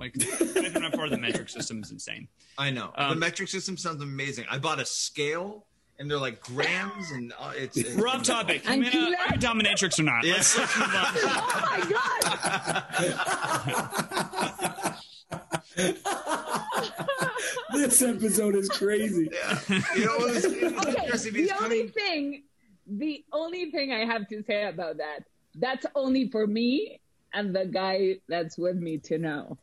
Like, 0.00 0.12
if 0.16 0.54
we're 0.74 0.80
not 0.80 0.92
part 0.94 1.04
of 1.06 1.10
the 1.12 1.18
metric 1.18 1.50
system 1.50 1.82
is 1.82 1.90
insane. 1.92 2.28
I 2.58 2.70
know. 2.70 2.92
the 2.96 3.10
Um, 3.10 3.18
metric 3.18 3.48
system 3.50 3.76
sounds 3.76 4.02
amazing. 4.02 4.46
I 4.50 4.58
bought 4.58 4.80
a 4.80 4.86
scale, 4.86 5.66
and 5.98 6.10
they're 6.10 6.18
like 6.18 6.40
grams, 6.42 7.10
and 7.10 7.32
uh, 7.38 7.52
it's, 7.56 7.76
it's 7.76 7.94
We're 7.96 8.08
off 8.08 8.22
topic. 8.22 8.62
And 8.68 8.82
Jimena, 8.84 8.90
Kira- 8.90 9.30
are 9.30 9.34
you 9.34 9.40
dominatrix 9.40 9.98
or 9.98 10.02
not? 10.04 10.24
Yeah. 10.24 10.34
Let's, 10.34 10.56
let's 10.58 10.76
move 10.76 10.88
on. 10.88 11.06
Oh 11.16 11.66
my 11.70 11.80
God. 11.90 12.82
This 17.74 18.00
episode 18.02 18.54
is 18.56 18.68
crazy. 18.68 19.28
you 19.68 20.04
know, 20.04 20.16
it 20.16 20.34
was, 20.34 20.44
it 20.44 20.74
was 20.74 20.86
Okay. 20.86 21.06
The 21.10 21.30
because 21.32 21.36
only 21.36 21.48
coming- 21.48 21.88
thing, 21.90 22.42
the 22.86 23.24
only 23.32 23.70
thing 23.70 23.92
I 23.92 24.04
have 24.06 24.28
to 24.28 24.42
say 24.44 24.64
about 24.68 24.98
that, 24.98 25.20
that's 25.54 25.84
only 25.94 26.28
for 26.30 26.46
me 26.46 27.00
and 27.32 27.54
the 27.54 27.66
guy 27.66 28.16
that's 28.28 28.56
with 28.56 28.76
me 28.76 28.98
to 28.98 29.18
know. 29.18 29.58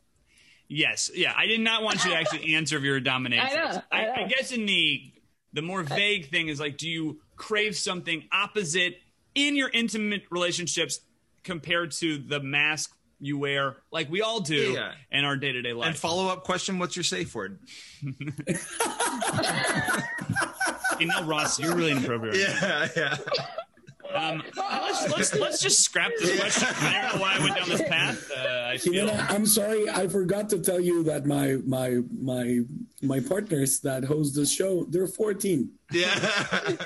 Yes, 0.68 1.10
yeah. 1.14 1.32
I 1.36 1.46
did 1.46 1.60
not 1.60 1.82
want 1.82 2.04
you 2.04 2.10
to 2.12 2.16
actually 2.16 2.54
answer 2.54 2.76
if 2.76 2.82
you're 2.84 2.96
a 2.96 3.00
dominatrix. 3.00 3.50
I 3.50 3.54
know, 3.54 3.82
I 3.92 4.06
I, 4.06 4.22
know. 4.22 4.28
guess 4.28 4.52
in 4.52 4.66
the 4.66 5.12
the 5.54 5.62
more 5.62 5.80
uh, 5.80 5.84
vague 5.84 6.28
thing 6.30 6.48
is 6.48 6.60
like, 6.60 6.76
do 6.76 6.88
you 6.88 7.20
crave 7.36 7.76
something 7.76 8.24
opposite 8.32 8.98
in 9.34 9.56
your 9.56 9.70
intimate 9.70 10.24
relationships 10.30 11.00
compared 11.42 11.90
to 11.92 12.18
the 12.18 12.40
mask 12.40 12.94
you 13.20 13.38
wear, 13.38 13.76
like 13.90 14.10
we 14.10 14.20
all 14.20 14.40
do 14.40 14.72
Yeah. 14.74 14.92
in 15.10 15.24
our 15.24 15.36
day 15.36 15.52
to 15.52 15.62
day 15.62 15.72
life? 15.72 15.86
and 15.88 15.96
follow 15.96 16.28
up 16.28 16.44
question: 16.44 16.78
What's 16.78 16.94
your 16.96 17.04
safe 17.04 17.34
word? 17.34 17.58
you 20.98 21.06
know, 21.06 21.24
Ross, 21.24 21.58
you're 21.58 21.74
really 21.74 21.92
inappropriate. 21.92 22.36
Yeah, 22.60 22.88
yeah. 22.96 23.16
Um, 24.14 24.42
let's, 24.56 25.08
let's 25.16 25.34
let's 25.34 25.60
just 25.60 25.80
scrap 25.82 26.10
this 26.20 26.38
question. 26.38 26.68
I 26.80 26.92
don't 26.92 27.16
know 27.16 27.22
why 27.22 27.36
I 27.36 27.38
went 27.40 27.56
down 27.56 27.68
this 27.68 27.82
path. 27.82 28.30
Uh, 28.30 28.68
I 28.72 28.78
feel. 28.78 29.06
Jimena, 29.06 29.30
I'm 29.30 29.46
sorry, 29.46 29.88
I 29.90 30.06
forgot 30.08 30.48
to 30.50 30.58
tell 30.58 30.80
you 30.80 31.02
that 31.04 31.26
my 31.26 31.58
my 31.66 32.00
my 32.20 32.60
my 33.02 33.20
partners 33.20 33.80
that 33.80 34.04
host 34.04 34.34
the 34.34 34.46
show, 34.46 34.84
they're 34.84 35.06
14. 35.06 35.70
Yeah. 35.92 36.70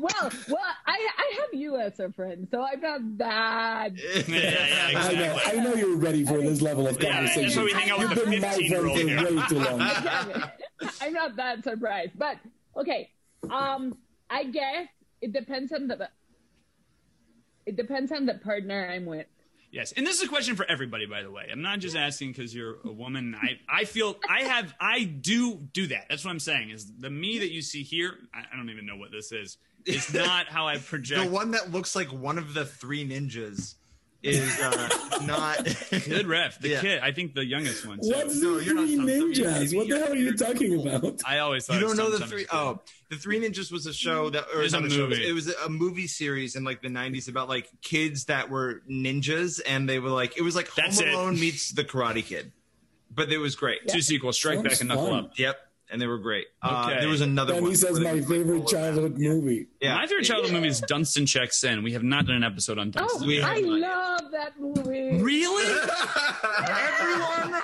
Well, 0.00 0.30
well, 0.48 0.58
I, 0.86 1.08
I 1.18 1.34
have 1.40 1.52
you 1.52 1.76
as 1.76 1.98
a 1.98 2.12
friend, 2.12 2.46
so 2.52 2.62
I'm 2.62 2.80
not 2.80 3.00
that. 3.18 3.90
Yeah, 3.96 4.22
yeah, 4.28 4.92
I 4.94 5.12
know, 5.12 5.38
I 5.44 5.52
know 5.64 5.74
you're 5.74 5.96
ready 5.96 6.24
for 6.24 6.38
this 6.38 6.62
level 6.62 6.86
of 6.86 7.02
Yeah, 7.02 7.14
conversation. 7.14 7.42
that's 7.42 7.56
why 7.56 7.64
we 7.64 7.72
hang 7.72 7.90
out 7.90 7.98
with 7.98 8.10
You've 8.10 8.30
been 8.30 8.40
my 8.40 8.48
friend 8.48 8.68
for 8.68 8.88
way 8.88 9.46
too 9.48 9.58
long. 9.58 9.80
I'm 11.00 11.12
not 11.12 11.34
that 11.36 11.64
surprised, 11.64 12.12
but 12.16 12.36
okay. 12.76 13.10
Um, 13.50 13.98
I 14.30 14.44
guess 14.44 14.86
it 15.20 15.32
depends 15.32 15.72
on 15.72 15.88
the. 15.88 16.08
It 17.68 17.76
depends 17.76 18.10
on 18.12 18.24
the 18.24 18.32
partner 18.32 18.88
I'm 18.90 19.04
with. 19.04 19.26
Yes, 19.70 19.92
and 19.92 20.06
this 20.06 20.16
is 20.16 20.22
a 20.22 20.28
question 20.28 20.56
for 20.56 20.64
everybody, 20.70 21.04
by 21.04 21.22
the 21.22 21.30
way. 21.30 21.48
I'm 21.52 21.60
not 21.60 21.80
just 21.80 21.94
asking 21.94 22.32
because 22.32 22.54
you're 22.54 22.76
a 22.82 22.90
woman. 22.90 23.36
I, 23.38 23.58
I 23.68 23.84
feel 23.84 24.16
I 24.26 24.44
have 24.44 24.74
I 24.80 25.04
do 25.04 25.56
do 25.74 25.88
that. 25.88 26.06
That's 26.08 26.24
what 26.24 26.30
I'm 26.30 26.40
saying. 26.40 26.70
Is 26.70 26.90
the 26.98 27.10
me 27.10 27.40
that 27.40 27.52
you 27.52 27.60
see 27.60 27.82
here? 27.82 28.14
I, 28.32 28.38
I 28.50 28.56
don't 28.56 28.70
even 28.70 28.86
know 28.86 28.96
what 28.96 29.12
this 29.12 29.32
is. 29.32 29.58
It's 29.84 30.14
not 30.14 30.46
how 30.46 30.66
I 30.66 30.78
project. 30.78 31.22
the 31.22 31.30
one 31.30 31.50
that 31.50 31.70
looks 31.70 31.94
like 31.94 32.10
one 32.10 32.38
of 32.38 32.54
the 32.54 32.64
three 32.64 33.06
ninjas 33.06 33.74
is 34.22 34.60
uh, 34.60 34.88
not 35.26 35.64
Good 36.08 36.26
ref, 36.26 36.58
the 36.60 36.70
Yeah. 36.70 36.80
kid. 36.80 37.00
I 37.00 37.12
think 37.12 37.34
the 37.34 37.44
youngest 37.44 37.86
one. 37.86 38.00
Too. 38.00 38.08
What's 38.08 38.36
No, 38.40 38.58
the 38.58 38.64
you're 38.64 38.74
not 38.74 38.86
three 38.86 38.96
something. 38.96 39.32
ninjas? 39.32 39.76
What 39.76 39.88
the 39.88 39.98
hell 39.98 40.12
are 40.12 40.16
you 40.16 40.36
talking 40.36 40.80
about? 40.86 41.20
I 41.24 41.38
always 41.38 41.66
thought 41.66 41.74
You 41.74 41.80
don't 41.86 41.96
know 41.96 42.10
the 42.10 42.26
three 42.26 42.44
Summer 42.46 42.74
oh 42.74 42.80
the 43.10 43.16
Three 43.16 43.40
Ninjas 43.40 43.72
was 43.72 43.86
a 43.86 43.92
show 43.94 44.28
that 44.30 44.44
or 44.54 44.60
It 44.60 44.64
was 44.64 44.74
a 44.74 44.80
not 44.80 44.90
show, 44.90 45.08
movie. 45.08 45.26
it 45.26 45.32
was 45.32 45.48
a 45.48 45.68
movie 45.70 46.06
series 46.06 46.56
in 46.56 46.64
like 46.64 46.82
the 46.82 46.88
90s 46.88 47.28
about 47.28 47.48
like 47.48 47.68
kids 47.80 48.26
that 48.26 48.50
were 48.50 48.82
ninjas 48.90 49.60
and 49.66 49.88
they 49.88 49.98
were 49.98 50.10
like 50.10 50.36
it 50.36 50.42
was 50.42 50.54
like 50.56 50.74
That's 50.74 50.98
Home 51.00 51.08
it. 51.08 51.14
Alone 51.14 51.34
meets 51.40 51.70
the 51.70 51.84
Karate 51.84 52.24
Kid. 52.24 52.52
But 53.10 53.32
it 53.32 53.38
was 53.38 53.56
great. 53.56 53.86
Two 53.88 54.02
sequels, 54.02 54.36
Strike 54.36 54.56
Sounds 54.56 54.68
Back 54.68 54.80
and 54.80 54.88
Knuckle 54.90 55.06
fun. 55.06 55.24
Up. 55.26 55.38
Yep. 55.38 55.56
And 55.90 55.98
they 56.02 56.06
were 56.06 56.18
great. 56.18 56.46
Uh, 56.62 56.84
Okay. 56.90 57.00
there 57.00 57.08
was 57.08 57.22
another 57.22 57.54
And 57.54 57.62
one. 57.62 57.70
he 57.70 57.76
says 57.76 57.92
where 57.92 58.00
they 58.00 58.04
my 58.04 58.12
would, 58.14 58.20
like, 58.22 58.28
roll 58.30 58.38
favorite 58.40 58.62
it 58.62 58.66
childhood 58.68 59.12
down. 59.14 59.22
Movie. 59.22 59.66
Yeah. 59.80 59.94
My 59.94 60.06
favorite 60.06 60.24
childhood 60.24 60.52
movie 60.52 60.68
is 60.68 60.80
Dunston 60.82 61.24
Checks 61.24 61.64
In. 61.64 61.82
We 61.82 61.92
have 61.92 62.02
not 62.02 62.26
done 62.26 62.36
an 62.36 62.44
episode 62.44 62.78
on 62.78 62.88
Oh, 62.88 62.90
Dunston. 63.00 63.26
We 63.26 63.42
I 63.42 63.54
have 63.54 63.64
not 63.64 63.78
yet. 63.78 63.88
love 63.88 64.30
that 64.32 64.60
movie. 64.60 65.22
Really? 65.22 65.78
Everyone? 66.68 67.62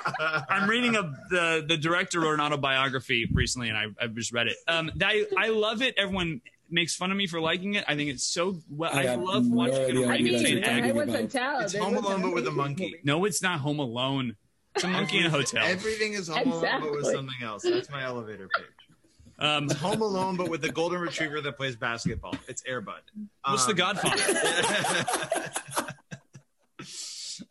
I'm 0.48 0.68
reading 0.68 0.96
a 0.96 1.02
the 1.30 1.64
the 1.66 1.76
director 1.76 2.20
wrote 2.20 2.34
an 2.34 2.40
autobiography 2.40 3.28
recently, 3.32 3.68
and 3.68 3.76
I 3.78 3.86
I 4.00 4.06
just 4.08 4.32
read 4.32 4.48
it. 4.48 4.56
Um, 4.68 4.90
I 5.02 5.26
I 5.36 5.48
love 5.48 5.82
it. 5.82 5.94
Everyone 5.98 6.40
makes 6.70 6.96
fun 6.96 7.10
of 7.10 7.16
me 7.16 7.26
for 7.26 7.40
liking 7.40 7.74
it. 7.74 7.84
I 7.86 7.94
think 7.94 8.10
it's 8.10 8.24
so 8.24 8.56
well. 8.70 8.90
I 8.92 9.00
I, 9.00 9.02
have 9.04 9.20
love 9.20 9.44
no 9.46 9.56
watching 9.56 9.74
idea 9.84 10.00
what 10.00 10.10
I 10.10 10.16
you're 10.16 10.24
mean, 10.24 10.34
orangutan 10.34 10.62
talking 10.62 10.84
I 10.84 10.88
act. 10.88 10.94
was 10.96 11.08
a 11.08 11.18
about. 11.18 11.30
child. 11.30 11.62
It's 11.64 11.76
Home 11.76 11.96
Alone, 11.96 12.22
but 12.22 12.34
with 12.34 12.46
a 12.46 12.50
monkey. 12.50 12.94
No, 13.04 13.24
it's 13.24 13.42
not 13.42 13.60
Home 13.60 13.78
Alone. 13.80 14.36
It's 14.74 14.84
a 14.84 14.88
monkey 14.88 15.18
in 15.18 15.26
a 15.26 15.30
hotel. 15.30 15.64
Everything 15.64 16.14
is 16.14 16.28
Home 16.28 16.50
Alone 16.50 16.60
but 16.80 16.90
with 16.90 16.98
Exactly. 17.00 17.14
something 17.14 17.42
else. 17.42 17.62
That's 17.62 17.90
my 17.90 18.02
elevator 18.02 18.48
page. 18.56 18.66
Um, 19.38 19.68
Home 19.70 20.02
Alone 20.02 20.36
but 20.36 20.48
with 20.48 20.62
the 20.62 20.70
golden 20.70 21.00
retriever 21.00 21.40
that 21.40 21.56
plays 21.56 21.76
basketball. 21.76 22.34
It's 22.48 22.62
Airbud. 22.62 23.00
what's 23.44 23.66
the 23.66 23.72
Um, 23.72 23.76
Godfather? 23.76 24.22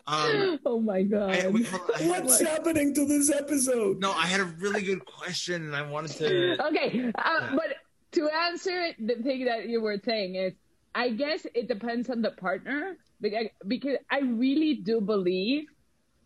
um, 0.08 0.60
Oh 0.66 0.80
my 0.80 1.04
god. 1.04 1.30
I, 1.32 1.48
wait, 1.48 1.68
hold 1.68 1.90
on, 1.90 1.96
I 1.96 2.02
had- 2.04 2.24
What's 2.26 2.42
happening 2.42 2.94
to 2.96 3.06
this 3.06 3.32
episode? 3.32 4.00
no, 4.00 4.12
I 4.12 4.26
had 4.28 4.40
a 4.42 4.46
really 4.46 4.82
good 4.82 5.06
question 5.06 5.64
and 5.64 5.76
I 5.76 5.82
wanted 5.90 6.12
to. 6.18 6.68
okay, 6.68 7.12
uh, 7.18 7.56
but 7.56 7.76
to 8.14 8.30
answer 8.30 8.90
the 9.00 9.16
thing 9.24 9.46
that 9.46 9.68
you 9.70 9.82
were 9.82 9.98
saying 10.04 10.36
is, 10.36 10.54
I 10.96 11.10
guess 11.10 11.46
it 11.56 11.68
depends 11.68 12.10
on 12.10 12.22
the 12.22 12.32
partner 12.32 12.98
because 13.20 13.48
because 13.68 13.98
I 14.12 14.20
really 14.20 14.76
do 14.76 15.02
believe, 15.02 15.66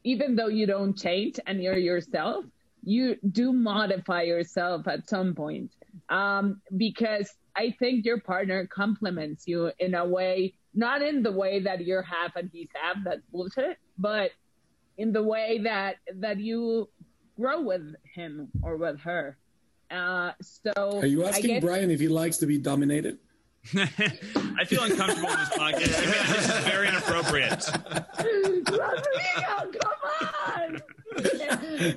even 0.04 0.36
though 0.36 0.48
you 0.48 0.66
don't 0.68 0.98
change 0.98 1.40
and 1.46 1.62
you're 1.62 1.78
yourself, 1.78 2.46
you 2.84 3.18
do 3.32 3.52
modify 3.52 4.22
yourself 4.24 4.88
at 4.88 5.10
some 5.10 5.36
point. 5.36 5.72
Um, 6.10 6.62
because 6.78 7.30
I 7.56 7.76
think 7.80 8.06
your 8.06 8.20
partner 8.22 8.66
complements 8.68 9.48
you 9.48 9.72
in 9.80 9.94
a 9.96 10.06
way, 10.06 10.54
not 10.74 11.02
in 11.02 11.24
the 11.24 11.32
way 11.32 11.60
that 11.62 11.86
you're 11.86 12.04
half 12.04 12.36
and 12.36 12.50
he's 12.54 12.70
half, 12.74 12.98
that's 13.04 13.22
bullshit, 13.32 13.78
but 13.98 14.32
in 14.98 15.12
the 15.12 15.24
way 15.24 15.60
that 15.64 15.96
that 16.16 16.40
you 16.40 16.88
grow 17.36 17.62
with 17.62 17.96
him 18.16 18.50
or 18.64 18.78
with 18.78 19.00
her. 19.02 19.38
Uh, 19.92 20.32
so 20.42 21.00
Are 21.00 21.06
you 21.06 21.24
asking 21.26 21.48
guess- 21.48 21.64
Brian 21.64 21.90
if 21.92 22.00
he 22.00 22.08
likes 22.08 22.38
to 22.38 22.46
be 22.46 22.58
dominated? 22.58 23.20
I 23.76 24.66
feel 24.66 24.84
uncomfortable 24.84 25.30
in 25.30 25.40
this 25.40 25.50
podcast. 25.50 25.98
I 25.98 26.02
mean, 26.02 26.36
this 26.36 26.50
is 26.50 26.64
very 26.66 26.88
inappropriate. 26.88 27.68
Rodrigo, 28.70 29.56
come 29.80 30.00
on! 30.22 30.82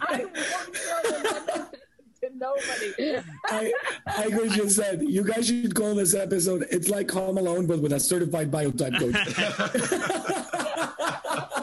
I 0.00 0.26
won't 0.34 1.70
to 2.20 2.30
nobody. 2.36 3.22
I, 3.46 3.72
I 4.06 4.28
was 4.28 4.52
just 4.52 4.76
said, 4.76 5.02
you 5.02 5.24
guys 5.24 5.46
should 5.46 5.74
call 5.74 5.94
this 5.94 6.14
episode, 6.14 6.66
it's 6.70 6.88
like 6.88 7.10
Home 7.10 7.38
Alone, 7.38 7.66
but 7.66 7.80
with 7.80 7.92
a 7.92 8.00
certified 8.00 8.50
biotype 8.50 8.98
coach. 8.98 9.16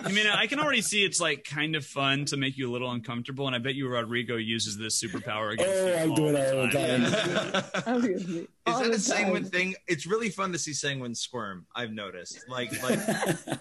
I 0.00 0.12
mean, 0.12 0.26
I 0.26 0.46
can 0.46 0.60
already 0.60 0.82
see 0.82 1.04
it's 1.04 1.20
like 1.20 1.44
kind 1.44 1.76
of 1.76 1.84
fun 1.84 2.24
to 2.26 2.36
make 2.36 2.56
you 2.56 2.70
a 2.70 2.72
little 2.72 2.90
uncomfortable, 2.90 3.46
and 3.46 3.54
I 3.54 3.58
bet 3.58 3.74
you 3.74 3.88
Rodrigo 3.88 4.36
uses 4.36 4.76
this 4.76 5.02
superpower 5.02 5.52
against 5.52 5.74
oh, 5.74 5.86
you 5.86 5.94
I 5.94 6.14
do 6.14 6.28
it 6.28 6.54
all 6.54 6.66
the 6.66 7.52
time. 7.52 7.62
time. 7.62 7.84
Obviously. 7.96 8.40
Is 8.40 8.48
All 8.66 8.80
that 8.80 8.88
the 8.88 8.96
a 8.96 8.98
sanguine 8.98 9.44
thing? 9.44 9.74
It's 9.86 10.06
really 10.06 10.30
fun 10.30 10.52
to 10.52 10.58
see 10.58 10.72
sanguine 10.72 11.14
squirm. 11.14 11.66
I've 11.74 11.92
noticed. 11.92 12.44
Like, 12.48 12.70
like 12.82 12.98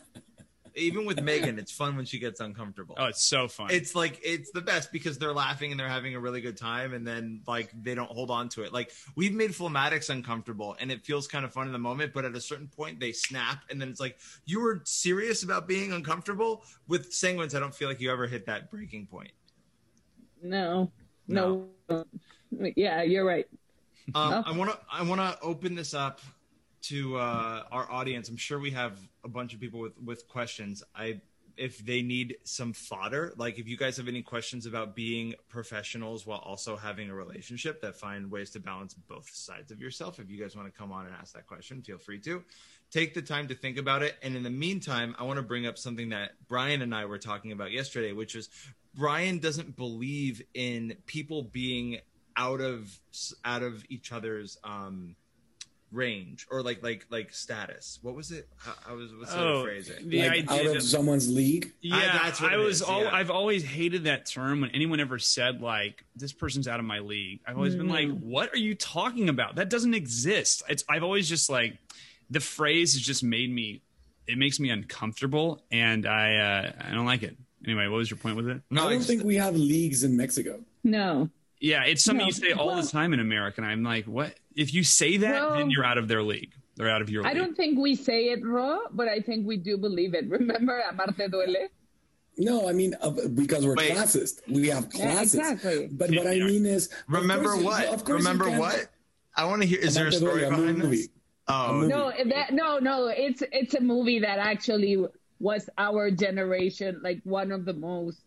even 0.78 1.06
with 1.06 1.22
Megan, 1.22 1.58
it's 1.60 1.72
fun 1.72 1.96
when 1.96 2.06
she 2.06 2.20
gets 2.20 2.40
uncomfortable. 2.40 2.96
Oh, 2.98 3.06
it's 3.06 3.24
so 3.24 3.48
fun. 3.48 3.70
It's 3.72 3.96
like 3.96 4.20
it's 4.24 4.52
the 4.52 4.62
best 4.62 4.92
because 4.92 5.18
they're 5.18 5.34
laughing 5.34 5.72
and 5.72 5.80
they're 5.80 5.90
having 5.90 6.16
a 6.16 6.20
really 6.20 6.40
good 6.40 6.56
time, 6.58 6.94
and 6.94 7.06
then 7.06 7.42
like 7.48 7.72
they 7.84 7.96
don't 7.96 8.10
hold 8.10 8.30
on 8.30 8.50
to 8.50 8.64
it. 8.64 8.72
Like 8.72 8.92
we've 9.16 9.34
made 9.34 9.52
phlegmatics 9.52 10.10
uncomfortable, 10.10 10.76
and 10.80 10.92
it 10.92 11.04
feels 11.04 11.28
kind 11.28 11.44
of 11.44 11.52
fun 11.52 11.68
in 11.68 11.74
the 11.74 11.80
moment, 11.80 12.14
but 12.14 12.26
at 12.26 12.36
a 12.36 12.42
certain 12.42 12.68
point 12.68 13.00
they 13.00 13.12
snap, 13.12 13.64
and 13.70 13.82
then 13.82 13.90
it's 13.90 14.00
like 14.00 14.20
you 14.46 14.62
were 14.62 14.82
serious 14.86 15.44
about 15.44 15.68
being 15.68 15.92
uncomfortable. 15.92 16.64
With 16.88 17.12
sanguines, 17.12 17.56
I 17.56 17.60
don't 17.60 17.76
feel 17.76 17.90
like 17.90 18.00
you 18.00 18.12
ever 18.12 18.28
hit 18.28 18.46
that 18.46 18.72
breaking 18.72 19.08
point. 19.08 19.32
No, 20.42 20.92
no. 21.28 21.68
Yeah, 22.52 23.02
you're 23.02 23.26
right. 23.26 23.48
Um, 24.16 24.34
Oh. 24.34 24.44
I 24.46 24.52
want 24.56 24.72
to 24.72 24.80
I 24.90 25.04
want 25.04 25.20
to 25.20 25.38
open 25.42 25.76
this 25.76 25.94
up 25.94 26.22
to 26.90 27.18
uh, 27.18 27.64
our 27.72 27.90
audience. 27.92 28.30
I'm 28.30 28.38
sure 28.38 28.60
we 28.60 28.72
have 28.72 29.00
a 29.24 29.28
bunch 29.28 29.54
of 29.54 29.60
people 29.60 29.80
with 29.80 29.98
with 30.04 30.28
questions. 30.28 30.84
I 30.96 31.22
if 31.58 31.80
they 31.80 32.02
need 32.02 32.38
some 32.44 32.72
fodder, 32.72 33.34
like 33.36 33.58
if 33.58 33.68
you 33.68 33.78
guys 33.78 33.98
have 33.98 34.08
any 34.08 34.22
questions 34.22 34.66
about 34.66 34.96
being 34.96 35.34
professionals 35.50 36.26
while 36.26 36.40
also 36.40 36.76
having 36.76 37.10
a 37.10 37.16
relationship 37.16 37.82
that 37.82 37.96
find 37.96 38.30
ways 38.30 38.52
to 38.52 38.60
balance 38.60 38.94
both 38.94 39.28
sides 39.34 39.72
of 39.72 39.82
yourself. 39.82 40.20
If 40.20 40.30
you 40.30 40.40
guys 40.40 40.56
want 40.56 40.72
to 40.72 40.78
come 40.78 40.92
on 40.92 41.08
and 41.08 41.16
ask 41.16 41.34
that 41.34 41.48
question, 41.48 41.82
feel 41.82 41.98
free 41.98 42.20
to. 42.20 42.44
Take 42.92 43.16
the 43.16 43.22
time 43.22 43.48
to 43.48 43.56
think 43.56 43.78
about 43.78 44.04
it. 44.04 44.16
And 44.22 44.36
in 44.36 44.44
the 44.44 44.52
meantime, 44.52 45.16
I 45.20 45.24
want 45.24 45.38
to 45.38 45.44
bring 45.44 45.66
up 45.66 45.78
something 45.78 46.10
that 46.10 46.34
Brian 46.48 46.82
and 46.82 46.94
I 46.94 47.06
were 47.06 47.18
talking 47.18 47.52
about 47.52 47.72
yesterday, 47.72 48.14
which 48.14 48.36
is 48.36 48.50
Brian 48.94 49.40
doesn't 49.40 49.76
believe 49.76 50.42
in 50.54 50.96
people 51.06 51.44
being 51.44 52.00
out 52.38 52.62
of 52.62 53.00
out 53.44 53.64
of 53.64 53.84
each 53.90 54.12
other's 54.12 54.58
um 54.64 55.16
range 55.92 56.46
or 56.52 56.62
like 56.62 56.84
like 56.84 57.06
like 57.10 57.34
status 57.34 57.98
what 58.02 58.14
was 58.14 58.32
it 58.32 58.50
how, 58.58 58.74
I 58.90 58.92
was 58.94 59.10
what's 59.16 59.32
the 59.32 59.40
oh, 59.42 59.64
phrasing 59.64 60.10
the 60.10 60.20
like 60.22 60.32
idea 60.32 60.52
out 60.52 60.66
of 60.66 60.74
that- 60.74 60.82
someone's 60.82 61.34
league. 61.34 61.72
Yeah, 61.82 62.20
that's 62.24 62.42
what 62.42 62.52
I 62.54 62.58
was. 62.58 62.82
is, 62.82 62.90
al- 62.90 63.04
yeah. 63.04 63.16
I've 63.16 63.32
always 63.32 63.64
hated 63.64 64.04
that 64.04 64.26
term 64.26 64.62
when 64.62 64.72
anyone 64.72 65.00
ever 65.00 65.18
said 65.18 65.62
like 65.62 66.04
this 66.16 66.34
person's 66.34 66.68
out 66.68 66.80
of 66.80 66.86
my 66.86 67.00
league. 67.00 67.40
I've 67.48 67.56
always 67.56 67.76
been 67.76 67.88
like, 67.88 68.10
what 68.20 68.54
are 68.54 68.58
you 68.58 68.76
talking 68.76 69.30
about? 69.30 69.56
That 69.56 69.70
doesn't 69.70 69.94
exist. 69.94 70.64
It's. 70.68 70.84
I've 70.90 71.04
always 71.04 71.30
just 71.30 71.50
like 71.50 71.78
the 72.30 72.42
phrase 72.42 72.94
has 72.94 73.02
just 73.02 73.24
made 73.24 73.50
me. 73.50 73.82
It 74.28 74.38
makes 74.38 74.60
me 74.60 74.70
uncomfortable, 74.70 75.64
and 75.72 76.06
I 76.06 76.36
uh, 76.36 76.72
I 76.90 76.94
don't 76.94 77.06
like 77.06 77.24
it. 77.24 77.38
Anyway, 77.66 77.88
what 77.88 77.98
was 77.98 78.12
your 78.12 78.18
point 78.18 78.36
with 78.36 78.50
it? 78.50 78.62
no 78.70 78.82
I 78.82 78.84
don't 78.86 78.92
it's- 78.94 79.08
think 79.08 79.24
we 79.24 79.36
have 79.36 79.56
leagues 79.56 80.04
in 80.04 80.18
Mexico. 80.18 80.60
No. 80.84 81.30
Yeah, 81.60 81.84
it's 81.84 82.04
something 82.04 82.20
No, 82.24 82.28
you 82.28 82.32
say 82.34 82.52
all 82.52 82.68
well- 82.68 82.82
the 82.82 82.88
time 82.88 83.14
in 83.14 83.20
America, 83.20 83.62
and 83.62 83.70
I'm 83.70 83.84
like, 83.84 84.06
what? 84.06 84.36
If 84.56 84.74
you 84.74 84.84
say 84.84 85.18
that, 85.18 85.42
Well- 85.50 85.58
then 85.58 85.70
you're 85.72 85.86
out 85.86 85.98
of 85.98 86.08
their 86.08 86.24
league. 86.24 86.54
They're 86.76 86.90
out 86.90 87.02
of 87.02 87.10
your 87.10 87.26
I 87.26 87.30
league. 87.34 87.38
don't 87.42 87.58
think 87.58 87.80
we 87.80 87.96
say 87.96 88.26
it 88.30 88.46
raw, 88.46 88.78
but 88.92 89.08
I 89.08 89.20
think 89.20 89.48
we 89.48 89.58
do 89.58 89.78
believe 89.78 90.14
it. 90.14 90.30
Remember, 90.30 90.82
Amarte 90.92 91.28
duele? 91.30 91.70
No, 92.38 92.70
I 92.70 92.74
mean 92.74 92.94
uh, 93.02 93.10
because 93.34 93.66
we're 93.66 93.74
Wait. 93.76 93.94
classist. 93.94 94.42
We 94.48 94.68
have 94.68 94.88
Yeah, 94.94 95.14
classes. 95.14 95.34
exactly. 95.36 95.88
But 95.92 96.12
what 96.12 96.28
I 96.28 96.36
mean 96.36 96.68
is, 96.68 96.90
remember 97.10 97.46
course 97.50 97.60
you- 97.60 97.66
what 97.66 97.86
Of 97.88 98.04
course 98.06 98.20
remember 98.24 98.52
what 98.60 98.90
i 99.36 99.44
want 99.46 99.62
to 99.64 99.68
hear 99.68 99.80
is 99.80 99.94
there 99.96 100.08
a 100.08 100.12
story 100.12 100.42
Duele, 100.42 100.48
a 100.48 100.50
behind 100.52 100.78
movie. 100.78 100.98
this 100.98 101.10
oh. 101.48 101.82
No, 101.88 102.12
that 102.26 102.54
no, 102.54 102.78
no. 102.78 103.08
It's 103.08 103.42
it's 103.52 103.74
a 103.74 103.82
movie 103.82 104.20
that 104.20 104.38
actually 104.38 105.04
was 105.40 105.68
our 105.80 106.12
generation, 106.12 107.00
like 107.04 107.22
one 107.24 107.52
of 107.52 107.66
the 107.66 107.74
most. 107.74 108.22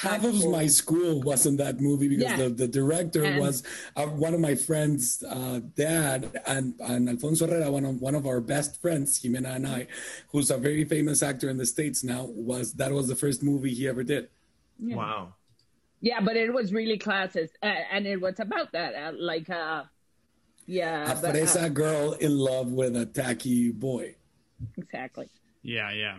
Half 0.00 0.24
of 0.24 0.50
my 0.50 0.66
school 0.66 1.20
was 1.22 1.46
in 1.46 1.56
that 1.58 1.80
movie 1.80 2.08
because 2.08 2.24
Yeah. 2.24 2.36
the, 2.36 2.48
the 2.50 2.68
director 2.68 3.24
And- 3.24 3.38
was 3.40 3.62
uh, 3.96 4.06
one 4.06 4.34
of 4.34 4.40
my 4.40 4.54
friends' 4.54 5.22
uh, 5.22 5.60
dad, 5.76 6.40
and, 6.46 6.74
and 6.80 7.08
Alfonso 7.08 7.46
Herrera, 7.46 7.70
one 7.70 7.84
of, 7.84 8.00
one 8.00 8.14
of 8.14 8.26
our 8.26 8.40
best 8.40 8.80
friends, 8.80 9.20
Jimena 9.20 9.54
and 9.56 9.66
I, 9.66 9.86
who's 10.30 10.50
a 10.50 10.58
very 10.58 10.84
famous 10.84 11.22
actor 11.22 11.48
in 11.48 11.56
the 11.56 11.66
States 11.66 12.02
now, 12.02 12.24
was 12.24 12.72
that 12.74 12.90
was 12.92 13.06
the 13.08 13.16
first 13.16 13.42
movie 13.42 13.72
he 13.74 13.86
ever 13.88 14.02
did. 14.02 14.28
wow 14.80 15.34
Yeah, 16.00 16.20
but 16.20 16.36
it 16.36 16.52
was 16.52 16.72
really 16.72 16.98
classist, 16.98 17.50
uh, 17.62 17.66
and 17.92 18.06
it 18.06 18.20
was 18.20 18.38
about 18.40 18.72
that, 18.72 18.94
uh, 18.94 19.12
like, 19.18 19.48
uh, 19.50 19.84
yeah, 20.66 21.12
A 21.12 21.20
but, 21.22 21.56
uh, 21.56 21.68
girl 21.70 22.12
in 22.12 22.36
love 22.36 22.72
with 22.72 22.94
a 22.96 23.06
tacky 23.06 23.70
boy. 23.70 24.14
exactly. 24.76 25.28
Yeah, 25.62 25.90
yeah. 25.92 26.18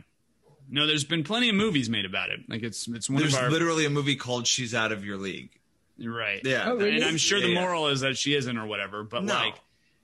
No, 0.70 0.86
there's 0.88 1.04
been 1.04 1.24
plenty 1.24 1.50
of 1.50 1.56
movies 1.56 1.90
made 1.90 2.06
about 2.06 2.30
it. 2.30 2.42
Like 2.48 2.64
it's 2.64 2.88
it's 2.88 3.10
one 3.10 3.20
there's 3.22 3.34
of 3.34 3.42
our 3.42 3.50
literally 3.52 3.86
a 3.86 3.90
movie 3.90 4.16
called 4.16 4.46
she's 4.48 4.74
out 4.76 4.92
of 4.92 5.04
your 5.04 5.18
league 5.18 5.50
right. 6.02 6.42
yeah 6.46 6.66
Oh, 6.68 6.76
really? 6.78 6.96
And 6.96 7.04
I'm 7.04 7.18
sure 7.18 7.40
the 7.42 7.48
Yeah, 7.48 7.54
yeah. 7.56 7.60
moral 7.62 7.88
is 7.88 8.02
that 8.02 8.18
she 8.18 8.34
isn't 8.36 8.58
or 8.58 8.66
whatever, 8.66 9.04
but 9.04 9.24
No. 9.24 9.34
like 9.34 9.56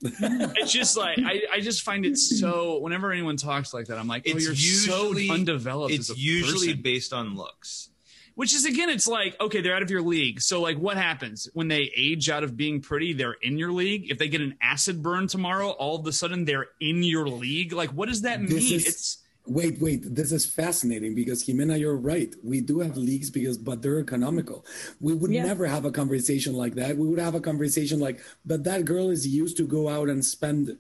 it's 0.02 0.72
just 0.74 0.98
like 0.98 1.18
I, 1.24 1.42
I 1.54 1.60
just 1.62 1.84
find 1.84 2.06
it 2.06 2.18
so 2.18 2.80
whenever 2.80 3.12
anyone 3.12 3.38
talks 3.38 3.74
like 3.74 3.88
that, 3.88 3.98
I'm 3.98 4.08
like, 4.08 4.24
oh, 4.28 4.32
it's 4.32 4.44
you're 4.44 4.54
usually 4.54 5.28
so 5.28 5.34
undeveloped 5.34 5.94
it's 5.94 6.10
as 6.10 6.18
a 6.18 6.20
usually 6.20 6.68
person. 6.70 6.82
based 6.82 7.14
on 7.14 7.36
looks 7.36 7.90
Which 8.36 8.54
is 8.54 8.66
again, 8.66 8.90
it's 8.90 9.08
like, 9.08 9.40
okay, 9.40 9.62
they're 9.62 9.76
out 9.76 9.82
of 9.84 9.90
your 9.90 10.02
league. 10.02 10.42
So 10.42 10.62
like 10.62 10.78
what 10.78 10.98
happens 10.98 11.48
when 11.54 11.70
they 11.70 11.90
age 11.96 12.30
out 12.30 12.44
of 12.44 12.58
being 12.58 12.82
pretty, 12.82 13.14
they're 13.14 13.38
in 13.42 13.58
your 13.58 13.72
league. 13.72 14.12
If 14.12 14.18
they 14.18 14.28
get 14.28 14.42
an 14.42 14.58
acid 14.62 15.02
burn 15.02 15.28
tomorrow, 15.28 15.70
all 15.70 15.98
of 16.00 16.06
a 16.06 16.12
sudden 16.12 16.44
they're 16.44 16.68
in 16.82 17.02
your 17.04 17.30
league. 17.30 17.72
Like 17.72 17.92
what 17.92 18.10
does 18.10 18.24
that 18.24 18.42
This 18.42 18.50
mean? 18.66 18.74
is- 18.74 18.86
it's 18.88 19.18
Wait, 19.48 19.80
wait. 19.80 20.16
This 20.16 20.32
is 20.32 20.46
fascinating 20.46 21.14
because 21.14 21.46
Jimena, 21.46 21.80
you're 21.80 21.96
right. 21.98 22.34
We 22.44 22.62
do 22.62 22.80
have 22.80 22.98
leagues 22.98 23.30
because, 23.30 23.58
but 23.58 23.82
they're 23.82 24.00
economical. 24.00 24.66
We 25.00 25.14
would 25.14 25.32
Yeah. 25.32 25.46
never 25.46 25.68
have 25.68 25.86
a 25.86 25.92
conversation 25.92 26.54
like 26.56 26.74
that. 26.76 26.98
We 26.98 27.08
would 27.08 27.20
have 27.20 27.36
a 27.36 27.40
conversation 27.42 28.00
like, 28.00 28.22
but 28.46 28.64
that 28.64 28.86
girl 28.86 29.10
is 29.12 29.28
used 29.28 29.58
to 29.58 29.68
go 29.68 29.88
out 29.88 30.10
and 30.10 30.26
spend 30.26 30.78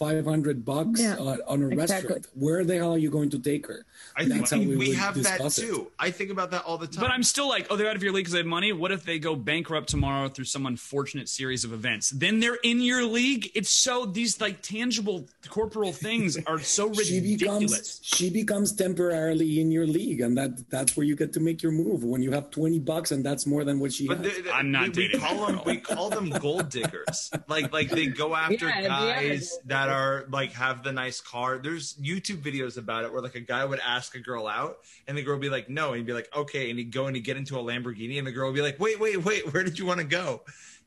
500 0.00 0.64
bucks 0.64 1.00
Yeah, 1.00 1.16
on, 1.16 1.38
on 1.46 1.62
a 1.62 1.68
exactly. 1.68 1.94
restaurant. 2.08 2.26
Where 2.34 2.64
the 2.64 2.76
hell 2.76 2.92
are 2.94 2.98
you 2.98 3.10
going 3.10 3.28
to 3.30 3.38
take 3.38 3.66
her? 3.66 3.84
i 4.16 4.24
think 4.24 4.40
That's 4.40 4.50
how 4.52 4.58
we, 4.58 4.66
we 4.68 4.76
we 4.76 4.92
have 4.94 5.14
that 5.22 5.38
discuss 5.42 5.58
it. 5.58 5.66
too 5.66 5.90
i 5.98 6.10
think 6.10 6.30
about 6.30 6.50
that 6.52 6.62
all 6.64 6.78
the 6.78 6.86
time 6.86 7.02
But 7.02 7.10
I'm 7.10 7.22
still 7.22 7.48
like, 7.48 7.66
oh, 7.70 7.76
they're 7.76 7.90
out 7.90 7.96
of 7.96 8.02
your 8.02 8.12
league 8.12 8.24
because 8.24 8.32
they 8.32 8.38
have 8.38 8.46
money. 8.46 8.72
What 8.72 8.92
if 8.92 9.04
they 9.04 9.18
go 9.18 9.36
bankrupt 9.36 9.88
tomorrow 9.90 10.28
through 10.28 10.46
some 10.46 10.64
unfortunate 10.66 11.28
series 11.28 11.64
of 11.66 11.72
events? 11.74 12.10
Then 12.10 12.40
they're 12.40 12.58
in 12.72 12.80
your 12.80 13.04
league. 13.04 13.50
It's 13.54 13.68
so 13.86 14.06
these 14.06 14.40
like 14.40 14.62
tangible 14.62 15.26
corporal 15.48 15.92
things 15.92 16.38
are 16.46 16.58
so 16.60 16.92
She 17.10 17.20
ridiculous. 17.20 17.70
becomes 17.70 18.00
she 18.02 18.30
becomes 18.30 18.72
temporarily 18.72 19.60
in 19.60 19.70
your 19.70 19.86
league, 19.86 20.20
and 20.22 20.36
that 20.38 20.70
that's 20.70 20.96
where 20.96 21.04
you 21.04 21.14
get 21.14 21.32
to 21.34 21.40
make 21.40 21.62
your 21.62 21.72
move. 21.72 22.02
When 22.04 22.22
you 22.22 22.32
have 22.32 22.50
20 22.50 22.78
bucks 22.80 23.10
and 23.12 23.22
that's 23.24 23.46
more 23.46 23.64
than 23.64 23.78
what 23.80 23.92
she 23.92 24.06
But 24.08 24.18
has. 24.18 24.26
they- 24.34 24.42
they- 24.42 24.50
I'm 24.50 24.70
not 24.70 24.82
we, 24.82 24.88
we 24.88 25.08
dating 25.08 25.20
call 25.20 25.46
them 25.46 25.60
we 25.66 25.76
call 25.76 26.08
them 26.10 26.30
gold 26.30 26.70
diggers. 26.70 27.30
Like 27.48 27.70
like 27.72 27.90
they 27.90 28.06
go 28.06 28.34
after 28.46 28.66
Yeah, 28.66 28.80
yeah. 28.80 28.88
guys 29.28 29.58
that 29.66 29.88
are 29.90 30.24
like 30.30 30.52
have 30.52 30.82
the 30.82 30.92
nice 30.92 31.20
car. 31.20 31.58
There's 31.58 31.94
YouTube 31.94 32.42
videos 32.42 32.76
about 32.78 33.04
it 33.04 33.12
where 33.12 33.20
like 33.22 33.34
a 33.34 33.40
guy 33.40 33.64
would 33.64 33.80
ask 33.80 34.14
a 34.14 34.20
girl 34.20 34.46
out 34.46 34.78
and 35.06 35.16
the 35.16 35.22
girl 35.22 35.34
would 35.34 35.42
be 35.42 35.50
like 35.50 35.68
no 35.68 35.88
and 35.88 35.96
he'd 35.98 36.06
be 36.06 36.12
like 36.12 36.28
okay 36.34 36.70
and 36.70 36.78
he'd 36.78 36.92
go 36.92 37.06
and 37.06 37.16
he'd 37.16 37.24
get 37.24 37.36
into 37.36 37.58
a 37.58 37.62
Lamborghini 37.62 38.18
and 38.18 38.26
the 38.26 38.32
girl 38.32 38.48
would 38.48 38.54
be 38.54 38.62
like 38.62 38.78
wait 38.80 38.98
wait 39.00 39.22
wait 39.24 39.52
where 39.52 39.62
did 39.64 39.78
you 39.78 39.86
want 39.86 39.98
to 40.00 40.06
go? 40.06 40.42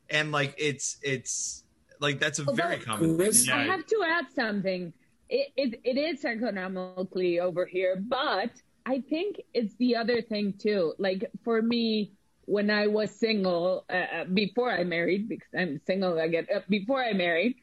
And 0.10 0.32
like 0.32 0.54
it's 0.58 0.98
it's 1.02 1.64
like 2.00 2.20
that's 2.20 2.40
a 2.40 2.44
very 2.44 2.74
Although- 2.74 2.86
common. 2.86 3.18
Chris, 3.18 3.48
Yeah. 3.48 3.58
I 3.58 3.64
have 3.64 3.86
to 3.86 4.04
add 4.08 4.26
something. 4.36 4.94
It, 5.30 5.48
it, 5.56 5.80
it 5.84 5.98
is 5.98 6.26
economically 6.26 7.40
over 7.40 7.66
here, 7.66 7.96
but 8.08 8.52
I 8.86 9.02
think 9.10 9.42
it's 9.54 9.74
the 9.76 9.96
other 9.96 10.22
thing 10.22 10.54
too. 10.60 10.94
Like 11.00 11.26
for 11.44 11.62
me, 11.62 12.12
when 12.46 12.70
I 12.70 12.88
was 12.88 13.10
single, 13.12 13.86
uh, 13.90 13.94
uh, 13.94 14.24
before 14.26 14.70
I 14.70 14.84
married, 14.84 15.30
because 15.30 15.48
I'm 15.58 15.80
single 15.88 16.20
again, 16.20 16.46
uh, 16.54 16.60
before 16.70 17.02
I 17.02 17.14
married, 17.14 17.56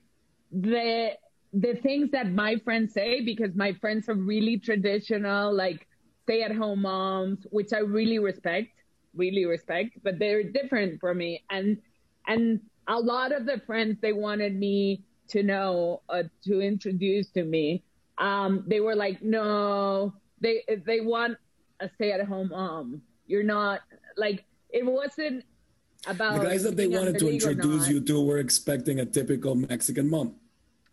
the 0.51 1.11
the 1.53 1.75
things 1.83 2.11
that 2.13 2.31
my 2.31 2.57
friends 2.65 2.95
say, 2.95 3.21
because 3.23 3.55
my 3.55 3.73
friends 3.75 4.09
are 4.09 4.15
really 4.15 4.59
traditional, 4.59 5.53
like 5.55 5.87
stay 6.25 6.43
at 6.43 6.55
home 6.55 6.83
moms, 6.83 7.47
which 7.51 7.73
I 7.73 7.79
really 7.79 8.19
respect, 8.19 8.69
really 9.15 9.45
respect, 9.45 9.99
but 10.03 10.19
they're 10.19 10.45
different 10.45 11.01
for 11.01 11.15
me. 11.15 11.43
And 11.51 11.79
and 12.27 12.61
a 12.89 12.99
lot 12.99 13.33
of 13.33 13.47
the 13.47 13.61
friends 13.67 13.99
they 14.01 14.13
wanted 14.13 14.57
me 14.57 15.03
to 15.29 15.43
know 15.43 16.03
uh, 16.09 16.25
to 16.45 16.61
introduce 16.61 17.31
to 17.31 17.45
me 17.45 17.83
um 18.19 18.65
they 18.67 18.81
were 18.81 18.95
like 18.95 19.23
no 19.23 20.13
they 20.41 20.63
they 20.87 21.01
want 21.01 21.37
a 21.81 21.89
stay 21.95 22.13
at 22.13 22.27
home 22.27 22.51
mom 22.51 23.01
you're 23.27 23.43
not 23.45 23.81
like 24.17 24.45
it 24.71 24.85
wasn't 24.85 25.45
about 26.07 26.41
The 26.41 26.49
guys 26.49 26.63
that 26.65 26.77
they 26.77 26.87
wanted 26.87 27.19
to 27.19 27.31
introduce 27.31 27.89
you 27.89 28.01
to 28.01 28.25
were 28.25 28.39
expecting 28.39 29.01
a 29.01 29.05
typical 29.05 29.55
Mexican 29.55 30.09
mom. 30.09 30.40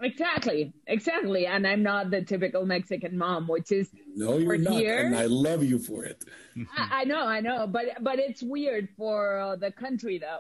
Exactly, 0.02 0.74
exactly. 0.86 1.48
And 1.48 1.66
I'm 1.66 1.82
not 1.82 2.12
the 2.12 2.22
typical 2.24 2.66
Mexican 2.66 3.18
mom, 3.18 3.48
which 3.48 3.72
is 3.72 3.90
No, 4.16 4.38
you're 4.38 4.58
not, 4.58 4.74
here? 4.74 5.00
and 5.08 5.16
I 5.16 5.26
love 5.26 5.64
you 5.64 5.80
for 5.80 6.04
it. 6.06 6.24
I, 6.78 7.02
I 7.02 7.04
know, 7.06 7.26
I 7.26 7.40
know, 7.42 7.66
but 7.68 7.86
but 8.02 8.20
it's 8.20 8.44
weird 8.44 8.90
for 8.98 9.40
uh, 9.40 9.56
the 9.56 9.72
country 9.72 10.20
though. 10.20 10.40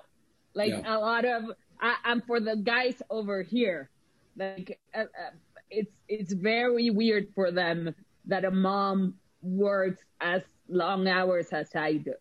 Like 0.53 0.69
Yeah. 0.69 0.83
a 0.85 0.97
lot 0.99 1.25
of, 1.25 1.43
I, 1.81 1.95
I'm 2.03 2.21
for 2.21 2.39
the 2.39 2.55
guys 2.57 3.01
over 3.09 3.41
here. 3.41 3.89
Like 4.35 4.79
uh, 4.93 4.99
uh, 5.01 5.31
it's 5.71 5.91
it's 6.07 6.33
very 6.33 6.91
weird 6.91 7.27
for 7.33 7.51
them 7.51 7.95
that 8.25 8.45
a 8.45 8.51
mom 8.51 9.15
works 9.41 10.01
as 10.21 10.43
long 10.69 11.07
hours 11.07 11.47
as 11.51 11.69
I 11.75 11.93
do. 11.93 12.13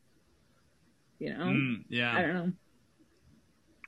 You 1.19 1.35
know, 1.37 1.45
Mm, 1.45 1.85
I 2.17 2.23
don't 2.23 2.35
know. 2.35 2.53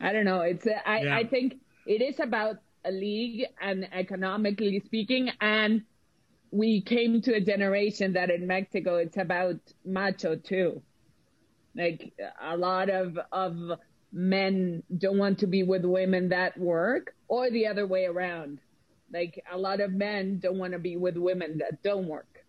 I 0.01 0.13
don't 0.13 0.25
know. 0.25 0.41
It's 0.41 0.67
uh, 0.67 0.81
I 0.85 0.99
Yeah. 1.03 1.17
I 1.17 1.25
think 1.25 1.55
it 1.87 2.03
is 2.03 2.21
about 2.21 2.57
a 2.85 2.91
league 2.91 3.47
and 3.61 3.89
economically 3.93 4.81
speaking, 4.85 5.31
and 5.41 5.83
we 6.51 6.81
came 6.81 7.21
to 7.23 7.35
a 7.35 7.41
generation 7.41 8.15
that 8.15 8.31
in 8.31 8.47
Mexico 8.47 8.97
it's 8.97 9.17
about 9.17 9.57
macho 9.85 10.37
too. 10.37 10.83
Like 11.75 12.13
a 12.41 12.57
lot 12.57 12.89
of 12.91 13.19
of 13.33 13.79
men 14.13 14.83
don't 14.97 15.19
want 15.19 15.39
to 15.41 15.47
be 15.47 15.63
with 15.63 15.85
women 15.85 16.31
that 16.31 16.57
work, 16.59 17.15
or 17.29 17.51
the 17.51 17.67
other 17.67 17.87
way 17.87 18.07
around. 18.07 18.61
Like 19.13 19.43
a 19.51 19.59
lot 19.59 19.81
of 19.81 19.93
men 19.93 20.39
don't 20.39 20.59
want 20.59 20.73
to 20.73 20.79
be 20.79 20.97
with 20.97 21.17
women 21.17 21.59
that 21.59 21.83
don't 21.83 22.07
work. 22.07 22.45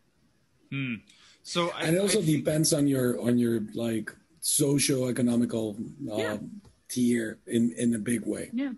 Mm. 0.71 1.01
So 1.43 1.69
I, 1.71 1.83
and 1.83 1.95
it 1.95 1.99
also 1.99 2.21
I 2.21 2.25
depends 2.25 2.73
on 2.73 2.87
your 2.87 3.19
on 3.19 3.37
your 3.37 3.61
like 3.73 4.11
socio-economical 4.41 5.77
uh, 6.11 6.15
Yeah. 6.15 6.37
tier 6.87 7.39
in 7.47 7.73
in 7.73 7.95
a 7.95 7.99
big 7.99 8.25
way. 8.25 8.49
Yeah. 8.53 8.71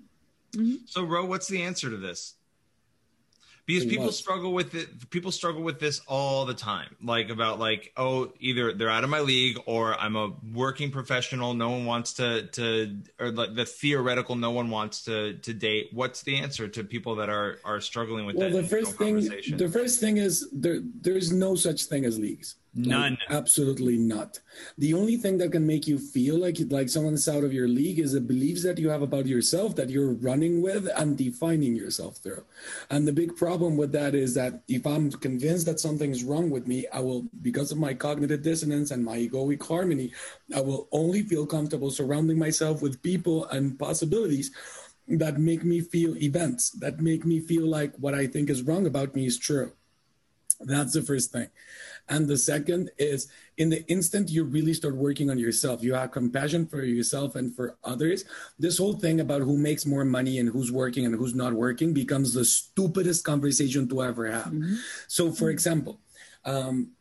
Mm-hmm. 0.53 0.85
So, 0.85 1.03
Ro, 1.03 1.25
what's 1.25 1.47
the 1.47 1.61
answer 1.63 1.89
to 1.89 1.97
this? 1.97 2.35
Because 3.65 3.85
people 3.85 4.05
what? 4.05 4.15
struggle 4.15 4.53
with 4.53 4.73
it. 4.75 5.09
People 5.11 5.31
struggle 5.31 5.61
with 5.61 5.79
this 5.79 6.01
all 6.07 6.45
the 6.45 6.53
time. 6.53 6.95
Like 7.01 7.29
about 7.29 7.59
like, 7.59 7.93
oh, 7.95 8.33
either 8.39 8.73
they're 8.73 8.89
out 8.89 9.03
of 9.03 9.09
my 9.09 9.19
league 9.19 9.57
or 9.65 9.93
I'm 9.95 10.15
a 10.15 10.33
working 10.53 10.91
professional. 10.91 11.53
No 11.53 11.69
one 11.69 11.85
wants 11.85 12.13
to 12.13 12.47
to 12.47 13.01
or 13.19 13.31
like 13.31 13.55
the 13.55 13.65
theoretical. 13.65 14.35
No 14.35 14.51
one 14.51 14.69
wants 14.69 15.03
to 15.03 15.33
to 15.33 15.53
date. 15.53 15.89
What's 15.93 16.23
the 16.23 16.37
answer 16.37 16.67
to 16.67 16.83
people 16.83 17.15
that 17.17 17.29
are 17.29 17.59
are 17.63 17.79
struggling 17.79 18.25
with 18.25 18.35
Well, 18.35 18.49
that 18.49 18.61
the 18.63 18.67
first 18.67 18.97
thing 18.97 19.15
the 19.57 19.69
first 19.71 19.99
thing 19.99 20.17
is 20.17 20.49
there 20.51 20.79
there's 20.81 21.31
no 21.31 21.55
such 21.55 21.85
thing 21.85 22.03
as 22.03 22.17
leagues. 22.19 22.55
Like, 22.73 22.87
None. 22.87 23.17
absolutely 23.29 23.97
not. 23.97 24.39
The 24.77 24.93
only 24.93 25.17
thing 25.17 25.37
that 25.39 25.51
can 25.51 25.67
make 25.67 25.87
you 25.87 25.99
feel 25.99 26.39
like 26.39 26.57
like 26.69 26.87
someone's 26.87 27.27
out 27.27 27.43
of 27.43 27.51
your 27.51 27.67
league 27.67 27.99
is 27.99 28.13
the 28.13 28.21
beliefs 28.21 28.63
that 28.63 28.77
you 28.77 28.87
have 28.87 29.01
about 29.01 29.25
yourself 29.25 29.75
that 29.75 29.89
you're 29.89 30.13
running 30.13 30.61
with 30.61 30.87
and 30.95 31.17
defining 31.17 31.75
yourself 31.75 32.17
through. 32.17 32.45
And 32.89 33.05
the 33.05 33.11
big 33.11 33.35
problem 33.35 33.75
with 33.75 33.91
that 33.91 34.15
is 34.15 34.35
that 34.35 34.61
if 34.69 34.87
I'm 34.87 35.11
convinced 35.11 35.65
that 35.65 35.81
something's 35.81 36.23
wrong 36.23 36.49
with 36.49 36.65
me, 36.65 36.87
I 36.93 37.01
will, 37.01 37.27
because 37.41 37.73
of 37.73 37.77
my 37.77 37.93
cognitive 37.93 38.41
dissonance 38.41 38.91
and 38.91 39.03
my 39.03 39.17
egoic 39.17 39.67
harmony, 39.67 40.13
I 40.55 40.61
will 40.61 40.87
only 40.93 41.23
feel 41.23 41.45
comfortable 41.45 41.91
surrounding 41.91 42.39
myself 42.39 42.81
with 42.81 43.03
people 43.03 43.47
and 43.47 43.77
possibilities 43.77 44.49
that 45.09 45.37
make 45.37 45.65
me 45.65 45.81
feel 45.81 46.15
events, 46.17 46.69
that 46.79 47.01
make 47.01 47.25
me 47.25 47.41
feel 47.41 47.67
like 47.67 47.93
what 47.97 48.13
I 48.13 48.27
think 48.27 48.49
is 48.49 48.63
wrong 48.63 48.87
about 48.87 49.13
me 49.13 49.25
is 49.25 49.37
true. 49.37 49.73
That's 50.63 50.93
the 50.93 51.01
first 51.01 51.31
thing. 51.31 51.47
And 52.11 52.27
the 52.27 52.37
second 52.37 52.91
is 52.97 53.29
in 53.57 53.69
the 53.69 53.87
instant 53.89 54.29
you 54.29 54.43
really 54.43 54.73
start 54.73 54.95
working 54.97 55.29
on 55.29 55.39
yourself, 55.39 55.81
you 55.81 55.93
have 55.93 56.11
compassion 56.11 56.67
for 56.67 56.83
yourself 56.83 57.37
and 57.37 57.55
for 57.55 57.77
others. 57.85 58.25
This 58.59 58.77
whole 58.77 58.93
thing 58.93 59.21
about 59.21 59.41
who 59.41 59.57
makes 59.57 59.85
more 59.85 60.03
money 60.03 60.37
and 60.37 60.49
who's 60.49 60.73
working 60.73 61.05
and 61.05 61.15
who's 61.15 61.33
not 61.33 61.53
working 61.53 61.93
becomes 61.93 62.33
the 62.33 62.43
stupidest 62.43 63.23
conversation 63.23 63.87
to 63.87 64.03
ever 64.03 64.29
have. 64.29 64.53
So, 65.07 65.31
for 65.31 65.49
example, 65.49 66.01
um, 66.43 66.91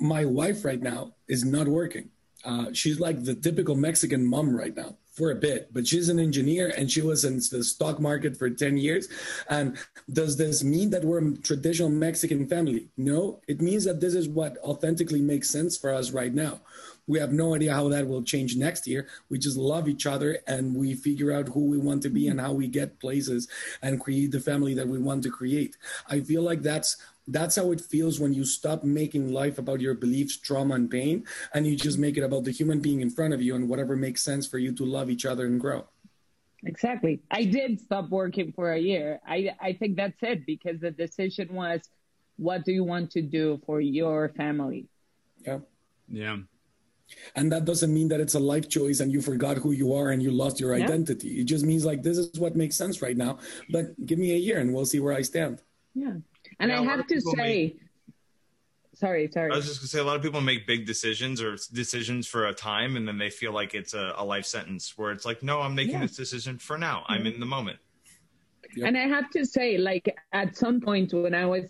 my 0.00 0.24
wife 0.24 0.64
right 0.64 0.80
now 0.80 1.12
is 1.28 1.44
not 1.44 1.68
working. 1.68 2.08
Uh, 2.42 2.72
she's 2.72 2.98
like 2.98 3.22
the 3.22 3.34
typical 3.34 3.76
Mexican 3.76 4.24
mom 4.24 4.56
right 4.56 4.74
now 4.74 4.96
for 5.16 5.30
a 5.30 5.34
bit, 5.34 5.72
but 5.72 5.86
she's 5.86 6.10
an 6.10 6.18
engineer 6.18 6.74
and 6.76 6.90
she 6.90 7.00
was 7.00 7.24
in 7.24 7.36
the 7.50 7.64
stock 7.64 7.98
market 7.98 8.36
for 8.36 8.50
10 8.50 8.76
years. 8.76 9.08
And 9.48 9.78
does 10.12 10.36
this 10.36 10.62
mean 10.62 10.90
that 10.90 11.04
we're 11.04 11.26
a 11.26 11.36
traditional 11.38 11.88
Mexican 11.88 12.46
family? 12.46 12.88
No, 12.98 13.40
it 13.48 13.62
means 13.62 13.84
that 13.84 14.00
this 14.00 14.14
is 14.14 14.28
what 14.28 14.58
authentically 14.58 15.22
makes 15.22 15.48
sense 15.48 15.78
for 15.78 15.92
us 15.92 16.10
right 16.10 16.34
now. 16.34 16.60
We 17.06 17.18
have 17.18 17.32
no 17.32 17.54
idea 17.54 17.72
how 17.72 17.88
that 17.88 18.06
will 18.06 18.22
change 18.22 18.56
next 18.56 18.86
year. 18.86 19.08
We 19.30 19.38
just 19.38 19.56
love 19.56 19.88
each 19.88 20.06
other 20.06 20.38
and 20.46 20.76
we 20.76 20.92
figure 20.92 21.32
out 21.32 21.48
who 21.48 21.64
we 21.64 21.78
want 21.78 22.02
to 22.02 22.10
be 22.10 22.28
and 22.28 22.38
how 22.38 22.52
we 22.52 22.68
get 22.68 23.00
places 23.00 23.48
and 23.80 24.00
create 24.00 24.32
the 24.32 24.40
family 24.40 24.74
that 24.74 24.88
we 24.88 24.98
want 24.98 25.22
to 25.22 25.30
create. 25.30 25.76
I 26.10 26.20
feel 26.20 26.42
like 26.42 26.60
that's 26.60 26.98
that's 27.28 27.56
how 27.56 27.72
it 27.72 27.80
feels 27.80 28.20
when 28.20 28.32
you 28.32 28.44
stop 28.44 28.84
making 28.84 29.32
life 29.32 29.58
about 29.58 29.80
your 29.80 29.94
beliefs, 29.94 30.36
trauma, 30.36 30.74
and 30.74 30.90
pain, 30.90 31.24
and 31.54 31.66
you 31.66 31.76
just 31.76 31.98
make 31.98 32.16
it 32.16 32.22
about 32.22 32.44
the 32.44 32.50
human 32.52 32.80
being 32.80 33.00
in 33.00 33.10
front 33.10 33.34
of 33.34 33.42
you 33.42 33.54
and 33.56 33.68
whatever 33.68 33.96
makes 33.96 34.22
sense 34.22 34.46
for 34.46 34.58
you 34.58 34.72
to 34.72 34.84
love 34.84 35.10
each 35.10 35.26
other 35.26 35.46
and 35.46 35.60
grow. 35.60 35.86
Exactly. 36.64 37.20
I 37.30 37.44
did 37.44 37.80
stop 37.80 38.08
working 38.10 38.52
for 38.52 38.72
a 38.72 38.78
year. 38.78 39.20
I 39.26 39.50
I 39.60 39.72
think 39.74 39.96
that's 39.96 40.20
it 40.22 40.46
because 40.46 40.80
the 40.80 40.90
decision 40.90 41.54
was 41.54 41.80
what 42.36 42.64
do 42.64 42.72
you 42.72 42.84
want 42.84 43.10
to 43.12 43.22
do 43.22 43.60
for 43.66 43.80
your 43.80 44.30
family? 44.30 44.88
Yeah. 45.46 45.60
Yeah. 46.08 46.38
And 47.36 47.52
that 47.52 47.64
doesn't 47.66 47.92
mean 47.94 48.08
that 48.08 48.20
it's 48.20 48.34
a 48.34 48.40
life 48.40 48.68
choice 48.68 48.98
and 49.00 49.12
you 49.12 49.20
forgot 49.22 49.58
who 49.58 49.72
you 49.72 49.94
are 49.94 50.10
and 50.10 50.22
you 50.22 50.30
lost 50.32 50.58
your 50.58 50.76
Yeah. 50.76 50.84
identity. 50.84 51.40
It 51.40 51.44
just 51.44 51.64
means 51.64 51.84
like 51.84 52.02
this 52.02 52.18
is 52.18 52.38
what 52.40 52.56
makes 52.56 52.74
sense 52.74 53.00
right 53.00 53.16
now. 53.16 53.38
But 53.70 53.94
give 54.04 54.18
me 54.18 54.32
a 54.32 54.36
year 54.38 54.58
and 54.58 54.74
we'll 54.74 54.86
see 54.86 54.98
where 55.00 55.12
I 55.14 55.22
stand. 55.22 55.62
Yeah. 55.94 56.16
And 56.60 56.70
Yeah, 56.70 56.80
I 56.80 56.84
have 56.84 57.06
to 57.08 57.20
say 57.20 57.36
make- 57.36 57.80
sorry, 58.94 59.28
sorry. 59.30 59.52
I 59.52 59.56
was 59.56 59.66
just 59.66 59.80
gonna 59.80 59.88
say 59.88 59.98
a 59.98 60.04
lot 60.04 60.16
of 60.16 60.22
people 60.22 60.40
make 60.40 60.66
big 60.66 60.86
decisions 60.86 61.42
or 61.42 61.56
decisions 61.72 62.26
for 62.26 62.46
a 62.46 62.54
time, 62.54 62.96
and 62.96 63.06
then 63.06 63.18
they 63.18 63.30
feel 63.30 63.52
like 63.52 63.74
it's 63.74 63.94
a, 63.94 64.14
a 64.16 64.24
life 64.24 64.46
sentence. 64.46 64.96
Where 64.96 65.12
it's 65.12 65.24
like, 65.26 65.42
no, 65.42 65.60
I'm 65.60 65.74
making 65.74 65.94
Yeah. 65.94 66.00
this 66.02 66.16
decision 66.16 66.58
for 66.58 66.78
now. 66.78 67.04
I'm 67.08 67.26
in 67.26 67.38
the 67.40 67.46
moment. 67.46 67.78
Yep. 68.74 68.88
And 68.88 68.98
I 68.98 69.06
have 69.06 69.30
to 69.30 69.44
say, 69.44 69.78
like 69.78 70.14
at 70.32 70.56
some 70.56 70.80
point 70.80 71.12
when 71.12 71.34
I 71.34 71.46
was 71.46 71.66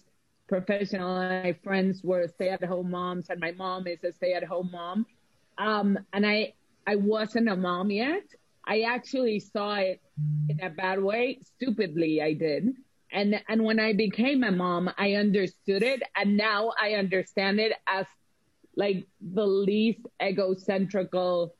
professional, 0.48 1.14
my 1.18 1.52
friends 1.64 2.02
were 2.04 2.26
stay-at-home 2.28 2.90
moms, 2.90 3.30
and 3.30 3.40
my 3.40 3.52
mom 3.52 3.86
is 3.86 4.02
a 4.04 4.12
stay-at-home 4.12 4.70
mom. 4.72 5.06
Um, 5.58 5.98
and 6.12 6.24
I 6.26 6.54
I 6.86 6.94
wasn't 6.96 7.48
a 7.48 7.56
mom 7.56 7.90
yet. 7.90 8.22
I 8.64 8.82
actually 8.82 9.40
saw 9.40 9.74
it 9.76 10.00
in 10.48 10.60
a 10.60 10.70
bad 10.70 11.00
way. 11.02 11.40
Stupidly, 11.56 12.22
I 12.22 12.32
did. 12.32 12.74
And 13.16 13.40
and 13.48 13.64
when 13.64 13.80
I 13.80 13.94
became 13.94 14.44
a 14.44 14.52
mom, 14.52 14.90
I 14.98 15.14
understood 15.14 15.82
it, 15.82 16.02
and 16.14 16.36
now 16.36 16.72
I 16.78 16.92
understand 16.92 17.58
it 17.58 17.72
as 17.88 18.04
like 18.76 19.06
the 19.22 19.46
least 19.46 20.00
egocentrical 20.20 21.52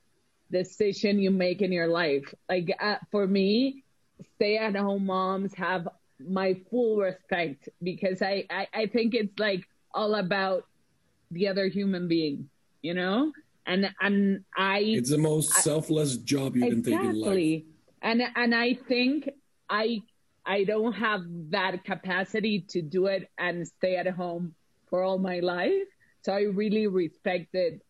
decision 0.52 1.18
you 1.18 1.30
make 1.30 1.62
in 1.62 1.72
your 1.72 1.88
life. 1.88 2.26
Like 2.46 2.68
uh, 2.78 2.96
for 3.10 3.26
me, 3.26 3.84
stay 4.36 4.58
at 4.58 4.76
home 4.76 5.06
moms 5.06 5.54
have 5.54 5.88
my 6.20 6.60
full 6.70 6.98
respect 6.98 7.70
because 7.82 8.20
I, 8.20 8.44
I, 8.50 8.68
I 8.74 8.86
think 8.86 9.14
it's 9.14 9.38
like 9.38 9.64
all 9.94 10.14
about 10.14 10.64
the 11.30 11.48
other 11.48 11.68
human 11.68 12.06
being, 12.06 12.50
you 12.82 12.92
know? 12.92 13.32
And 13.66 13.90
and 14.00 14.44
I 14.56 14.80
It's 14.80 15.10
the 15.10 15.18
most 15.18 15.52
selfless 15.54 16.18
job 16.18 16.54
you 16.54 16.68
can 16.68 16.82
take 16.82 17.00
in 17.00 17.20
life. 17.20 17.32
exactly. 17.32 17.66
And 18.02 18.22
and 18.36 18.54
I 18.54 18.74
think 18.74 19.30
I 19.70 20.02
I 20.46 20.62
don't 20.64 20.92
have 20.92 21.22
that 21.50 21.84
capacity 21.84 22.64
to 22.68 22.80
do 22.80 23.06
it 23.06 23.28
and 23.36 23.66
stay 23.66 23.96
at 23.96 24.06
home 24.06 24.54
for 24.88 25.02
all 25.02 25.18
my 25.18 25.40
life. 25.40 25.88
So 26.22 26.32
I 26.32 26.42
really 26.42 26.86
respect 26.86 27.54
it 27.54 27.82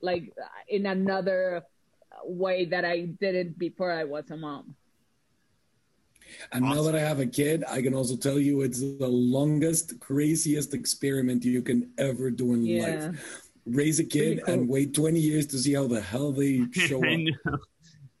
like 0.00 0.32
in 0.68 0.86
another 0.86 1.62
way 2.24 2.64
that 2.66 2.84
I 2.84 3.02
didn't 3.20 3.58
before 3.58 3.92
I 3.92 4.04
was 4.04 4.30
a 4.30 4.36
mom. 4.36 4.74
And 6.52 6.64
now 6.64 6.82
that 6.82 6.94
I 6.94 7.00
have 7.00 7.20
a 7.20 7.26
kid, 7.26 7.64
I 7.68 7.80
can 7.82 7.94
also 7.94 8.16
tell 8.16 8.38
you 8.38 8.62
it's 8.62 8.80
the 8.80 9.08
longest, 9.08 9.98
craziest 10.00 10.74
experiment 10.74 11.44
you 11.44 11.62
can 11.62 11.90
ever 11.98 12.30
do 12.30 12.54
in 12.54 12.64
Yeah. 12.64 12.84
life. 13.10 13.50
Raise 13.66 13.98
a 14.00 14.04
kid 14.04 14.40
cool. 14.44 14.54
and 14.54 14.68
wait 14.68 14.94
20 14.94 15.20
years 15.20 15.46
to 15.48 15.58
see 15.58 15.74
how 15.74 15.86
the 15.86 16.00
hell 16.00 16.32
they 16.32 16.64
show 16.72 17.02
I 17.02 17.26
up. 17.46 17.60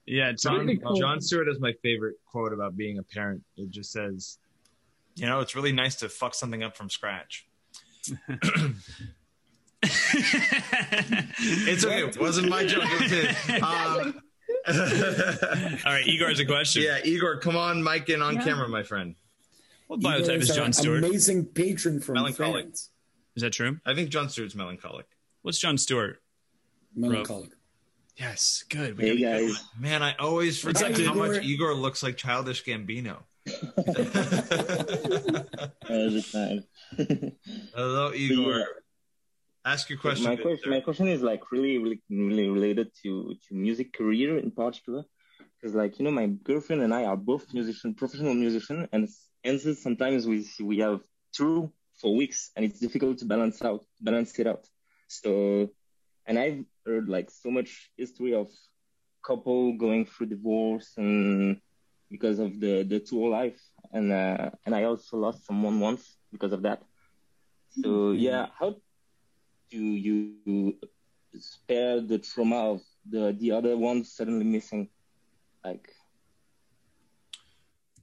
Know. 0.08 0.16
Yeah, 0.16 0.32
John, 0.32 0.66
John. 0.66 0.76
Cool. 0.78 0.96
Jon 0.98 1.20
Stewart 1.20 1.48
is 1.48 1.60
my 1.60 1.72
favorite 1.82 2.16
quote 2.26 2.52
about 2.52 2.76
being 2.76 2.98
a 2.98 3.02
parent. 3.02 3.42
It 3.56 3.70
just 3.70 3.92
says, 3.92 4.38
you 5.14 5.26
know, 5.26 5.40
it's 5.40 5.54
really 5.54 5.72
nice 5.72 5.96
to 5.96 6.08
fuck 6.08 6.34
something 6.34 6.62
up 6.62 6.76
from 6.76 6.90
scratch. 6.90 7.46
It's 9.80 11.84
okay. 11.84 12.02
It 12.04 12.20
wasn't 12.20 12.48
my 12.48 12.64
joke. 12.66 12.82
It 12.84 13.00
was 13.00 13.10
his. 13.10 13.62
Um, 13.62 14.20
All 15.86 15.92
right, 15.92 16.06
Igor's 16.06 16.40
a 16.40 16.44
question. 16.46 16.82
yeah, 16.82 16.98
Igor, 17.04 17.38
come 17.38 17.56
on, 17.56 17.82
mic 17.82 18.08
in 18.08 18.22
on 18.22 18.36
Yeah. 18.36 18.44
camera, 18.44 18.68
my 18.68 18.82
friend. 18.82 19.14
What 19.86 20.00
Igor 20.00 20.12
biotype 20.12 20.40
is 20.40 20.50
our 20.50 20.56
Jon 20.56 20.72
Stewart? 20.72 21.04
Amazing 21.04 21.46
patron 21.46 22.00
from 22.00 22.14
Melancholic. 22.16 22.64
France. 22.64 22.90
Is 23.36 23.42
that 23.42 23.52
true? 23.52 23.78
I 23.86 23.94
think 23.94 24.10
Jon 24.10 24.28
Stewart's 24.28 24.54
melancholic. 24.54 25.06
What's 25.42 25.58
Jon 25.58 25.78
Stewart? 25.78 26.20
Melancholic. 26.96 27.50
Yes, 28.18 28.64
good. 28.68 28.98
We 28.98 29.04
Hey 29.04 29.20
gotta- 29.20 29.46
guys, 29.46 29.64
Man, 29.78 30.02
I 30.02 30.14
always 30.18 30.64
What's 30.64 30.80
forget 30.82 30.98
up, 31.00 31.06
how 31.06 31.14
much 31.14 31.36
Igor? 31.44 31.70
Igor 31.70 31.74
looks 31.74 32.02
like 32.02 32.16
childish 32.16 32.64
Gambino. 32.64 33.22
all 33.48 33.54
the 36.10 36.24
time. 36.32 36.64
Hello, 37.74 38.12
Igor. 38.12 38.58
yeah. 38.58 38.64
Ask 39.64 39.88
your 39.90 39.98
question. 39.98 40.24
my 40.24 40.36
question, 40.36 40.70
my 40.70 40.80
question 40.80 41.08
is 41.08 41.20
like 41.22 41.50
really, 41.52 41.78
really, 41.78 42.00
really 42.08 42.48
related 42.48 42.90
to 43.02 43.34
to 43.48 43.54
music 43.54 43.92
career 43.92 44.38
in 44.38 44.50
particular, 44.50 45.04
because 45.60 45.74
like 45.74 45.98
you 45.98 46.04
know, 46.04 46.10
my 46.10 46.26
girlfriend 46.26 46.82
and 46.82 46.92
I 46.94 47.04
are 47.04 47.16
both 47.16 47.52
musician, 47.54 47.94
professional 47.94 48.34
musician, 48.34 48.88
and 48.92 49.08
and 49.44 49.60
sometimes 49.60 50.26
we 50.26 50.46
we 50.62 50.78
have 50.78 51.00
two 51.32 51.70
for 52.00 52.14
weeks, 52.16 52.50
and 52.56 52.64
it's 52.64 52.80
difficult 52.80 53.18
to 53.18 53.24
balance 53.26 53.60
out, 53.62 53.84
balance 54.00 54.38
it 54.38 54.46
out. 54.46 54.66
So, 55.08 55.70
and 56.26 56.38
I've 56.38 56.64
heard 56.88 57.08
like 57.08 57.30
so 57.30 57.50
much 57.50 57.90
history 57.96 58.34
of 58.34 58.48
couple 59.28 59.76
going 59.76 60.06
through 60.06 60.26
divorce 60.26 60.88
and 60.96 61.60
because 62.10 62.38
of 62.38 62.58
the 62.60 62.82
the 62.92 62.98
tour 63.00 63.28
life, 63.28 63.60
and 63.92 64.10
uh, 64.10 64.48
and 64.64 64.72
I 64.74 64.84
also 64.84 65.18
lost 65.18 65.44
someone 65.46 65.76
once 65.88 66.16
because 66.32 66.52
of 66.56 66.62
that. 66.62 66.80
So 67.82 68.12
yeah, 68.12 68.46
how 68.58 68.70
do 69.70 69.76
you 70.06 70.78
spare 71.38 72.00
the 72.00 72.18
trauma 72.18 72.72
of 72.74 72.80
the 73.04 73.36
the 73.38 73.52
other 73.52 73.76
one 73.76 74.04
suddenly 74.04 74.46
missing? 74.56 74.88
Like, 75.64 75.86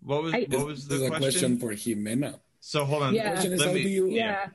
What 0.02 0.22
was 0.24 0.34
I- 0.38 0.46
what 0.54 0.68
was 0.68 0.88
This 0.88 1.00
the 1.00 1.06
is 1.06 1.10
a 1.10 1.10
question? 1.10 1.24
question 1.32 1.52
for 1.62 1.72
Jimena. 1.74 2.32
So 2.60 2.86
hold 2.86 3.04
on. 3.04 3.14
Yeah. 3.16 3.32
Question 3.34 3.54
is 3.54 3.60
Let 3.62 3.70
how 3.70 3.74
me- 3.74 3.84
do 3.84 3.90
you 3.90 4.06
Yeah. 4.12 4.50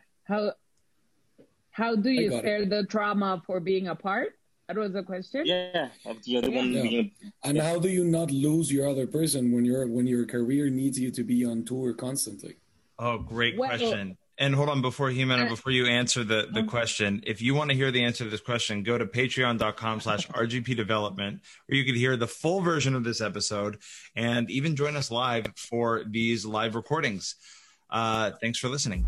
How 1.81 1.97
how 1.97 1.97
do 1.97 2.11
you 2.11 2.29
got 2.31 2.37
it. 2.37 2.41
spare 2.43 2.67
the 2.67 2.83
trauma 2.87 3.43
for 3.47 3.59
being 3.59 3.89
apart? 3.89 4.29
That 4.69 4.77
was 4.77 4.93
the 4.93 5.03
question. 5.03 5.47
yeah, 5.47 5.89
of 6.07 6.23
the 6.25 6.37
other 6.39 6.51
one 6.51 6.73
Yeah. 6.73 6.83
being 6.83 7.11
and 7.43 7.57
how 7.59 7.77
do 7.85 7.89
you 7.89 8.05
not 8.05 8.31
lose 8.31 8.71
your 8.71 8.87
other 8.93 9.07
person 9.19 9.51
when 9.55 9.65
your 9.65 9.87
when 9.97 10.07
your 10.07 10.25
career 10.27 10.65
needs 10.71 10.97
you 11.05 11.11
to 11.19 11.23
be 11.25 11.39
on 11.45 11.65
tour 11.65 11.89
constantly? 11.95 12.55
Oh, 12.99 13.17
great 13.19 13.57
Well- 13.59 13.71
question. 13.71 14.17
And 14.43 14.55
hold 14.55 14.71
on, 14.71 14.81
before 14.81 15.11
Jimena, 15.11 15.45
Uh, 15.47 15.49
before 15.51 15.71
you 15.79 15.85
answer 16.01 16.25
the, 16.25 16.41
the 16.59 16.63
question, 16.63 17.23
if 17.27 17.43
you 17.43 17.53
want 17.55 17.69
to 17.71 17.77
hear 17.77 17.91
the 17.91 18.03
answer 18.09 18.25
to 18.25 18.31
this 18.31 18.41
question, 18.41 18.83
go 18.83 18.97
to 18.97 19.05
patreon.com 19.05 20.01
slash 20.01 20.27
RGP 20.45 20.75
development, 20.75 21.43
where 21.67 21.77
you 21.77 21.85
can 21.85 21.95
hear 21.95 22.17
the 22.17 22.27
full 22.27 22.61
version 22.63 22.95
of 22.95 23.05
this 23.05 23.21
episode 23.21 23.75
and 24.17 24.51
even 24.51 24.77
join 24.77 24.97
us 24.97 25.11
live 25.11 25.45
for 25.57 26.05
these 26.09 26.47
live 26.47 26.75
recordings. 26.75 27.35
Uh, 27.91 28.31
thanks 28.41 28.59
for 28.59 28.71
listening. 28.71 29.05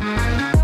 Thank 0.00 0.54
you. 0.54 0.59